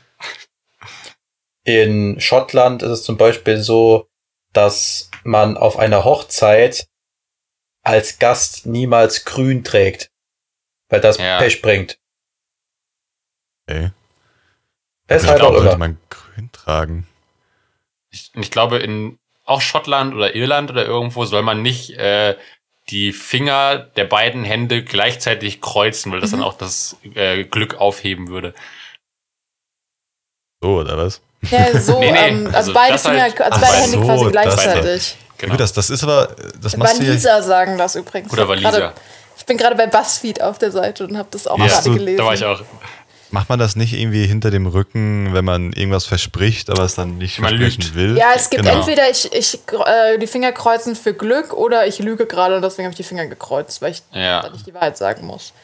In 1.64 2.18
Schottland 2.18 2.82
ist 2.82 2.88
es 2.90 3.02
zum 3.04 3.18
Beispiel 3.18 3.58
so, 3.58 4.08
dass 4.54 5.10
man 5.22 5.58
auf 5.58 5.78
einer 5.78 6.02
Hochzeit 6.04 6.88
als 7.82 8.18
Gast 8.18 8.64
niemals 8.64 9.26
grün 9.26 9.64
trägt, 9.64 10.10
weil 10.88 11.02
das 11.02 11.18
Ja. 11.18 11.38
Pech 11.38 11.60
bringt. 11.60 11.98
Okay. 13.68 13.90
Weshalb 15.08 15.40
Warum 15.40 15.52
auch 15.56 15.58
sollte 15.58 15.68
immer. 15.76 15.78
man 15.78 15.98
grün 16.08 16.50
tragen? 16.52 17.06
Ich, 18.08 18.30
ich 18.34 18.50
glaube, 18.50 18.78
in 18.78 19.18
auch 19.44 19.60
Schottland 19.60 20.14
oder 20.14 20.34
Irland 20.34 20.70
oder 20.70 20.84
irgendwo 20.86 21.24
soll 21.24 21.42
man 21.42 21.62
nicht 21.62 21.90
äh, 21.98 22.36
die 22.90 23.12
Finger 23.12 23.78
der 23.78 24.04
beiden 24.04 24.44
Hände 24.44 24.82
gleichzeitig 24.82 25.60
kreuzen, 25.60 26.12
weil 26.12 26.20
das 26.20 26.30
dann 26.32 26.42
auch 26.42 26.54
das 26.54 26.96
äh, 27.14 27.44
Glück 27.44 27.74
aufheben 27.76 28.28
würde. 28.28 28.54
So, 30.62 30.78
oder 30.80 30.96
was? 30.96 31.20
Ja, 31.50 31.78
so, 31.80 31.98
Nee, 32.00 32.12
nee, 32.12 32.18
ähm, 32.28 32.46
also, 32.46 32.56
also 32.56 32.72
beide 32.74 32.92
das 32.92 33.02
Finger, 33.02 33.22
halt- 33.22 33.40
also 33.40 33.60
beide 33.60 33.72
so, 33.76 33.82
Hände 33.82 34.06
quasi 34.06 34.24
das- 34.24 34.32
gleichzeitig. 34.32 35.10
Ja, 35.10 35.16
Genau. 35.38 35.52
gut, 35.54 35.60
das, 35.60 35.72
das 35.72 35.90
ist 35.90 36.04
aber, 36.04 36.36
das 36.62 36.76
machst 36.76 37.00
ja. 37.02 37.08
Waliser 37.08 37.42
sagen 37.42 37.76
das 37.76 37.96
übrigens. 37.96 38.32
Oder 38.32 38.46
gerade- 38.46 38.92
Ich 39.36 39.44
bin 39.44 39.56
gerade 39.56 39.74
bei 39.74 39.88
BuzzFeed 39.88 40.40
auf 40.40 40.58
der 40.58 40.70
Seite 40.70 41.04
und 41.04 41.18
habe 41.18 41.26
das 41.32 41.48
auch 41.48 41.58
Ja, 41.58 41.66
gerade 41.66 41.82
so, 41.82 41.92
gelesen. 41.94 42.18
Da 42.18 42.24
war 42.26 42.34
ich 42.34 42.44
auch. 42.44 42.62
Macht 43.32 43.48
man 43.48 43.58
das 43.58 43.76
nicht 43.76 43.94
irgendwie 43.94 44.26
hinter 44.26 44.50
dem 44.50 44.66
Rücken, 44.66 45.32
wenn 45.32 45.44
man 45.44 45.72
irgendwas 45.72 46.04
verspricht, 46.04 46.68
aber 46.70 46.82
es 46.84 46.94
dann 46.94 47.16
nicht 47.18 47.38
Man 47.40 47.48
versprechen 47.56 47.82
lügt. 47.82 47.94
will? 47.94 48.18
Ja, 48.18 48.32
es 48.36 48.50
gibt 48.50 48.62
Genau. 48.64 48.76
entweder 48.78 49.08
ich, 49.10 49.32
ich 49.32 49.58
äh, 49.86 50.18
die 50.18 50.26
Finger 50.26 50.52
kreuzen 50.52 50.94
für 50.94 51.14
Glück 51.14 51.54
oder 51.54 51.86
ich 51.86 51.98
lüge 51.98 52.26
gerade 52.26 52.56
und 52.56 52.62
deswegen 52.62 52.84
habe 52.84 52.92
ich 52.92 52.98
die 52.98 53.02
Finger 53.02 53.26
gekreuzt, 53.26 53.80
weil 53.80 53.92
ich 53.92 54.02
Ja. 54.12 54.42
dann 54.42 54.52
nicht 54.52 54.66
die 54.66 54.74
Wahrheit 54.74 54.98
sagen 54.98 55.26
muss. 55.26 55.54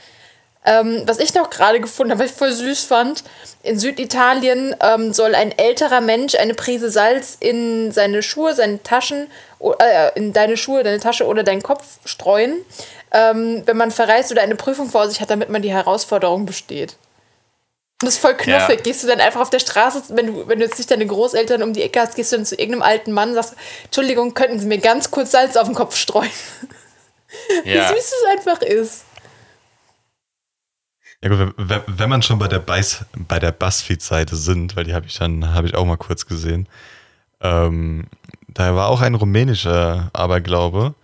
Ähm, 0.65 1.03
was 1.07 1.19
ich 1.19 1.35
noch 1.35 1.51
gerade 1.51 1.79
gefunden 1.81 2.11
habe, 2.13 2.25
was 2.25 2.31
ich 2.33 2.37
voll 2.37 2.53
süß 2.53 2.85
fand, 2.85 3.23
in 3.63 3.79
Süditalien 3.79 4.75
ähm, 4.83 5.13
soll 5.13 5.35
ein 5.35 5.57
älterer 5.57 6.01
Mensch 6.01 6.35
eine 6.35 6.55
Prise 6.55 6.91
Salz 6.91 7.37
in 7.39 7.93
seine 7.93 8.23
Schuhe, 8.23 8.55
seine 8.55 8.83
Taschen, 8.83 9.29
äh, 9.79 10.11
in 10.17 10.33
deine 10.33 10.57
Schuhe, 10.57 10.83
deine 10.83 11.01
Tasche 11.01 11.27
oder 11.27 11.43
deinen 11.43 11.63
Kopf 11.63 11.85
streuen, 12.07 12.57
ähm, 13.13 13.63
wenn 13.67 13.77
man 13.77 13.91
verreist 13.91 14.33
oder 14.33 14.43
eine 14.43 14.57
Prüfung 14.57 14.89
vor 14.91 15.09
sich 15.09 15.21
hat, 15.21 15.31
damit 15.31 15.49
man 15.51 15.63
die 15.63 15.73
Herausforderung 15.73 16.45
besteht. 16.47 16.97
Das 18.01 18.11
ist 18.15 18.19
voll 18.21 18.35
knuffig. 18.37 18.77
Ja. 18.77 18.83
Gehst 18.83 19.03
du 19.03 19.09
dann 19.09 19.21
einfach 19.21 19.41
auf 19.41 19.51
der 19.51 19.59
Straße, 19.59 20.05
wenn 20.11 20.29
du, 20.29 20.47
wenn 20.49 20.61
du 20.61 20.65
jetzt 20.65 20.79
nicht 20.79 20.91
deine 20.91 21.07
Großeltern 21.07 21.63
um 21.65 21.73
die 21.73 21.83
Ecke 21.83 22.01
hast, 22.01 22.15
gehst 22.15 22.31
du 22.33 22.37
dann 22.37 22.47
zu 22.47 22.55
irgendeinem 22.55 22.83
alten 22.83 23.13
Mann 23.13 23.31
und 23.31 23.35
sagst, 23.35 23.55
Entschuldigung, 23.85 24.35
könnten 24.35 24.61
Sie 24.61 24.67
mir 24.67 24.79
ganz 24.79 25.11
kurz 25.11 25.33
Salz 25.33 25.57
auf 25.57 25.67
den 25.67 25.75
Kopf 25.75 25.97
streuen? 25.97 26.31
Wie 27.65 27.71
Ja. 27.75 27.89
süß 27.89 27.97
es 27.99 28.25
einfach 28.39 28.63
ist. 28.63 29.05
Ja 31.23 31.29
gut, 31.31 31.39
wenn, 31.41 31.53
wenn- 31.69 31.83
wenn 31.89 32.09
man 32.09 32.23
schon 32.23 32.39
bei 32.39 32.47
der, 32.47 32.61
Beiß, 32.61 33.05
bei 33.17 33.41
der 33.41 33.51
Buzzfeed-Seite 33.51 34.37
sind, 34.37 34.77
weil 34.77 34.85
die 34.85 34.95
habe 34.95 35.07
ich 35.07 35.19
dann, 35.19 35.53
habe 35.53 35.67
ich 35.67 35.75
auch 35.75 35.85
mal 35.85 35.97
kurz 35.97 36.27
gesehen, 36.27 36.69
ähm, 37.41 38.07
da 38.47 38.75
war 38.77 38.89
auch 38.89 39.01
ein 39.01 39.17
rumänischer 39.17 40.11
Aberglaube, 40.13 40.95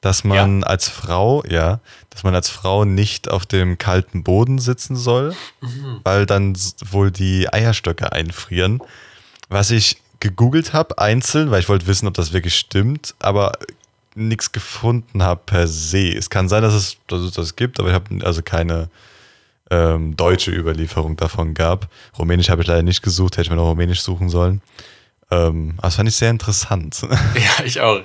dass 0.00 0.24
man 0.24 0.64
als 0.64 0.88
Frau, 0.88 1.44
ja, 1.48 1.80
dass 2.08 2.22
man 2.22 2.34
als 2.34 2.48
Frau 2.48 2.84
nicht 2.84 3.30
auf 3.30 3.44
dem 3.44 3.76
kalten 3.76 4.22
Boden 4.24 4.58
sitzen 4.58 4.96
soll, 4.96 5.34
weil 6.04 6.26
dann 6.26 6.56
wohl 6.90 7.10
die 7.10 7.52
Eierstöcke 7.52 8.12
einfrieren. 8.12 8.80
Was 9.48 9.70
ich 9.70 9.98
gegoogelt 10.20 10.72
habe, 10.72 10.98
einzeln, 10.98 11.50
weil 11.50 11.60
ich 11.60 11.68
wollte 11.68 11.86
wissen, 11.86 12.06
ob 12.06 12.14
das 12.14 12.32
wirklich 12.32 12.56
stimmt, 12.56 13.14
aber 13.20 13.52
nichts 14.14 14.52
gefunden 14.52 15.22
habe 15.22 15.40
per 15.44 15.66
se. 15.66 16.12
Es 16.12 16.30
kann 16.30 16.48
sein, 16.48 16.62
dass 16.62 16.74
es, 16.74 16.96
dass 17.06 17.20
es 17.20 17.32
das 17.32 17.56
gibt, 17.56 17.78
aber 17.78 17.88
ich 17.88 17.94
habe 17.94 18.24
also 18.24 18.42
keine 18.42 18.88
ähm, 19.70 20.16
deutsche 20.16 20.50
Überlieferung 20.50 21.16
davon 21.16 21.54
gab. 21.54 21.88
Rumänisch 22.18 22.50
habe 22.50 22.62
ich 22.62 22.68
leider 22.68 22.82
nicht 22.82 23.02
gesucht, 23.02 23.34
hätte 23.34 23.42
ich 23.42 23.50
mir 23.50 23.56
noch 23.56 23.68
Rumänisch 23.68 24.02
suchen 24.02 24.28
sollen. 24.28 24.62
Ähm, 25.30 25.74
aber 25.76 25.86
das 25.86 25.96
fand 25.96 26.08
ich 26.08 26.16
sehr 26.16 26.30
interessant. 26.30 27.02
Ja, 27.34 27.64
ich 27.64 27.80
auch. 27.80 28.00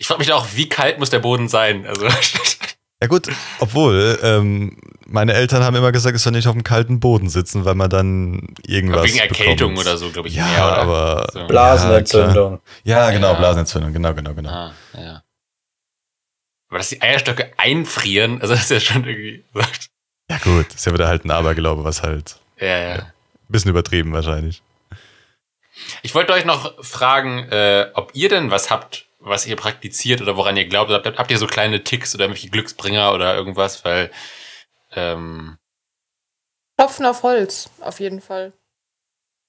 Ich 0.00 0.06
frage 0.06 0.20
mich 0.20 0.32
auch, 0.32 0.46
wie 0.54 0.66
kalt 0.66 0.98
muss 0.98 1.10
der 1.10 1.18
Boden 1.18 1.46
sein? 1.48 1.84
Also, 1.86 2.06
ja 3.02 3.06
gut, 3.06 3.28
obwohl 3.58 4.18
ähm, 4.22 4.78
meine 5.06 5.34
Eltern 5.34 5.62
haben 5.62 5.76
immer 5.76 5.92
gesagt, 5.92 6.16
es 6.16 6.22
soll 6.22 6.32
nicht 6.32 6.46
auf 6.48 6.54
dem 6.54 6.64
kalten 6.64 7.00
Boden 7.00 7.28
sitzen, 7.28 7.66
weil 7.66 7.74
man 7.74 7.90
dann 7.90 8.54
irgendwas 8.66 9.04
wegen 9.04 9.18
Erkältung 9.18 9.72
bekommt. 9.74 9.78
oder 9.86 9.98
so, 9.98 10.08
glaube 10.10 10.28
ich. 10.28 10.34
Ja, 10.36 10.46
mehr, 10.46 10.64
oder? 10.64 10.78
aber 10.78 11.26
So. 11.34 11.46
Blasenentzündung. 11.46 12.60
Ja, 12.82 13.10
genau, 13.10 13.32
Ja. 13.32 13.38
Blasenentzündung, 13.38 13.92
genau, 13.92 14.14
genau, 14.14 14.32
genau. 14.32 14.48
Ah, 14.50 14.72
ja. 14.94 15.22
Aber 16.70 16.78
dass 16.78 16.88
die 16.88 17.02
Eierstöcke 17.02 17.52
einfrieren, 17.58 18.40
also 18.40 18.54
das 18.54 18.62
ist 18.62 18.70
ja 18.70 18.80
schon 18.80 19.04
irgendwie. 19.04 19.44
Ja 20.30 20.38
gut, 20.44 20.72
ist 20.72 20.86
ja 20.86 20.92
wieder 20.94 21.08
halt 21.08 21.24
ein 21.24 21.30
Aberglaube, 21.32 21.82
was 21.82 22.04
halt 22.04 22.36
Ja, 22.60 22.78
ja. 22.78 22.94
ein 22.94 23.12
bisschen 23.48 23.70
übertrieben 23.70 24.12
wahrscheinlich. 24.12 24.62
Ich 26.02 26.14
wollte 26.14 26.32
euch 26.32 26.44
noch 26.44 26.82
fragen, 26.84 27.40
äh, 27.50 27.90
ob 27.94 28.12
ihr 28.14 28.28
denn 28.28 28.52
was 28.52 28.70
habt, 28.70 29.06
was 29.20 29.46
ihr 29.46 29.56
praktiziert 29.56 30.20
oder 30.22 30.36
woran 30.36 30.56
ihr 30.56 30.66
glaubt. 30.66 30.90
Habt, 30.90 31.18
habt 31.18 31.30
ihr 31.30 31.38
so 31.38 31.46
kleine 31.46 31.84
Ticks 31.84 32.14
oder 32.14 32.24
irgendwelche 32.24 32.50
Glücksbringer 32.50 33.12
oder 33.12 33.34
irgendwas? 33.34 33.84
Weil, 33.84 34.10
ähm, 34.96 35.58
Klopfen 36.76 37.04
auf 37.06 37.22
Holz, 37.22 37.68
auf 37.80 38.00
jeden 38.00 38.20
Fall. 38.22 38.52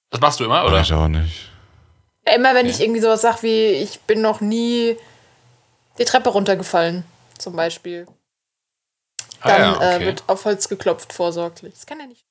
das 0.09 0.19
machst 0.19 0.39
du 0.39 0.43
immer, 0.43 0.61
Oder? 0.63 0.73
oder? 0.73 0.81
Ich 0.81 0.91
auch 0.93 1.07
nicht. 1.07 1.49
Ja, 2.27 2.35
immer 2.35 2.53
wenn 2.53 2.65
Okay. 2.67 2.75
ich 2.75 2.81
irgendwie 2.81 2.99
sowas 2.99 3.21
sage 3.21 3.43
wie, 3.43 3.67
ich 3.71 4.01
bin 4.01 4.21
noch 4.21 4.41
nie 4.41 4.97
die 5.97 6.05
Treppe 6.05 6.29
runtergefallen, 6.29 7.03
zum 7.37 7.55
Beispiel. 7.55 8.05
Dann 9.43 9.61
Ah, 9.61 9.81
ja, 9.81 9.91
äh, 9.91 9.95
okay. 9.95 10.05
wird 10.07 10.23
auf 10.27 10.45
Holz 10.45 10.67
geklopft, 10.69 11.13
vorsorglich. 11.13 11.73
Das 11.73 11.85
kann 11.85 11.99
ja 11.99 12.05
nicht. 12.07 12.25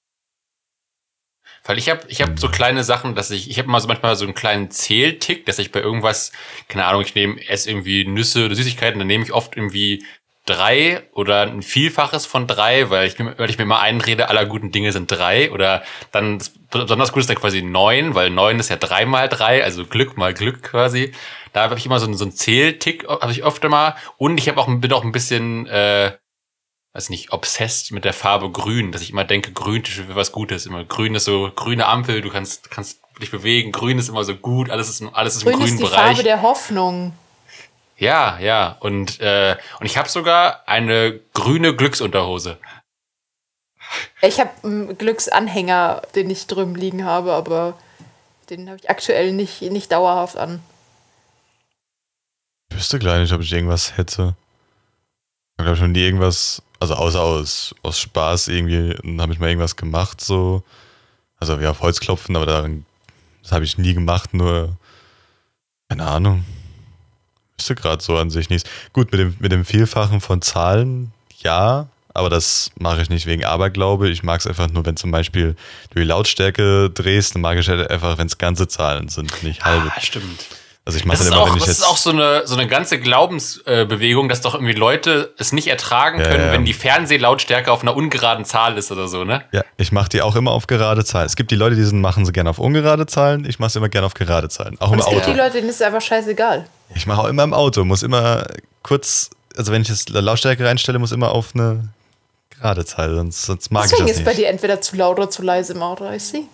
Weil 1.65 1.79
ich 1.79 1.91
habe 1.91 2.01
ich 2.09 2.23
hab 2.23 2.39
so 2.39 2.49
kleine 2.49 2.85
Sachen, 2.85 3.15
dass 3.15 3.31
ich, 3.31 3.51
ich 3.51 3.59
habe 3.59 3.69
mal 3.69 3.81
so 3.81 3.89
manchmal 3.89 4.17
so 4.17 4.25
einen 4.25 4.35
kleinen 4.35 4.71
Zähltick, 4.71 5.47
dass 5.47 5.59
ich 5.59 5.73
bei 5.73 5.81
irgendwas, 5.81 6.33
keine 6.69 6.87
Ahnung, 6.87 7.03
ich 7.03 7.15
nehme 7.15 7.41
esse 7.49 7.71
irgendwie 7.71 8.05
Nüsse 8.05 8.47
oder 8.47 8.55
Süßigkeiten, 8.55 8.99
dann 8.99 9.09
nehme 9.09 9.25
ich 9.25 9.33
oft 9.33 9.57
irgendwie 9.57 10.05
drei 10.47 11.03
oder 11.13 11.43
ein 11.43 11.63
Vielfaches 11.63 12.27
von 12.27 12.47
drei, 12.47 12.91
weil 12.91 13.07
ich, 13.07 13.19
weil 13.19 13.51
ich 13.51 13.59
mir 13.59 13.67
mal 13.67 13.81
einrede, 13.81 14.29
aller 14.29 14.47
guten 14.47 14.73
Dinge 14.73 14.91
sind 14.91 15.11
drei 15.11 15.53
oder 15.53 15.83
dann 16.13 16.39
das 16.39 16.53
besonders 16.71 17.13
gut 17.13 17.21
ist 17.21 17.31
dann 17.31 17.37
quasi 17.37 17.63
neun, 17.63 18.15
weil 18.15 18.31
neun 18.31 18.59
ist 18.59 18.71
ja 18.71 18.77
drei 18.77 19.05
mal 19.07 19.29
drei, 19.29 19.63
also 19.63 19.85
Glück 19.85 20.17
mal 20.17 20.35
Glück 20.35 20.63
quasi. 20.63 21.13
Da 21.53 21.63
habe 21.63 21.77
ich 21.77 21.87
immer 21.87 22.01
so 22.01 22.07
einen, 22.07 22.17
so 22.17 22.25
einen 22.25 22.33
Zähltick, 22.33 23.07
habe 23.09 23.33
ich 23.33 23.45
öfter 23.45 23.69
mal 23.69 23.97
und 24.17 24.39
ich 24.39 24.49
habe 24.49 24.61
auch 24.61 24.69
bin 24.69 24.93
auch 24.93 25.05
ein 25.05 25.13
bisschen 25.13 25.67
äh, 25.67 26.13
weiß 26.93 27.11
nicht, 27.11 27.33
obsessed 27.33 27.93
mit 27.93 28.05
der 28.05 28.13
Farbe 28.13 28.51
grün, 28.51 28.93
dass 28.93 29.03
ich 29.03 29.11
immer 29.11 29.25
denke, 29.25 29.53
grün 29.53 29.83
ist 29.83 29.93
für 29.93 30.17
was 30.17 30.33
Gutes. 30.33 30.67
Immer 30.67 30.85
grün 30.85 31.15
ist 31.15 31.25
so, 31.25 31.51
grüne 31.55 31.87
Ampel, 31.87 32.21
du 32.21 32.31
kannst, 32.31 32.71
kannst 32.71 33.01
dich 33.21 33.31
bewegen, 33.31 33.71
grün 33.71 33.99
ist 33.99 34.09
immer 34.09 34.25
so 34.25 34.35
gut, 34.35 34.71
alles 34.71 34.89
ist, 34.89 35.03
alles 35.13 35.37
ist 35.37 35.43
im 35.45 35.53
Grün 35.53 35.61
ist 35.61 35.67
grünen 35.67 35.79
die 35.79 35.85
Bereich. 35.85 36.07
Farbe 36.07 36.23
der 36.23 36.43
Hoffnung. 36.43 37.13
ja, 37.97 38.39
ja. 38.41 38.77
Und, 38.81 39.21
äh, 39.21 39.57
und 39.79 39.87
ich 39.87 39.97
habe 39.97 40.09
sogar 40.09 40.63
eine 40.67 41.21
grüne 41.35 41.77
Glücksunterhose. 41.77 42.59
Ich 44.23 44.41
habe 44.41 44.51
einen 44.63 44.99
Glücksanhänger, 44.99 46.03
den 46.15 46.31
ich 46.31 46.47
drüben 46.47 46.75
liegen 46.75 47.05
habe, 47.05 47.33
aber 47.33 47.77
den 48.49 48.69
habe 48.69 48.79
ich 48.81 48.91
aktuell 48.91 49.33
nicht, 49.33 49.63
nicht 49.63 49.93
dauerhaft 49.93 50.37
an. 50.37 50.63
Ich 52.71 52.77
wüsste 52.77 52.99
gleich 52.99 53.21
nicht, 53.21 53.33
ob 53.33 53.41
ich 53.41 53.53
irgendwas 53.53 53.97
hätte. 53.97 54.35
Ich 55.61 55.65
glaube 55.65 55.79
schon 55.79 55.93
nie 55.93 56.01
irgendwas, 56.01 56.63
also 56.79 56.95
außer 56.95 57.21
aus, 57.21 57.75
aus 57.83 58.01
Spaß 58.01 58.49
irgendwie, 58.49 58.97
habe 59.21 59.33
ich 59.33 59.39
mal 59.39 59.49
irgendwas 59.49 59.77
gemacht, 59.77 60.21
so. 60.21 60.63
Also 61.39 61.61
wie 61.61 61.67
auf 61.67 61.81
Holz 61.81 62.01
klopfen, 62.01 62.37
aber 62.37 62.47
daran, 62.47 62.85
das 63.43 63.53
habe 63.53 63.65
ich 63.65 63.79
nie 63.79 63.95
gemacht, 63.95 64.35
nur, 64.35 64.77
keine 65.89 66.07
Ahnung. 66.07 66.45
Wüsste 67.59 67.75
gerade 67.75 68.03
so 68.03 68.17
an 68.17 68.31
sich 68.31 68.51
nichts. 68.51 68.69
Gut, 68.93 69.13
mit 69.13 69.21
dem, 69.21 69.37
mit 69.39 69.53
dem 69.53 69.65
Vielfachen 69.65 70.21
von 70.21 70.43
Zahlen, 70.43 71.13
ja, 71.39 71.89
aber 72.15 72.31
das 72.31 72.71
mache 72.79 73.03
ich 73.03 73.11
nicht 73.11 73.27
wegen 73.27 73.45
Aberglaube. 73.45 74.09
Ich 74.09 74.23
mag 74.23 74.41
es 74.41 74.47
einfach 74.47 74.69
nur, 74.71 74.85
wenn 74.85 74.97
zum 74.97 75.11
Beispiel 75.11 75.57
du 75.91 76.01
die 76.01 76.07
Lautstärke 76.07 76.91
drehst, 76.91 77.35
dann 77.35 77.43
mag 77.43 77.59
ich 77.59 77.69
halt 77.69 77.91
einfach, 77.91 78.19
wenn 78.19 78.27
es 78.27 78.39
ganze 78.39 78.67
Zahlen 78.67 79.09
sind, 79.09 79.43
nicht 79.43 79.65
halbe. 79.65 79.93
Ah, 79.95 80.01
stimmt. 80.01 80.47
Also 80.87 80.99
ich 80.99 81.05
mache 81.05 81.19
Das 81.19 81.27
ist, 81.27 81.33
immer, 81.33 81.43
auch, 81.43 81.49
wenn 81.51 81.55
ich 81.57 81.61
das 81.61 81.69
jetzt. 81.69 81.79
ist 81.81 81.87
auch 81.87 81.97
so 81.99 82.11
eine, 82.11 82.47
so 82.47 82.55
eine 82.57 82.67
ganze 82.67 82.99
Glaubensbewegung, 82.99 84.29
dass 84.29 84.41
doch 84.41 84.55
irgendwie 84.55 84.73
Leute 84.73 85.35
es 85.39 85.53
nicht 85.53 85.69
ertragen 85.69 86.19
Ja, 86.21 86.27
können, 86.27 86.47
ja. 86.47 86.53
wenn 86.53 86.65
die 86.65 86.73
Fernsehlautstärke 86.73 87.71
auf 87.71 87.83
einer 87.83 87.95
ungeraden 87.95 88.45
Zahl 88.45 88.79
ist 88.79 88.91
oder 88.91 89.07
so, 89.07 89.25
ne? 89.25 89.45
Ja, 89.53 89.63
ich 89.77 89.93
mache 89.93 90.09
die 90.09 90.23
auch 90.23 90.37
immer 90.37 90.53
auf 90.53 90.67
gerade 90.67 91.05
Zahlen. 91.05 91.27
Es 91.27 91.37
gibt 91.37 91.51
die 91.51 91.57
Leute, 91.57 91.77
die 91.77 91.85
sind, 91.85 92.01
machen 92.01 92.25
sie 92.25 92.33
gerne 92.33 92.49
auf 92.51 92.59
ungerade 92.59 93.07
Zahlen. 93.07 93.45
Ich 93.45 93.59
mache 93.59 93.71
sie 93.71 93.79
immer 93.79 93.91
gerne 93.91 94.07
auf 94.07 94.15
gerade 94.15 94.49
Zahlen. 94.49 94.77
Auch 94.81 94.89
Und 94.89 94.95
im 94.95 95.01
es 95.01 95.07
gibt 95.07 95.21
Auto. 95.23 95.31
die 95.33 95.37
Leute, 95.37 95.53
denen 95.59 95.69
ist 95.69 95.77
es 95.77 95.83
einfach 95.83 96.01
scheißegal. 96.01 96.67
Ich 96.95 97.07
mache 97.07 97.21
auch 97.21 97.27
immer 97.29 97.45
im 97.45 97.53
Auto. 97.55 97.85
Muss 97.85 98.03
immer 98.03 98.47
kurz, 98.83 99.31
also 99.57 99.73
wenn 99.73 99.83
ich 99.83 99.89
jetzt 99.89 100.09
Lautstärke 100.09 100.65
reinstelle, 100.65 100.99
muss 100.99 101.13
immer 101.13 101.31
auf 101.33 101.51
eine 101.55 101.89
gerade 102.59 102.85
Zahl. 102.87 103.15
Sonst, 103.15 103.43
sonst 103.43 103.71
mag 103.71 103.83
Deswegen 103.85 104.05
ich 104.07 104.11
ist 104.13 104.17
das 104.21 104.25
bei 104.25 104.31
nicht. 104.33 104.41
dir 104.43 104.49
entweder 104.49 104.81
zu 104.81 104.97
laut 104.97 105.19
oder 105.19 105.29
zu 105.31 105.43
leise 105.43 105.75
im 105.75 105.83
Auto. 105.83 106.11
Ich 106.11 106.23
sehe. 106.25 106.45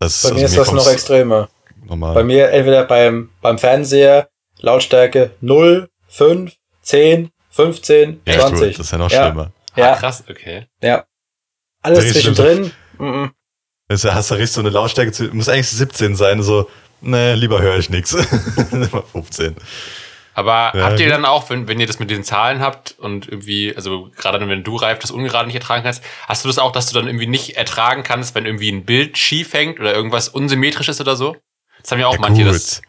Das, 0.00 0.22
Bei 0.22 0.32
mir 0.32 0.44
ist 0.46 0.52
mir 0.52 0.58
das 0.58 0.72
noch 0.72 0.86
extremer. 0.88 1.48
Normal. 1.84 2.14
Bei 2.14 2.24
mir 2.24 2.50
entweder 2.50 2.84
beim, 2.84 3.30
beim 3.40 3.58
Fernseher 3.58 4.28
Lautstärke 4.60 5.32
0, 5.40 5.88
5, 6.08 6.52
10, 6.82 7.30
15, 7.50 8.20
ja, 8.26 8.38
20. 8.40 8.60
Gut, 8.60 8.78
das 8.78 8.86
ist 8.86 8.92
ja 8.92 8.98
noch 8.98 9.10
Ja. 9.10 9.26
schlimmer. 9.26 9.52
Ja, 9.76 9.92
Ah, 9.92 9.96
krass, 9.96 10.24
okay. 10.28 10.66
ja. 10.82 11.04
Alles 11.82 12.04
Richtig 12.04 12.24
zwischendrin. 12.24 12.72
mhm. 12.98 13.30
Das 13.88 14.04
ist- 14.04 14.12
hast 14.12 14.30
du 14.30 14.34
richtig 14.34 14.52
so 14.52 14.60
eine 14.60 14.70
Lautstärke, 14.70 15.12
zu, 15.12 15.24
muss 15.34 15.48
eigentlich 15.48 15.68
17 15.70 16.14
sein. 16.16 16.42
So, 16.42 16.68
ne, 17.00 17.34
lieber 17.36 17.60
höre 17.62 17.78
ich 17.78 17.88
nichts. 17.90 18.14
15. 19.12 19.56
Aber 20.34 20.72
Ja, 20.74 20.84
habt 20.84 21.00
ihr 21.00 21.08
dann 21.08 21.24
auch, 21.24 21.50
wenn, 21.50 21.66
wenn 21.66 21.80
ihr 21.80 21.86
das 21.86 21.98
mit 21.98 22.10
den 22.10 22.22
Zahlen 22.22 22.60
habt 22.60 22.94
und 22.98 23.28
irgendwie, 23.28 23.74
also 23.74 24.08
gerade 24.16 24.46
wenn 24.48 24.62
du 24.62 24.76
reif 24.76 24.98
das 25.00 25.10
ungerade 25.10 25.46
nicht 25.46 25.56
ertragen 25.56 25.82
kannst, 25.82 26.02
hast 26.28 26.44
du 26.44 26.48
das 26.48 26.58
auch, 26.58 26.70
dass 26.70 26.86
du 26.86 26.94
dann 26.94 27.08
irgendwie 27.08 27.26
nicht 27.26 27.56
ertragen 27.56 28.02
kannst, 28.04 28.34
wenn 28.36 28.46
irgendwie 28.46 28.70
ein 28.70 28.84
Bild 28.84 29.18
schief 29.18 29.52
hängt 29.52 29.80
oder 29.80 29.94
irgendwas 29.94 30.28
unsymmetrisch 30.28 30.88
ist 30.88 31.00
oder 31.00 31.16
so? 31.16 31.36
Das 31.82 31.92
haben 31.92 32.00
ja 32.00 32.08
auch 32.08 32.14
Ja, 32.14 32.20
manche 32.20 32.44
gut. 32.44 32.54
das. 32.54 32.82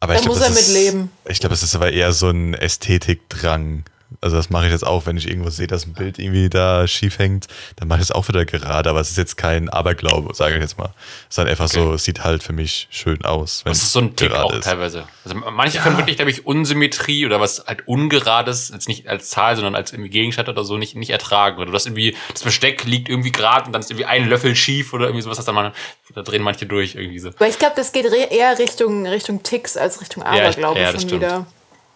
Aber 0.00 0.12
Da 0.14 0.18
ich 0.20 0.24
glaub, 0.24 0.36
muss 0.36 0.44
das 0.46 0.54
er 0.56 0.60
ist, 0.60 0.68
mit 0.68 0.76
leben. 0.76 1.10
Ich 1.26 1.40
glaube, 1.40 1.54
es 1.54 1.62
ist 1.62 1.74
aber 1.74 1.92
eher 1.92 2.12
so 2.12 2.30
ein 2.30 2.54
Ästhetikdrang. 2.54 3.84
Also 4.22 4.36
das 4.36 4.48
mache 4.48 4.66
ich 4.66 4.72
jetzt 4.72 4.86
auch, 4.86 5.04
wenn 5.06 5.16
ich 5.18 5.28
irgendwo 5.28 5.50
sehe, 5.50 5.66
dass 5.66 5.86
ein 5.86 5.92
Bild 5.92 6.18
irgendwie 6.18 6.48
da 6.48 6.86
schief 6.88 7.18
hängt, 7.18 7.46
dann 7.76 7.88
mache 7.88 7.98
ich 7.98 8.04
es 8.04 8.10
auch 8.12 8.26
wieder 8.28 8.46
gerade. 8.46 8.88
Aber 8.88 9.00
es 9.00 9.10
ist 9.10 9.18
jetzt 9.18 9.36
kein 9.36 9.68
Aberglaube, 9.68 10.34
sage 10.34 10.54
ich 10.56 10.60
jetzt 10.62 10.78
mal. 10.78 10.90
Es 11.28 11.34
ist 11.34 11.38
halt 11.38 11.48
einfach 11.48 11.68
so, 11.68 11.92
es 11.92 12.04
sieht 12.04 12.24
halt 12.24 12.42
für 12.42 12.54
mich 12.54 12.88
schön 12.90 13.22
aus. 13.24 13.64
wenn 13.64 13.72
Das 13.72 13.82
ist 13.82 13.92
so 13.92 14.00
ein 14.00 14.16
Tick 14.16 14.32
auch 14.32 14.52
ist. 14.54 14.64
teilweise. 14.64 15.04
Also 15.24 15.36
manche 15.50 15.78
können 15.80 15.98
wirklich, 15.98 16.16
glaube 16.16 16.30
ich, 16.30 16.46
Unsymmetrie 16.46 17.26
oder 17.26 17.38
was 17.40 17.64
halt 17.66 17.86
Ungerades, 17.86 18.70
jetzt 18.72 18.88
nicht 18.88 19.06
als 19.08 19.28
Zahl, 19.28 19.56
sondern 19.56 19.74
als 19.74 19.92
irgendwie 19.92 20.10
Gegenstand 20.10 20.48
oder 20.48 20.64
so 20.64 20.78
nicht, 20.78 20.96
nicht 20.96 21.10
ertragen. 21.10 21.60
Oder 21.60 21.70
das 21.70 21.84
irgendwie, 21.84 22.16
das 22.32 22.42
Besteck 22.42 22.84
liegt 22.84 23.08
irgendwie 23.10 23.30
gerade 23.32 23.66
und 23.66 23.72
dann 23.72 23.80
ist 23.80 23.90
irgendwie 23.90 24.06
ein 24.06 24.26
Löffel 24.28 24.56
schief 24.56 24.94
oder 24.94 25.04
irgendwie 25.06 25.22
sowas, 25.22 25.36
das 25.36 25.44
dann 25.46 25.54
mal, 25.54 25.72
da 26.14 26.22
drehen 26.22 26.42
manche 26.42 26.64
durch 26.64 26.94
irgendwie 26.94 27.18
so. 27.18 27.28
Aber 27.28 27.46
ich 27.48 27.58
glaube, 27.58 27.74
das 27.76 27.92
geht 27.92 28.06
eher 28.06 28.58
Richtung, 28.58 29.06
Richtung 29.06 29.42
Ticks 29.42 29.76
als 29.76 30.00
Richtung 30.00 30.22
Ja, 30.24 30.32
ich- 30.34 30.40
Aberglaube 30.40 30.80
ja, 30.80 30.92
das 30.92 31.02
schon 31.02 31.08
stimmt. 31.10 31.22
wieder. 31.22 31.46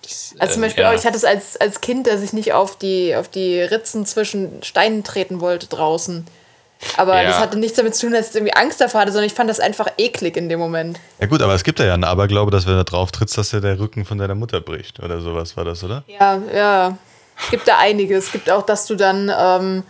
Das, 0.03 0.35
Also 0.39 0.55
zum 0.55 0.63
äh, 0.63 0.67
Beispiel 0.67 0.85
ja. 0.85 0.91
auch, 0.91 0.95
ich 0.95 1.05
hatte 1.07 1.17
es 1.17 1.25
als, 1.25 1.57
als 1.61 1.81
Kind, 1.81 2.07
dass 2.07 2.23
ich 2.23 2.33
nicht 2.33 2.53
auf 2.53 2.77
die, 2.77 3.15
auf 3.17 3.29
die 3.29 3.61
Ritzen 3.61 4.05
zwischen 4.07 4.63
Steinen 4.63 5.05
treten 5.05 5.41
wollte 5.41 5.67
draußen. 5.69 6.27
Aber 6.97 7.23
Ja. 7.23 7.29
das 7.29 7.39
hatte 7.39 7.59
nichts 7.59 7.77
damit 7.77 7.95
zu 7.95 8.07
tun, 8.07 8.15
dass 8.15 8.31
ich 8.31 8.35
irgendwie 8.35 8.55
Angst 8.55 8.81
davor 8.81 9.03
hatte, 9.03 9.13
sondern 9.13 9.27
ich 9.27 9.35
fand 9.35 9.49
das 9.49 9.61
einfach 9.61 9.87
eklig 9.99 10.37
in 10.37 10.49
dem 10.49 10.59
Moment. 10.59 10.99
Ja 11.21 11.29
gut, 11.29 11.41
aber 11.41 11.55
es 11.55 11.63
gibt 11.63 11.79
ja 11.79 11.95
einen 11.95 12.03
Aberglaube, 12.05 12.51
dass 12.51 12.67
wenn 12.67 12.77
du 12.77 12.85
drauf 12.85 13.13
trittst, 13.13 13.39
dass 13.39 13.51
dir 13.51 13.61
der 13.61 13.79
Rücken 13.79 14.05
von 14.05 14.19
deiner 14.19 14.35
Mutter 14.35 14.61
bricht. 14.61 14.99
Oder 15.01 15.21
sowas 15.21 15.57
war 15.57 15.65
das, 15.65 15.85
oder? 15.85 16.03
Ja, 16.09 16.41
ja. 16.53 16.99
Es 17.41 17.51
gibt 17.51 17.69
da 17.69 17.79
einiges. 17.79 18.27
Es 18.27 18.33
gibt 18.33 18.51
auch, 18.51 18.63
dass 18.63 18.87
du 18.87 18.97
dann 18.97 19.33
ähm, 19.37 19.85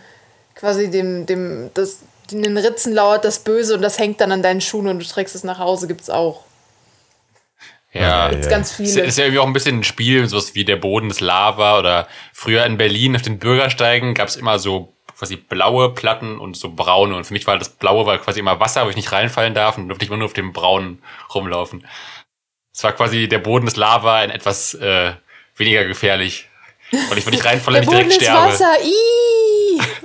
quasi 0.55 0.91
dem, 0.91 1.25
dem, 1.25 1.71
das, 1.73 1.99
in 2.31 2.43
den 2.43 2.57
Ritzen 2.57 2.93
lauert 2.93 3.25
das 3.25 3.39
Böse 3.39 3.73
und 3.75 3.81
das 3.81 3.97
hängt 3.97 4.21
dann 4.21 4.31
an 4.31 4.43
deinen 4.43 4.61
Schuhen 4.61 4.87
und 4.87 4.99
du 4.99 5.05
trägst 5.05 5.33
es 5.35 5.43
nach 5.43 5.57
Hause, 5.59 5.87
gibt's 5.87 6.09
auch. 6.11 6.41
Ja. 7.93 8.29
Gibt's 8.29 8.49
ganz 8.49 8.71
Ist, 8.79 8.93
viele. 8.95 9.05
ist 9.05 9.17
ja 9.17 9.25
irgendwie 9.25 9.39
auch 9.39 9.47
ein 9.47 9.53
bisschen 9.53 9.79
ein 9.79 9.83
Spiel, 9.83 10.27
sowas 10.27 10.55
wie 10.55 10.65
der 10.65 10.75
Boden 10.77 11.09
des 11.09 11.19
Lava 11.19 11.79
oder 11.79 12.07
früher 12.33 12.65
in 12.65 12.77
Berlin 12.77 13.15
auf 13.15 13.21
den 13.21 13.39
Bürgersteigen 13.39 14.13
gab 14.13 14.27
es 14.27 14.35
immer 14.35 14.57
so 14.59 14.93
quasi 15.17 15.35
blaue 15.35 15.93
Platten 15.93 16.39
und 16.39 16.57
so 16.57 16.71
braune. 16.73 17.15
Und 17.15 17.25
für 17.25 17.33
mich 17.33 17.45
war 17.47 17.57
das 17.57 17.69
blaue 17.69 18.05
war 18.05 18.17
quasi 18.17 18.39
immer 18.39 18.59
Wasser, 18.59 18.85
wo 18.85 18.89
ich 18.89 18.95
nicht 18.95 19.11
reinfallen 19.11 19.53
darf 19.53 19.77
und 19.77 19.87
durfte 19.89 20.03
ich 20.05 20.09
immer 20.09 20.17
nur 20.17 20.25
auf 20.25 20.33
dem 20.33 20.53
braunen 20.53 21.01
rumlaufen. 21.33 21.85
Es 22.73 22.83
war 22.83 22.93
quasi 22.93 23.27
der 23.29 23.37
Boden 23.39 23.65
des 23.65 23.75
Lava 23.75 24.23
in 24.23 24.31
etwas 24.31 24.73
äh, 24.73 25.13
weniger 25.55 25.85
gefährlich. 25.85 26.49
Und 26.91 27.17
ich, 27.17 27.25
wenn 27.25 27.33
ich 27.33 27.45
reinfalle, 27.45 27.81
Der 27.81 27.81
nicht 27.81 27.89
Boden 27.91 28.09
direkt 28.09 28.21
ist 28.21 28.27
sterbe. 28.27 28.53
Wasser. 28.53 28.77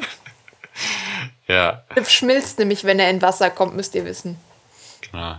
Ja, 1.48 1.84
Der 1.96 2.04
schmilzt 2.04 2.58
nämlich, 2.58 2.84
wenn 2.84 2.98
er 2.98 3.08
in 3.08 3.22
Wasser 3.22 3.48
kommt, 3.48 3.74
müsst 3.74 3.94
ihr 3.94 4.04
wissen. 4.04 4.38
genau. 5.00 5.36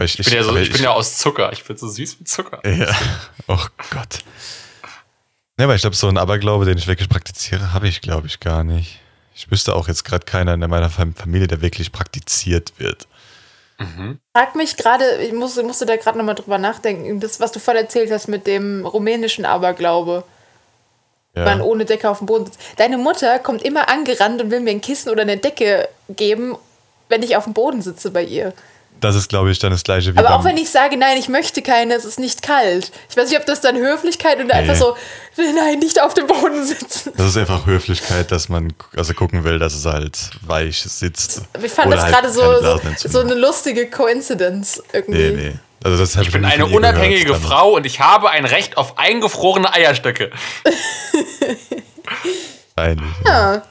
Weil 0.00 0.06
Ich, 0.06 0.18
Ich 0.18 0.24
bin 0.26 0.34
ja, 0.34 0.42
so, 0.42 0.48
aber 0.50 0.60
ich 0.60 0.72
bin 0.72 0.82
ja 0.82 0.90
aus 0.92 1.18
Zucker. 1.18 1.52
Ich 1.52 1.62
bin 1.62 1.76
so 1.76 1.86
süß 1.86 2.20
wie 2.20 2.24
Zucker. 2.24 2.66
Ja. 2.66 2.90
Oh 3.48 3.58
Gott. 3.90 4.20
Ne, 5.58 5.64
aber 5.64 5.74
ich 5.74 5.82
glaube, 5.82 5.94
so 5.94 6.08
ein 6.08 6.16
Aberglaube, 6.16 6.64
den 6.64 6.78
ich 6.78 6.86
wirklich 6.86 7.10
praktiziere, 7.10 7.74
habe 7.74 7.86
ich, 7.86 8.00
glaube 8.00 8.26
ich, 8.26 8.40
gar 8.40 8.64
nicht. 8.64 8.98
Ich 9.34 9.50
wüsste 9.50 9.74
auch 9.76 9.88
jetzt 9.88 10.04
gerade 10.04 10.24
keiner 10.24 10.54
in 10.54 10.60
meiner 10.60 10.88
Fam- 10.88 11.14
Familie, 11.14 11.48
der 11.48 11.60
wirklich 11.60 11.92
praktiziert 11.92 12.72
wird. 12.78 13.06
Frag 14.34 14.56
mich 14.56 14.76
gerade, 14.78 15.16
ich 15.22 15.32
musste, 15.32 15.62
musste 15.62 15.84
da 15.86 15.96
gerade 15.96 16.16
nochmal 16.18 16.34
drüber 16.34 16.58
nachdenken, 16.58 17.18
das, 17.20 17.40
was 17.40 17.52
du 17.52 17.60
vorhin 17.60 17.82
erzählt 17.84 18.10
hast 18.10 18.28
mit 18.28 18.46
dem 18.46 18.84
rumänischen 18.86 19.44
Aberglaube. 19.46 20.24
Ja. 21.34 21.44
Man 21.44 21.60
ohne 21.60 21.84
Decke 21.84 22.08
auf 22.10 22.18
dem 22.18 22.26
Boden 22.26 22.46
sitzt. 22.46 22.60
Deine 22.76 22.98
Mutter 22.98 23.38
kommt 23.38 23.62
immer 23.62 23.88
angerannt 23.90 24.40
und 24.42 24.50
will 24.50 24.60
mir 24.60 24.70
ein 24.70 24.80
Kissen 24.80 25.10
oder 25.10 25.22
eine 25.22 25.36
Decke 25.38 25.88
geben, 26.10 26.56
wenn 27.08 27.22
ich 27.22 27.36
auf 27.36 27.44
dem 27.44 27.54
Boden 27.54 27.80
sitze 27.82 28.10
bei 28.10 28.22
ihr. 28.24 28.52
Das 29.00 29.16
ist, 29.16 29.28
glaube 29.28 29.50
ich, 29.50 29.58
dann 29.58 29.70
das 29.72 29.82
gleiche 29.82 30.14
wie 30.14 30.18
Aber 30.18 30.28
beim, 30.28 30.40
auch 30.40 30.44
wenn 30.44 30.56
ich 30.56 30.70
sage, 30.70 30.96
nein, 30.96 31.16
ich 31.18 31.28
möchte 31.28 31.62
keine, 31.62 31.94
es 31.94 32.04
ist 32.04 32.18
nicht 32.18 32.42
kalt. 32.42 32.92
Ich 33.08 33.16
weiß 33.16 33.30
nicht, 33.30 33.38
ob 33.38 33.46
das 33.46 33.60
dann 33.60 33.76
Höflichkeit 33.76 34.38
oder 34.44 34.54
einfach 34.54 34.74
Nee. 34.74 34.78
so, 34.78 34.96
nein, 35.36 35.78
nicht 35.78 36.00
auf 36.02 36.14
dem 36.14 36.26
Boden 36.26 36.64
sitzen. 36.66 37.12
Das 37.16 37.26
ist 37.28 37.36
einfach 37.36 37.66
Höflichkeit, 37.66 38.30
dass 38.30 38.48
man 38.48 38.72
also 38.96 39.14
gucken 39.14 39.44
will, 39.44 39.58
dass 39.58 39.74
es 39.74 39.86
halt 39.86 40.30
weich 40.42 40.82
sitzt. 40.82 41.42
Ich 41.62 41.72
fand 41.72 41.88
Oder 41.88 41.96
das 41.96 42.04
halt 42.04 42.14
gerade 42.14 42.30
so, 42.30 43.08
so, 43.08 43.20
eine 43.20 43.34
lustige 43.34 43.88
Coincidence 43.88 44.82
irgendwie. 44.92 45.30
Nee, 45.32 45.50
nee. 45.50 45.58
Also 45.82 45.96
das 45.96 46.14
Ich 46.16 46.30
bin 46.30 46.44
eine 46.44 46.66
unabhängige 46.66 47.24
gehört, 47.24 47.42
Frau 47.42 47.70
und 47.74 47.86
ich 47.86 48.00
habe 48.00 48.28
ein 48.28 48.44
Recht 48.44 48.76
auf 48.76 48.98
eingefrorene 48.98 49.72
Eierstöcke. 49.72 50.30
Eigentlich. 52.76 53.14
Ja. 53.26 53.62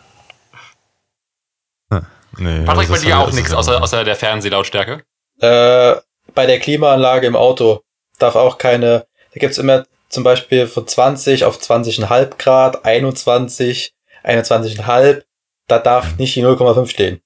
Nee, 2.38 2.62
Patrick, 2.64 2.90
bei 2.90 2.98
dir 3.00 3.08
ich- 3.10 3.14
auch 3.16 3.32
nichts 3.32 3.54
außer, 3.54 3.74
ja- 3.74 3.80
außer 3.82 4.04
der 4.06 4.16
Fernsehlautstärke. 4.16 5.04
Äh, 5.40 5.95
bei 6.34 6.45
der 6.45 6.60
Klimaanlage 6.60 7.28
im 7.28 7.36
Auto 7.36 7.82
darf 8.18 8.36
auch 8.36 8.57
keine, 8.57 9.07
da 9.34 9.40
gibt's 9.40 9.57
immer 9.57 9.86
zum 10.10 10.24
Beispiel 10.24 10.68
von 10.68 10.88
20 10.88 11.45
auf 11.45 11.60
20,5 11.60 12.38
Grad, 12.38 12.86
21, 12.86 13.94
21,5, 14.24 15.24
da 15.68 15.80
darf 15.80 16.18
nicht 16.18 16.36
die 16.36 16.44
0,5 16.44 16.88
stehen. 16.88 17.22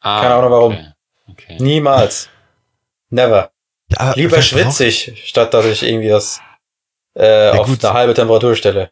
Ah, 0.00 0.22
Keine 0.22 0.34
Ahnung 0.34 0.50
warum. 0.52 0.72
Okay. 0.72 0.92
okay. 1.28 1.56
Niemals. 1.60 2.28
Never. 3.10 3.50
Ja, 3.90 4.12
Lieber 4.14 4.42
schwitze 4.42 4.84
ich, 4.86 5.22
statt 5.26 5.54
dass 5.54 5.64
ich 5.64 5.82
irgendwie 5.82 6.08
das 6.08 6.40
äh, 7.14 7.50
auf 7.50 7.66
gut. 7.66 7.84
eine 7.84 7.94
halbe 7.94 8.14
Temperatur 8.14 8.54
stelle. 8.54 8.90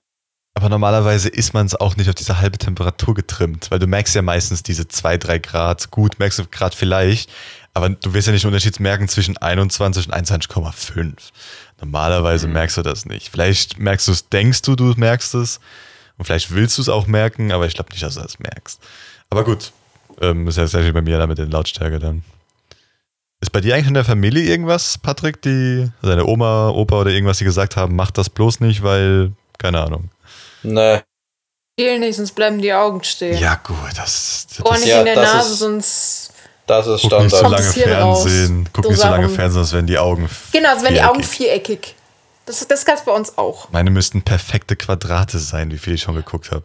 Aber 0.55 0.71
normalerweise 0.71 1.29
ist 1.29 1.53
man 1.53 1.67
es 1.67 1.75
auch 1.75 1.97
nicht 1.97 2.09
auf 2.09 2.15
diese 2.15 2.41
halbe 2.41 2.57
Temperatur 2.57 3.15
getrimmt, 3.15 3.71
weil 3.71 3.79
du 3.79 3.87
merkst 3.87 4.15
ja 4.15 4.23
meistens 4.23 4.63
diese 4.63 4.89
2, 4.89 5.19
3 5.19 5.39
Grad. 5.39 5.91
Gut, 5.91 6.19
merkst 6.19 6.39
du 6.39 6.47
gerade 6.47 6.75
vielleicht, 6.75 7.31
aber 7.77 7.91
du 7.91 8.15
wirst 8.15 8.27
ja 8.27 8.33
nicht 8.33 8.43
den 8.45 8.49
Unterschied 8.49 8.81
merken 8.81 9.07
zwischen 9.07 9.37
21 9.37 10.09
und 10.09 10.15
21,5. 10.15 11.13
Normalerweise 11.81 12.49
merkst 12.49 12.79
du 12.79 12.83
das 12.83 13.05
nicht. 13.05 13.29
Vielleicht 13.29 13.79
merkst 13.79 14.09
du 14.09 14.13
es, 14.13 14.29
denkst 14.31 14.63
du, 14.63 14.77
du 14.77 14.95
merkst 14.97 15.35
es. 15.35 15.61
Und 16.17 16.25
vielleicht 16.25 16.53
willst 16.55 16.79
du 16.79 16.83
es 16.83 16.89
auch 16.89 17.07
merken, 17.07 17.53
aber 17.53 17.67
ich 17.67 17.75
glaube 17.75 17.91
nicht, 17.91 18.03
dass 18.03 18.15
du 18.15 18.23
das 18.23 18.39
merkst. 18.39 18.81
Aber 19.29 19.45
gut, 19.45 19.73
ähm, 20.23 20.49
ist 20.49 20.57
ja 20.57 20.63
tatsächlich 20.63 20.95
bei 20.95 21.03
mir 21.03 21.19
da 21.19 21.27
mit 21.27 21.37
den 21.37 21.51
Lautstärke 21.51 21.99
dann. 21.99 22.25
Ist 23.43 23.51
bei 23.53 23.61
dir 23.61 23.75
eigentlich 23.75 23.89
in 23.89 23.95
der 23.95 24.07
Familie 24.07 24.43
irgendwas, 24.45 24.97
Patrick, 24.97 25.43
die 25.43 25.91
deine 26.01 26.25
Oma, 26.25 26.71
Opa 26.71 27.01
oder 27.03 27.11
irgendwas, 27.11 27.37
die 27.37 27.45
gesagt 27.45 27.77
haben, 27.77 27.95
mach 27.95 28.11
das 28.11 28.31
bloß 28.31 28.61
nicht, 28.61 28.83
weil, 28.83 29.33
keine 29.59 29.83
Ahnung. 29.83 30.09
Ne, 30.63 31.05
Viel 31.79 31.99
nicht, 31.99 32.17
sonst 32.17 32.33
bleiben 32.33 32.63
die 32.63 32.73
Augen 32.73 33.05
stehen. 33.05 33.37
Ja, 33.39 33.57
gut, 33.57 33.77
das, 33.97 34.47
das 34.57 34.65
Ohr 34.65 34.73
nicht 34.79 34.87
Ja, 34.87 35.01
in 35.01 35.05
der 35.05 35.17
das 35.17 35.35
Nase, 35.35 35.53
ist- 35.53 35.59
sonst. 35.59 36.26
Das 36.67 36.87
ist 36.87 37.03
Guck 37.03 37.13
nicht 37.21 37.31
so 37.31 37.37
Standard. 37.39 37.43
Lange 37.43 37.57
das 37.57 37.75
Hirn 37.75 37.93
raus. 38.03 38.23
Fernsehen. 38.23 38.69
Guck 38.73 38.85
So 38.85 38.91
nicht 38.91 39.01
so 39.01 39.09
lange. 39.09 39.29
Fernsehen, 39.29 39.55
sonst 39.65 39.73
werden 39.73 39.87
die 39.87 39.99
Augen. 39.99 40.29
Genau, 40.53 40.71
also 40.71 40.85
wenn 40.85 40.95
die 40.95 41.03
Augen 41.03 41.23
viereckig. 41.23 41.95
Das, 42.45 42.67
das 42.69 42.85
gab's 42.85 43.05
bei 43.05 43.13
uns 43.13 43.37
auch. 43.39 43.71
Meine 43.73 43.91
müssten 43.91 44.23
perfekte 44.23 44.77
Quadrate 44.77 45.39
sein, 45.39 45.71
wie 45.73 45.79
viel 45.79 45.95
ich 45.95 46.03
schon 46.03 46.15
geguckt 46.15 46.51
habe. 46.53 46.65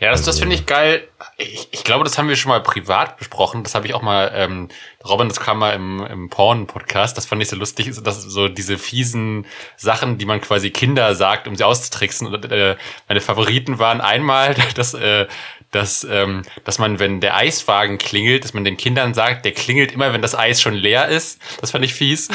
Ja, 0.00 0.10
das, 0.10 0.20
das 0.20 0.28
Also- 0.28 0.40
finde 0.40 0.54
ich 0.56 0.66
geil. 0.66 1.02
Ich, 1.38 1.68
ich 1.72 1.82
glaube, 1.84 2.04
das 2.04 2.18
haben 2.18 2.28
wir 2.28 2.36
schon 2.36 2.50
mal 2.50 2.62
privat 2.62 3.16
besprochen. 3.16 3.62
Das 3.64 3.74
habe 3.74 3.86
ich 3.86 3.94
auch 3.94 4.02
mal, 4.02 4.30
ähm, 4.34 4.68
Robin, 5.06 5.28
das 5.28 5.40
kam 5.40 5.58
mal 5.58 5.70
im, 5.74 6.04
im 6.06 6.28
Porn-Podcast. 6.30 7.16
Das 7.16 7.24
fand 7.26 7.42
ich 7.42 7.48
so 7.48 7.56
lustig, 7.56 7.90
dass 8.02 8.22
so 8.22 8.48
diese 8.48 8.76
fiesen 8.78 9.46
Sachen, 9.76 10.18
die 10.18 10.26
man 10.26 10.40
quasi 10.42 10.70
Kinder 10.70 11.14
sagt, 11.14 11.48
um 11.48 11.56
sie 11.56 11.64
auszutricksen. 11.64 12.26
Und, 12.28 12.50
äh, 12.52 12.76
meine 13.08 13.20
Favoriten 13.20 13.78
waren 13.78 14.00
einmal, 14.02 14.54
dass, 14.74 14.92
äh, 14.94 15.26
dass, 15.72 16.06
ähm, 16.08 16.42
dass 16.64 16.78
man, 16.78 16.98
wenn 16.98 17.20
der 17.20 17.36
Eiswagen 17.36 17.98
klingelt, 17.98 18.44
dass 18.44 18.54
man 18.54 18.64
den 18.64 18.76
Kindern 18.76 19.14
sagt, 19.14 19.44
der 19.44 19.52
klingelt 19.52 19.92
immer, 19.92 20.12
wenn 20.12 20.22
das 20.22 20.34
Eis 20.34 20.62
schon 20.62 20.74
leer 20.74 21.08
ist. 21.08 21.40
Das 21.60 21.72
fand 21.72 21.84
ich 21.84 21.94
fies. 21.94 22.28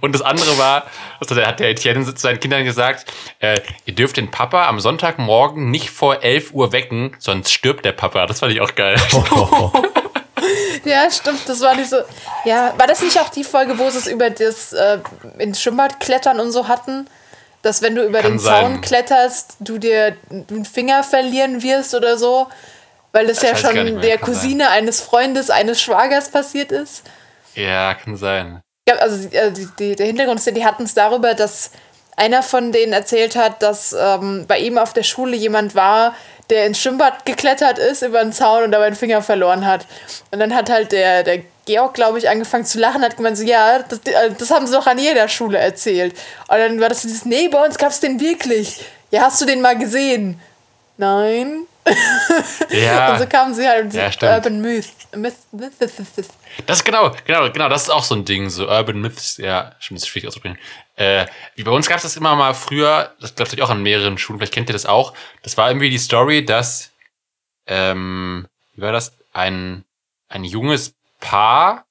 Und 0.00 0.12
das 0.12 0.22
andere 0.22 0.58
war, 0.58 0.86
also 1.20 1.34
da 1.34 1.46
hat 1.46 1.60
der 1.60 1.70
Etienne 1.70 2.04
zu 2.04 2.12
seinen 2.16 2.40
Kindern 2.40 2.64
gesagt, 2.64 3.12
äh, 3.38 3.60
ihr 3.84 3.94
dürft 3.94 4.16
den 4.16 4.30
Papa 4.30 4.68
am 4.68 4.80
Sonntagmorgen 4.80 5.70
nicht 5.70 5.90
vor 5.90 6.22
11 6.22 6.52
Uhr 6.52 6.72
wecken, 6.72 7.16
sonst 7.18 7.52
stirbt 7.52 7.84
der 7.84 7.92
Papa. 7.92 8.26
Das 8.26 8.40
fand 8.40 8.52
ich 8.52 8.60
auch 8.60 8.74
geil. 8.74 8.96
Ja, 10.84 11.10
stimmt. 11.10 11.46
Das 11.46 11.60
war 11.60 11.76
diese. 11.76 12.06
Ja, 12.44 12.74
war 12.78 12.86
das 12.86 13.02
nicht 13.02 13.18
auch 13.20 13.28
die 13.28 13.44
Folge, 13.44 13.78
wo 13.78 13.90
sie 13.90 13.98
es 13.98 14.06
über 14.06 14.30
das 14.30 14.72
äh, 14.72 14.98
ins 15.38 15.62
Schwimmbad 15.62 16.00
klettern 16.00 16.40
und 16.40 16.52
so 16.52 16.68
hatten? 16.68 17.06
Dass 17.62 17.82
wenn 17.82 17.94
du 17.94 18.04
über 18.04 18.20
Kann 18.20 18.32
den 18.32 18.38
sein. 18.38 18.62
Zaun 18.62 18.80
kletterst, 18.80 19.56
du 19.60 19.78
dir 19.78 20.16
einen 20.30 20.64
Finger 20.64 21.02
verlieren 21.02 21.62
wirst 21.62 21.94
oder 21.94 22.16
so? 22.16 22.48
Weil 23.12 23.26
das, 23.26 23.42
ja 23.42 23.52
gar 23.52 23.72
nicht 23.72 23.88
schon 23.88 24.00
der 24.00 24.18
kann 24.18 24.32
Cousine 24.32 24.70
eines 24.70 25.00
Freundes, 25.00 25.50
eines 25.50 25.82
Schwagers 25.82 26.30
passiert 26.30 26.72
ist. 26.72 27.02
ja, 27.54 27.94
kann 27.94 28.16
sein. 28.16 28.62
Ja, 28.88 28.96
also 28.96 29.28
die, 29.28 29.68
die, 29.78 29.96
der 29.96 30.06
Hintergrund 30.06 30.38
ist 30.38 30.46
ja, 30.46 30.52
die 30.52 30.64
hatten 30.64 30.84
es 30.84 30.94
darüber, 30.94 31.34
dass 31.34 31.72
einer 32.16 32.42
von 32.42 32.72
denen 32.72 32.92
erzählt 32.92 33.36
hat, 33.36 33.62
dass 33.62 33.94
ähm, 33.98 34.44
bei 34.46 34.58
ihm 34.58 34.78
auf 34.78 34.92
der 34.92 35.02
Schule 35.02 35.36
jemand 35.36 35.74
war, 35.74 36.14
der 36.50 36.66
ins 36.66 36.80
Schwimmbad 36.80 37.24
geklettert 37.24 37.78
ist 37.78 38.02
über 38.02 38.20
den 38.20 38.32
Zaun 38.32 38.64
und 38.64 38.72
dabei 38.72 38.86
einen 38.86 38.96
Finger 38.96 39.22
verloren 39.22 39.66
hat. 39.66 39.86
Und 40.30 40.40
dann 40.40 40.54
hat 40.54 40.68
halt 40.70 40.92
der, 40.92 41.22
der 41.22 41.42
Georg, 41.70 41.94
glaube 41.94 42.18
ich, 42.18 42.28
angefangen 42.28 42.64
zu 42.64 42.80
lachen, 42.80 43.02
hat 43.02 43.16
gemeint 43.16 43.36
so, 43.36 43.44
ja, 43.44 43.78
das, 43.80 44.00
äh, 44.00 44.32
das 44.36 44.50
haben 44.50 44.66
sie 44.66 44.72
doch 44.72 44.86
an 44.86 44.98
jeder 44.98 45.28
Schule 45.28 45.58
erzählt. 45.58 46.14
Und 46.48 46.58
dann 46.58 46.80
war 46.80 46.88
das 46.88 47.02
dieses, 47.02 47.24
nee, 47.24 47.48
bei 47.48 47.64
uns 47.64 47.78
gab 47.78 47.90
es 47.90 48.00
den 48.00 48.18
wirklich. 48.18 48.84
Ja, 49.12 49.22
hast 49.22 49.40
du 49.40 49.46
den 49.46 49.60
mal 49.60 49.78
gesehen? 49.78 50.40
Nein. 50.96 51.66
Ja. 52.70 53.12
Und 53.12 53.20
so 53.20 53.26
kamen 53.26 53.54
sie 53.54 53.66
halt 53.66 53.92
Ja, 53.94 54.10
stimmt. 54.10 54.32
Urban 54.32 54.60
Myth. 54.60 54.88
Myth, 55.14 55.34
Myth. 55.52 55.72
Das 56.66 56.78
ist 56.78 56.84
genau, 56.84 57.12
genau, 57.24 57.50
genau, 57.50 57.68
das 57.68 57.82
ist 57.84 57.90
auch 57.90 58.04
so 58.04 58.14
ein 58.14 58.24
Ding, 58.24 58.50
so 58.50 58.68
Urban 58.68 59.00
Myths, 59.00 59.38
ja, 59.38 59.74
stimmt, 59.78 59.98
das 59.98 60.04
ist 60.04 60.08
schwierig 60.08 60.28
auszusprechen. 60.28 60.58
Äh, 60.96 61.26
wie 61.56 61.62
bei 61.62 61.70
uns 61.70 61.88
gab 61.88 61.96
es 61.96 62.02
das 62.02 62.16
immer 62.16 62.36
mal 62.36 62.54
früher, 62.54 63.14
das 63.20 63.34
glaube 63.34 63.50
ich 63.54 63.62
auch 63.62 63.70
an 63.70 63.82
mehreren 63.82 64.18
Schulen, 64.18 64.38
vielleicht 64.38 64.54
kennt 64.54 64.68
ihr 64.68 64.74
das 64.74 64.86
auch. 64.86 65.14
Das 65.42 65.56
war 65.56 65.68
irgendwie 65.68 65.90
die 65.90 65.98
Story, 65.98 66.44
dass, 66.44 66.90
ähm, 67.66 68.46
wie 68.74 68.82
war 68.82 68.92
das? 68.92 69.16
Ein, 69.32 69.84
ein 70.28 70.44
junges 70.44 70.94
Paar 71.20 71.86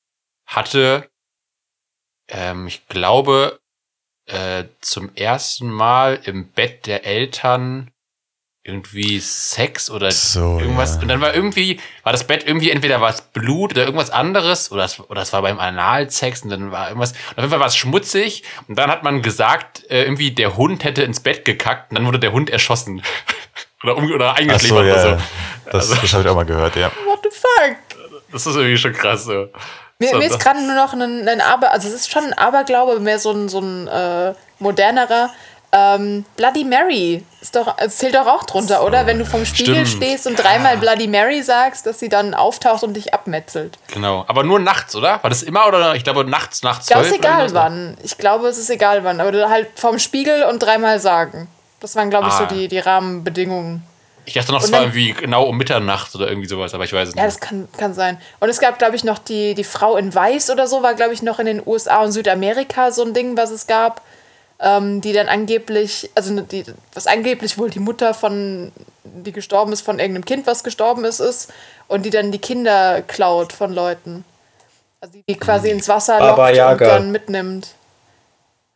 hatte, 0.45 1.09
ähm, 2.27 2.67
ich 2.67 2.87
glaube, 2.87 3.59
äh, 4.25 4.65
zum 4.81 5.13
ersten 5.15 5.69
Mal 5.71 6.19
im 6.25 6.47
Bett 6.51 6.85
der 6.85 7.05
Eltern 7.05 7.91
irgendwie 8.63 9.19
Sex 9.19 9.89
oder 9.89 10.11
So, 10.11 10.59
irgendwas. 10.59 10.95
ja. 10.95 11.01
Und 11.01 11.07
dann 11.07 11.21
war 11.21 11.33
irgendwie, 11.33 11.79
war 12.03 12.11
das 12.11 12.27
Bett 12.27 12.45
irgendwie, 12.45 12.69
entweder 12.69 13.01
war 13.01 13.09
es 13.09 13.21
Blut 13.21 13.71
oder 13.71 13.83
irgendwas 13.85 14.11
anderes 14.11 14.71
oder 14.71 14.83
es, 14.83 14.99
oder 14.99 15.21
es 15.23 15.33
war 15.33 15.41
beim 15.41 15.59
Analsex 15.59 16.43
und 16.43 16.49
dann 16.49 16.71
war 16.71 16.89
irgendwas. 16.89 17.13
Auf 17.31 17.37
jeden 17.37 17.49
Fall 17.49 17.59
war 17.59 17.67
es 17.67 17.75
schmutzig 17.77 18.43
und 18.67 18.77
dann 18.77 18.91
hat 18.91 19.01
man 19.03 19.23
gesagt, 19.23 19.89
äh, 19.89 20.03
irgendwie 20.03 20.31
der 20.31 20.55
Hund 20.57 20.83
hätte 20.83 21.01
ins 21.03 21.21
Bett 21.21 21.45
gekackt 21.45 21.89
und 21.91 21.95
dann 21.95 22.05
wurde 22.05 22.19
der 22.19 22.31
Hund 22.33 22.51
erschossen. 22.51 23.01
oder, 23.83 23.97
um, 23.97 24.11
oder 24.11 24.35
eingeschläfert 24.35 24.69
so, 24.69 24.83
ja. 24.83 24.93
oder 24.93 25.01
so. 25.19 25.23
Das, 25.65 25.73
Also- 25.89 25.95
das 26.01 26.13
habe 26.13 26.23
ich 26.23 26.29
auch 26.29 26.35
mal 26.35 26.45
gehört, 26.45 26.75
ja. 26.75 26.91
Das 28.31 28.45
ist 28.45 28.55
irgendwie 28.55 28.77
schon 28.77 28.93
krass 28.93 29.25
so. 29.25 29.47
Mir, 29.99 30.09
So, 30.11 30.17
mir 30.17 30.27
ist 30.27 30.39
gerade 30.39 30.61
nur 30.61 30.75
noch 30.75 30.93
ein, 30.93 31.27
ein 31.27 31.41
Aber, 31.41 31.71
also 31.71 31.87
es 31.87 31.93
ist 31.93 32.11
schon 32.11 32.23
ein 32.25 32.33
Aberglaube, 32.33 32.99
mehr 32.99 33.19
so 33.19 33.31
ein, 33.31 33.49
so 33.49 33.59
ein 33.59 33.87
äh, 33.87 34.33
modernerer. 34.59 35.29
Ähm, 35.71 36.25
Bloody 36.35 36.63
Mary 36.63 37.23
ist 37.41 37.55
doch, 37.55 37.75
es 37.77 37.97
zählt 37.97 38.15
doch 38.15 38.25
auch 38.25 38.43
drunter, 38.45 38.83
oder? 38.83 39.05
Wenn 39.05 39.19
du 39.19 39.25
vom 39.25 39.45
Spiegel 39.45 39.85
Stimmt. 39.85 40.03
stehst 40.03 40.25
und 40.25 40.35
dreimal 40.35 40.77
Bloody 40.77 41.07
Mary 41.07 41.43
sagst, 41.43 41.85
dass 41.85 41.99
sie 41.99 42.09
dann 42.09 42.33
auftaucht 42.33 42.81
und 42.83 42.95
dich 42.95 43.13
abmetzelt. 43.13 43.77
Genau. 43.93 44.25
Aber 44.27 44.43
nur 44.43 44.59
nachts, 44.59 44.95
oder? 44.95 45.21
War 45.21 45.29
das 45.29 45.43
immer 45.43 45.67
oder 45.67 45.93
ich 45.93 46.03
glaube 46.03 46.25
nachts 46.25 46.63
nach 46.63 46.79
Ich 46.81 46.87
glaube, 46.87 47.01
es 47.05 47.11
ist 47.11 47.17
egal 47.19 47.49
so? 47.49 47.55
wann. 47.55 47.97
Ich 48.01 48.17
glaube, 48.17 48.47
es 48.47 48.57
ist 48.57 48.71
egal 48.71 49.03
wann. 49.03 49.21
Aber 49.21 49.49
halt 49.49 49.67
vom 49.75 49.99
Spiegel 49.99 50.43
und 50.45 50.57
dreimal 50.57 50.99
sagen. 50.99 51.47
Das 51.81 51.95
waren, 51.95 52.09
glaube 52.09 52.29
ich, 52.29 52.33
Ah. 52.33 52.47
so 52.49 52.55
die, 52.55 52.67
die 52.67 52.79
Rahmenbedingungen. 52.79 53.83
Ich 54.29 54.35
dachte 54.35 54.51
noch, 54.51 54.61
es 54.61 54.67
Und 54.67 54.73
war 54.73 54.81
irgendwie 54.81 55.11
genau 55.13 55.43
um 55.45 55.57
Mitternacht 55.57 56.13
oder 56.13 56.27
irgendwie 56.29 56.47
sowas, 56.47 56.75
aber 56.75 56.83
ich 56.83 56.93
weiß 56.93 57.09
es 57.09 57.15
Ja, 57.15 57.23
nicht. 57.25 57.35
das 57.35 57.39
kann, 57.41 57.67
kann 57.77 57.95
sein. 57.95 58.21
Und 58.39 58.47
es 58.49 58.59
gab, 58.59 58.77
glaube 58.77 58.95
ich, 58.95 59.03
noch 59.03 59.17
die, 59.17 59.55
die 59.55 59.63
Frau 59.63 59.97
in 59.97 60.13
Weiß 60.13 60.51
oder 60.51 60.67
so, 60.67 60.83
war, 60.83 60.93
glaube 60.93 61.13
ich, 61.13 61.23
noch 61.23 61.39
in 61.39 61.47
den 61.47 61.63
USA 61.65 62.03
und 62.03 62.11
Südamerika 62.11 62.91
so 62.91 63.03
ein 63.03 63.15
Ding, 63.15 63.35
was 63.37 63.49
es 63.49 63.65
gab, 63.65 64.01
ähm, 64.59 65.01
die 65.01 65.13
dann 65.13 65.27
angeblich, 65.29 66.11
also 66.13 66.39
die, 66.41 66.63
was 66.93 67.07
angeblich 67.07 67.57
wohl 67.57 67.71
die 67.71 67.79
Mutter 67.79 68.13
von, 68.13 68.71
die 69.03 69.31
gestorben 69.31 69.73
ist, 69.73 69.81
von 69.81 69.97
irgendeinem 69.97 70.25
Kind, 70.25 70.45
was 70.45 70.63
gestorben 70.63 71.05
ist, 71.05 71.19
ist, 71.19 71.51
und 71.87 72.05
die 72.05 72.11
dann 72.11 72.31
die 72.31 72.37
Kinder 72.39 73.01
klaut 73.01 73.51
von 73.51 73.73
Leuten. 73.73 74.23
Also 75.01 75.13
die, 75.13 75.23
die 75.27 75.39
quasi 75.39 75.71
ins 75.71 75.87
Wasser 75.87 76.19
Baba 76.19 76.49
lockt 76.49 76.51
und 76.51 76.55
Yaga. 76.55 76.85
dann 76.87 77.11
mitnimmt. 77.11 77.69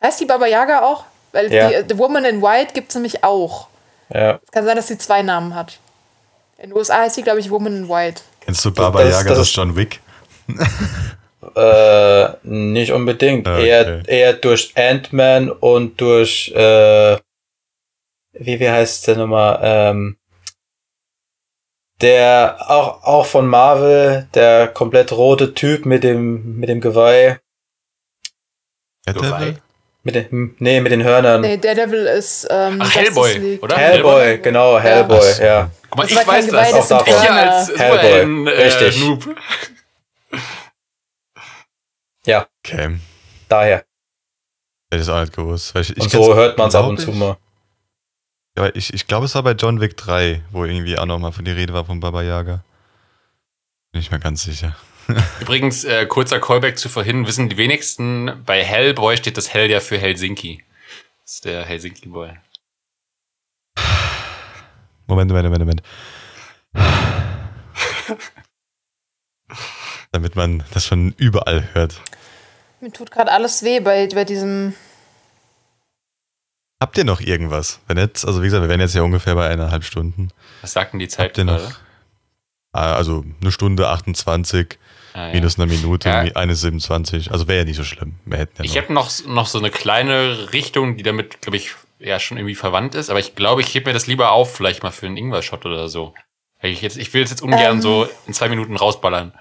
Heißt 0.02 0.20
die 0.20 0.26
Baba 0.26 0.48
Yaga 0.48 0.82
auch? 0.82 1.04
Weil 1.32 1.54
Ja. 1.54 1.70
die, 1.70 1.86
The 1.90 1.98
Woman 2.00 2.26
in 2.26 2.42
White 2.42 2.74
gibt 2.74 2.90
es 2.90 2.96
nämlich 2.96 3.24
auch. 3.24 3.68
Ja. 4.14 4.40
Es 4.44 4.52
kann 4.52 4.66
sein, 4.66 4.76
dass 4.76 4.88
sie 4.88 4.98
zwei 4.98 5.22
Namen 5.24 5.56
hat. 5.56 5.80
In 6.58 6.70
den 6.70 6.78
USA 6.78 7.00
heißt 7.00 7.16
sie, 7.16 7.24
glaube 7.24 7.40
ich, 7.40 7.50
Woman 7.50 7.76
in 7.76 7.90
White. 7.90 8.22
Kennst 8.42 8.64
du 8.64 8.72
Baba 8.72 9.04
das- 9.04 9.12
Yaga, 9.14 9.30
das 9.30 9.38
das 9.40 9.56
John 9.56 9.76
Wick? 9.76 10.00
Äh, 11.56 12.30
nicht 12.44 12.94
unbedingt. 12.94 13.46
Ah, 13.48 13.56
Okay. 13.58 13.68
Eher, 13.68 14.08
eher 14.08 14.34
durch 14.34 14.72
Ant-Man 14.78 15.52
und 15.52 16.00
durch, 16.00 16.50
äh, 16.56 17.18
wie, 18.32 18.60
wie 18.62 18.70
heißt 18.70 19.06
der 19.08 19.18
nochmal? 19.18 19.60
Ähm, 19.62 20.18
der, 22.00 22.58
auch, 22.70 23.04
auch 23.04 23.26
von 23.26 23.46
Marvel, 23.48 24.28
der 24.34 24.70
komplett 24.70 25.12
rote 25.12 25.54
Typ 25.54 25.86
mit 25.86 26.06
dem, 26.06 26.60
mit 26.60 26.70
dem 26.70 26.80
Geweih, 26.80 27.40
Daredevil? 29.06 29.62
Mit 30.04 30.16
den, 30.16 30.56
nee, 30.60 30.82
mit 30.82 30.92
den 30.92 31.04
Hörnern. 31.04 31.42
Nee, 31.42 31.58
Daredevil 31.58 32.06
ist. 32.06 32.46
Ähm, 32.50 32.78
Ach, 32.82 32.94
Hellboy, 32.96 33.60
oder? 33.62 33.78
Hellboy, 33.78 34.38
genau, 34.40 34.80
Hellboy, 34.80 35.22
so. 35.22 35.44
ja. 35.44 35.70
Guck 35.90 35.98
mal, 35.98 36.04
Das 36.04 36.12
ich 36.12 36.18
kein 36.18 36.28
weiß 36.28 36.48
das. 36.72 36.88
das 36.90 37.02
ich 37.02 37.08
hier 37.08 37.24
Hörner. 37.36 37.52
als 37.52 37.78
Hellboy, 37.80 38.52
äh, 38.52 38.62
richtig. 38.64 39.00
Noob. 39.06 39.36
Ja, 42.26 42.48
Okay. 42.66 42.98
daher. 43.50 43.78
Hätte 43.78 43.86
ich 44.92 45.00
das 45.02 45.10
auch 45.10 45.20
nicht 45.20 45.36
gewusst. 45.36 45.76
Ich, 45.76 45.90
ich 45.90 46.04
Und 46.04 46.10
so 46.12 46.36
hört 46.36 46.58
man 46.58 46.70
es 46.70 46.76
ab 46.76 46.86
und 46.88 46.98
zu 47.00 47.12
ich. 47.12 47.18
mal. 47.18 47.36
Ja, 48.58 48.70
ich, 48.74 48.94
ich 48.94 49.08
glaube, 49.08 49.26
es 49.26 49.36
war 49.36 49.44
bei 49.44 49.52
John 49.54 49.82
Wick 49.82 49.98
3, 49.98 50.42
wo 50.52 50.64
irgendwie 50.64 50.98
auch 50.98 51.06
nochmal 51.06 51.32
von 51.34 51.44
die 51.44 51.52
Rede 51.52 51.74
war 51.74 51.84
von 51.86 52.00
Baba 52.00 52.22
Yaga. 52.22 52.64
Bin 53.92 54.02
ich 54.02 54.10
mir 54.12 54.20
ganz 54.20 54.44
sicher. 54.44 54.76
Übrigens, 55.42 55.84
äh, 55.84 56.06
kurzer 56.06 56.40
Callback 56.40 56.78
zu 56.78 56.90
vorhin, 56.90 57.28
wissen 57.28 57.50
die 57.50 57.58
wenigsten, 57.58 58.44
bei 58.46 58.64
Hellboy 58.64 59.18
steht 59.18 59.38
das 59.38 59.54
Hell 59.54 59.70
ja 59.70 59.80
für 59.80 59.98
Helsinki. 59.98 60.64
Das 61.24 61.36
ist 61.36 61.46
der 61.46 61.66
Helsinki 61.66 62.10
Boy. 62.10 62.30
Moment, 65.08 65.32
Moment, 65.32 65.50
Moment, 65.50 65.60
Moment. 65.60 65.82
Damit 70.12 70.36
man 70.36 70.64
das 70.74 70.86
schon 70.86 71.14
überall 71.18 71.70
hört. 71.74 72.00
Mir 72.80 72.92
tut 72.92 73.12
gerade 73.12 73.32
alles 73.32 73.64
weh 73.64 73.80
bei, 73.80 74.08
bei 74.14 74.26
diesem. 74.26 74.74
Habt 76.82 76.98
ihr 76.98 77.06
noch 77.06 77.22
irgendwas? 77.22 77.80
Wenn 77.88 77.98
jetzt, 77.98 78.26
also 78.26 78.42
wie 78.42 78.46
gesagt, 78.48 78.62
wir 78.62 78.70
wären 78.70 78.82
jetzt 78.82 78.94
ja 78.94 79.02
ungefähr 79.04 79.36
bei 79.36 79.50
eineinhalb 79.50 79.84
Stunden. 79.86 80.30
Was 80.62 80.74
sagt 80.74 80.94
denn 80.94 81.00
die 81.00 81.08
Zeit 81.08 81.30
Habt 81.30 81.38
ihr 81.38 81.46
noch? 81.46 81.72
Ah, 82.74 82.96
Also 82.96 83.24
eine 83.42 83.52
Stunde 83.52 83.88
28, 83.88 84.78
Ah, 85.14 85.28
ja. 85.28 85.34
minus 85.34 85.60
eine 85.60 85.68
Minute, 85.72 86.10
Ja. 86.10 86.20
eine 86.36 86.56
27. 86.56 87.32
Also 87.32 87.48
wäre 87.48 87.60
ja 87.60 87.66
nicht 87.66 87.76
so 87.78 87.84
schlimm. 87.84 88.16
Wir 88.26 88.40
hätten 88.40 88.54
ja 88.58 88.64
Ich 88.66 88.76
noch. 88.76 88.82
habe 88.84 88.94
noch, 88.94 89.12
noch 89.28 89.46
so 89.48 89.60
eine 89.60 89.70
kleine 89.70 90.52
Richtung, 90.54 90.98
die 90.98 91.04
damit, 91.04 91.42
glaube 91.42 91.58
ich, 91.58 91.72
ja 92.00 92.20
schon 92.20 92.38
irgendwie 92.38 92.56
verwandt 92.56 92.96
ist, 92.96 93.10
aber 93.10 93.20
ich 93.20 93.36
glaube, 93.36 93.62
ich 93.62 93.74
hebe 93.74 93.90
mir 93.90 93.94
das 93.94 94.08
lieber 94.08 94.32
auf, 94.32 94.54
vielleicht 94.56 94.84
mal 94.84 94.92
für 94.92 95.06
einen 95.06 95.16
Ingwer-Shot 95.18 95.66
oder 95.66 95.88
so. 95.88 96.14
Ich, 96.62 96.82
jetzt, 96.82 96.98
ich 96.98 97.14
will 97.14 97.24
es 97.24 97.30
jetzt 97.30 97.42
ungern 97.42 97.76
Ähm. 97.76 97.82
so 97.82 98.08
in 98.28 98.34
zwei 98.34 98.50
Minuten 98.50 98.76
rausballern. 98.76 99.34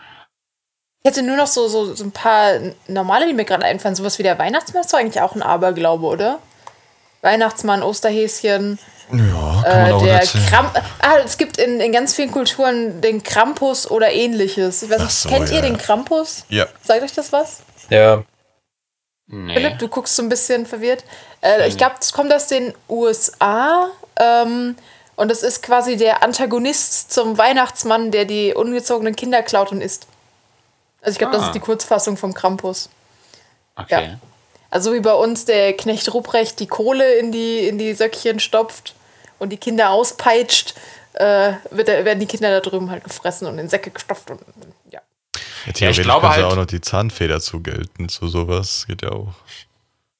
Ich 1.04 1.10
hätte 1.10 1.22
nur 1.22 1.36
noch 1.36 1.46
so, 1.48 1.66
so, 1.68 1.94
so 1.94 2.04
ein 2.04 2.12
paar 2.12 2.58
normale, 2.86 3.26
die 3.26 3.32
mir 3.32 3.44
gerade 3.44 3.64
einfallen. 3.64 3.96
Sowas 3.96 4.18
wie 4.20 4.22
der 4.22 4.38
Weihnachtsmann 4.38 4.82
ist 4.82 4.92
doch 4.92 4.98
eigentlich 4.98 5.20
auch 5.20 5.34
ein 5.34 5.42
Aberglaube, 5.42 6.06
oder? 6.06 6.38
Weihnachtsmann, 7.22 7.82
Osterhäschen, 7.82 8.78
ja, 9.10 9.62
kann 9.64 9.82
man 9.82 9.90
äh, 9.90 9.92
auch 9.92 10.02
der. 10.02 10.20
Kramp. 10.20 10.82
Ah, 11.00 11.18
es 11.24 11.38
gibt 11.38 11.56
in, 11.58 11.80
in 11.80 11.92
ganz 11.92 12.14
vielen 12.14 12.30
Kulturen 12.30 13.00
den 13.00 13.22
Krampus 13.22 13.90
oder 13.90 14.10
ähnliches. 14.12 14.82
Ich 14.82 14.90
weiß 14.90 15.00
nicht, 15.00 15.12
so, 15.12 15.28
kennt 15.28 15.48
ihr 15.50 15.56
ja. 15.56 15.62
den 15.62 15.78
Krampus? 15.78 16.44
Ja. 16.48 16.66
Sagt 16.82 17.02
euch 17.02 17.12
das 17.12 17.32
was? 17.32 17.60
Ja, 17.90 18.22
Nee. 19.28 19.54
Philipp, 19.54 19.78
du 19.78 19.88
guckst 19.88 20.14
so 20.14 20.22
ein 20.22 20.28
bisschen 20.28 20.66
verwirrt. 20.66 21.04
Äh, 21.40 21.66
ich 21.68 21.78
glaube, 21.78 21.94
das 21.98 22.12
kommt 22.12 22.32
aus 22.34 22.48
den 22.48 22.74
USA. 22.88 23.88
Ähm, 24.16 24.76
und 25.16 25.30
es 25.30 25.42
ist 25.42 25.62
quasi 25.62 25.96
der 25.96 26.22
Antagonist 26.22 27.12
zum 27.12 27.38
Weihnachtsmann, 27.38 28.10
der 28.10 28.26
die 28.26 28.52
ungezogenen 28.52 29.16
Kinder 29.16 29.42
klaut 29.42 29.72
und 29.72 29.80
isst. 29.80 30.06
Also 31.00 31.12
ich 31.12 31.18
glaube, 31.18 31.32
das 31.32 31.44
Ah. 31.44 31.46
ist 31.46 31.54
die 31.54 31.60
Kurzfassung 31.60 32.16
vom 32.18 32.34
Krampus. 32.34 32.90
Okay. 33.76 34.04
Ja. 34.12 34.18
Also 34.72 34.92
wie 34.94 35.00
bei 35.00 35.12
uns 35.14 35.44
der 35.44 35.74
Knecht 35.74 36.12
Ruprecht 36.14 36.58
die 36.58 36.66
Kohle 36.66 37.14
in 37.16 37.30
die, 37.30 37.66
in 37.68 37.78
die 37.78 37.92
Söckchen 37.94 38.40
stopft 38.40 38.94
und 39.38 39.50
die 39.50 39.56
Kinder 39.58 39.90
auspeitscht, 39.90 40.74
äh, 41.14 41.52
wird, 41.70 41.88
werden 41.88 42.20
die 42.20 42.26
Kinder 42.26 42.50
da 42.50 42.60
drüben 42.60 42.90
halt 42.90 43.04
gefressen 43.04 43.46
und 43.46 43.58
in 43.58 43.68
Säcke 43.68 43.90
gestopft 43.90 44.30
und 44.30 44.40
ja. 44.90 45.00
Ja, 45.00 45.00
Ja, 45.34 45.40
ich 45.66 45.72
theoretisch 45.74 46.04
glaube 46.04 46.22
kannst 46.22 46.38
du 46.38 46.42
halt- 46.42 46.52
auch 46.52 46.56
noch 46.56 46.66
die 46.66 46.80
Zahnfeder 46.80 47.40
zugelten 47.40 48.08
zu 48.08 48.28
sowas. 48.28 48.86
Geht 48.88 49.02
ja 49.02 49.10
auch. 49.12 49.34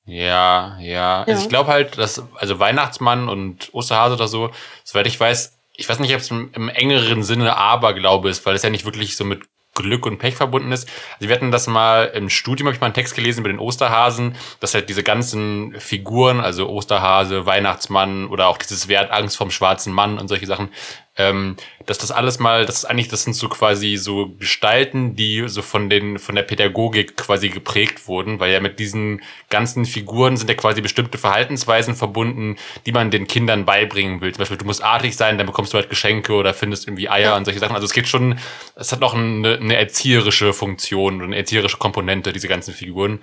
Ja, 0.04 0.76
ja. 0.80 1.20
Also 1.20 1.32
Ja. 1.32 1.38
ich 1.38 1.48
glaube 1.48 1.70
halt, 1.70 1.96
dass, 1.98 2.22
also 2.34 2.58
Weihnachtsmann 2.58 3.28
und 3.28 3.72
Osterhase 3.72 4.14
oder 4.14 4.28
so, 4.28 4.50
soweit 4.84 5.06
ich 5.06 5.18
weiß, 5.18 5.52
ich 5.74 5.88
weiß 5.88 5.98
nicht, 6.00 6.12
ob 6.14 6.20
es 6.20 6.30
im, 6.30 6.50
im 6.54 6.68
engeren 6.68 7.22
Sinne 7.22 7.56
Aberglaube 7.56 8.28
ist, 8.28 8.44
weil 8.44 8.54
es 8.54 8.62
ja 8.62 8.70
nicht 8.70 8.84
wirklich 8.84 9.16
so 9.16 9.24
mit 9.24 9.42
Glück 9.74 10.06
und 10.06 10.18
Pech 10.18 10.34
verbunden 10.34 10.72
ist. 10.72 10.88
Also 11.14 11.28
wir 11.28 11.34
hatten 11.34 11.50
das 11.50 11.66
mal 11.66 12.04
im 12.14 12.28
Studium, 12.28 12.66
habe 12.66 12.74
ich 12.74 12.80
mal 12.80 12.86
einen 12.86 12.94
Text 12.94 13.14
gelesen 13.14 13.40
über 13.40 13.48
den 13.48 13.58
Osterhasen, 13.58 14.36
dass 14.60 14.74
halt 14.74 14.88
diese 14.88 15.02
ganzen 15.02 15.74
Figuren, 15.80 16.40
also 16.40 16.68
Osterhase, 16.68 17.46
Weihnachtsmann 17.46 18.26
oder 18.28 18.48
auch 18.48 18.58
dieses 18.58 18.88
Wer 18.88 19.00
hat 19.00 19.10
Angst 19.10 19.36
vom 19.36 19.50
schwarzen 19.50 19.92
Mann 19.92 20.18
und 20.18 20.28
solche 20.28 20.46
Sachen, 20.46 20.68
ähm, 21.16 21.56
dass 21.84 21.98
das 21.98 22.10
alles 22.10 22.38
mal, 22.38 22.64
das 22.64 22.76
ist 22.76 22.84
eigentlich, 22.86 23.08
das 23.08 23.24
sind 23.24 23.34
so 23.34 23.48
quasi 23.50 23.96
so 23.96 24.30
Gestalten, 24.38 25.14
die 25.14 25.46
so 25.46 25.60
von 25.60 25.90
den, 25.90 26.18
von 26.18 26.34
der 26.34 26.42
Pädagogik 26.42 27.16
quasi 27.18 27.50
geprägt 27.50 28.08
wurden, 28.08 28.40
weil 28.40 28.50
ja 28.50 28.60
mit 28.60 28.78
diesen 28.78 29.20
ganzen 29.50 29.84
Figuren 29.84 30.38
sind 30.38 30.48
ja 30.48 30.54
quasi 30.54 30.80
bestimmte 30.80 31.18
Verhaltensweisen 31.18 31.96
verbunden, 31.96 32.56
die 32.86 32.92
man 32.92 33.10
den 33.10 33.26
Kindern 33.26 33.66
beibringen 33.66 34.22
will. 34.22 34.32
Zum 34.32 34.38
Beispiel, 34.38 34.56
du 34.56 34.64
musst 34.64 34.82
artig 34.82 35.14
sein, 35.14 35.36
dann 35.36 35.46
bekommst 35.46 35.74
du 35.74 35.78
halt 35.78 35.90
Geschenke 35.90 36.32
oder 36.32 36.54
findest 36.54 36.88
irgendwie 36.88 37.10
Eier 37.10 37.36
und 37.36 37.44
solche 37.44 37.60
Sachen. 37.60 37.74
Also 37.74 37.84
es 37.84 37.92
geht 37.92 38.08
schon, 38.08 38.38
es 38.74 38.90
hat 38.90 39.02
auch 39.02 39.12
eine, 39.14 39.58
eine 39.58 39.76
erzieherische 39.76 40.54
Funktion 40.54 41.16
und 41.16 41.24
eine 41.24 41.36
erzieherische 41.36 41.76
Komponente, 41.76 42.32
diese 42.32 42.48
ganzen 42.48 42.72
Figuren. 42.72 43.22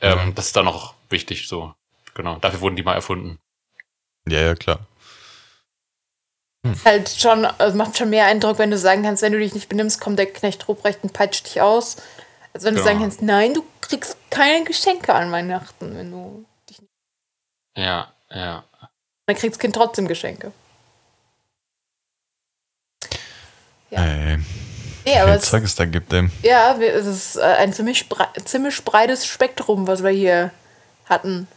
Ähm, 0.00 0.32
Das 0.34 0.46
ist 0.46 0.56
dann 0.56 0.64
noch 0.64 0.94
wichtig, 1.10 1.48
so. 1.48 1.74
Genau. 2.14 2.38
Dafür 2.40 2.62
wurden 2.62 2.76
die 2.76 2.82
mal 2.82 2.94
erfunden. 2.94 3.38
Ja, 4.26 4.40
ja, 4.40 4.54
klar. 4.54 4.86
Ist 6.62 6.84
Halt 6.84 7.08
schon, 7.08 7.44
also 7.46 7.76
macht 7.76 7.96
schon 7.96 8.10
mehr 8.10 8.26
Eindruck, 8.26 8.58
wenn 8.58 8.70
du 8.70 8.76
sagen 8.78 9.02
kannst, 9.02 9.22
wenn 9.22 9.32
du 9.32 9.38
dich 9.38 9.54
nicht 9.54 9.68
benimmst, 9.68 10.00
kommt 10.00 10.18
der 10.18 10.26
Knecht 10.30 10.68
Ruprecht 10.68 11.02
und 11.02 11.12
peitscht 11.12 11.46
dich 11.46 11.60
aus. 11.60 11.96
Als 12.52 12.64
wenn 12.64 12.74
du 12.74 12.80
Genau. 12.80 12.88
sagen 12.90 13.00
kannst, 13.00 13.22
nein, 13.22 13.54
du 13.54 13.64
kriegst 13.80 14.16
keine 14.30 14.64
Geschenke 14.64 15.14
an 15.14 15.32
Weihnachten, 15.32 15.96
wenn 15.96 16.10
du 16.10 16.44
dich 16.68 16.80
nicht. 16.80 16.90
Ja, 17.76 18.12
ja. 18.30 18.64
Dann 19.26 19.36
kriegt 19.36 19.54
das 19.54 19.58
Kind 19.58 19.74
trotzdem 19.74 20.06
Geschenke. 20.06 20.52
Ja. 23.90 24.04
Ey, 24.04 24.38
Nee, 25.06 25.18
aber 25.18 25.40
Zeug 25.40 25.64
es 25.64 25.74
da 25.74 25.86
gibt, 25.86 26.12
ey. 26.12 26.28
ja, 26.42 26.76
es 26.78 27.06
ist 27.06 27.36
äh, 27.36 27.40
ein 27.40 27.72
ziemlich, 27.72 28.08
brei 28.08 28.26
ziemlich 28.44 28.84
breites 28.84 29.24
Spektrum, 29.26 29.86
was 29.86 30.02
wir 30.04 30.10
hier 30.10 30.50
hatten. 31.06 31.48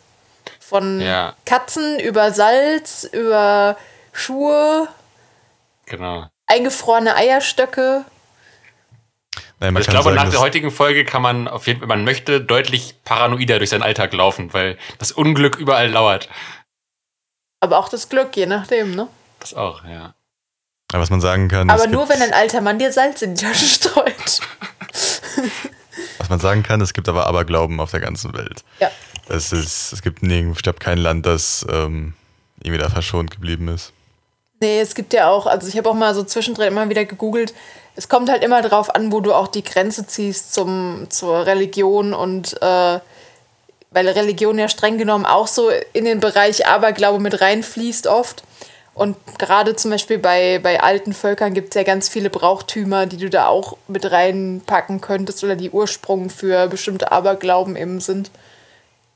Von 0.61 1.01
Ja. 1.01 1.35
Katzen 1.45 1.99
über 1.99 2.31
Salz, 2.31 3.03
über 3.11 3.77
Schuhe, 4.13 4.87
Genau. 5.85 6.27
eingefrorene 6.47 7.15
Eierstöcke. 7.15 8.05
Nein, 9.59 9.75
Also 9.75 9.79
ich 9.79 9.87
glaube, 9.87 10.03
sagen, 10.05 10.15
nach 10.15 10.29
der 10.29 10.39
heutigen 10.39 10.71
Folge 10.71 11.03
kann 11.05 11.21
man 11.21 11.47
auf 11.47 11.67
jeden 11.67 11.79
Fall, 11.79 11.89
wenn 11.89 11.97
man 11.99 12.05
möchte, 12.05 12.39
deutlich 12.41 12.95
paranoider 13.03 13.57
durch 13.57 13.69
seinen 13.69 13.83
Alltag 13.83 14.13
laufen, 14.13 14.53
weil 14.53 14.77
das 14.99 15.11
Unglück 15.11 15.57
überall 15.57 15.89
lauert. 15.89 16.29
Aber 17.59 17.77
auch 17.79 17.89
das 17.89 18.09
Glück, 18.09 18.35
je 18.35 18.45
nachdem, 18.45 18.95
ne? 18.95 19.07
Das 19.39 19.53
auch, 19.53 19.83
ja. 19.85 20.13
Aber 20.91 21.01
was 21.01 21.09
man 21.09 21.21
sagen 21.21 21.47
kann, 21.47 21.69
Aber 21.69 21.87
nur, 21.87 22.07
wenn 22.09 22.21
ein 22.21 22.33
alter 22.33 22.61
Mann 22.61 22.77
dir 22.77 22.91
Salz 22.91 23.21
in 23.21 23.35
die 23.35 23.43
Tasche 23.43 23.65
streut. 23.65 24.15
was 26.19 26.29
man 26.29 26.39
sagen 26.39 26.61
kann, 26.61 26.81
es 26.81 26.93
gibt 26.93 27.09
aber 27.09 27.25
Aberglauben 27.25 27.79
auf 27.79 27.91
der 27.91 27.99
ganzen 27.99 28.33
Welt. 28.33 28.63
Ja. 28.79 28.91
Es 29.29 29.51
ist, 29.51 29.93
es 29.93 30.01
gibt 30.01 30.21
nirgend, 30.21 30.57
ich 30.57 30.63
glaube, 30.63 30.79
kein 30.79 30.97
Land, 30.97 31.25
das 31.25 31.65
ähm, 31.69 32.13
irgendwie 32.61 32.81
da 32.81 32.89
verschont 32.89 33.31
geblieben 33.31 33.69
ist. 33.69 33.93
Nee, 34.63 34.79
es 34.79 34.95
gibt 34.95 35.11
ja 35.11 35.29
auch, 35.29 35.45
also 35.45 35.67
ich 35.67 35.75
habe 35.75 35.89
auch 35.89 35.93
mal 35.93 36.15
so 36.15 36.23
zwischendrin 36.23 36.69
immer 36.69 36.87
wieder 36.87 37.03
gegoogelt. 37.03 37.53
Es 37.97 38.07
kommt 38.07 38.29
halt 38.29 38.45
immer 38.45 38.61
drauf 38.61 38.95
an, 38.95 39.11
wo 39.11 39.19
du 39.19 39.33
auch 39.33 39.49
die 39.49 39.61
Grenze 39.61 40.07
ziehst 40.07 40.53
zum, 40.53 41.07
zur 41.09 41.45
Religion 41.45 42.13
und 42.13 42.53
äh, 42.61 42.99
weil 43.91 44.07
Religion 44.07 44.57
ja 44.57 44.69
streng 44.69 44.97
genommen 44.97 45.25
auch 45.25 45.47
so 45.47 45.69
in 45.91 46.05
den 46.05 46.21
Bereich 46.21 46.65
Aberglaube 46.65 47.19
mit 47.19 47.41
reinfließt 47.41 48.07
oft. 48.07 48.45
Und 48.93 49.17
gerade 49.37 49.75
zum 49.75 49.91
Beispiel 49.91 50.17
bei, 50.17 50.59
bei 50.63 50.79
alten 50.79 51.11
Völkern 51.11 51.53
gibt 51.53 51.69
es 51.69 51.75
ja 51.75 51.83
ganz 51.83 52.07
viele 52.07 52.29
Brauchtümer, 52.29 53.05
die 53.05 53.17
du 53.17 53.29
da 53.29 53.47
auch 53.47 53.75
mit 53.89 54.09
reinpacken 54.09 55.01
könntest 55.01 55.43
oder 55.43 55.57
die 55.57 55.71
Ursprung 55.71 56.29
für 56.29 56.67
bestimmte 56.67 57.11
Aberglauben 57.11 57.75
eben 57.75 57.99
sind. 57.99 58.31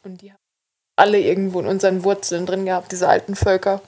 Und 0.03 0.21
die 0.21 0.31
haben 0.33 0.39
alle 0.97 1.21
irgendwo 1.21 1.61
in 1.61 1.67
unseren 1.67 2.03
Wurzeln 2.03 2.45
drin 2.45 2.65
gehabt, 2.65 2.91
diese 2.91 3.07
alten 3.07 3.37
Völker. 3.37 3.81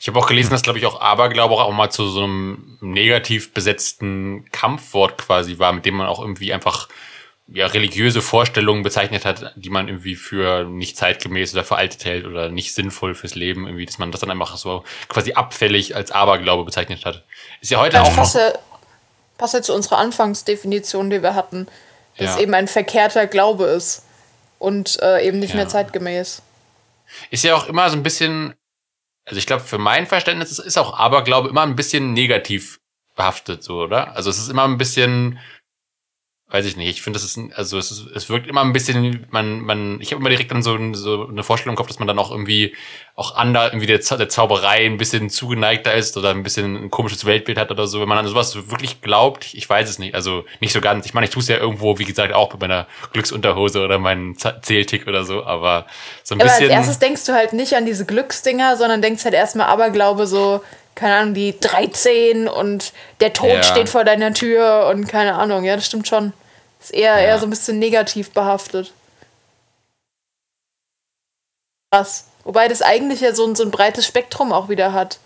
Ich 0.00 0.08
habe 0.08 0.18
auch 0.18 0.26
gelesen, 0.26 0.50
dass, 0.50 0.62
glaube 0.62 0.78
ich, 0.78 0.86
auch 0.86 1.00
Aberglaube 1.00 1.54
auch 1.54 1.72
mal 1.72 1.90
zu 1.90 2.06
so 2.08 2.24
einem 2.24 2.78
negativ 2.80 3.52
besetzten 3.54 4.44
Kampfwort 4.52 5.18
quasi 5.18 5.58
war, 5.58 5.72
mit 5.72 5.84
dem 5.86 5.96
man 5.96 6.06
auch 6.06 6.20
irgendwie 6.20 6.52
einfach 6.52 6.88
ja, 7.50 7.66
religiöse 7.66 8.20
Vorstellungen 8.20 8.82
bezeichnet 8.82 9.24
hat, 9.24 9.52
die 9.56 9.70
man 9.70 9.88
irgendwie 9.88 10.16
für 10.16 10.64
nicht 10.64 10.98
zeitgemäß 10.98 11.54
oder 11.54 11.64
veraltet 11.64 12.04
hält 12.04 12.26
oder 12.26 12.50
nicht 12.50 12.74
sinnvoll 12.74 13.14
fürs 13.14 13.34
Leben, 13.34 13.66
irgendwie, 13.66 13.86
dass 13.86 13.98
man 13.98 14.12
das 14.12 14.20
dann 14.20 14.30
einfach 14.30 14.56
so 14.58 14.84
quasi 15.08 15.32
abfällig 15.32 15.96
als 15.96 16.10
Aberglaube 16.10 16.64
bezeichnet 16.64 17.06
hat. 17.06 17.24
Ist 17.62 17.70
ja 17.70 17.78
heute 17.80 17.96
Das 17.96 18.06
auch 18.06 18.10
noch. 18.10 18.16
passt 18.18 18.34
ja, 18.34 18.52
passt 19.38 19.54
ja 19.54 19.62
zu 19.62 19.74
unserer 19.74 19.96
Anfangsdefinition, 19.96 21.08
die 21.08 21.22
wir 21.22 21.34
hatten, 21.34 21.66
dass 22.18 22.26
Ja. 22.26 22.34
es 22.34 22.40
eben 22.42 22.52
ein 22.52 22.68
verkehrter 22.68 23.26
Glaube 23.26 23.64
ist 23.64 24.02
und 24.58 24.98
äh, 25.00 25.26
eben 25.26 25.38
nicht 25.38 25.50
Ja. 25.50 25.56
mehr 25.56 25.68
zeitgemäß. 25.68 26.42
Ist 27.30 27.44
ja 27.44 27.56
auch 27.56 27.66
immer 27.66 27.88
so 27.88 27.96
ein 27.96 28.02
bisschen, 28.02 28.52
also 29.28 29.38
ich 29.38 29.46
glaube, 29.46 29.62
für 29.62 29.78
mein 29.78 30.06
Verständnis 30.06 30.58
ist, 30.58 30.78
auch 30.78 30.98
Aberglaube 30.98 31.48
immer 31.48 31.62
ein 31.62 31.76
bisschen 31.76 32.12
negativ 32.12 32.80
behaftet, 33.14 33.62
so, 33.62 33.82
oder? 33.82 34.16
Also 34.16 34.30
es 34.30 34.38
ist 34.38 34.48
immer 34.48 34.64
ein 34.64 34.78
bisschen, 34.78 35.38
weiß 36.50 36.64
ich 36.64 36.76
nicht, 36.78 36.88
ich 36.88 37.02
finde, 37.02 37.18
das 37.18 37.24
ist, 37.24 37.36
ein, 37.36 37.52
also 37.52 37.76
es, 37.76 37.90
ist, 37.90 38.06
es 38.14 38.30
wirkt 38.30 38.46
immer 38.46 38.62
ein 38.62 38.72
bisschen, 38.72 39.26
man, 39.30 39.60
man, 39.60 40.00
ich 40.00 40.12
habe 40.12 40.20
immer 40.20 40.30
direkt 40.30 40.50
dann 40.50 40.62
so, 40.62 40.74
ein- 40.74 40.94
so 40.94 41.28
eine 41.28 41.42
Vorstellung 41.42 41.74
im 41.74 41.76
Kopf, 41.76 41.88
dass 41.88 41.98
man 41.98 42.08
dann 42.08 42.18
auch 42.18 42.30
irgendwie 42.30 42.74
auch 43.16 43.34
ander, 43.36 43.66
irgendwie 43.66 43.86
der, 43.86 44.00
Zau- 44.00 44.16
der 44.16 44.30
Zauberei 44.30 44.86
ein 44.86 44.96
bisschen 44.96 45.28
zugeneigter 45.28 45.92
ist 45.94 46.16
oder 46.16 46.30
ein 46.30 46.42
bisschen 46.42 46.74
ein 46.84 46.90
komisches 46.90 47.26
Weltbild 47.26 47.58
hat 47.58 47.70
oder 47.70 47.86
so, 47.86 48.00
wenn 48.00 48.08
man 48.08 48.16
an 48.16 48.26
sowas 48.26 48.70
wirklich 48.70 49.02
glaubt, 49.02 49.52
ich 49.52 49.68
weiß 49.68 49.90
es 49.90 49.98
nicht, 49.98 50.14
also 50.14 50.44
nicht 50.60 50.72
so 50.72 50.80
ganz. 50.80 51.04
Ich 51.04 51.12
meine, 51.12 51.26
ich 51.26 51.30
tue 51.30 51.42
es 51.42 51.48
ja 51.48 51.58
irgendwo, 51.58 51.98
wie 51.98 52.04
gesagt, 52.06 52.32
auch 52.32 52.48
bei 52.48 52.56
meiner 52.66 52.86
Glücksunterhose 53.12 53.84
oder 53.84 53.98
meinem 53.98 54.38
Z- 54.38 54.64
Zähltick 54.64 55.06
oder 55.06 55.24
so, 55.24 55.44
aber 55.44 55.86
so 56.22 56.34
ein 56.34 56.40
Aber 56.40 56.48
als 56.50 56.60
bisschen. 56.60 56.72
erstes 56.74 56.98
denkst 56.98 57.24
du 57.26 57.32
halt 57.34 57.52
nicht 57.52 57.74
an 57.74 57.84
diese 57.84 58.06
Glücksdinger, 58.06 58.76
sondern 58.78 59.02
denkst 59.02 59.24
halt 59.24 59.34
erstmal 59.34 59.66
Aberglaube 59.66 60.26
so, 60.26 60.62
keine 60.98 61.14
Ahnung, 61.16 61.34
die 61.34 61.58
13 61.58 62.48
und 62.48 62.92
der 63.20 63.32
Tod 63.32 63.48
Ja. 63.50 63.62
steht 63.62 63.88
vor 63.88 64.04
deiner 64.04 64.34
Tür 64.34 64.88
und 64.90 65.06
keine 65.08 65.34
Ahnung, 65.34 65.64
ja, 65.64 65.76
das 65.76 65.86
stimmt 65.86 66.08
schon. 66.08 66.32
Ist 66.80 66.92
eher, 66.92 67.14
Ja. 67.14 67.26
eher 67.26 67.38
so 67.38 67.46
ein 67.46 67.50
bisschen 67.50 67.78
negativ 67.78 68.30
behaftet. 68.32 68.92
Krass. 71.92 72.26
Wobei 72.44 72.68
das 72.68 72.82
eigentlich 72.82 73.20
ja 73.20 73.34
so 73.34 73.46
ein, 73.46 73.54
so 73.54 73.62
ein 73.64 73.70
breites 73.70 74.06
Spektrum 74.06 74.52
auch 74.52 74.68
wieder 74.68 74.92
hat. 74.92 75.18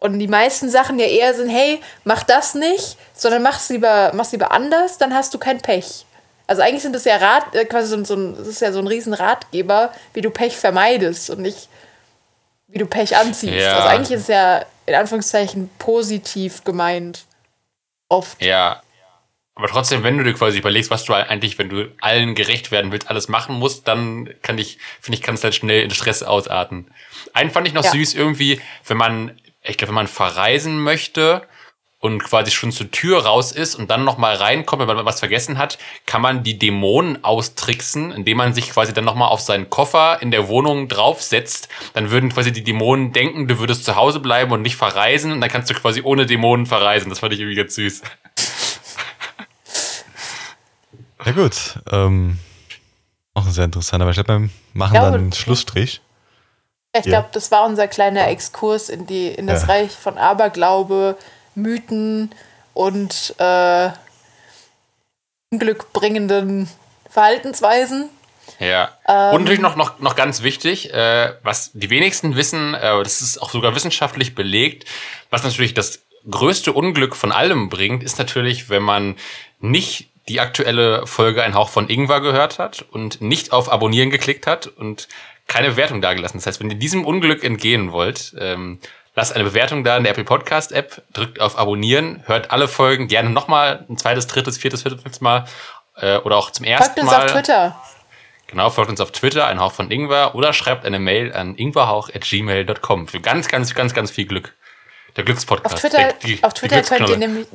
Und 0.00 0.18
die 0.18 0.28
meisten 0.28 0.68
Sachen 0.70 0.98
ja 0.98 1.06
eher 1.06 1.34
sind, 1.34 1.48
hey, 1.48 1.80
mach 2.04 2.22
das 2.22 2.54
nicht, 2.54 2.96
sondern 3.14 3.42
mach's 3.42 3.68
lieber, 3.68 4.12
mach's 4.14 4.32
lieber 4.32 4.52
anders, 4.52 4.98
dann 4.98 5.12
hast 5.14 5.34
du 5.34 5.38
kein 5.38 5.60
Pech. 5.60 6.04
Also 6.46 6.62
eigentlich 6.62 6.82
sind 6.82 6.94
das 6.94 7.04
ja 7.04 7.16
Rat, 7.16 7.54
äh, 7.54 7.64
quasi 7.64 7.88
so, 7.88 7.96
ein- 7.96 8.04
so 8.04 8.14
ein, 8.14 8.36
das 8.36 8.46
ist 8.46 8.60
ja 8.60 8.72
so 8.72 8.78
ein 8.78 8.86
riesen 8.86 9.12
Ratgeber, 9.12 9.92
wie 10.14 10.20
du 10.20 10.30
Pech 10.30 10.56
vermeidest 10.56 11.30
und 11.30 11.40
nicht, 11.40 11.68
wie 12.68 12.78
du 12.78 12.86
Pech 12.86 13.16
anziehst. 13.16 13.54
Ja. 13.54 13.76
Also 13.76 13.88
eigentlich 13.88 14.10
ist 14.12 14.22
es 14.22 14.28
ja 14.28 14.64
in 14.88 14.94
Anführungszeichen 14.94 15.70
positiv 15.78 16.64
gemeint. 16.64 17.26
Oft. 18.08 18.42
Ja. 18.42 18.82
Aber 19.54 19.66
trotzdem, 19.66 20.04
wenn 20.04 20.16
du 20.16 20.24
dir 20.24 20.34
quasi 20.34 20.58
überlegst, 20.58 20.90
was 20.90 21.04
du 21.04 21.12
eigentlich, 21.14 21.58
wenn 21.58 21.68
du 21.68 21.92
allen 22.00 22.34
gerecht 22.36 22.70
werden 22.70 22.92
willst, 22.92 23.10
alles 23.10 23.28
machen 23.28 23.56
musst, 23.56 23.88
dann 23.88 24.32
kann 24.42 24.56
ich, 24.56 24.78
finde 25.00 25.16
ich, 25.18 25.22
kann 25.22 25.34
es 25.34 25.42
halt 25.42 25.54
schnell 25.54 25.82
in 25.82 25.90
Stress 25.90 26.22
ausarten. 26.22 26.90
Einen 27.32 27.50
fand 27.50 27.66
ich 27.66 27.74
noch 27.74 27.84
Ja. 27.84 27.90
süß 27.90 28.14
irgendwie, 28.14 28.60
wenn 28.86 28.96
man, 28.96 29.40
ich 29.62 29.76
glaube, 29.76 29.88
wenn 29.88 29.96
man 29.96 30.06
verreisen 30.06 30.80
möchte 30.80 31.42
und 32.00 32.22
quasi 32.22 32.50
schon 32.52 32.70
zur 32.70 32.90
Tür 32.90 33.24
raus 33.24 33.50
ist 33.50 33.74
und 33.74 33.90
dann 33.90 34.04
nochmal 34.04 34.36
reinkommt, 34.36 34.86
wenn 34.86 34.96
man 34.96 35.04
was 35.04 35.18
vergessen 35.18 35.58
hat, 35.58 35.78
kann 36.06 36.22
man 36.22 36.44
die 36.44 36.56
Dämonen 36.58 37.24
austricksen, 37.24 38.12
indem 38.12 38.36
man 38.36 38.54
sich 38.54 38.70
quasi 38.70 38.92
dann 38.92 39.04
nochmal 39.04 39.28
auf 39.28 39.40
seinen 39.40 39.68
Koffer 39.68 40.22
in 40.22 40.30
der 40.30 40.46
Wohnung 40.48 40.86
draufsetzt. 40.88 41.68
Dann 41.94 42.10
würden 42.10 42.32
quasi 42.32 42.52
die 42.52 42.62
Dämonen 42.62 43.12
denken, 43.12 43.48
du 43.48 43.58
würdest 43.58 43.84
zu 43.84 43.96
Hause 43.96 44.20
bleiben 44.20 44.52
und 44.52 44.62
nicht 44.62 44.76
verreisen 44.76 45.32
und 45.32 45.40
dann 45.40 45.50
kannst 45.50 45.70
du 45.70 45.74
quasi 45.74 46.02
ohne 46.02 46.24
Dämonen 46.26 46.66
verreisen. 46.66 47.08
Das 47.10 47.18
fand 47.18 47.32
ich 47.32 47.40
irgendwie 47.40 47.56
ganz 47.56 47.74
süß. 47.74 48.02
Ja 51.24 51.32
gut, 51.32 51.80
ähm, 51.90 52.38
auch 53.34 53.44
sehr 53.44 53.64
interessant, 53.64 54.00
aber 54.00 54.12
ich 54.12 54.14
glaube, 54.14 54.42
wir 54.42 54.50
machen 54.72 54.94
Ja, 54.94 55.02
dann 55.02 55.14
einen 55.14 55.32
Schlussstrich. 55.32 56.00
Ich 56.96 57.02
glaube, 57.02 57.28
das 57.32 57.50
war 57.50 57.66
unser 57.66 57.86
kleiner 57.86 58.28
Exkurs 58.28 58.88
in, 58.88 59.06
die, 59.06 59.28
in 59.28 59.46
das 59.46 59.62
Ja. 59.62 59.68
Reich 59.68 59.92
von 59.92 60.16
Aberglaube, 60.16 61.16
Mythen 61.62 62.30
und 62.74 63.34
äh, 63.38 63.90
unglückbringenden 65.50 66.68
Verhaltensweisen. 67.08 68.10
Ja. 68.58 68.90
Ähm. 69.06 69.34
und 69.34 69.42
natürlich 69.42 69.60
noch, 69.60 69.76
noch, 69.76 69.98
noch 70.00 70.16
ganz 70.16 70.42
wichtig, 70.42 70.92
äh, 70.92 71.34
was 71.42 71.70
die 71.74 71.90
wenigsten 71.90 72.36
wissen, 72.36 72.74
äh, 72.74 73.02
das 73.02 73.20
ist 73.20 73.40
auch 73.40 73.50
sogar 73.50 73.74
wissenschaftlich 73.74 74.34
belegt, 74.34 74.86
was 75.30 75.44
natürlich 75.44 75.74
das 75.74 76.02
größte 76.28 76.72
Unglück 76.72 77.14
von 77.14 77.32
allem 77.32 77.68
bringt, 77.68 78.02
ist 78.02 78.18
natürlich, 78.18 78.68
wenn 78.68 78.82
man 78.82 79.16
nicht 79.60 80.08
die 80.28 80.40
aktuelle 80.40 81.06
Folge 81.06 81.42
Ein 81.42 81.54
Hauch 81.54 81.68
von 81.68 81.88
Ingwer 81.88 82.20
gehört 82.20 82.58
hat 82.58 82.84
und 82.90 83.20
nicht 83.20 83.52
auf 83.52 83.72
Abonnieren 83.72 84.10
geklickt 84.10 84.46
hat 84.46 84.66
und 84.66 85.08
keine 85.46 85.70
Bewertung 85.70 86.02
dagelassen. 86.02 86.38
Das 86.38 86.46
heißt, 86.46 86.60
wenn 86.60 86.70
ihr 86.70 86.76
diesem 86.76 87.04
Unglück 87.04 87.42
entgehen 87.42 87.92
wollt, 87.92 88.34
ähm, 88.38 88.78
lasst 89.18 89.34
eine 89.34 89.44
Bewertung 89.44 89.82
da 89.84 89.96
in 89.96 90.04
der 90.04 90.12
Apple 90.12 90.24
Podcast 90.24 90.70
App, 90.72 91.02
drückt 91.12 91.40
auf 91.40 91.58
Abonnieren, 91.58 92.22
hört 92.26 92.50
alle 92.52 92.68
Folgen 92.68 93.08
gerne 93.08 93.30
nochmal 93.30 93.84
ein 93.88 93.98
zweites, 93.98 94.26
drittes, 94.28 94.56
viertes, 94.58 94.82
viertes, 94.82 95.02
fünftes 95.02 95.20
Mal 95.20 95.44
äh, 95.96 96.18
oder 96.18 96.36
auch 96.36 96.50
zum 96.52 96.64
ersten 96.64 96.94
Folgt 96.94 97.00
uns 97.00 97.10
Mal. 97.10 97.24
auf 97.24 97.32
Twitter. 97.32 97.76
Genau, 98.46 98.70
folgt 98.70 98.90
uns 98.90 99.00
auf 99.00 99.10
Twitter, 99.10 99.46
ein 99.46 99.60
Hauch 99.60 99.72
von 99.72 99.90
Ingwer, 99.90 100.34
oder 100.34 100.52
schreibt 100.54 100.86
eine 100.86 100.98
Mail 100.98 101.34
an 101.34 101.56
ingwerhauch.gmail.com 101.56 103.08
für 103.08 103.20
ganz, 103.20 103.48
ganz, 103.48 103.74
ganz, 103.74 103.92
ganz 103.92 104.10
viel 104.10 104.26
Glück. 104.26 104.54
Der 105.16 105.24
Glückspodcast. 105.24 105.74
Auf 105.74 105.80
Twitter, 105.80 105.98
der, 105.98 106.12
die- 106.24 106.42
auf, 106.44 106.54
Twitter 106.54 106.80
könnt 106.82 107.08
ihr 107.10 107.16
nämlich, 107.16 107.46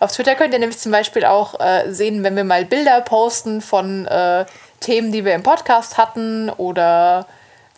auf 0.00 0.10
Twitter 0.12 0.34
könnt 0.34 0.52
ihr 0.52 0.58
nämlich 0.58 0.78
zum 0.78 0.90
Beispiel 0.90 1.24
auch 1.24 1.60
äh, 1.60 1.92
sehen, 1.92 2.24
wenn 2.24 2.34
wir 2.34 2.42
mal 2.44 2.64
Bilder 2.64 3.00
posten 3.02 3.60
von 3.60 4.06
äh, 4.06 4.44
Themen, 4.80 5.12
die 5.12 5.24
wir 5.24 5.34
im 5.34 5.44
Podcast 5.44 5.96
hatten 5.96 6.50
oder 6.50 7.26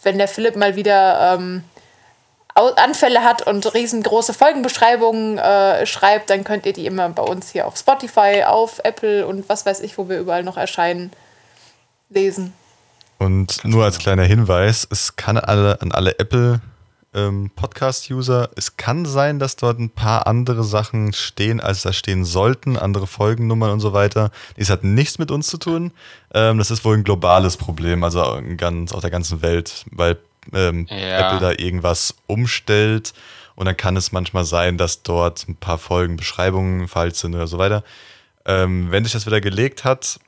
wenn 0.03 0.17
der 0.17 0.27
Philipp 0.29 0.57
mal 0.57 0.75
wieder 0.75 1.35
ähm, 1.39 1.65
Anfälle 2.55 3.23
hat 3.23 3.47
und 3.47 3.73
riesengroße 3.75 4.35
Folgenbeschreibungen 4.35 5.39
äh, 5.39 5.87
schreibt, 5.87 6.31
dann 6.31 6.45
könnt 6.45 6.67
ihr 6.67 6.73
die 6.73 6.87
immer 6.87 7.09
bei 7.09 7.23
uns 7.23 7.51
hier 7.51 7.67
auf 7.67 7.77
Spotify, 7.77 8.45
auf 8.47 8.81
Apple 8.85 9.27
und 9.27 9.49
was 9.49 9.65
weiß 9.65 9.81
ich, 9.81 9.97
wo 9.99 10.09
wir 10.09 10.19
überall 10.19 10.43
noch 10.43 10.57
erscheinen, 10.57 11.13
lesen. 12.11 12.53
Und 13.19 13.65
nur 13.65 13.85
als 13.85 13.99
kleiner 13.99 14.25
Hinweis, 14.25 14.87
es 14.91 15.17
kann 15.17 15.39
alle, 15.39 15.81
an 15.81 15.93
alle 15.93 16.17
ähm, 17.15 17.51
Podcast-User. 17.55 18.51
Es 18.57 18.77
kann 18.77 19.07
sein, 19.07 19.39
dass 19.39 19.57
dort 19.57 19.79
ein 19.79 19.91
paar 19.91 20.27
andere 20.27 20.65
Sachen 20.65 21.13
stehen, 21.13 21.61
als 21.61 21.83
da 21.83 21.93
stehen 21.93 22.25
sollten, 22.25 22.77
andere 22.77 23.07
Folgennummern 23.07 23.71
und 23.71 23.81
so 23.81 23.93
weiter. 23.93 24.31
Dies 24.57 24.71
hat 24.71 24.85
nichts 24.85 25.19
mit 25.19 25.31
uns 25.31 25.47
zu 25.47 25.59
tun. 25.59 25.93
Ähm, 26.35 26.59
das 26.59 26.71
ist 26.71 26.85
wohl 26.85 26.97
ein 26.97 27.05
globales 27.05 27.57
Problem, 27.57 28.03
also 28.05 28.41
ganz, 28.57 28.93
auf 28.93 29.01
der 29.01 29.11
ganzen 29.11 29.43
Welt, 29.43 29.85
weil 29.91 30.19
ähm, 30.53 30.87
Ja. 30.91 31.29
Apple 31.29 31.41
da 31.41 31.51
irgendwas 31.53 32.15
umstellt 32.27 33.13
und 33.55 33.67
dann 33.67 33.77
kann 33.77 33.97
es 33.97 34.13
manchmal 34.13 34.45
sein, 34.45 34.79
dass 34.79 35.03
dort 35.03 35.49
ein 35.49 35.57
paar 35.57 35.79
Folgenbeschreibungen 35.79 36.89
falsch 36.89 37.17
sind 37.17 37.35
oder 37.35 37.47
so 37.47 37.59
weiter. 37.59 37.85
Ähm, 38.45 38.91
wenn 38.91 39.05
sich 39.05 39.13
das 39.13 39.27
wieder 39.27 39.41
gelegt 39.41 39.85
hat, 39.85 40.19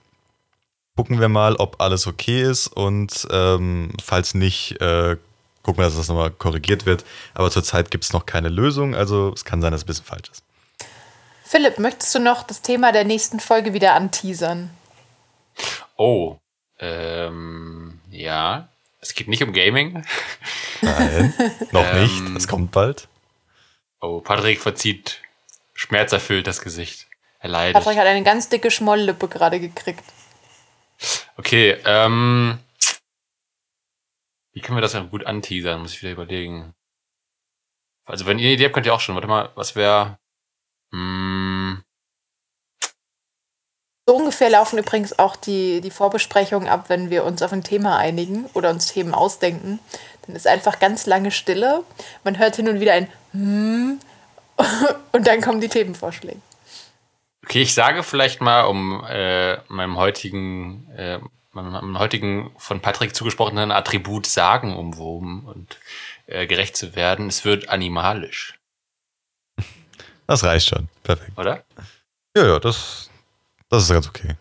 gucken 0.97 1.21
wir 1.21 1.29
mal, 1.29 1.57
ob 1.57 1.81
alles 1.81 2.07
okay 2.07 2.43
ist 2.43 2.69
und 2.69 3.27
ähm, 3.31 3.91
falls 4.03 4.35
nicht, 4.35 4.81
äh, 4.81 5.17
gucken 5.63 5.83
wir, 5.83 5.87
dass 5.87 5.97
das 5.97 6.09
nochmal 6.09 6.31
korrigiert 6.31 6.87
wird. 6.87 7.05
Aber 7.35 7.51
zurzeit 7.51 7.91
gibt 7.91 8.05
es 8.05 8.13
noch 8.13 8.27
keine 8.27 8.49
Lösung, 8.49 8.95
also 8.95 9.33
es 9.35 9.45
kann 9.45 9.61
sein, 9.63 9.73
dass 9.73 9.81
es 9.81 9.85
ein 9.85 9.89
bisschen 9.89 10.05
falsch 10.05 10.31
ist. 10.31 10.45
Philipp, 11.45 11.79
möchtest 11.79 12.15
du 12.15 12.21
noch 12.21 12.43
das 12.43 12.63
Thema 12.63 12.93
der 12.93 13.05
nächsten 13.05 13.41
Folge 13.41 13.75
wieder 13.75 13.95
anteasern? 13.95 14.71
Oh. 15.97 16.37
Ähm, 16.79 18.01
ja. 18.11 18.69
Es 19.05 19.15
geht 19.15 19.29
nicht 19.29 19.43
um 19.43 19.53
Gaming. 19.53 20.03
Nein, 20.81 21.35
noch 21.73 21.85
Ähm. 21.93 22.03
nicht, 22.03 22.37
das 22.37 22.49
kommt 22.49 22.71
bald. 22.73 23.07
Oh, 24.01 24.23
Patrick 24.23 24.63
verzieht 24.63 25.21
schmerzerfüllt 25.75 26.47
das 26.47 26.63
Gesicht. 26.63 27.07
Er 27.39 27.51
leidet. 27.51 27.75
Patrick 27.75 27.99
hat 27.99 28.07
eine 28.07 28.23
ganz 28.23 28.49
dicke 28.49 28.71
Schmolllippe 28.71 29.29
gerade 29.29 29.61
gekriegt. 29.61 30.03
Okay, 31.37 31.77
ähm. 31.85 32.59
Wie 34.55 34.63
können 34.63 34.79
wir 34.79 34.83
das 34.83 34.93
dann 34.93 35.11
gut 35.11 35.27
anteasern? 35.27 35.83
Muss 35.83 35.93
ich 35.93 36.01
wieder 36.01 36.13
überlegen. 36.13 36.73
Also, 38.07 38.25
wenn 38.25 38.39
ihr 38.39 38.47
eine 38.47 38.55
Idee 38.55 38.65
habt, 38.65 38.73
könnt 38.75 38.87
ihr 38.87 38.95
auch 38.95 39.01
schon. 39.01 39.17
Warte 39.17 39.29
mal, 39.29 39.51
was 39.55 39.77
wäre. 39.77 40.19
Hm, 40.93 41.84
So 44.07 44.17
ungefähr 44.17 44.51
laufen 44.51 44.79
übrigens 44.79 45.19
auch 45.19 45.35
die, 45.35 45.81
die 45.81 45.91
Vorbesprechungen 45.91 46.69
ab, 46.69 46.87
wenn 46.89 47.09
wir 47.09 47.25
uns 47.25 47.41
auf 47.43 47.53
ein 47.53 47.65
Thema 47.65 47.97
einigen 47.97 48.47
oder 48.53 48.69
uns 48.71 48.93
Themen 48.93 49.15
ausdenken. 49.15 49.79
Dann 50.27 50.37
ist 50.37 50.47
einfach 50.47 50.79
ganz 50.79 51.07
lange 51.07 51.31
Stille. 51.31 51.85
Man 52.23 52.39
hört 52.39 52.57
hin 52.57 52.69
und 52.69 52.81
wieder 52.81 52.93
ein 52.93 53.09
Hm 53.33 53.99
und 55.13 55.27
dann 55.27 55.41
kommen 55.41 55.61
die 55.61 55.69
Themenvorschläge. 55.69 56.39
okay, 57.45 57.63
ich 57.63 57.75
sage 57.75 58.03
vielleicht 58.03 58.41
mal, 58.41 58.63
um 58.65 59.05
äh, 59.09 59.57
meinem 59.69 59.97
heutigen, 59.97 60.89
äh, 60.97 61.19
meinem, 61.53 61.73
meinem 61.73 61.99
heutigen 61.99 62.53
von 62.59 62.81
Patrick 62.81 63.17
zugesprochenen 63.17 63.73
Attribut 63.73 64.27
Sagen 64.27 64.77
umwoben 64.77 65.45
und 65.47 65.79
äh, 66.27 66.47
gerecht 66.47 66.77
zu 66.77 66.95
werden. 66.95 67.29
Es 67.29 67.45
wird 67.45 67.69
animalisch, 67.71 68.59
Das 70.27 70.45
reicht 70.45 70.69
schon, 70.69 70.89
perfekt. 71.03 71.37
oder? 71.39 71.65
Ja, 72.37 72.47
ja, 72.47 72.61
das, 72.61 73.11
das 73.75 73.85
ist 73.85 73.93
ganz 73.93 74.09
okay. 74.09 74.37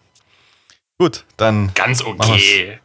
Gut, 0.98 1.26
dann. 1.38 1.74
Ganz 1.74 2.02
okay. 2.02 2.80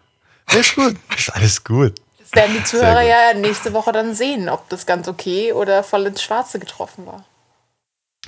Ist 0.53 0.75
gut, 0.75 0.97
ist 1.17 1.31
alles 1.35 1.65
gut. 1.65 1.95
Das 2.19 2.33
werden 2.33 2.57
die 2.57 2.65
Zuhörer 2.65 3.03
ja 3.03 3.35
nächste 3.35 3.73
Woche 3.73 3.93
dann 3.93 4.15
sehen, 4.15 4.49
ob 4.49 4.69
das 4.69 4.87
ganz 4.87 5.09
okay 5.09 5.53
oder 5.53 5.83
voll 5.83 6.07
ins 6.07 6.23
Schwarze 6.23 6.59
getroffen 6.59 7.07
war. 7.07 7.25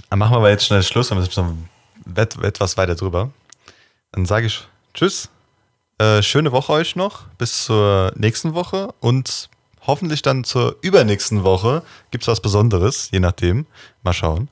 Dann 0.08 0.18
machen 0.18 0.32
wir 0.32 0.38
aber 0.38 0.50
jetzt 0.50 0.66
schnell 0.66 0.82
Schluss, 0.82 1.08
dann 1.08 1.22
sind 1.22 1.68
wir 2.06 2.44
etwas 2.44 2.76
weiter 2.76 2.94
drüber. 2.94 3.30
Dann 4.12 4.26
sage 4.26 4.46
ich 4.46 4.66
Tschüss. 4.94 5.28
Äh, 5.98 6.22
schöne 6.22 6.52
Woche 6.52 6.72
euch 6.72 6.96
noch. 6.96 7.26
Bis 7.38 7.64
zur 7.64 8.12
nächsten 8.16 8.54
Woche 8.54 8.94
und 9.00 9.50
hoffentlich 9.86 10.22
dann 10.22 10.44
zur 10.44 10.76
übernächsten 10.80 11.44
Woche 11.44 11.82
gibt 12.10 12.24
es 12.24 12.28
was 12.28 12.40
Besonderes, 12.40 13.10
je 13.10 13.20
nachdem. 13.20 13.66
Mal 14.02 14.12
schauen. 14.12 14.48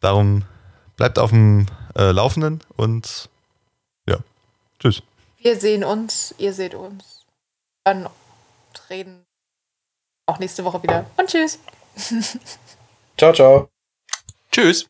Darum 0.00 0.44
bleibt 0.96 1.18
auf 1.18 1.30
dem 1.30 1.66
äh, 2.00 2.12
Laufenden 2.12 2.60
und 2.76 3.28
ja, 4.08 4.18
tschüss. 4.78 5.02
Wir 5.38 5.60
sehen 5.60 5.84
uns, 5.84 6.34
ihr 6.38 6.54
seht 6.54 6.74
uns. 6.74 7.26
Dann 7.84 8.08
reden 8.88 9.24
auch 10.26 10.38
nächste 10.38 10.64
Woche 10.64 10.82
wieder. 10.82 11.06
Und 11.16 11.28
tschüss. 11.28 11.58
Ciao, 13.18 13.32
ciao. 13.32 13.68
Tschüss. 14.50 14.89